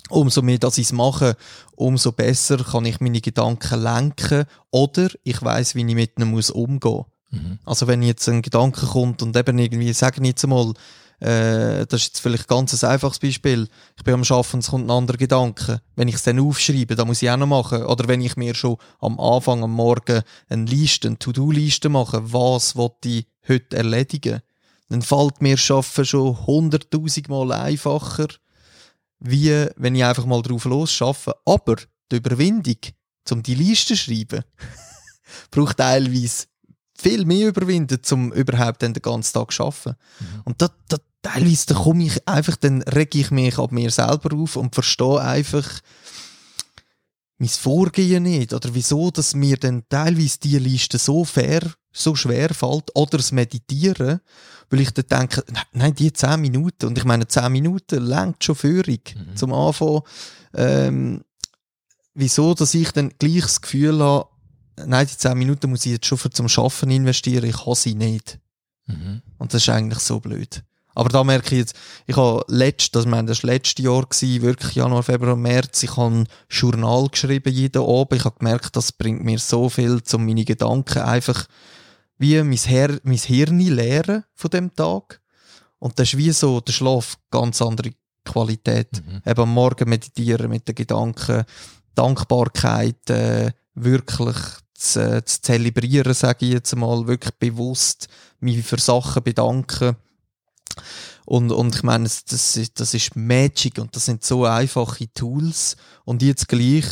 umso 0.09 0.41
mehr 0.41 0.57
dass 0.57 0.77
ich 0.77 0.87
es 0.87 0.91
mache, 0.91 1.37
umso 1.77 2.11
besser 2.11 2.57
kann 2.57 2.83
ich 2.83 2.99
meine 2.99 3.21
Gedanken 3.21 3.81
lenken 3.81 4.43
oder 4.69 5.07
ich 5.23 5.41
weiß, 5.41 5.75
wie 5.75 5.87
ich 5.87 5.95
mit 5.95 6.17
ihnen 6.17 6.31
muss 6.31 6.49
umgehen. 6.49 7.05
Mhm. 7.29 7.59
Also 7.63 7.87
wenn 7.87 8.03
jetzt 8.03 8.27
ein 8.27 8.41
Gedanke 8.41 8.85
kommt 8.87 9.21
und 9.21 9.37
eben 9.37 9.57
irgendwie, 9.57 9.93
sagen 9.93 10.25
jetzt 10.25 10.45
mal, 10.45 10.73
äh, 11.21 11.85
das 11.85 12.01
ist 12.01 12.07
jetzt 12.07 12.19
vielleicht 12.19 12.47
ganz 12.47 12.83
ein 12.83 12.89
einfaches 12.89 13.19
Beispiel. 13.19 13.67
Ich 13.95 14.03
bin 14.03 14.15
am 14.15 14.23
Arbeiten, 14.23 14.57
es 14.57 14.69
kommt 14.69 14.87
ein 14.87 14.91
anderer 14.91 15.17
Gedanke. 15.17 15.81
Wenn 15.95 16.07
ich 16.07 16.15
es 16.15 16.23
dann 16.23 16.39
aufschreibe, 16.39 16.95
dann 16.95 17.07
muss 17.07 17.21
ich 17.21 17.29
auch 17.29 17.37
noch 17.37 17.45
machen. 17.45 17.85
Oder 17.85 18.07
wenn 18.07 18.21
ich 18.21 18.37
mir 18.37 18.55
schon 18.55 18.77
am 18.99 19.19
Anfang, 19.19 19.63
am 19.63 19.71
Morgen 19.71 20.23
eine 20.49 20.65
Liste, 20.65 21.07
eine 21.07 21.19
To-Do-Liste 21.19 21.89
mache, 21.89 22.33
was 22.33 22.75
will 22.75 22.89
ich 23.05 23.27
heute 23.47 23.77
erledigen, 23.77 24.41
dann 24.89 25.03
fällt 25.03 25.41
mir 25.41 25.57
Schaffen 25.57 26.05
schon 26.05 26.47
hunderttausendmal 26.47 27.51
einfacher, 27.51 28.27
wie 29.19 29.67
wenn 29.75 29.95
ich 29.95 30.03
einfach 30.03 30.25
mal 30.25 30.41
drauf 30.41 30.65
los 30.65 30.91
schaffe. 30.91 31.35
Aber 31.45 31.75
die 32.11 32.15
Überwindung, 32.15 32.77
um 33.29 33.43
die 33.43 33.55
Liste 33.55 33.93
zu 33.93 33.97
schreiben, 33.97 34.43
braucht 35.51 35.77
teilweise 35.77 36.45
viel 36.97 37.25
mehr 37.25 37.49
überwinden, 37.49 38.01
um 38.09 38.33
überhaupt 38.33 38.81
den 38.81 38.93
ganzen 38.93 39.33
Tag 39.33 39.51
zu 39.51 39.63
arbeiten. 39.63 39.95
Mhm. 40.19 40.41
Und 40.45 40.61
da, 40.61 40.69
da, 40.87 40.97
teilweise 41.21 41.67
da 41.67 41.75
komme 41.75 42.05
ich 42.05 42.27
einfach, 42.27 42.55
dann 42.55 42.81
rege 42.83 43.19
ich 43.19 43.31
mich 43.31 43.57
ab 43.57 43.71
mir 43.71 43.91
selber 43.91 44.35
auf 44.35 44.55
und 44.55 44.73
verstehe 44.73 45.21
einfach 45.21 45.67
mein 47.41 47.49
Vorgehen 47.49 48.23
nicht. 48.23 48.53
Oder 48.53 48.73
wieso, 48.73 49.09
dass 49.09 49.33
mir 49.33 49.57
dann 49.57 49.83
teilweise 49.89 50.39
die 50.39 50.59
Liste 50.59 50.99
so 50.99 51.25
fair, 51.25 51.61
so 51.91 52.15
schwer 52.15 52.53
fällt. 52.53 52.95
Oder 52.95 53.17
das 53.17 53.31
Meditieren, 53.31 54.21
weil 54.69 54.81
ich 54.81 54.91
dann 54.91 55.05
denke, 55.07 55.43
nein, 55.73 55.95
die 55.95 56.13
10 56.13 56.39
Minuten. 56.39 56.85
Und 56.85 56.97
ich 56.99 57.03
meine, 57.03 57.27
10 57.27 57.51
Minuten 57.51 58.03
längt 58.03 58.43
schon 58.43 58.55
Führung 58.55 58.99
mhm. 59.15 59.35
zum 59.35 59.53
Anfang. 59.53 60.01
Ähm, 60.53 61.23
wieso, 62.13 62.53
dass 62.53 62.75
ich 62.75 62.91
dann 62.91 63.11
gleich 63.17 63.41
das 63.41 63.61
Gefühl 63.61 63.99
habe, 64.03 64.29
nein, 64.85 65.07
die 65.07 65.17
10 65.17 65.35
Minuten 65.35 65.71
muss 65.71 65.85
ich 65.87 65.93
jetzt 65.93 66.05
schon 66.05 66.19
für 66.19 66.29
zum 66.29 66.47
Schaffen 66.47 66.91
investieren, 66.91 67.45
ich 67.45 67.65
habe 67.65 67.75
sie 67.75 67.95
nicht. 67.95 68.37
Mhm. 68.85 69.23
Und 69.39 69.51
das 69.51 69.63
ist 69.63 69.69
eigentlich 69.69 69.99
so 69.99 70.19
blöd. 70.19 70.63
Aber 70.93 71.09
da 71.09 71.23
merke 71.23 71.55
ich 71.55 71.61
jetzt, 71.61 71.75
ich 72.05 72.17
habe 72.17 72.43
letzt, 72.47 72.95
das, 72.95 73.05
meine, 73.05 73.27
das 73.27 73.43
war 73.43 73.51
letztes 73.51 73.83
Jahr, 73.83 74.05
gewesen, 74.05 74.41
wirklich 74.41 74.75
Januar, 74.75 75.03
Februar, 75.03 75.35
März, 75.35 75.83
ich 75.83 75.95
habe 75.95 76.15
ein 76.15 76.27
Journal 76.49 77.07
geschrieben 77.09 77.53
jeden 77.53 77.81
Abend. 77.81 78.13
Ich 78.13 78.25
habe 78.25 78.39
gemerkt, 78.39 78.75
das 78.75 78.91
bringt 78.91 79.23
mir 79.23 79.39
so 79.39 79.69
viel, 79.69 80.01
um 80.13 80.25
meine 80.25 80.45
Gedanken 80.45 80.99
einfach 80.99 81.45
wie 82.17 82.41
mein, 82.43 82.57
Her 82.57 82.99
mein 83.03 83.17
Hirn 83.17 83.59
leeren 83.59 84.23
von 84.35 84.51
dem 84.51 84.75
Tag. 84.75 85.21
Und 85.79 85.97
das 85.97 86.09
ist 86.09 86.17
wie 86.17 86.31
so 86.31 86.61
der 86.61 86.73
Schlaf 86.73 87.17
ganz 87.31 87.61
andere 87.61 87.91
Qualität. 88.23 89.01
Mhm. 89.03 89.21
Eben 89.25 89.41
am 89.41 89.53
Morgen 89.53 89.89
meditieren 89.89 90.49
mit 90.49 90.67
den 90.67 90.75
Gedanken, 90.75 91.43
Dankbarkeit, 91.95 93.09
äh, 93.09 93.51
wirklich 93.73 94.37
zu, 94.75 95.23
zu 95.23 95.41
zelebrieren, 95.41 96.13
sage 96.13 96.45
ich 96.45 96.53
jetzt 96.53 96.75
mal, 96.75 97.07
wirklich 97.07 97.33
bewusst 97.35 98.07
mich 98.39 98.63
für 98.63 98.79
Sachen 98.79 99.23
bedanken. 99.23 99.95
Und, 101.25 101.51
und 101.51 101.75
ich 101.75 101.83
meine, 101.83 102.05
das, 102.05 102.25
das, 102.25 102.57
ist, 102.57 102.79
das 102.79 102.93
ist 102.93 103.15
Magic 103.15 103.77
und 103.77 103.95
das 103.95 104.05
sind 104.05 104.23
so 104.23 104.45
einfache 104.45 105.11
Tools. 105.13 105.77
Und 106.03 106.21
jetzt 106.21 106.47
gleich 106.47 106.85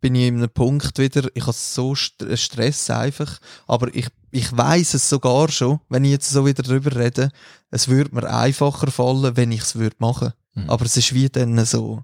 bin 0.00 0.14
ich 0.14 0.26
in 0.26 0.38
einem 0.38 0.50
Punkt 0.50 0.98
wieder, 0.98 1.28
ich 1.34 1.42
habe 1.42 1.52
so 1.52 1.94
Stress 1.94 2.90
einfach, 2.90 3.38
aber 3.66 3.94
ich, 3.94 4.08
ich 4.32 4.54
weiß 4.54 4.94
es 4.94 5.08
sogar 5.08 5.50
schon, 5.50 5.80
wenn 5.88 6.04
ich 6.04 6.10
jetzt 6.10 6.30
so 6.30 6.44
wieder 6.44 6.62
drüber 6.62 6.96
rede, 6.96 7.30
es 7.70 7.88
würde 7.88 8.14
mir 8.14 8.28
einfacher 8.28 8.90
fallen, 8.90 9.36
wenn 9.36 9.52
ich 9.52 9.60
es 9.60 9.76
würde 9.76 9.96
machen. 10.00 10.32
Mhm. 10.54 10.68
Aber 10.68 10.84
es 10.84 10.96
ist 10.96 11.14
wie 11.14 11.28
dann 11.28 11.64
so 11.64 12.02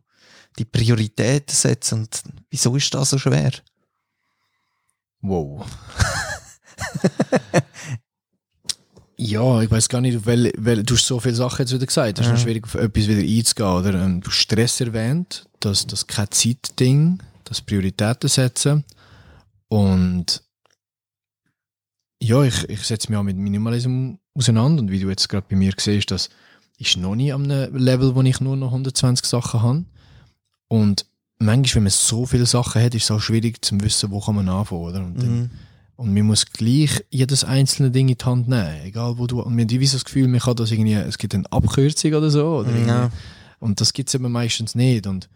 die 0.58 0.64
Prioritäten 0.64 1.54
setzen 1.54 2.00
und 2.00 2.22
wieso 2.50 2.76
ist 2.76 2.94
das 2.94 3.10
so 3.10 3.18
schwer? 3.18 3.52
Wow. 5.20 5.66
ja, 9.20 9.62
ich 9.62 9.70
weiß 9.70 9.88
gar 9.88 10.00
nicht, 10.00 10.26
weil, 10.26 10.52
weil 10.56 10.84
du 10.84 10.94
hast 10.94 11.06
so 11.06 11.18
viele 11.18 11.34
Sachen 11.34 11.62
jetzt 11.62 11.74
wieder 11.74 11.86
gesagt. 11.86 12.20
Es 12.20 12.26
ist 12.26 12.30
ja. 12.30 12.36
schwierig, 12.36 12.64
auf 12.64 12.76
etwas 12.76 13.08
wieder 13.08 13.20
einzugehen. 13.20 13.68
Oder? 13.68 14.04
Ähm, 14.04 14.20
du 14.20 14.28
hast 14.28 14.36
Stress 14.36 14.80
erwähnt, 14.80 15.46
das, 15.58 15.86
das 15.86 16.06
kein 16.06 16.30
Zeitding, 16.30 17.18
das 17.44 17.60
Prioritäten 17.60 18.28
setzen. 18.28 18.84
Und 19.66 20.42
ja, 22.22 22.42
ich, 22.44 22.68
ich 22.68 22.82
setze 22.84 23.10
mich 23.10 23.18
auch 23.18 23.24
mit 23.24 23.36
Minimalismus 23.36 24.18
auseinander. 24.34 24.82
Und 24.82 24.90
wie 24.92 25.00
du 25.00 25.08
jetzt 25.08 25.28
gerade 25.28 25.46
bei 25.50 25.56
mir 25.56 25.72
siehst, 25.76 26.12
das 26.12 26.30
ist 26.78 26.96
noch 26.96 27.16
nie 27.16 27.32
einem 27.32 27.76
Level, 27.76 28.14
wo 28.14 28.22
ich 28.22 28.40
nur 28.40 28.56
noch 28.56 28.68
120 28.68 29.26
Sachen 29.26 29.62
habe. 29.62 29.84
Und 30.68 31.06
manchmal, 31.40 31.76
wenn 31.76 31.82
man 31.84 31.90
so 31.90 32.24
viele 32.24 32.46
Sachen 32.46 32.80
hat, 32.82 32.94
ist 32.94 33.04
es 33.04 33.10
auch 33.10 33.20
schwierig 33.20 33.64
zu 33.64 33.80
wissen, 33.80 34.12
wo 34.12 34.20
kann 34.20 34.36
man 34.36 34.48
anfangen, 34.48 34.82
oder? 34.82 35.00
Und, 35.00 35.20
dann, 35.20 35.38
mhm. 35.40 35.50
Und 35.98 36.14
man 36.14 36.26
muss 36.26 36.46
gleich 36.46 37.04
jedes 37.10 37.42
einzelne 37.42 37.90
Ding 37.90 38.08
in 38.08 38.16
die 38.16 38.24
Hand 38.24 38.46
nehmen, 38.46 38.82
egal 38.84 39.18
wo 39.18 39.26
du, 39.26 39.42
und 39.42 39.56
man 39.56 39.68
hat 39.68 39.82
das 39.82 40.04
Gefühl, 40.04 40.28
man 40.28 40.38
kann 40.38 40.54
das 40.54 40.70
irgendwie, 40.70 40.92
es 40.92 41.18
gibt 41.18 41.34
eine 41.34 41.50
Abkürzung 41.50 42.14
oder 42.14 42.30
so, 42.30 42.58
oder 42.58 42.70
ja. 42.86 43.10
und 43.58 43.80
das 43.80 43.92
gibt 43.92 44.08
es 44.08 44.14
eben 44.14 44.30
meistens 44.30 44.76
nicht, 44.76 45.08
und 45.08 45.28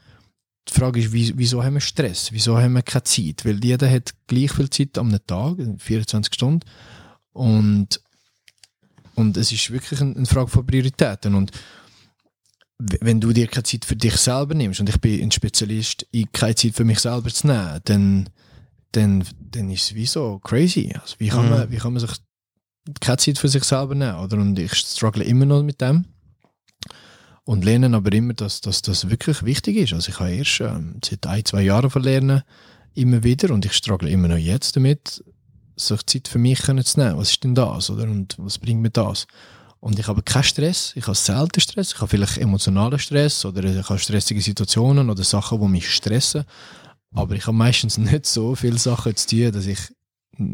die 0.69 0.73
Frage 0.73 1.01
ist, 1.01 1.13
wieso 1.13 1.65
haben 1.65 1.75
wir 1.75 1.81
Stress? 1.81 2.31
Wieso 2.31 2.57
haben 2.57 2.75
wir 2.75 2.83
keine 2.83 3.03
Zeit? 3.03 3.45
Weil 3.45 3.63
jeder 3.65 3.91
hat 3.91 4.15
gleich 4.29 4.53
viel 4.53 4.71
Zeit 4.71 4.97
am 4.99 5.11
Tag, 5.27 5.57
24 5.79 6.33
Stunden, 6.33 6.61
und, 7.33 8.01
und 9.17 9.37
es 9.37 9.51
ist 9.51 9.73
wirklich 9.73 10.01
eine 10.01 10.27
Frage 10.27 10.49
von 10.49 10.65
Prioritäten, 10.65 11.35
und 11.35 11.51
wenn 12.79 13.21
du 13.21 13.33
dir 13.33 13.49
keine 13.49 13.65
Zeit 13.65 13.85
für 13.85 13.97
dich 13.97 14.17
selber 14.17 14.55
nimmst 14.55 14.79
und 14.79 14.89
ich 14.89 15.01
bin 15.01 15.21
ein 15.21 15.33
Spezialist, 15.33 16.07
ich 16.13 16.31
keine 16.31 16.55
Zeit 16.55 16.77
für 16.77 16.85
mich 16.85 17.01
selber 17.01 17.31
zu 17.31 17.49
nehmen, 17.49 17.81
dann, 17.85 18.29
dann, 18.93 19.25
dann 19.41 19.71
ist 19.71 19.83
es 19.83 19.95
wie 19.95 20.07
so 20.07 20.39
crazy. 20.39 20.95
Also 21.01 21.17
wie, 21.19 21.29
kann 21.29 21.47
mhm. 21.47 21.51
man, 21.51 21.71
wie 21.71 21.77
kann 21.77 21.93
man 21.93 22.01
sich 22.01 22.13
keine 23.01 23.17
Zeit 23.17 23.39
für 23.39 23.49
sich 23.49 23.65
selber 23.65 23.95
nehmen? 23.95 24.17
Oder? 24.17 24.37
Und 24.37 24.59
ich 24.59 24.75
struggle 24.75 25.25
immer 25.25 25.47
noch 25.47 25.63
mit 25.63 25.81
dem 25.81 26.05
und 27.45 27.65
lerne 27.65 27.95
aber 27.95 28.13
immer, 28.13 28.35
dass, 28.35 28.61
dass 28.61 28.83
das 28.83 29.11
wirklich 29.11 29.43
wichtig 29.43 29.77
ist. 29.77 29.93
Also 29.93 30.11
ich 30.11 30.21
habe 30.21 30.33
erst 30.33 30.61
ähm, 30.61 31.01
seit 31.05 31.27
ein, 31.27 31.45
zwei 31.45 31.63
Jahren 31.63 31.91
verlernen, 31.91 32.43
immer 32.95 33.25
wieder 33.25 33.53
und 33.53 33.65
ich 33.65 33.73
struggle 33.73 34.09
immer 34.09 34.29
noch 34.29 34.37
jetzt 34.37 34.77
damit, 34.77 35.25
sich 35.77 36.07
Zeit 36.07 36.29
für 36.29 36.39
mich 36.39 36.63
zu 36.63 36.75
nehmen. 36.75 37.17
Was 37.17 37.31
ist 37.31 37.45
denn 37.45 37.55
das? 37.55 37.91
Oder? 37.91 38.05
Und 38.05 38.37
was 38.39 38.59
bringt 38.59 38.83
mir 38.83 38.91
das? 38.91 39.27
Und 39.81 39.99
ich 39.99 40.07
habe 40.07 40.23
keinen 40.23 40.45
Stress, 40.45 40.93
ich 40.95 41.07
habe 41.09 41.17
selten 41.17 41.61
Stress, 41.61 41.93
ich 41.93 42.01
habe 42.01 42.07
vielleicht 42.07 42.39
emotionalen 42.39 43.01
Stress 43.01 43.45
oder 43.45 43.65
ich 43.65 43.89
habe 43.89 43.99
stressige 43.99 44.41
Situationen 44.41 45.11
oder 45.11 45.25
Sachen, 45.25 45.61
die 45.61 45.67
mich 45.67 45.91
stressen. 45.91 46.45
Aber 47.15 47.35
ich 47.35 47.47
habe 47.47 47.57
meistens 47.57 47.99
nicht 47.99 48.27
so 48.27 48.55
viele 48.55 48.79
Sachen 48.79 49.17
zu 49.17 49.29
tun, 49.29 49.53
dass 49.53 49.67
ich 49.67 49.79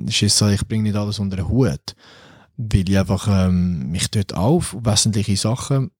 Schiss 0.09 0.41
ich 0.41 0.67
bringe 0.67 0.83
nicht 0.85 0.97
alles 0.97 1.19
unter 1.19 1.37
den 1.37 1.49
Hut. 1.49 1.95
Weil 2.57 2.89
ich 2.89 2.99
einfach 2.99 3.29
ähm, 3.29 3.91
mich 3.91 4.11
dort 4.11 4.35
auf 4.35 4.77
wesentliche 4.81 5.37
Sachen 5.37 5.93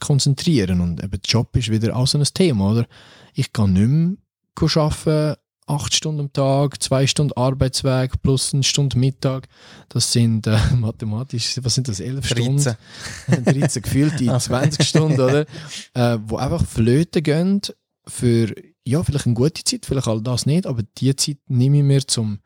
konzentrieren. 0.00 0.80
Und 0.80 1.02
eben 1.02 1.10
der 1.10 1.20
Job 1.24 1.56
ist 1.56 1.70
wieder 1.70 1.94
auch 1.94 2.06
so 2.06 2.18
ein 2.18 2.24
Thema, 2.24 2.72
oder? 2.72 2.86
Ich 3.34 3.52
kann 3.52 3.72
nicht 3.72 3.88
mehr 3.88 4.82
arbeiten 4.82 5.36
acht 5.70 5.94
Stunden 5.94 6.20
am 6.20 6.32
Tag, 6.32 6.82
zwei 6.82 7.06
Stunden 7.06 7.32
Arbeitsweg 7.34 8.20
plus 8.22 8.52
eine 8.52 8.64
Stunde 8.64 8.98
Mittag. 8.98 9.46
Das 9.88 10.12
sind 10.12 10.46
äh, 10.46 10.58
mathematisch, 10.76 11.58
was 11.62 11.74
sind 11.74 11.88
das, 11.88 12.00
elf 12.00 12.28
13. 12.28 12.58
Stunden? 12.58 13.44
13 13.44 13.82
gefühlt 13.82 14.20
in 14.20 14.38
20 14.40 14.86
Stunden, 14.86 15.20
oder? 15.20 15.46
Äh, 15.94 16.18
wo 16.26 16.36
einfach 16.36 16.64
flöten 16.66 17.22
gehen 17.22 17.60
für, 18.06 18.52
ja, 18.90 19.02
vielleicht 19.02 19.26
eine 19.26 19.34
gute 19.34 19.64
Zeit, 19.64 19.86
vielleicht 19.86 20.08
all 20.08 20.20
das 20.20 20.46
nicht, 20.46 20.66
aber 20.66 20.82
die 20.98 21.14
Zeit 21.16 21.38
nehme 21.48 21.78
ich 21.78 21.84
mir 21.84 22.06
zum, 22.06 22.40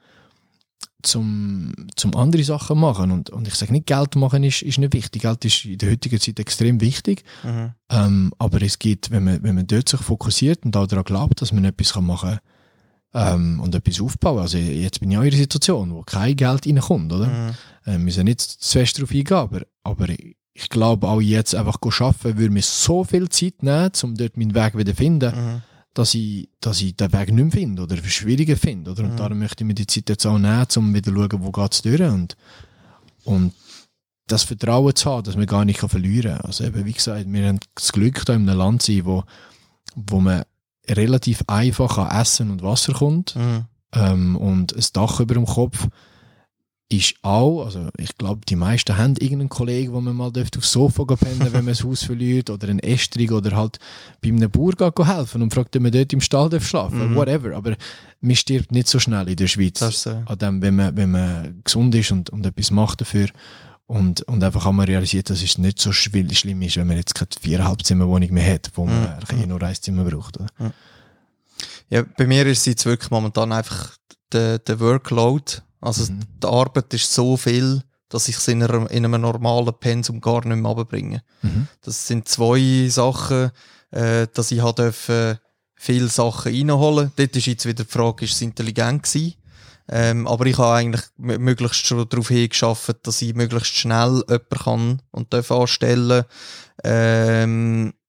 zum, 1.03 1.72
zum 1.97 2.16
andere 2.16 2.45
Sachen 2.45 2.78
machen. 2.78 3.11
Und, 3.11 3.30
und 3.30 3.49
ich 3.49 3.55
sage 3.55 3.72
nicht, 3.72 3.86
Geld 3.86 4.16
machen 4.16 4.45
ist, 4.45 4.62
ist 4.62 4.78
nicht 4.78 4.92
wichtig. 4.92 5.22
Geld 5.22 5.45
ist 5.45 5.64
in 5.64 5.78
der 5.78 5.90
heutigen 5.90 6.20
Zeit 6.20 6.38
extrem 6.38 6.80
wichtig. 6.80 7.24
Mhm. 7.42 7.72
Ähm, 7.90 8.32
aber 8.38 8.62
es 8.62 8.78
gibt, 8.78 9.11
wenn 9.11 9.24
man, 9.24 9.42
wenn 9.42 9.55
man 9.55 9.66
dort 9.66 9.88
sich 9.88 10.01
fokussiert 10.01 10.64
und 10.64 10.76
auch 10.76 10.86
daran 10.86 11.05
glaubt, 11.05 11.40
dass 11.42 11.53
man 11.53 11.64
etwas 11.64 11.95
machen 12.01 12.30
kann, 12.30 12.40
ähm, 13.14 13.61
und 13.61 13.74
etwas 13.74 14.01
aufbauen. 14.01 14.40
Also 14.40 14.59
jetzt 14.59 15.01
bin 15.01 15.11
ich 15.11 15.16
auch 15.16 15.22
in 15.22 15.28
einer 15.28 15.36
Situation, 15.36 15.95
wo 15.95 16.03
kein 16.03 16.36
Geld 16.36 16.66
reinkommt, 16.66 17.12
oder? 17.12 17.26
Mhm. 17.26 17.51
Äh, 17.84 17.92
wir 17.92 17.99
müssen 17.99 18.24
nicht 18.24 18.40
zu 18.40 18.78
fest 18.78 18.99
darauf 18.99 19.12
eingehen, 19.12 19.36
aber, 19.36 19.61
aber 19.84 20.07
ich 20.09 20.68
glaube 20.68 21.09
auch 21.09 21.20
jetzt 21.20 21.55
einfach 21.55 21.78
arbeiten 21.82 22.38
würde 22.38 22.53
mir 22.53 22.62
so 22.62 23.05
viel 23.05 23.28
Zeit 23.28 23.62
nehmen, 23.62 23.90
um 24.03 24.16
dort 24.16 24.36
meinen 24.36 24.55
Weg 24.55 24.76
wieder 24.76 24.92
zu 24.92 24.97
finden, 24.97 25.34
mhm. 25.34 25.62
Dass, 25.95 26.14
ich, 26.14 26.49
dass 26.61 26.80
ich 26.82 26.97
den 26.97 27.12
Weg 27.12 27.32
nicht 27.32 27.45
mehr 27.45 27.53
finde 27.53 27.82
oder 27.82 27.97
schwieriger 27.97 28.57
finde, 28.57 28.90
oder? 28.90 29.05
Und 29.05 29.12
mhm. 29.12 29.16
darum 29.16 29.38
möchte 29.38 29.62
ich 29.62 29.66
mir 29.68 29.74
die 29.74 29.86
Zeit 29.86 30.09
jetzt 30.09 30.26
auch 30.26 30.38
nehmen, 30.38 30.66
um 30.76 30.95
wieder 30.95 31.12
zu 31.12 31.16
schauen, 31.16 31.45
wo 31.45 31.51
geht 31.53 31.72
es 31.72 31.82
durch 31.82 32.01
und, 32.01 32.36
und 33.24 33.55
das 34.26 34.42
Vertrauen 34.42 34.95
zu 34.95 35.11
haben, 35.11 35.24
dass 35.24 35.36
man 35.36 35.47
gar 35.47 35.64
nicht 35.64 35.80
verlieren 35.80 36.38
kann. 36.38 36.47
Also 36.47 36.64
eben, 36.64 36.84
wie 36.84 36.92
gesagt, 36.92 37.26
wir 37.26 37.47
haben 37.47 37.61
das 37.74 37.92
Glück, 37.92 38.24
da 38.24 38.34
in 38.34 38.49
einem 38.49 38.59
Land 38.59 38.82
zu 38.82 38.92
sein, 38.92 39.05
wo, 39.05 39.24
wo 39.95 40.20
man 40.20 40.42
relativ 40.88 41.45
einfach 41.47 41.99
an 41.99 42.20
Essen 42.20 42.51
und 42.51 42.62
Wasser 42.62 42.95
kommt 42.95 43.36
mhm. 43.36 43.64
ähm, 43.92 44.36
und 44.36 44.74
ein 44.74 44.84
Dach 44.92 45.20
über 45.20 45.34
dem 45.34 45.47
Kopf 45.47 45.88
ist 46.97 47.14
auch, 47.22 47.64
also 47.64 47.88
ich 47.97 48.16
glaube, 48.18 48.42
die 48.49 48.57
meisten 48.57 48.97
haben 48.97 49.16
irgendeinen 49.16 49.49
Kollegen, 49.49 49.92
wo 49.92 50.01
man 50.01 50.16
mal 50.16 50.32
aufs 50.36 50.72
Sofa 50.72 51.05
pennen 51.05 51.40
wenn 51.40 51.64
man 51.64 51.66
das 51.66 51.84
Haus 51.84 52.05
verliert 52.05 52.51
oder 52.51 52.68
einen 52.68 52.80
Estrich 52.80 53.30
oder 53.30 53.57
halt 53.57 53.78
bei 54.22 54.28
einem 54.28 54.51
Bauer 54.51 54.74
helfen 55.07 55.42
und 55.42 55.53
fragt, 55.53 55.76
ob 55.76 55.82
man 55.82 55.92
dort 55.92 56.12
im 56.12 56.20
Stall 56.20 56.49
darf 56.49 56.66
schlafen 56.66 57.11
mhm. 57.11 57.16
whatever, 57.16 57.55
aber 57.57 57.76
man 58.20 58.36
stirbt 58.36 58.72
nicht 58.72 58.88
so 58.88 58.99
schnell 58.99 59.28
in 59.28 59.36
der 59.36 59.47
Schweiz, 59.47 59.78
so. 59.78 60.11
an 60.26 60.38
dem, 60.38 60.62
wenn, 60.62 60.76
man, 60.76 60.97
wenn 60.97 61.11
man 61.11 61.61
gesund 61.64 61.95
ist 61.95 62.11
und, 62.11 62.30
und 62.30 62.45
etwas 62.45 62.70
macht 62.70 63.01
dafür 63.01 63.28
und, 63.86 64.22
und 64.22 64.42
einfach 64.42 64.64
haben 64.64 64.76
wir 64.76 64.88
realisiert, 64.88 65.28
dass 65.30 65.42
es 65.42 65.59
nicht 65.59 65.78
so 65.78 65.92
schlimm 65.92 66.30
ist, 66.30 66.76
wenn 66.76 66.86
man 66.86 66.97
jetzt 66.97 67.14
keine 67.14 67.28
viereinhalb 67.38 67.84
Zimmerwohnung 67.84 68.32
mehr 68.32 68.55
hat, 68.55 68.70
wo 68.74 68.86
man 68.86 69.18
mhm. 69.30 69.42
eh 69.42 69.47
nur 69.47 69.62
ein 69.62 69.74
Zimmer 69.74 70.05
braucht. 70.05 70.38
Ja, 71.90 72.03
bei 72.16 72.26
mir 72.26 72.47
ist 72.47 72.61
es 72.61 72.66
jetzt 72.66 72.86
wirklich 72.86 73.11
momentan 73.11 73.53
einfach 73.53 73.97
der, 74.32 74.59
der 74.59 74.80
Workload. 74.80 75.45
Also 75.85 76.11
mhm. 76.11 76.20
die 76.43 76.47
Arbeit 76.47 76.93
ist 76.95 77.12
so 77.12 77.37
viel, 77.37 77.82
dass 78.09 78.28
ich 78.28 78.37
es 78.37 78.49
in, 78.49 78.62
einer, 78.62 78.91
in 78.91 79.05
einem 79.05 79.20
normalen 79.20 79.74
Pensum 79.78 80.20
gar 80.20 80.45
nicht 80.47 80.57
mehr 80.57 80.70
runterbringe. 80.70 81.22
Mhm. 81.43 81.68
Das 81.82 82.07
sind 82.07 82.28
zwei 82.28 82.89
Sachen, 82.89 83.51
äh, 83.91 84.26
dass 84.32 84.51
ich 84.51 84.62
halt 84.62 84.78
dürfen 84.78 85.39
viele 85.74 86.09
Sachen 86.09 86.53
reinholen. 86.53 87.12
Dort 87.16 87.37
ist 87.37 87.47
jetzt 87.47 87.66
wieder 87.66 87.85
die 87.85 87.91
Frage, 87.91 88.24
ist 88.24 88.35
es 88.35 88.43
intelligent 88.43 89.03
gewesen? 89.03 89.35
Ähm, 89.87 90.26
aber 90.26 90.47
ich 90.47 90.57
habe 90.57 90.76
eigentlich 90.76 91.05
möglichst 91.18 91.87
schon 91.87 92.09
darauf 92.09 92.28
hingeschafft, 92.28 92.97
dass 93.03 93.20
ich 93.20 93.35
möglichst 93.35 93.76
schnell 93.76 94.22
jemanden 94.28 94.59
kann 94.59 95.03
und 95.11 95.35
darf 95.35 95.51
anstellen. 95.51 96.24
Ähm, 96.82 97.89
äh, 97.89 98.03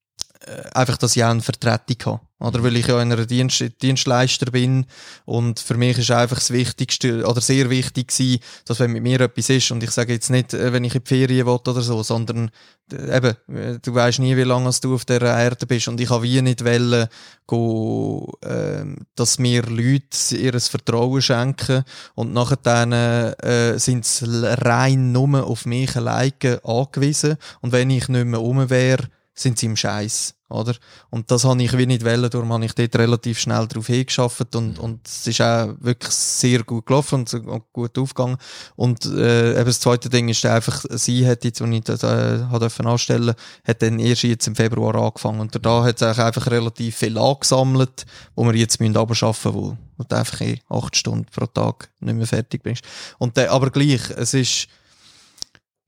einfach, 0.74 0.98
dass 0.98 1.16
ich 1.16 1.24
auch 1.24 1.30
eine 1.30 1.42
Vertretung 1.42 1.98
habe. 2.06 2.22
Oder 2.40 2.62
weil 2.64 2.76
ich 2.76 2.88
ja 2.88 3.02
in 3.02 3.14
einer 3.14 3.26
Dienst 3.26 3.64
Dienstleister 3.82 4.52
bin 4.52 4.86
und 5.24 5.58
für 5.62 5.76
mich 5.76 5.98
ist 5.98 6.12
einfach 6.12 6.36
das 6.36 6.52
Wichtigste 6.52 7.26
oder 7.26 7.40
sehr 7.40 7.70
wichtig 7.70 8.10
gewesen, 8.10 8.42
dass 8.66 8.82
wenn 8.82 8.92
mit 8.92 9.04
mir 9.04 9.22
etwas 9.22 9.50
ist 9.50 9.72
und 9.72 9.82
ich 9.82 9.92
sage 9.92 10.12
jetzt 10.12 10.30
nicht, 10.30 10.54
äh, 10.54 10.74
wenn 10.74 10.84
ich 10.84 10.96
in 10.96 11.04
die 11.04 11.08
Ferien 11.08 11.48
will 11.48 11.54
oder 11.54 11.82
so, 11.82 12.04
sondern 12.04 12.52
äh, 12.92 13.18
eben, 13.18 13.56
äh, 13.56 13.80
du 13.82 13.96
weißt 13.96 14.20
nie, 14.20 14.36
wie 14.36 14.44
lange 14.44 14.70
du 14.82 14.96
auf 14.96 15.06
der 15.06 15.22
Erde 15.22 15.66
bist 15.66 15.88
und 15.88 16.02
ich 16.02 16.10
habe 16.10 16.24
wie 16.24 16.42
nicht 16.42 16.66
wollen, 16.66 17.08
go, 17.48 18.34
ähm, 18.44 19.06
dass 19.16 19.40
mir 19.40 19.64
Leute 19.64 20.36
ihr 20.36 20.60
Vertrauen 20.60 21.22
schenken 21.22 21.86
und 22.16 22.34
nachher 22.34 22.58
dann 22.62 22.92
äh, 22.92 23.80
sind 23.80 24.06
sie 24.06 24.26
rein 24.44 25.14
nur 25.14 25.48
auf 25.48 25.66
mich 25.66 25.96
alleine 25.96 26.60
angewiesen 26.66 27.38
und 27.62 27.72
wenn 27.72 27.90
ich 27.90 28.10
nicht 28.10 28.26
mehr 28.26 28.42
um 28.42 28.70
wäre, 28.70 29.08
sind 29.38 29.60
sie 29.60 29.66
im 29.66 29.76
Scheiß, 29.76 30.34
oder? 30.48 30.76
Und 31.10 31.30
das 31.30 31.44
habe 31.44 31.62
ich 31.62 31.78
wie 31.78 31.86
nicht 31.86 32.06
wollen, 32.06 32.30
darum 32.30 32.54
habe 32.54 32.64
ich 32.64 32.74
dort 32.74 32.96
relativ 32.96 33.38
schnell 33.38 33.68
drauf 33.68 33.88
hingeschafft 33.88 34.56
und, 34.56 34.80
und 34.80 35.06
es 35.06 35.28
ist 35.28 35.42
auch 35.42 35.76
wirklich 35.80 36.14
sehr 36.14 36.64
gut 36.64 36.86
gelaufen 36.86 37.26
und, 37.34 37.74
gut 37.74 37.98
aufgegangen. 37.98 38.38
Und 38.78 39.06
äh, 39.06 39.56
eben 39.56 39.66
das 39.66 39.82
zweite 39.82 40.10
Ding 40.10 40.30
ist 40.30 40.46
einfach, 40.46 40.86
sie 40.90 41.28
hat 41.28 41.44
jetzt, 41.44 41.62
als 41.62 41.70
ich 41.70 41.84
das 41.84 42.04
äh, 42.04 42.46
hat 42.46 42.62
dürfen 42.62 42.88
anstellen, 42.88 43.36
hat 43.68 43.82
dann 43.82 44.00
erst 44.00 44.24
jetzt 44.24 44.48
im 44.48 44.56
Februar 44.56 44.96
angefangen 44.96 45.42
und 45.42 45.66
da 45.66 45.84
hat 45.84 46.02
es 46.02 46.20
einfach 46.20 46.48
relativ 46.48 46.96
viel 46.96 47.18
angesammelt, 47.18 48.06
wo 48.36 48.46
wir 48.46 48.56
jetzt 48.56 48.80
müssen 48.80 48.96
abschaffen 48.96 49.54
wo, 49.54 49.78
wo 49.98 50.04
du 50.04 50.16
einfach 50.16 50.40
in 50.40 50.60
acht 50.70 50.96
Stunden 50.96 51.26
pro 51.26 51.46
Tag 51.46 51.90
nicht 52.00 52.16
mehr 52.16 52.28
fertig 52.28 52.64
bist. 52.64 52.84
Und 53.20 53.36
der, 53.36 53.52
aber 53.52 53.70
gleich, 53.70 54.10
es 54.12 54.34
ist, 54.34 54.68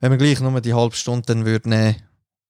wenn 0.02 0.12
man 0.12 0.20
gleich 0.20 0.42
nur 0.42 0.60
die 0.60 0.74
halbe 0.74 0.96
Stunde 0.96 1.24
dann 1.28 1.46
würde 1.46 1.70
nehmen, 1.70 1.96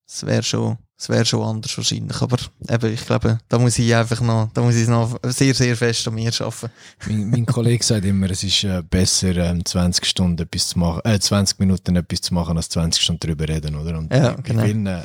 es 0.08 0.26
wäre 0.26 0.44
schon, 0.44 0.78
es 1.00 1.10
wäre 1.10 1.26
schon 1.26 1.44
anders 1.44 1.78
wahrscheinlich. 1.78 2.20
Aber 2.22 2.38
eben, 2.68 2.94
ich 2.94 3.06
glaube, 3.06 3.38
da 3.50 3.60
muss 3.60 3.78
ich 3.78 3.94
einfach 3.96 4.20
noch, 4.22 4.50
da 4.54 4.62
muss 4.62 4.76
ich 4.76 4.88
noch 4.88 5.20
sehr, 5.24 5.54
sehr 5.54 5.76
fest 5.78 6.08
an 6.08 6.16
mir 6.16 6.32
arbeiten. 6.40 6.72
Mein, 7.08 7.30
mein 7.30 7.46
Kollege 7.46 7.84
sagt 7.84 8.04
immer, 8.06 8.30
es 8.32 8.44
ist 8.44 8.64
äh, 8.64 8.82
besser, 8.82 9.36
ähm, 9.38 9.64
20 9.64 10.06
Stunden 10.06 10.42
etwas 10.42 10.70
zu 10.70 10.80
machen, 10.80 11.02
äh, 11.06 11.20
20 11.20 11.60
Minuten 11.60 11.96
etwas 11.96 12.22
zu 12.22 12.34
machen, 12.34 12.58
als 12.58 12.70
20 12.70 13.02
Stunden 13.04 13.20
drüber 13.20 13.48
reden, 13.48 13.76
oder? 13.76 13.98
Und 13.98 14.12
Ja, 14.12 14.32
bei 14.32 14.42
genau. 14.42 14.64
vielen, 14.64 14.88
äh, 14.88 15.04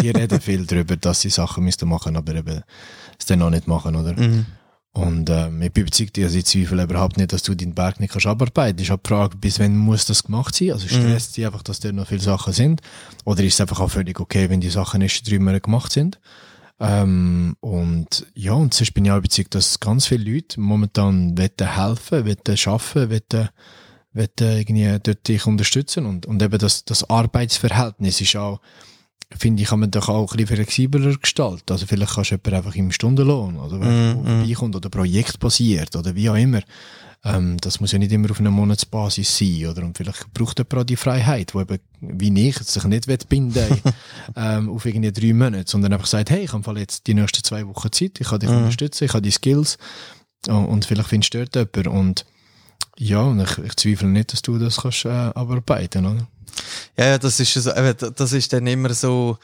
die 0.00 0.10
reden 0.10 0.40
viel 0.40 0.64
drüber, 0.66 0.96
dass 0.96 1.20
sie 1.20 1.30
Sachen 1.30 1.64
müssten 1.64 1.88
machen, 1.88 2.16
aber 2.16 2.34
eben 2.34 2.62
es 3.18 3.26
dann 3.26 3.40
noch 3.40 3.50
nicht 3.50 3.68
machen, 3.68 3.96
oder? 3.96 4.14
Mhm. 4.14 4.46
Und 4.94 5.28
ähm, 5.28 5.60
ich 5.60 5.72
bin 5.72 5.82
überzeugt, 5.82 6.16
also 6.18 6.38
ich 6.38 6.46
zweifle 6.46 6.84
überhaupt 6.84 7.16
nicht, 7.16 7.32
dass 7.32 7.42
du 7.42 7.56
deinen 7.56 7.74
Berg 7.74 7.98
nicht 7.98 8.12
kannst 8.12 8.28
abarbeiten. 8.28 8.80
ist 8.80 8.92
auch 8.92 8.98
die 8.98 9.08
Frage, 9.08 9.36
bis 9.36 9.58
wann 9.58 9.76
muss 9.76 10.06
das 10.06 10.22
gemacht 10.22 10.54
sein? 10.54 10.70
Also 10.70 10.86
stresst 10.86 11.34
sie 11.34 11.44
einfach, 11.44 11.64
dass 11.64 11.80
da 11.80 11.90
noch 11.90 12.06
viele 12.06 12.20
Sachen 12.20 12.52
sind? 12.52 12.80
Oder 13.24 13.42
ist 13.42 13.54
es 13.54 13.60
einfach 13.60 13.80
auch 13.80 13.90
völlig 13.90 14.20
okay, 14.20 14.48
wenn 14.48 14.60
die 14.60 14.70
Sachen 14.70 15.02
erst 15.02 15.28
drei 15.28 15.40
Monate 15.40 15.62
gemacht 15.62 15.90
sind? 15.90 16.20
Ähm, 16.78 17.56
und 17.58 18.24
ja, 18.34 18.52
und 18.52 18.72
sonst 18.72 18.92
bin 18.92 19.04
ich 19.04 19.10
auch 19.10 19.18
überzeugt, 19.18 19.56
dass 19.56 19.80
ganz 19.80 20.06
viele 20.06 20.30
Leute 20.30 20.60
momentan 20.60 21.36
wollen 21.36 21.74
helfen, 21.74 22.24
wollen 22.24 22.38
arbeiten, 22.64 23.08
wollen, 23.10 23.48
wollen 24.12 24.28
irgendwie 24.38 24.98
dort 25.02 25.26
dich 25.26 25.44
unterstützen. 25.44 26.06
Und, 26.06 26.24
und 26.24 26.40
eben 26.40 26.58
das, 26.58 26.84
das 26.84 27.10
Arbeitsverhältnis 27.10 28.20
ist 28.20 28.36
auch, 28.36 28.60
finde 29.38 29.62
ich, 29.62 29.68
kann 29.68 29.80
man 29.80 29.90
doch 29.90 30.08
auch 30.08 30.32
ein 30.32 30.36
bisschen 30.36 30.56
flexibler 30.56 31.16
gestalten. 31.16 31.70
Also 31.72 31.86
vielleicht 31.86 32.14
kannst 32.14 32.30
du 32.30 32.34
jemanden 32.36 32.54
einfach 32.54 32.74
im 32.76 32.92
Stundenlohn 32.92 33.56
oder 33.56 33.76
Mm, 33.78 34.20
mm, 34.20 34.24
vorbeikommt 34.40 34.76
oder 34.76 34.88
projektbasiert 34.90 35.96
oder 35.96 36.14
wie 36.14 36.30
auch 36.30 36.36
immer. 36.36 36.60
Ähm, 37.26 37.56
das 37.58 37.80
muss 37.80 37.90
ja 37.92 37.98
nicht 37.98 38.12
immer 38.12 38.30
auf 38.30 38.38
einer 38.38 38.50
Monatsbasis 38.50 39.38
sein, 39.38 39.66
oder? 39.66 39.82
Und 39.82 39.96
vielleicht 39.96 40.32
braucht 40.34 40.58
jemand 40.58 40.74
auch 40.74 40.84
die 40.84 40.96
Freiheit, 40.96 41.54
wo 41.54 41.62
eben, 41.62 41.78
wie 42.00 42.48
ich, 42.48 42.58
sich 42.58 42.84
nicht 42.84 43.28
binden 43.30 43.80
ähm, 44.36 44.68
auf 44.68 44.84
irgendwie 44.84 45.10
drei 45.10 45.32
Monate, 45.32 45.70
sondern 45.70 45.94
einfach 45.94 46.06
sagt, 46.06 46.28
hey, 46.30 46.44
ich 46.44 46.52
habe 46.52 46.78
jetzt 46.78 47.06
die 47.06 47.14
nächsten 47.14 47.42
zwei 47.42 47.66
Wochen 47.66 47.90
Zeit, 47.92 48.20
ich 48.20 48.28
kann 48.28 48.40
dich 48.40 48.50
Mhm. 48.50 48.58
unterstützen, 48.58 49.04
ich 49.04 49.12
habe 49.14 49.22
die 49.22 49.30
Skills 49.30 49.78
und, 50.48 50.66
und 50.66 50.84
vielleicht 50.84 51.08
findest 51.08 51.32
du 51.32 51.44
dort 51.46 51.74
jemanden. 51.76 51.98
Und 51.98 52.26
ja, 52.98 53.22
und 53.22 53.40
ich, 53.40 53.58
ich 53.58 53.74
zweifle 53.76 54.08
nicht, 54.08 54.32
dass 54.34 54.42
du 54.42 54.58
das 54.58 54.82
kannst 54.82 55.06
äh, 55.06 55.08
abarbeiten, 55.08 56.04
oder? 56.04 56.28
Ja, 56.96 57.06
ja, 57.06 57.18
das 57.18 57.40
ist 57.40 57.54
so, 57.54 57.70
das 57.70 58.32
ist 58.32 58.52
dann 58.52 58.66
immer 58.66 58.92
so, 58.94 59.38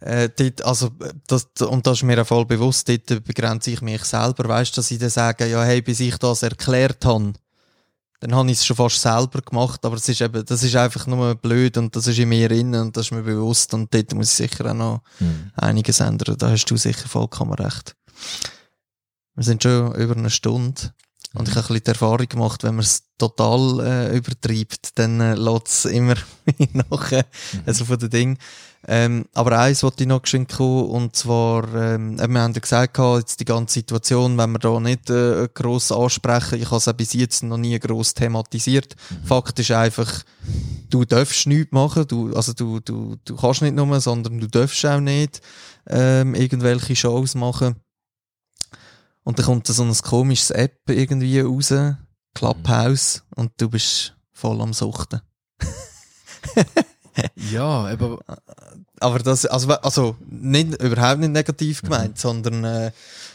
äh, 0.00 0.28
dort, 0.36 0.64
also, 0.64 0.90
das, 1.26 1.46
und 1.60 1.86
das 1.86 1.98
ist 1.98 2.02
mir 2.02 2.20
auch 2.20 2.26
voll 2.26 2.44
bewusst, 2.44 2.88
dort 2.88 3.24
begrenze 3.24 3.70
ich 3.70 3.82
mich 3.82 4.04
selber, 4.04 4.48
weißt, 4.48 4.76
dass 4.76 4.90
ich 4.90 4.98
dann 4.98 5.10
sage, 5.10 5.46
ja, 5.46 5.62
hey, 5.62 5.80
bis 5.80 6.00
ich 6.00 6.16
das 6.18 6.42
erklärt 6.42 7.04
habe, 7.04 7.32
dann 8.20 8.34
habe 8.34 8.50
ich 8.50 8.58
es 8.58 8.66
schon 8.66 8.76
fast 8.76 9.00
selber 9.00 9.40
gemacht, 9.40 9.84
aber 9.84 9.96
es 9.96 10.08
ist 10.08 10.20
eben, 10.20 10.44
das 10.44 10.62
ist 10.62 10.76
einfach 10.76 11.06
nur 11.06 11.34
blöd 11.34 11.76
und 11.76 11.94
das 11.96 12.06
ist 12.06 12.18
in 12.18 12.28
mir 12.28 12.48
drin 12.48 12.74
und 12.74 12.96
das 12.96 13.06
ist 13.06 13.12
mir 13.12 13.22
bewusst 13.22 13.74
und 13.74 13.92
dort 13.92 14.14
muss 14.14 14.30
ich 14.30 14.48
sicher 14.48 14.70
auch 14.70 14.74
noch 14.74 15.02
einiges 15.56 16.00
ändern, 16.00 16.36
da 16.38 16.50
hast 16.50 16.66
du 16.66 16.76
sicher 16.76 17.08
vollkommen 17.08 17.54
recht. 17.54 17.96
Wir 19.34 19.44
sind 19.44 19.62
schon 19.62 19.94
über 19.94 20.16
eine 20.16 20.30
Stunde 20.30 20.92
und 21.34 21.48
ich 21.48 21.54
habe 21.54 21.64
ein 21.64 21.68
bisschen 21.68 21.84
die 21.84 21.90
Erfahrung 21.90 22.28
gemacht, 22.28 22.62
wenn 22.62 22.74
man 22.74 22.84
es 22.84 23.04
total 23.18 23.80
äh, 23.80 24.16
übertreibt, 24.16 24.98
dann 24.98 25.20
äh, 25.20 25.34
lässt 25.34 25.68
es 25.68 25.84
immer 25.86 26.14
nachher, 26.90 27.24
also 27.66 27.84
von 27.84 27.98
den 27.98 28.10
Dingen. 28.10 28.38
Ähm, 28.88 29.26
aber 29.32 29.60
eins 29.60 29.84
wollte 29.84 30.02
ich 30.02 30.08
noch 30.08 30.22
geschwind 30.22 30.50
kommen, 30.50 30.86
und 30.86 31.14
zwar, 31.14 31.72
ähm, 31.74 32.18
eben, 32.20 32.34
wir 32.34 32.40
haben 32.40 32.52
ja 32.52 32.60
gesagt, 32.60 32.98
jetzt 32.98 33.38
die 33.38 33.44
ganze 33.44 33.74
Situation, 33.74 34.36
wenn 34.36 34.50
wir 34.50 34.58
da 34.58 34.80
nicht 34.80 35.08
äh, 35.08 35.48
gross 35.54 35.92
ansprechen, 35.92 36.60
ich 36.60 36.66
habe 36.66 36.78
es 36.78 36.88
auch 36.88 36.92
bis 36.92 37.12
jetzt 37.12 37.44
noch 37.44 37.58
nie 37.58 37.78
gross 37.78 38.12
thematisiert. 38.12 38.96
Fakt 39.24 39.58
ist 39.60 39.70
einfach, 39.70 40.24
du 40.90 41.04
darfst 41.04 41.46
nichts 41.46 41.70
machen, 41.70 42.08
du, 42.08 42.34
also 42.34 42.52
du, 42.54 42.80
du, 42.80 43.16
du 43.24 43.36
kannst 43.36 43.62
nicht 43.62 43.76
nur, 43.76 44.00
sondern 44.00 44.40
du 44.40 44.48
darfst 44.48 44.84
auch 44.84 45.00
nicht 45.00 45.40
ähm, 45.86 46.34
irgendwelche 46.34 46.96
Shows 46.96 47.36
machen. 47.36 47.76
Und 49.24 49.38
dann 49.38 49.46
kommt 49.46 49.68
da 49.68 49.72
so 49.72 49.84
ein 49.84 49.94
komisches 49.94 50.50
App 50.50 50.80
irgendwie 50.88 51.40
raus, 51.40 51.72
Clubhouse, 52.34 53.22
und 53.36 53.52
du 53.58 53.68
bist 53.68 54.14
voll 54.32 54.60
am 54.60 54.72
Suchten. 54.72 55.20
Ja, 57.50 57.92
eben, 57.92 58.18
Aber 59.00 59.18
das, 59.18 59.44
also, 59.46 59.68
also 59.68 60.16
nicht, 60.28 60.82
überhaupt 60.82 61.20
nicht 61.20 61.32
negativ 61.32 61.82
gemeint, 61.82 62.18
sondern 62.18 62.64
äh, 62.64 62.90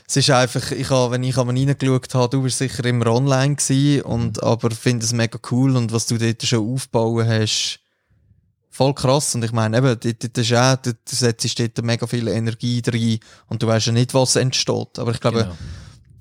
es 0.07 0.17
ist 0.17 0.29
einfach, 0.29 0.71
ich 0.71 0.89
habe, 0.89 1.11
wenn 1.11 1.23
ich 1.23 1.37
einmal 1.37 1.55
reingeschaut 1.55 2.13
habe, 2.15 2.29
du 2.29 2.41
bist 2.43 2.57
sicher 2.57 2.85
immer 2.85 3.07
online 3.07 3.55
gewesen, 3.55 4.01
und, 4.01 4.41
aber 4.41 4.71
finde 4.71 5.05
es 5.05 5.13
mega 5.13 5.37
cool 5.51 5.75
und 5.75 5.91
was 5.91 6.07
du 6.07 6.17
dort 6.17 6.41
schon 6.43 6.73
aufbauen 6.73 7.27
hast, 7.27 7.79
voll 8.77 8.93
krass. 8.93 9.33
Und 9.33 9.43
ich 9.43 9.51
meine, 9.51 9.77
eben, 9.77 9.99
dort 9.99 10.37
ist 10.37 10.53
auch, 10.53 10.75
dort 10.75 11.09
setzt 11.09 11.59
dort 11.59 11.83
mega 11.83 12.05
viel 12.05 12.27
Energie 12.27 12.81
rein 12.85 13.19
und 13.47 13.63
du 13.63 13.67
weißt 13.67 13.87
ja 13.87 13.91
nicht, 13.91 14.13
was 14.13 14.35
entsteht. 14.35 14.99
Aber 14.99 15.11
ich 15.11 15.19
glaube, 15.19 15.43
genau. 15.43 15.57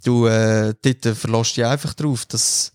du 0.05 0.27
äh, 0.27 0.75
dort 0.81 1.17
verlässt 1.17 1.57
dich 1.57 1.67
einfach 1.67 1.93
drauf, 1.93 2.25
dass 2.25 2.73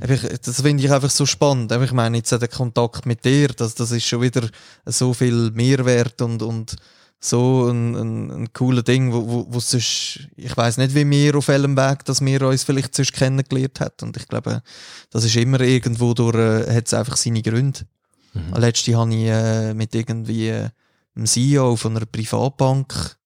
einfach, 0.00 0.28
das 0.28 0.60
finde 0.60 0.84
ich 0.84 0.92
einfach 0.92 1.10
so 1.10 1.24
spannend. 1.24 1.72
Ich 1.72 1.92
meine, 1.92 2.18
jetzt 2.18 2.32
auch 2.34 2.38
der 2.38 2.48
Kontakt 2.48 3.06
mit 3.06 3.24
dir, 3.24 3.48
das, 3.48 3.74
das 3.74 3.90
ist 3.90 4.06
schon 4.06 4.20
wieder 4.20 4.48
so 4.84 5.14
viel 5.14 5.50
Mehrwert 5.52 6.20
und, 6.20 6.42
und 6.42 6.76
so 7.18 7.70
ein, 7.70 7.94
ein, 7.94 8.30
ein 8.30 8.52
cooler 8.52 8.82
Ding, 8.82 9.12
wo, 9.14 9.26
wo, 9.26 9.46
wo 9.48 9.60
sonst, 9.60 10.28
ich 10.36 10.54
weiß 10.54 10.76
nicht, 10.76 10.94
wie 10.94 11.08
wir 11.08 11.36
auf 11.36 11.48
welchem 11.48 11.76
Weg, 11.76 12.04
dass 12.04 12.20
wir 12.20 12.42
uns 12.42 12.64
vielleicht 12.64 12.94
sonst 12.94 13.14
kennengelernt 13.14 13.80
hat. 13.80 14.02
Und 14.02 14.16
ich 14.18 14.28
glaube, 14.28 14.62
das 15.10 15.24
ist 15.24 15.36
immer 15.36 15.60
irgendwo 15.60 16.12
durch, 16.12 16.34
äh, 16.34 16.74
hat 16.74 16.86
es 16.88 16.92
einfach 16.92 17.16
seine 17.16 17.40
Gründe. 17.40 17.86
Mhm. 18.32 18.54
Letzte 18.56 18.96
habe 18.96 19.14
ich 19.14 19.26
äh, 19.26 19.74
mit 19.74 19.94
irgendwie 19.94 20.48
äh, 20.48 20.70
einem 21.14 21.26
CEO 21.26 21.76
von 21.76 21.96
einer 21.96 22.06
Privatbank 22.06 23.16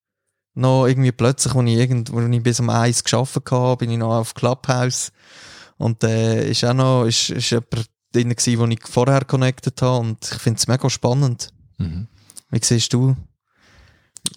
noch 0.54 0.86
irgendwie 0.86 1.12
plötzlich, 1.12 1.54
wo 1.54 1.62
ich, 1.62 1.76
irgend, 1.76 2.12
wo 2.12 2.20
ich 2.20 2.42
bis 2.42 2.60
um 2.60 2.70
eins 2.70 3.04
geschafft 3.04 3.40
habe, 3.50 3.76
bin 3.76 3.90
ich 3.90 3.98
noch 3.98 4.14
auf 4.14 4.34
Clubhouse 4.34 5.12
und 5.76 6.02
äh, 6.02 6.50
ist 6.50 6.64
auch 6.64 6.74
noch 6.74 7.04
ist, 7.04 7.30
ist 7.30 7.50
jemand 7.50 7.90
drin 8.12 8.30
gewesen, 8.30 8.58
wo 8.58 8.66
ich 8.66 8.80
vorher 8.84 9.24
connected 9.24 9.80
habe 9.82 9.98
und 10.00 10.24
ich 10.24 10.38
finde 10.38 10.58
es 10.58 10.66
mega 10.66 10.88
spannend. 10.88 11.50
Mhm. 11.78 12.08
Wie 12.50 12.60
siehst 12.62 12.92
du? 12.92 13.16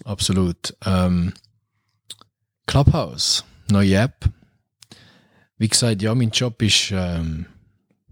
Absolut. 0.04 0.76
Ähm, 0.84 1.32
Clubhouse, 2.66 3.44
neue 3.70 3.96
App. 3.96 4.28
Wie 5.56 5.68
gesagt, 5.68 6.02
ja, 6.02 6.14
mein 6.14 6.30
Job 6.30 6.60
ist 6.62 6.90
ähm, 6.92 7.46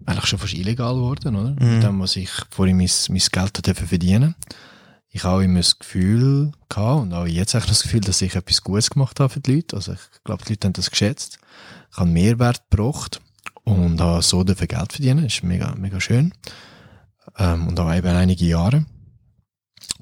eigentlich 0.09 0.27
schon 0.27 0.39
fast 0.39 0.55
illegal 0.55 0.95
geworden, 0.95 1.37
oder? 1.37 1.51
Mhm. 1.59 1.75
Mit 1.75 1.83
dem, 1.83 2.01
was 2.01 2.17
ich 2.17 2.31
vorhin 2.51 2.77
mein, 2.77 2.89
mein 3.09 3.23
Geld 3.33 3.67
dafür 3.69 3.87
verdienen. 3.87 4.35
Ich 5.11 5.25
habe 5.25 5.45
immer 5.45 5.61
das 5.61 5.79
Gefühl 5.79 6.53
gehabt, 6.69 7.03
und 7.03 7.13
auch 7.15 7.27
jetzt 7.27 7.55
habe 7.55 7.65
ich 7.65 7.71
das 7.71 7.83
Gefühl, 7.83 8.01
dass 8.01 8.21
ich 8.21 8.35
etwas 8.37 8.63
Gutes 8.63 8.91
gemacht 8.91 9.19
habe 9.21 9.33
für 9.33 9.41
die 9.41 9.57
Leute. 9.57 9.77
Also 9.77 9.93
ich 9.93 10.01
glaube, 10.25 10.45
die 10.45 10.53
Leute 10.53 10.67
haben 10.69 10.73
das 10.75 10.91
geschätzt. 10.91 11.39
Ich 11.91 11.97
habe 11.97 12.11
Mehrwert 12.11 12.63
gebracht 12.71 13.21
und 13.65 14.01
habe 14.01 14.23
so 14.23 14.45
dafür 14.45 14.67
Geld 14.67 14.93
verdienen. 14.93 15.25
Das 15.25 15.35
ist 15.35 15.43
mega, 15.43 15.75
mega 15.77 16.01
schön. 16.01 16.33
ähm, 17.39 17.69
und 17.69 17.79
auch 17.81 17.93
eben 17.95 18.09
einige 18.09 18.45
Jahre. 18.45 18.85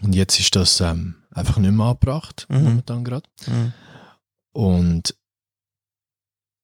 Und 0.02 0.14
jetzt 0.14 0.38
ist 0.40 0.54
das 0.56 0.80
ähm, 0.80 1.16
einfach 1.30 1.56
nicht 1.58 1.72
mehr 1.72 1.86
angebracht, 1.86 2.46
Mhm. 2.48 2.62
momentan 2.64 3.04
gerade. 3.04 3.28
Mhm. 3.46 3.72
Und 4.52 5.14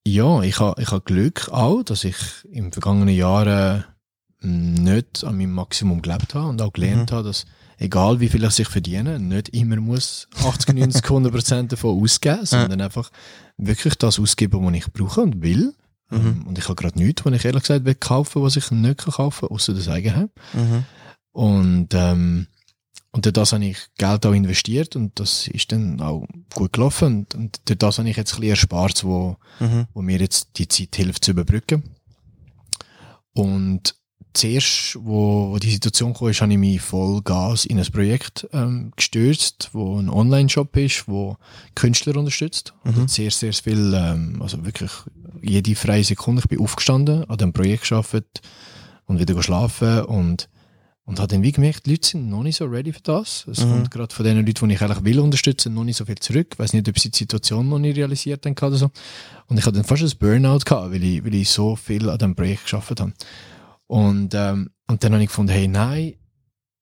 ja, 0.06 0.42
ich 0.42 0.58
habe 0.60 0.80
ich 0.82 0.90
ha 0.90 0.98
Glück 1.04 1.48
auch, 1.50 1.82
dass 1.82 2.04
ich 2.04 2.16
im 2.50 2.72
vergangenen 2.72 3.14
Jahren 3.14 3.84
nicht 4.40 5.22
an 5.24 5.36
meinem 5.36 5.52
Maximum 5.52 6.02
gelebt 6.02 6.34
habe 6.34 6.48
und 6.48 6.60
auch 6.60 6.72
gelernt 6.72 7.10
Mhm. 7.10 7.14
habe, 7.14 7.28
dass 7.28 7.44
egal 7.78 8.18
wie 8.20 8.28
viel 8.28 8.42
ich 8.44 8.50
sich 8.50 8.68
verdiene, 8.68 9.18
nicht 9.20 9.50
immer 9.50 9.76
muss 9.76 10.28
80, 10.44 10.74
90, 10.74 11.04
100 11.08 11.32
Prozent 11.32 11.72
davon 11.72 12.02
ausgeben, 12.02 12.44
sondern 12.46 12.80
einfach 12.80 13.10
wirklich 13.56 13.94
das 13.96 14.18
ausgeben, 14.18 14.64
was 14.66 14.74
ich 14.74 14.92
brauche 14.92 15.20
und 15.20 15.42
will. 15.42 15.74
Mhm. 16.10 16.16
Ähm, 16.18 16.46
Und 16.46 16.58
ich 16.58 16.64
habe 16.64 16.74
gerade 16.74 16.98
nichts, 16.98 17.24
was 17.24 17.32
ich 17.34 17.44
ehrlich 17.44 17.62
gesagt 17.62 17.84
will 17.84 17.94
kaufen, 17.94 18.42
was 18.42 18.56
ich 18.56 18.70
nicht 18.72 19.04
kaufen 19.06 19.46
kann, 19.48 19.54
außer 19.56 19.74
das 19.74 19.88
Eigenheim. 19.88 20.30
Mhm. 20.52 20.84
Und, 21.32 21.88
ähm, 21.92 22.48
und 23.12 23.24
durch 23.26 23.32
das 23.34 23.52
habe 23.52 23.64
ich 23.64 23.76
Geld 23.98 24.24
auch 24.26 24.32
investiert 24.32 24.96
und 24.96 25.18
das 25.20 25.46
ist 25.48 25.70
dann 25.72 26.00
auch 26.00 26.26
gut 26.54 26.72
gelaufen. 26.72 27.18
Und, 27.18 27.34
und 27.34 27.60
durch 27.66 27.78
das 27.78 27.98
habe 27.98 28.08
ich 28.08 28.16
jetzt 28.16 28.32
ein 28.34 28.40
bisschen 28.40 28.50
erspart, 28.50 29.04
wo, 29.04 29.36
Mhm. 29.60 29.86
wo 29.94 30.02
mir 30.02 30.18
jetzt 30.18 30.50
die 30.56 30.66
Zeit 30.68 30.96
hilft 30.96 31.24
zu 31.24 31.30
überbrücken. 31.32 31.82
Und 33.34 33.94
zuerst, 34.34 34.96
wo, 35.00 35.50
wo 35.50 35.58
die 35.58 35.70
Situation 35.70 36.14
kam, 36.14 36.28
ist, 36.28 36.40
habe 36.40 36.52
ich 36.52 36.58
mich 36.58 36.80
voll 36.80 37.20
Gas 37.22 37.64
in 37.66 37.78
ein 37.78 37.90
Projekt 37.92 38.48
ähm, 38.52 38.92
gestürzt, 38.96 39.70
wo 39.72 39.98
ein 39.98 40.08
Online-Shop 40.08 40.74
ist, 40.76 41.06
wo 41.06 41.36
Künstler 41.74 42.16
unterstützt. 42.16 42.72
Und 42.84 42.96
Mhm. 42.96 43.02
hat 43.02 43.10
sehr, 43.10 43.30
sehr 43.30 43.52
viel, 43.52 43.92
ähm, 43.94 44.40
also 44.40 44.64
wirklich 44.64 44.90
jede 45.42 45.74
freie 45.74 46.04
Sekunde, 46.04 46.40
ich 46.42 46.48
bin 46.48 46.60
aufgestanden, 46.60 47.24
an 47.28 47.36
dem 47.36 47.52
Projekt 47.52 47.88
gearbeitet 47.88 48.40
und 49.06 49.18
wieder 49.18 49.34
geschlafen 49.34 50.02
und 50.04 50.48
und 51.04 51.18
habe 51.18 51.28
dann 51.28 51.42
wie 51.42 51.52
gemerkt, 51.52 51.86
die 51.86 51.90
Leute 51.90 52.08
sind 52.08 52.28
noch 52.28 52.42
nicht 52.42 52.56
so 52.56 52.64
ready 52.66 52.92
für 52.92 53.00
das. 53.00 53.46
Es 53.48 53.64
Mhm. 53.64 53.70
kommt 53.70 53.90
gerade 53.90 54.14
von 54.14 54.24
den 54.24 54.44
Leuten, 54.46 54.68
die 54.68 54.74
ich 54.74 54.80
eigentlich 54.82 55.04
will 55.04 55.18
unterstützen, 55.20 55.74
noch 55.74 55.84
nicht 55.84 55.96
so 55.96 56.04
viel 56.04 56.14
zurück. 56.16 56.48
Ich 56.52 56.58
weiß 56.58 56.72
nicht, 56.74 56.88
ob 56.88 56.98
sie 56.98 57.10
die 57.10 57.18
Situation 57.18 57.68
noch 57.68 57.78
nicht 57.80 57.96
realisiert 57.96 58.46
haben 58.46 58.56
oder 58.56 58.76
so. 58.76 58.90
Und 59.48 59.58
ich 59.58 59.64
hatte 59.66 59.76
dann 59.76 59.84
fast 59.84 60.02
ein 60.02 60.18
Burnout 60.18 60.60
gehabt, 60.64 60.92
weil 60.92 61.02
ich, 61.02 61.24
weil 61.24 61.34
ich 61.34 61.48
so 61.50 61.74
viel 61.76 62.08
an 62.08 62.18
dem 62.18 62.34
Projekt 62.36 62.64
geschafft 62.64 63.00
habe. 63.00 63.12
Und, 63.88 64.32
ähm, 64.34 64.70
und 64.86 65.02
dann 65.02 65.12
habe 65.12 65.22
ich 65.22 65.28
gefunden, 65.28 65.52
hey, 65.52 65.66
nein, 65.68 66.14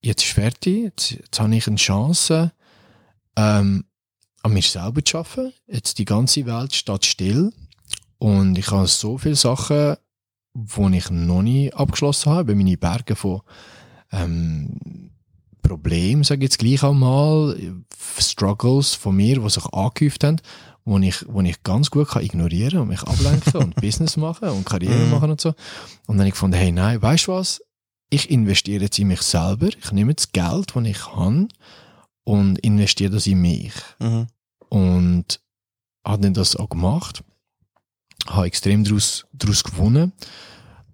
jetzt 0.02 0.22
ist 0.24 0.32
fertig, 0.32 0.82
jetzt, 0.84 1.10
jetzt 1.12 1.40
habe 1.40 1.54
ich 1.56 1.66
eine 1.66 1.76
Chance, 1.76 2.52
ähm, 3.36 3.84
an 4.42 4.52
mir 4.52 4.62
selber 4.62 5.04
zu 5.04 5.18
arbeiten. 5.18 5.52
Jetzt 5.66 5.98
die 5.98 6.04
ganze 6.04 6.44
Welt 6.46 6.74
steht 6.74 7.04
still 7.06 7.52
und 8.18 8.56
ich 8.58 8.70
habe 8.70 8.86
so 8.86 9.18
viele 9.18 9.36
Sachen, 9.36 9.96
die 10.54 10.96
ich 10.96 11.10
noch 11.10 11.42
nicht 11.42 11.74
abgeschlossen 11.74 12.32
habe, 12.32 12.54
meine 12.54 12.76
Berge 12.76 13.16
von 13.16 13.40
ähm, 14.12 15.10
Problemen, 15.62 16.24
sage 16.24 16.40
ich 16.40 16.50
jetzt 16.50 16.58
gleich 16.58 16.82
einmal, 16.82 17.56
Struggles 18.18 18.94
von 18.94 19.16
mir, 19.16 19.40
die 19.40 19.50
sich 19.50 19.64
angehäuft 19.66 20.24
haben, 20.24 20.40
wo 20.84 20.98
ich, 20.98 21.24
wo 21.28 21.40
ich 21.42 21.62
ganz 21.62 21.90
gut 21.90 22.08
kann 22.08 22.22
ignorieren 22.24 22.80
und 22.80 22.88
mich 22.88 23.02
ablenken 23.02 23.56
und 23.56 23.74
Business 23.80 24.16
machen 24.16 24.48
und 24.48 24.64
Karriere 24.66 25.04
Mhm. 25.04 25.10
machen 25.10 25.30
und 25.30 25.40
so. 25.40 25.50
Und 25.50 25.54
dann 26.16 26.20
habe 26.20 26.28
ich 26.28 26.34
gefunden, 26.34 26.56
hey, 26.56 26.72
nein, 26.72 27.00
weißt 27.00 27.26
du 27.28 27.32
was? 27.32 27.60
Ich 28.08 28.30
investiere 28.30 28.82
jetzt 28.84 28.98
in 28.98 29.08
mich 29.08 29.22
selber. 29.22 29.68
Ich 29.68 29.92
nehme 29.92 30.14
das 30.14 30.32
Geld, 30.32 30.74
das 30.74 30.84
ich 30.84 31.06
habe 31.06 31.46
und 32.24 32.58
investiere 32.60 33.10
das 33.12 33.26
in 33.26 33.40
mich. 33.40 33.72
Mhm. 34.00 34.26
Und 34.68 35.40
habe 36.04 36.22
dann 36.22 36.34
das 36.34 36.56
auch 36.56 36.68
gemacht. 36.70 37.22
Habe 38.26 38.46
extrem 38.46 38.82
daraus, 38.84 39.26
daraus 39.32 39.62
gewonnen. 39.62 40.12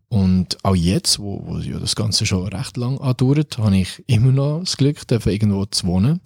Und 0.09 0.65
auch 0.65 0.77
jetzt, 0.77 1.19
wo, 1.19 1.43
wo 1.47 1.59
ja 1.59 1.79
das 1.79 1.97
Ganze 1.97 2.27
schon 2.27 2.47
recht 2.49 2.77
lang 2.77 3.01
andauert, 3.01 3.59
habe 3.59 3.77
ich 3.77 4.05
immer 4.07 4.33
noch 4.33 4.61
das 4.61 4.77
Glück, 4.77 5.01
irgendwo 5.11 5.65
zu 5.67 5.87
wohnen 5.87 6.21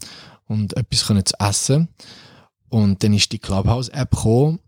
und 0.46 0.76
etwas 0.76 1.06
können 1.06 1.24
zu 1.24 1.34
essen. 1.38 1.88
Und 2.68 3.02
dann 3.02 3.14
ist 3.14 3.32
die 3.32 3.38
Clubhouse-App 3.38 4.10
gekommen 4.10 4.60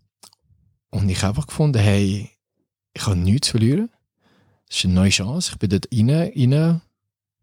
und 0.91 1.09
ich 1.09 1.19
habe 1.23 1.29
einfach 1.31 1.47
gefunden, 1.47 1.79
hey, 1.79 2.31
ich 2.95 3.07
habe 3.07 3.17
nichts 3.17 3.49
zu 3.49 3.53
verlieren. 3.53 3.91
Das 4.69 4.79
ist 4.79 4.85
eine 4.87 4.95
neue 4.95 5.11
Chance. 5.11 5.53
Ich 5.53 5.59
bin 5.59 5.71
dort 5.71 5.89
rein, 5.93 6.11
rein 6.11 6.81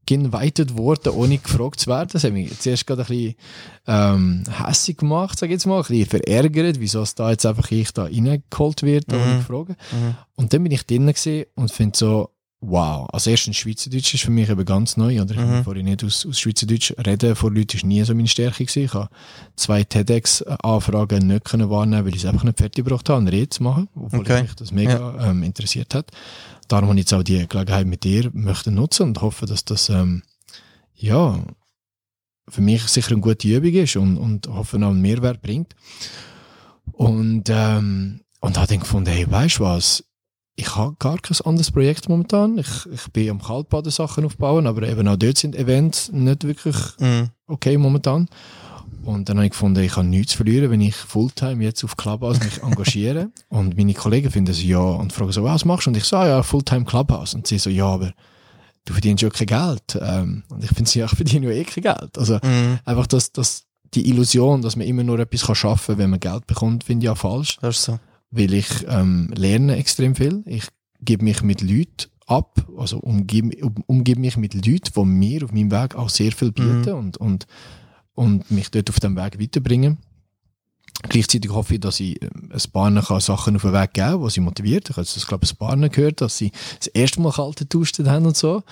geweitet 0.06 0.78
worden, 0.78 1.14
ohne 1.14 1.38
gefragt 1.38 1.80
zu 1.82 1.88
werden. 1.88 2.10
Das 2.12 2.24
hat 2.24 2.34
mich 2.34 2.58
zuerst 2.60 2.88
gerade 2.88 3.04
ein 3.04 3.08
bisschen 3.08 3.36
ähm, 3.88 4.43
hässig 4.66 4.97
gemacht, 4.97 5.38
sag 5.38 5.47
ich 5.47 5.54
jetzt 5.54 5.66
mal, 5.68 5.78
ein 5.78 5.82
bisschen 5.88 6.06
verärgert, 6.08 6.80
wieso 6.80 7.02
es 7.02 7.16
da 7.16 7.30
jetzt 7.32 7.45
einfach 7.45 7.70
ich 7.72 7.91
da 7.91 8.04
reingeholt 8.04 8.84
wird, 8.84 9.12
ohne 9.14 9.26
Mhm. 9.26 9.38
gefragt. 9.39 9.70
Mhm. 9.91 10.16
Und 10.36 10.54
dann 10.54 10.64
bin 10.64 10.72
ich 10.72 10.86
drinnen 10.86 11.14
gesehen 11.14 11.45
und 11.56 11.72
finde 11.72 11.97
so, 11.97 12.30
wow. 12.62 13.07
Als 13.12 13.26
erstens 13.28 13.57
Schweizerdeutsch 13.57 14.14
ist 14.14 14.24
für 14.24 14.32
mich 14.32 14.49
eben 14.49 14.66
ganz 14.66 14.97
neu. 14.97 15.22
Oder 15.22 15.32
ich 15.36 15.39
Mhm. 15.39 15.64
vorhin 15.64 15.86
nicht 15.86 16.03
aus, 16.03 16.26
aus 16.26 16.39
Schweizerdeutsch 16.39 16.93
reden 17.05 17.36
vor 17.36 17.51
Leuten, 17.51 17.78
ist 17.78 17.86
nie 17.86 18.03
so 18.03 18.14
meine 18.14 18.28
Stärke 18.28 18.66
gewesen. 18.66 18.84
Ich 18.84 18.93
habe 18.93 19.10
zwei 19.55 19.84
TEDx-Anfragen 19.84 21.28
nicht 21.28 21.45
können 21.45 21.70
wahrnehmen, 21.70 22.05
weil 22.05 22.16
ich 22.16 22.24
es 22.24 22.30
einfach 22.30 22.43
nicht 22.43 22.57
fertig 22.57 22.84
gebracht 22.86 23.07
habe, 23.10 23.22
eine 23.22 23.32
Rede 23.32 23.49
zu 23.49 23.64
machen, 23.64 23.88
obwohl 23.95 24.20
Okay. 24.22 24.41
mich 24.43 24.55
das 24.55 24.72
mega 24.72 25.30
ähm, 25.30 25.43
interessiert 25.43 25.93
hat. 25.95 26.12
Darum 26.68 26.89
habe 26.89 26.99
ich 26.99 27.03
jetzt 27.03 27.14
auch 27.14 27.24
die 27.24 27.47
Gelegenheit 27.47 27.88
mit 27.88 28.03
dir 28.03 28.30
möchte 28.34 28.72
nutzen 28.72 29.03
und 29.07 29.22
hoffe, 29.22 29.45
dass 29.45 29.64
das, 29.66 29.89
ähm, 29.89 30.22
ja, 30.95 31.39
für 32.49 32.62
mich 32.62 32.82
sicher 32.84 33.12
eine 33.12 33.22
gute 33.22 33.47
Übung 33.47 33.74
ist 33.74 33.95
und, 33.95 34.18
und 34.18 34.47
hoffe 34.47 34.78
auch 34.78 34.82
einen 34.89 35.01
Mehrwert 35.01 35.41
bringt. 35.41 35.76
Und, 36.91 37.43
ähm, 37.49 38.22
und 38.41 38.57
habe 38.57 38.68
dann 38.68 38.80
gefunden, 38.80 39.10
hey, 39.12 39.30
weißt 39.30 39.60
du 39.60 39.64
was? 39.64 40.03
Ich 40.62 40.76
habe 40.76 40.93
gar 40.99 41.18
kein 41.20 41.38
anderes 41.45 41.72
Projekt 41.72 42.10
momentan. 42.10 42.57
Ich, 42.57 42.68
ich 42.91 43.07
bin 43.14 43.30
am 43.30 43.41
Kaltbaden 43.41 43.91
Sachen 43.93 44.26
aufbauen, 44.26 44.68
aber 44.68 44.84
eben 44.88 45.07
auch 45.07 45.16
dort 45.16 45.38
sind 45.38 45.55
Events 45.55 46.12
nicht 46.12 46.43
wirklich 46.43 46.76
Mhm. 46.99 47.30
okay 47.47 47.78
momentan. 47.78 48.28
Und 49.05 49.30
dann 49.30 49.38
habe 49.38 49.45
ich 49.45 49.51
gefunden, 49.51 49.82
ich 49.82 49.93
kann 49.93 50.10
nichts 50.10 50.34
verlieren, 50.34 50.70
wenn 50.70 50.82
ich 50.82 50.95
Fulltime 50.95 51.64
jetzt 51.64 51.84
auf 51.86 51.95
Clubhouse 51.95 52.39
mich 52.43 52.62
engagiere. 52.62 53.30
und 53.49 53.78
meine 53.78 53.93
Kollegen 53.93 54.30
finden 54.30 54.53
so, 54.53 54.62
ja, 54.62 54.80
und 54.80 55.14
fragen 55.14 55.32
so, 55.32 55.43
was 55.43 55.64
machst 55.64 55.86
du? 55.86 55.91
Und 55.91 55.97
ich 55.97 56.03
sage, 56.03 56.30
ja, 56.32 56.43
Fulltime 56.43 56.84
Clubhouse. 56.84 57.34
Und 57.36 57.47
sie 57.47 57.57
so, 57.57 57.70
ja, 57.70 57.86
aber 57.86 58.12
du 58.84 58.91
verdienst 58.91 59.24
ja 59.24 59.30
kein 59.30 59.47
Geld. 59.47 59.97
Ähm, 60.01 60.43
und 60.49 60.62
ich 60.62 60.72
finde, 60.72 60.91
ja, 60.91 61.05
ich 61.10 61.12
verdiene 61.16 61.45
ja 61.47 61.53
eh 61.53 61.64
kein 61.64 61.84
Geld. 61.84 62.18
Also 62.18 62.38
Mhm. 62.43 62.80
einfach 62.84 63.07
das, 63.07 63.32
das, 63.32 63.64
die 63.93 64.10
Illusion, 64.10 64.62
dass 64.62 64.76
man 64.76 64.86
immer 64.86 65.03
nur 65.03 65.20
etwas 65.20 65.43
kann 65.43 65.55
schaffen 65.55 65.93
kann, 65.95 65.97
wenn 65.99 66.10
man 66.10 66.20
Geld 66.20 66.45
bekommt, 66.47 66.84
finde 66.84 67.03
ich 67.03 67.05
ja 67.05 67.16
falsch 67.16 67.57
Das 67.62 67.78
ist 67.78 67.86
so. 67.86 67.99
Weil 68.32 68.53
ich 68.53 68.67
ähm, 68.88 69.32
lerne 69.36 69.75
extrem 69.77 70.15
viel. 70.15 70.43
Ich 70.45 70.67
gebe 71.01 71.23
mich 71.23 71.41
mit 71.41 71.61
Leuten 71.61 72.09
ab, 72.27 72.65
also 72.77 72.99
umgebe, 72.99 73.63
um, 73.63 73.75
umgebe 73.88 74.21
mich 74.21 74.38
mit 74.38 74.53
Leuten, 74.53 74.91
die 74.95 75.05
mir 75.05 75.43
auf 75.43 75.51
meinem 75.51 75.71
Weg 75.71 75.95
auch 75.95 76.09
sehr 76.09 76.32
viel 76.32 76.51
bieten 76.51 76.93
und, 76.93 77.17
und, 77.17 77.47
und 78.13 78.51
mich 78.51 78.69
dort 78.69 78.89
auf 78.89 78.99
dem 78.99 79.15
Weg 79.15 79.39
weiterbringen. 79.39 79.97
Gleichzeitig 81.07 81.51
hoffe 81.51 81.75
ich, 81.75 81.80
dass 81.80 81.99
ich 81.99 82.21
ähm, 82.21 82.51
ein 82.51 82.71
paar 82.71 83.01
kann 83.01 83.21
Sachen 83.21 83.55
auf 83.55 83.61
den 83.61 83.73
Weg 83.73 83.93
geben 83.93 84.11
kann, 84.11 84.23
die 84.23 84.30
sie 84.30 84.41
motiviert. 84.41 84.89
Ich 84.89 84.97
habe 84.97 85.07
das, 85.07 85.27
glaube 85.27 85.45
ich, 85.45 85.51
ein 85.51 85.57
paar 85.57 85.89
gehört, 85.89 86.21
dass 86.21 86.38
sie 86.38 86.51
das 86.77 86.88
erste 86.88 87.21
Mal 87.21 87.32
kalte 87.32 87.65
getauscht 87.65 87.99
haben 87.99 88.25
und 88.25 88.36
so. 88.36 88.63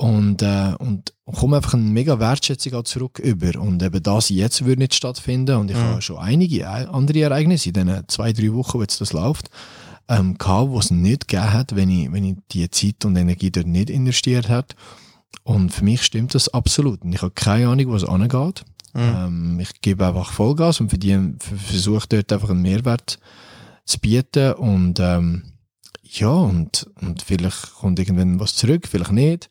Und, 0.00 0.40
äh, 0.40 0.72
und 0.78 1.12
komme 1.26 1.56
einfach 1.58 1.74
eine 1.74 1.82
mega 1.82 2.18
Wertschätzung 2.18 2.72
auch 2.72 2.84
zurück 2.84 3.18
über. 3.18 3.60
Und 3.60 3.82
eben 3.82 4.02
das 4.02 4.30
jetzt 4.30 4.64
würde 4.64 4.80
nicht 4.80 4.94
stattfinden. 4.94 5.56
Und 5.56 5.70
ich 5.70 5.76
Mhm. 5.76 5.82
habe 5.82 6.00
schon 6.00 6.16
einige 6.16 6.60
äh, 6.62 6.86
andere 6.90 7.20
Ereignisse 7.20 7.68
in 7.68 7.74
den 7.74 8.04
zwei, 8.08 8.32
drei 8.32 8.50
Wochen, 8.54 8.78
wo 8.78 8.80
jetzt 8.80 9.02
das 9.02 9.12
läuft, 9.12 9.50
ähm, 10.08 10.38
gehabt, 10.38 10.70
wo 10.70 10.78
es 10.78 10.90
nicht 10.90 11.28
gegeben 11.28 11.52
hat, 11.52 11.76
wenn 11.76 11.90
ich, 11.90 12.10
wenn 12.12 12.24
ich 12.24 12.36
die 12.50 12.70
Zeit 12.70 13.04
und 13.04 13.14
Energie 13.16 13.50
dort 13.50 13.66
nicht 13.66 13.90
investiert 13.90 14.48
hat. 14.48 14.74
Und 15.42 15.70
für 15.74 15.84
mich 15.84 16.02
stimmt 16.02 16.34
das 16.34 16.48
absolut. 16.48 17.02
Und 17.02 17.12
ich 17.12 17.20
habe 17.20 17.32
keine 17.32 17.68
Ahnung, 17.68 17.88
wo 17.88 17.94
es 17.94 18.04
angeht. 18.04 18.64
Mhm. 18.94 19.00
Ähm, 19.00 19.60
ich 19.60 19.82
gebe 19.82 20.06
einfach 20.06 20.32
Vollgas 20.32 20.80
und 20.80 20.90
verdiene- 20.90 21.34
ver- 21.40 21.56
versuche 21.56 22.06
dort 22.08 22.32
einfach 22.32 22.48
einen 22.48 22.62
Mehrwert 22.62 23.18
zu 23.84 23.98
bieten. 23.98 24.54
Und 24.54 24.98
ähm, 24.98 25.42
ja, 26.02 26.30
und, 26.30 26.88
und 27.02 27.20
vielleicht 27.20 27.74
kommt 27.74 27.98
irgendwann 27.98 28.40
was 28.40 28.54
zurück, 28.56 28.88
vielleicht 28.90 29.12
nicht. 29.12 29.50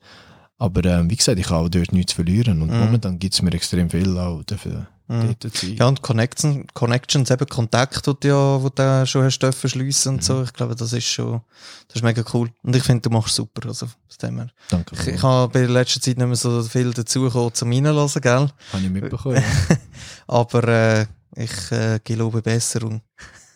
Aber 0.59 0.85
ähm, 0.85 1.09
wie 1.09 1.15
gesagt, 1.15 1.39
ich 1.39 1.49
habe 1.49 1.65
auch 1.65 1.69
dort 1.69 1.91
nichts 1.93 2.11
zu 2.11 2.17
verlieren. 2.17 2.61
Und 2.61 2.69
Mhm. 2.71 2.79
momentan 2.79 3.17
gibt 3.17 3.33
es 3.33 3.41
mir 3.41 3.51
extrem 3.53 3.89
viel 3.89 4.15
auch 4.17 4.43
dafür 4.43 4.87
Mhm. 5.11 5.35
Ja, 5.75 5.87
und 5.87 6.03
Connections, 6.03 6.67
Connections 6.75 7.31
eben 7.31 7.47
Kontakt, 7.47 8.05
wo 8.05 8.13
du 8.13 8.27
ja, 8.27 8.61
wo 8.61 8.69
du 8.69 9.05
schon 9.07 9.23
hast 9.23 9.39
dürfen 9.39 9.67
schliessen 9.67 10.13
und 10.15 10.23
so. 10.23 10.43
Ich 10.43 10.53
glaube, 10.53 10.75
das 10.75 10.93
ist 10.93 11.07
schon, 11.07 11.41
das 11.87 11.95
ist 11.95 12.03
mega 12.03 12.23
cool. 12.31 12.51
Und 12.61 12.75
ich 12.75 12.83
finde, 12.83 13.01
du 13.01 13.09
machst 13.09 13.33
super, 13.33 13.67
also, 13.67 13.87
dem 14.21 14.35
her. 14.37 14.49
Danke. 14.69 14.95
Ich, 14.95 15.07
ich 15.07 15.23
habe 15.23 15.51
bei 15.51 15.61
der 15.61 15.69
letzten 15.69 15.99
Zeit 16.01 16.17
nicht 16.19 16.27
mehr 16.27 16.35
so 16.35 16.61
viel 16.61 16.93
dazugekommen 16.93 17.51
zum 17.55 17.71
Reinlassen, 17.71 18.21
gell? 18.21 18.51
Habe 18.71 18.83
ich 18.83 18.89
mitbekommen. 18.91 19.37
ja. 19.37 19.77
Aber, 20.27 20.67
äh, 20.67 21.05
ich, 21.35 21.71
äh, 21.71 21.99
gelobe 22.03 22.43
Besserung. 22.43 23.01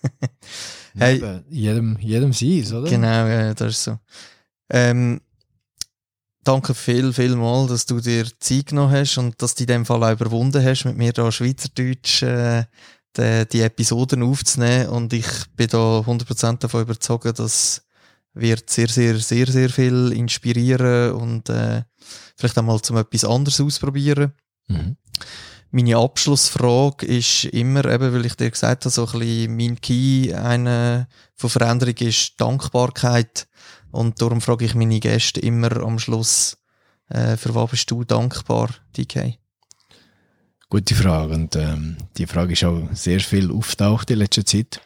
Hey. 0.96 1.42
Jedem, 1.50 1.98
jedem 2.00 2.34
seins, 2.34 2.72
oder? 2.72 2.88
Genau, 2.88 3.26
ja, 3.26 3.54
das 3.56 3.72
ist 3.72 3.84
so. 3.84 3.98
Ähm, 4.70 5.22
danke 6.44 6.74
viel, 6.74 7.14
viel 7.14 7.36
mal, 7.36 7.68
dass 7.68 7.86
du 7.86 8.00
dir 8.00 8.26
Zeit 8.40 8.68
genommen 8.68 8.92
hast 8.92 9.18
und 9.18 9.42
dass 9.42 9.56
du 9.56 9.64
in 9.64 9.68
dem 9.68 9.86
Fall 9.86 10.04
auch 10.04 10.12
überwunden 10.12 10.64
hast, 10.64 10.86
mit 10.86 10.98
mir 10.98 11.14
da 11.14 11.32
Schweizerdeutsch 11.32 12.24
äh, 12.24 12.66
die, 13.18 13.46
die 13.52 13.62
Episoden 13.62 14.24
aufzunehmen. 14.24 14.90
Und 14.90 15.14
ich 15.14 15.28
bin 15.56 15.68
da 15.68 16.00
100% 16.00 16.60
davon 16.60 16.82
überzeugt, 16.82 17.40
dass 17.40 17.84
wird 18.34 18.70
sehr, 18.70 18.88
sehr, 18.88 19.18
sehr, 19.20 19.48
sehr 19.48 19.70
viel 19.70 20.12
inspirieren 20.12 21.14
und 21.14 21.50
äh, 21.50 21.84
vielleicht 22.36 22.58
einmal 22.58 22.82
zum 22.82 22.98
etwas 22.98 23.26
anderes 23.26 23.62
ausprobieren. 23.62 24.34
Mhm. 24.68 24.98
Meine 25.72 25.98
Abschlussfrage 25.98 27.06
ist 27.06 27.46
immer, 27.46 27.86
eben, 27.86 28.14
weil 28.14 28.26
ich 28.26 28.36
dir 28.36 28.52
gesagt 28.52 28.86
habe, 28.86 28.92
so 28.92 29.08
ein 29.08 29.20
bisschen 29.20 29.56
mein 29.56 29.82
Key 29.82 30.34
eine 30.34 31.08
von 31.36 31.50
Veränderung 31.50 31.96
ist 31.96 32.40
Dankbarkeit. 32.40 33.48
Und 33.94 34.20
darum 34.24 34.42
frage 34.42 34.66
ich 34.66 34.74
meine 34.74 35.00
Gäste 35.00 35.40
immer 35.40 35.78
am 35.84 36.00
Schluss, 36.00 36.58
äh, 37.10 37.38
für 37.38 37.54
was 37.54 37.70
bist 37.70 37.92
du 37.92 38.04
dankbar, 38.04 38.70
DK? 38.98 39.38
Gute 40.68 40.96
Frage. 40.96 41.36
Und 41.36 41.56
ähm, 41.56 41.98
die 42.18 42.26
Frage 42.26 42.54
ist 42.54 42.64
auch 42.64 42.90
sehr 42.94 43.20
viel 43.20 43.52
auftaucht 43.52 44.10
in 44.10 44.18
letzter 44.18 44.44
Zeit. 44.44 44.82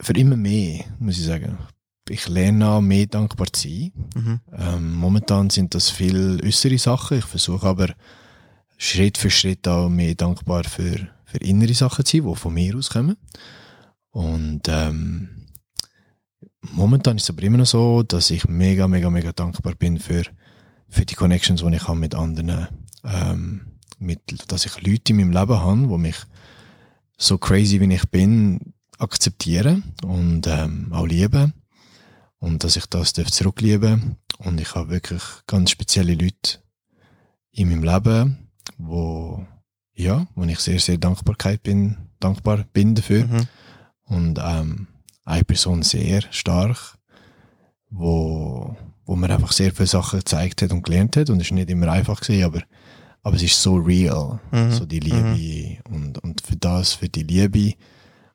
Für 0.00 0.12
immer 0.12 0.36
mehr, 0.36 0.84
muss 1.00 1.18
ich 1.18 1.24
sagen. 1.24 1.58
Ich 2.08 2.28
lerne 2.28 2.68
an, 2.68 2.84
mehr 2.84 3.06
dankbar 3.06 3.52
zu 3.52 3.68
sein. 3.68 3.92
Mhm. 4.14 4.40
Ähm, 4.56 4.92
momentan 4.94 5.50
sind 5.50 5.74
das 5.74 5.90
viel 5.90 6.40
äußere 6.44 6.78
Sachen. 6.78 7.18
Ich 7.18 7.24
versuche 7.24 7.66
aber 7.66 7.88
Schritt 8.78 9.18
für 9.18 9.30
Schritt 9.30 9.66
auch 9.66 9.88
mehr 9.88 10.14
dankbar 10.14 10.62
für, 10.62 11.08
für 11.24 11.38
innere 11.38 11.74
Sachen 11.74 12.04
zu 12.04 12.18
sein, 12.18 12.28
die 12.28 12.36
von 12.36 12.54
mir 12.54 12.76
auskommen. 12.76 13.16
Und 14.12 14.62
ähm, 14.68 15.39
momentan 16.60 17.16
ist 17.16 17.24
es 17.24 17.30
aber 17.30 17.42
immer 17.42 17.58
noch 17.58 17.66
so, 17.66 18.02
dass 18.02 18.30
ich 18.30 18.48
mega, 18.48 18.88
mega, 18.88 19.10
mega 19.10 19.32
dankbar 19.32 19.74
bin 19.74 19.98
für, 19.98 20.22
für 20.88 21.04
die 21.04 21.14
Connections, 21.14 21.62
die 21.62 21.74
ich 21.76 21.88
habe 21.88 21.98
mit 21.98 22.14
anderen, 22.14 22.68
ähm, 23.04 23.62
mit, 23.98 24.20
dass 24.48 24.66
ich 24.66 24.80
Leute 24.86 25.12
in 25.12 25.16
meinem 25.16 25.32
Leben 25.32 25.60
habe, 25.60 25.88
die 25.88 25.98
mich 25.98 26.16
so 27.16 27.38
crazy, 27.38 27.80
wie 27.80 27.92
ich 27.94 28.08
bin, 28.08 28.74
akzeptieren 28.98 29.94
und 30.02 30.46
ähm, 30.46 30.92
auch 30.92 31.06
lieben. 31.06 31.54
Und 32.38 32.64
dass 32.64 32.76
ich 32.76 32.86
das 32.86 33.12
zurücklieben 33.12 34.16
Und 34.38 34.60
ich 34.60 34.74
habe 34.74 34.88
wirklich 34.88 35.22
ganz 35.46 35.70
spezielle 35.70 36.14
Leute 36.14 36.60
in 37.52 37.68
meinem 37.68 37.84
Leben, 37.84 38.48
wo, 38.78 39.46
ja, 39.94 40.26
wo 40.34 40.44
ich 40.44 40.58
sehr, 40.60 40.80
sehr 40.80 40.96
Dankbarkeit 40.96 41.62
bin, 41.62 41.98
dankbar 42.18 42.64
bin 42.72 42.94
dafür. 42.94 43.26
Mhm. 43.26 43.48
Und 44.04 44.38
ähm, 44.42 44.88
eine 45.30 45.44
Person 45.44 45.82
sehr 45.82 46.22
stark, 46.30 46.98
wo, 47.90 48.76
wo 49.04 49.16
mir 49.16 49.30
einfach 49.30 49.52
sehr 49.52 49.72
viele 49.72 49.86
Sachen 49.86 50.18
gezeigt 50.20 50.62
hat 50.62 50.72
und 50.72 50.82
gelernt 50.82 51.16
hat. 51.16 51.30
Und 51.30 51.40
es 51.40 51.46
ist 51.46 51.52
nicht 51.52 51.70
immer 51.70 51.88
einfach 51.88 52.20
gewesen, 52.20 52.44
aber, 52.44 52.62
aber 53.22 53.36
es 53.36 53.42
ist 53.42 53.60
so 53.60 53.76
real, 53.76 54.40
Mhm. 54.52 54.72
so 54.72 54.86
die 54.86 55.00
Liebe. 55.00 55.78
Und, 55.90 56.18
und 56.18 56.40
für 56.40 56.56
das, 56.56 56.94
für 56.94 57.08
die 57.08 57.22
Liebe 57.22 57.74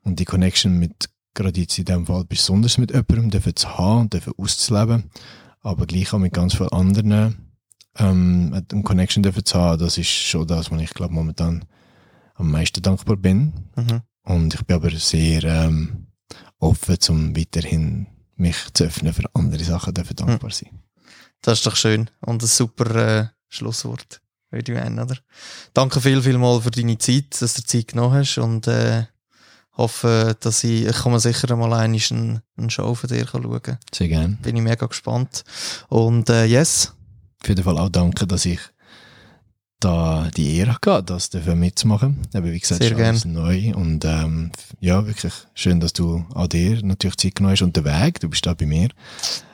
und 0.03 0.19
die 0.19 0.25
Connection 0.25 0.77
mit, 0.77 1.09
gerade 1.33 1.59
jetzt 1.59 1.77
in 1.77 1.85
dem 1.85 2.05
Fall 2.05 2.25
besonders 2.25 2.77
mit 2.77 2.91
jemandem, 2.91 3.29
dürfen 3.31 3.55
zu 3.55 3.77
haben 3.77 4.01
und 4.01 4.13
dürfen 4.13 4.33
auszuleben, 4.37 5.09
aber 5.61 5.85
gleich 5.85 6.13
auch 6.13 6.19
mit 6.19 6.33
ganz 6.33 6.55
vielen 6.55 6.69
anderen 6.69 7.45
ähm, 7.97 8.53
eine 8.53 8.83
Connection 8.83 9.23
dürfen 9.23 9.45
zu 9.45 9.59
haben, 9.59 9.79
das 9.79 9.97
ist 9.97 10.09
schon 10.09 10.47
das, 10.47 10.71
was 10.71 10.81
ich 10.81 10.93
glaube 10.93 11.13
momentan 11.13 11.65
am 12.35 12.51
meisten 12.51 12.81
dankbar 12.81 13.15
bin. 13.17 13.53
Mhm. 13.75 14.01
Und 14.23 14.53
ich 14.53 14.63
bin 14.65 14.75
aber 14.75 14.91
sehr 14.91 15.43
ähm, 15.43 16.04
offen, 16.59 16.97
um 17.09 17.35
weiterhin 17.35 18.07
mich 18.35 18.55
zu 18.73 18.85
öffnen 18.85 19.13
für 19.13 19.23
andere 19.33 19.63
Sachen, 19.63 19.93
dürfen 19.93 20.15
dankbar 20.15 20.51
sein. 20.51 20.81
Das 21.41 21.59
ist 21.59 21.67
doch 21.67 21.75
schön 21.75 22.09
und 22.21 22.41
ein 22.41 22.47
super 22.47 22.95
äh, 22.95 23.27
Schlusswort, 23.49 24.21
würde 24.49 24.71
ich 24.71 24.77
meinen, 24.77 24.99
oder? 24.99 25.17
Danke 25.73 26.01
viel, 26.01 26.21
viel 26.21 26.37
mal 26.37 26.61
für 26.61 26.71
deine 26.71 26.97
Zeit, 26.97 27.39
dass 27.39 27.53
du 27.53 27.63
Zeit 27.63 27.89
genommen 27.89 28.15
hast 28.15 28.37
und 28.37 28.67
äh, 28.67 29.05
hoffe, 29.77 30.35
dass 30.39 30.63
ich, 30.63 30.85
ich 30.85 31.05
mir 31.05 31.19
sicher 31.19 31.55
mal 31.55 31.73
einmal 31.73 31.79
eine, 31.83 32.41
eine 32.57 32.69
Show 32.69 32.95
von 32.95 33.09
dir 33.09 33.27
schauen 33.27 33.61
kann. 33.61 33.77
Sehr 33.93 34.07
gerne. 34.07 34.37
Bin 34.41 34.55
ich 34.55 34.63
mega 34.63 34.85
gespannt. 34.85 35.43
Und 35.89 36.29
äh, 36.29 36.45
yes, 36.45 36.93
Auf 37.41 37.49
jeden 37.49 37.63
Fall 37.63 37.77
auch 37.77 37.89
danke, 37.89 38.25
dass 38.25 38.45
ich 38.45 38.59
da 39.85 40.29
die 40.35 40.57
Ehre 40.57 40.71
hatte, 40.73 41.03
das 41.03 41.29
dafür 41.29 41.55
mitzumachen. 41.55 42.17
Eben, 42.33 42.51
wie 42.51 42.59
gesagt, 42.59 42.81
Sehr 42.81 42.91
ist 42.91 42.97
alles 42.99 43.25
neu 43.25 43.73
und 43.75 44.03
ähm, 44.05 44.51
ja, 44.79 45.05
wirklich 45.05 45.33
schön, 45.53 45.79
dass 45.79 45.93
du 45.93 46.25
auch 46.33 46.47
dir 46.47 46.83
natürlich 46.83 47.17
Zeit 47.17 47.35
genommen 47.35 47.53
hast 47.53 47.61
und 47.61 47.75
den 47.75 47.85
Weg, 47.85 48.19
du 48.19 48.29
bist 48.29 48.45
da 48.45 48.53
bei 48.53 48.65
mir. 48.65 48.89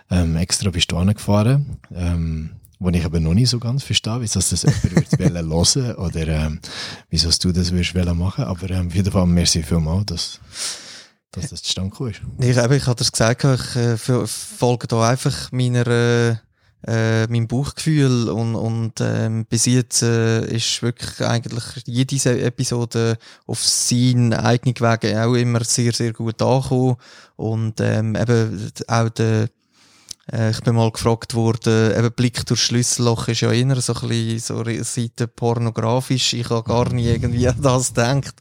Ähm, 0.10 0.36
extra 0.36 0.70
bist 0.70 0.92
du 0.92 0.98
angefahren, 0.98 1.78
ähm, 1.96 2.52
wo 2.80 2.90
ich 2.90 3.06
aber 3.06 3.20
noch 3.20 3.34
nicht 3.34 3.50
so 3.50 3.60
ganz 3.60 3.84
verstehe, 3.84 4.20
wieso 4.22 4.40
das 4.40 4.64
jemand 4.64 4.84
würde 5.20 5.46
hören 5.48 5.96
oder 5.96 6.28
ähm, 6.28 6.60
wieso 7.10 7.30
du 7.30 7.52
das 7.52 7.72
würdest 7.72 7.94
machen. 8.16 8.44
Aber 8.46 8.70
ähm, 8.72 8.88
auf 8.88 8.96
jeden 8.96 9.12
Fall 9.12 9.26
merci 9.28 9.64
vielmals, 9.64 10.06
dass, 10.08 10.40
dass 11.32 11.50
das 11.50 11.62
zustande 11.64 11.92
gekommen 11.92 12.12
ist. 12.12 12.22
ich, 12.40 12.58
eben, 12.58 12.74
ich 12.74 12.88
hatte 12.88 13.00
das 13.04 13.12
gesagt, 13.12 13.44
ich 13.44 13.76
äh, 13.76 13.94
fol- 13.98 14.28
folge 14.28 14.88
da 14.88 15.08
einfach 15.10 15.52
meiner, 15.52 15.88
äh, 15.88 16.36
äh, 16.88 17.28
meinem 17.28 17.48
Bauchgefühl 17.48 18.30
und, 18.30 18.56
und 18.56 18.94
ähm, 19.02 19.46
bis 19.46 19.66
jetzt 19.66 20.02
äh, 20.02 20.46
ist 20.46 20.82
wirklich 20.82 21.22
eigentlich 21.22 21.64
jede 21.86 22.42
Episode 22.42 23.18
auf 23.46 23.64
seinen 23.64 24.34
eigenen 24.34 24.76
Wegen 24.76 25.18
auch 25.18 25.36
immer 25.36 25.64
sehr, 25.64 25.94
sehr 25.94 26.14
gut 26.14 26.42
angekommen 26.42 26.98
und 27.36 27.80
ähm, 27.82 28.16
eben 28.16 28.72
auch 28.88 29.10
der 29.10 29.50
äh, 30.32 30.52
ich 30.52 30.62
bin 30.62 30.76
mal 30.76 30.92
gefragt 30.92 31.34
worden, 31.34 31.98
eben 31.98 32.12
Blick 32.14 32.46
durch 32.46 32.62
Schlüsselloch 32.62 33.28
ist 33.28 33.42
ja 33.42 33.52
eher 33.52 33.80
so 33.82 33.94
ein 33.94 34.08
bisschen 34.08 34.40
so 34.40 34.84
Seite 34.84 35.28
pornografisch. 35.28 36.34
Ich 36.34 36.50
habe 36.50 36.64
gar 36.64 36.92
nie 36.94 37.08
irgendwie 37.08 37.48
an 37.48 37.62
das 37.62 37.90
gedacht. 37.90 38.36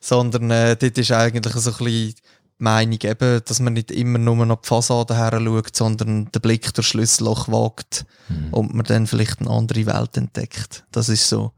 Sondern, 0.00 0.50
äh, 0.50 0.76
dort 0.76 0.98
ist 0.98 1.12
eigentlich 1.12 1.54
so 1.54 1.70
ein 1.70 1.76
bisschen 1.78 2.14
Meinung 2.60 2.98
eben, 3.02 3.40
dass 3.44 3.60
man 3.60 3.72
nicht 3.72 3.90
immer 3.90 4.18
nur 4.18 4.44
nach 4.46 4.60
die 4.60 4.68
Fassade 4.68 5.16
her 5.16 5.40
schaut, 5.42 5.74
sondern 5.74 6.30
den 6.30 6.42
Blick 6.42 6.72
durch 6.74 6.88
Schlüsselloch 6.88 7.48
wagt 7.48 8.04
und 8.50 8.74
man 8.74 8.84
dann 8.86 9.06
vielleicht 9.06 9.40
eine 9.40 9.50
andere 9.50 9.86
Welt 9.86 10.16
entdeckt. 10.16 10.84
Das 10.92 11.08
ist 11.08 11.28
so 11.28 11.52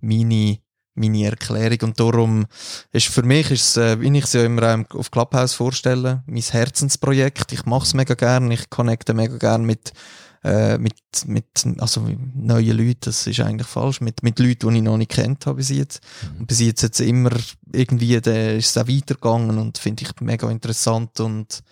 meine, 0.00 0.58
meine 0.94 1.24
Erklärung. 1.24 1.78
Und 1.82 2.00
darum 2.00 2.46
ist 2.92 3.06
für 3.06 3.22
mich, 3.22 3.50
ist 3.50 3.70
es, 3.70 3.76
äh, 3.76 4.00
wie 4.00 4.16
ich 4.16 4.24
es 4.24 4.32
ja 4.32 4.44
immer 4.44 4.84
auf 4.94 5.10
Clubhouse 5.10 5.54
vorstelle, 5.54 6.22
mein 6.26 6.42
Herzensprojekt. 6.42 7.52
Ich 7.52 7.64
mache 7.64 7.84
es 7.84 7.94
mega 7.94 8.14
gern, 8.14 8.50
ich 8.50 8.68
connecte 8.70 9.14
mega 9.14 9.36
gern 9.36 9.64
mit, 9.64 9.92
äh, 10.44 10.78
mit, 10.78 10.94
mit, 11.26 11.46
also 11.78 12.00
mit 12.00 12.18
neuen 12.36 12.76
Leuten, 12.76 13.00
das 13.02 13.26
ist 13.26 13.40
eigentlich 13.40 13.66
falsch, 13.66 14.00
mit, 14.00 14.22
mit 14.22 14.38
Leuten, 14.38 14.70
die 14.70 14.76
ich 14.76 14.82
noch 14.82 14.96
nicht 14.96 15.10
kennt 15.10 15.46
habe 15.46 15.56
bis 15.56 15.70
jetzt. 15.70 16.00
Und 16.38 16.46
bis 16.46 16.60
jetzt 16.60 16.82
es 16.82 17.00
immer 17.00 17.30
irgendwie, 17.72 18.20
der 18.20 18.56
ist 18.56 18.70
es 18.70 18.78
auch 18.78 18.88
weitergegangen 18.88 19.58
und 19.58 19.78
finde 19.78 20.04
ich 20.04 20.20
mega 20.20 20.50
interessant 20.50 21.20
und 21.20 21.62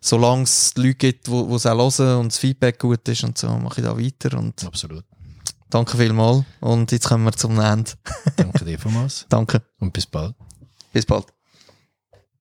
solange 0.00 0.44
es 0.44 0.74
Leute 0.76 0.94
gibt, 0.94 1.26
die 1.26 1.30
wo 1.30 1.56
es 1.56 1.66
auch 1.66 1.98
hören 1.98 2.20
und 2.20 2.32
das 2.32 2.38
Feedback 2.38 2.78
gut 2.78 3.06
ist 3.08 3.24
und 3.24 3.36
so, 3.36 3.48
mache 3.58 3.80
ich 3.80 3.86
da 3.86 3.98
weiter 3.98 4.38
und 4.38 4.64
Absolut. 4.64 5.04
danke 5.68 5.96
vielmals 5.96 6.44
und 6.60 6.92
jetzt 6.92 7.08
kommen 7.08 7.24
wir 7.24 7.32
zum 7.32 7.58
Ende. 7.58 7.90
Danke 8.36 8.64
dir 8.64 8.78
vielmals 8.78 9.26
danke, 9.28 9.62
und 9.80 9.92
bis 9.92 10.06
bald. 10.06 10.34
bis 10.92 11.06
bald. 11.06 11.26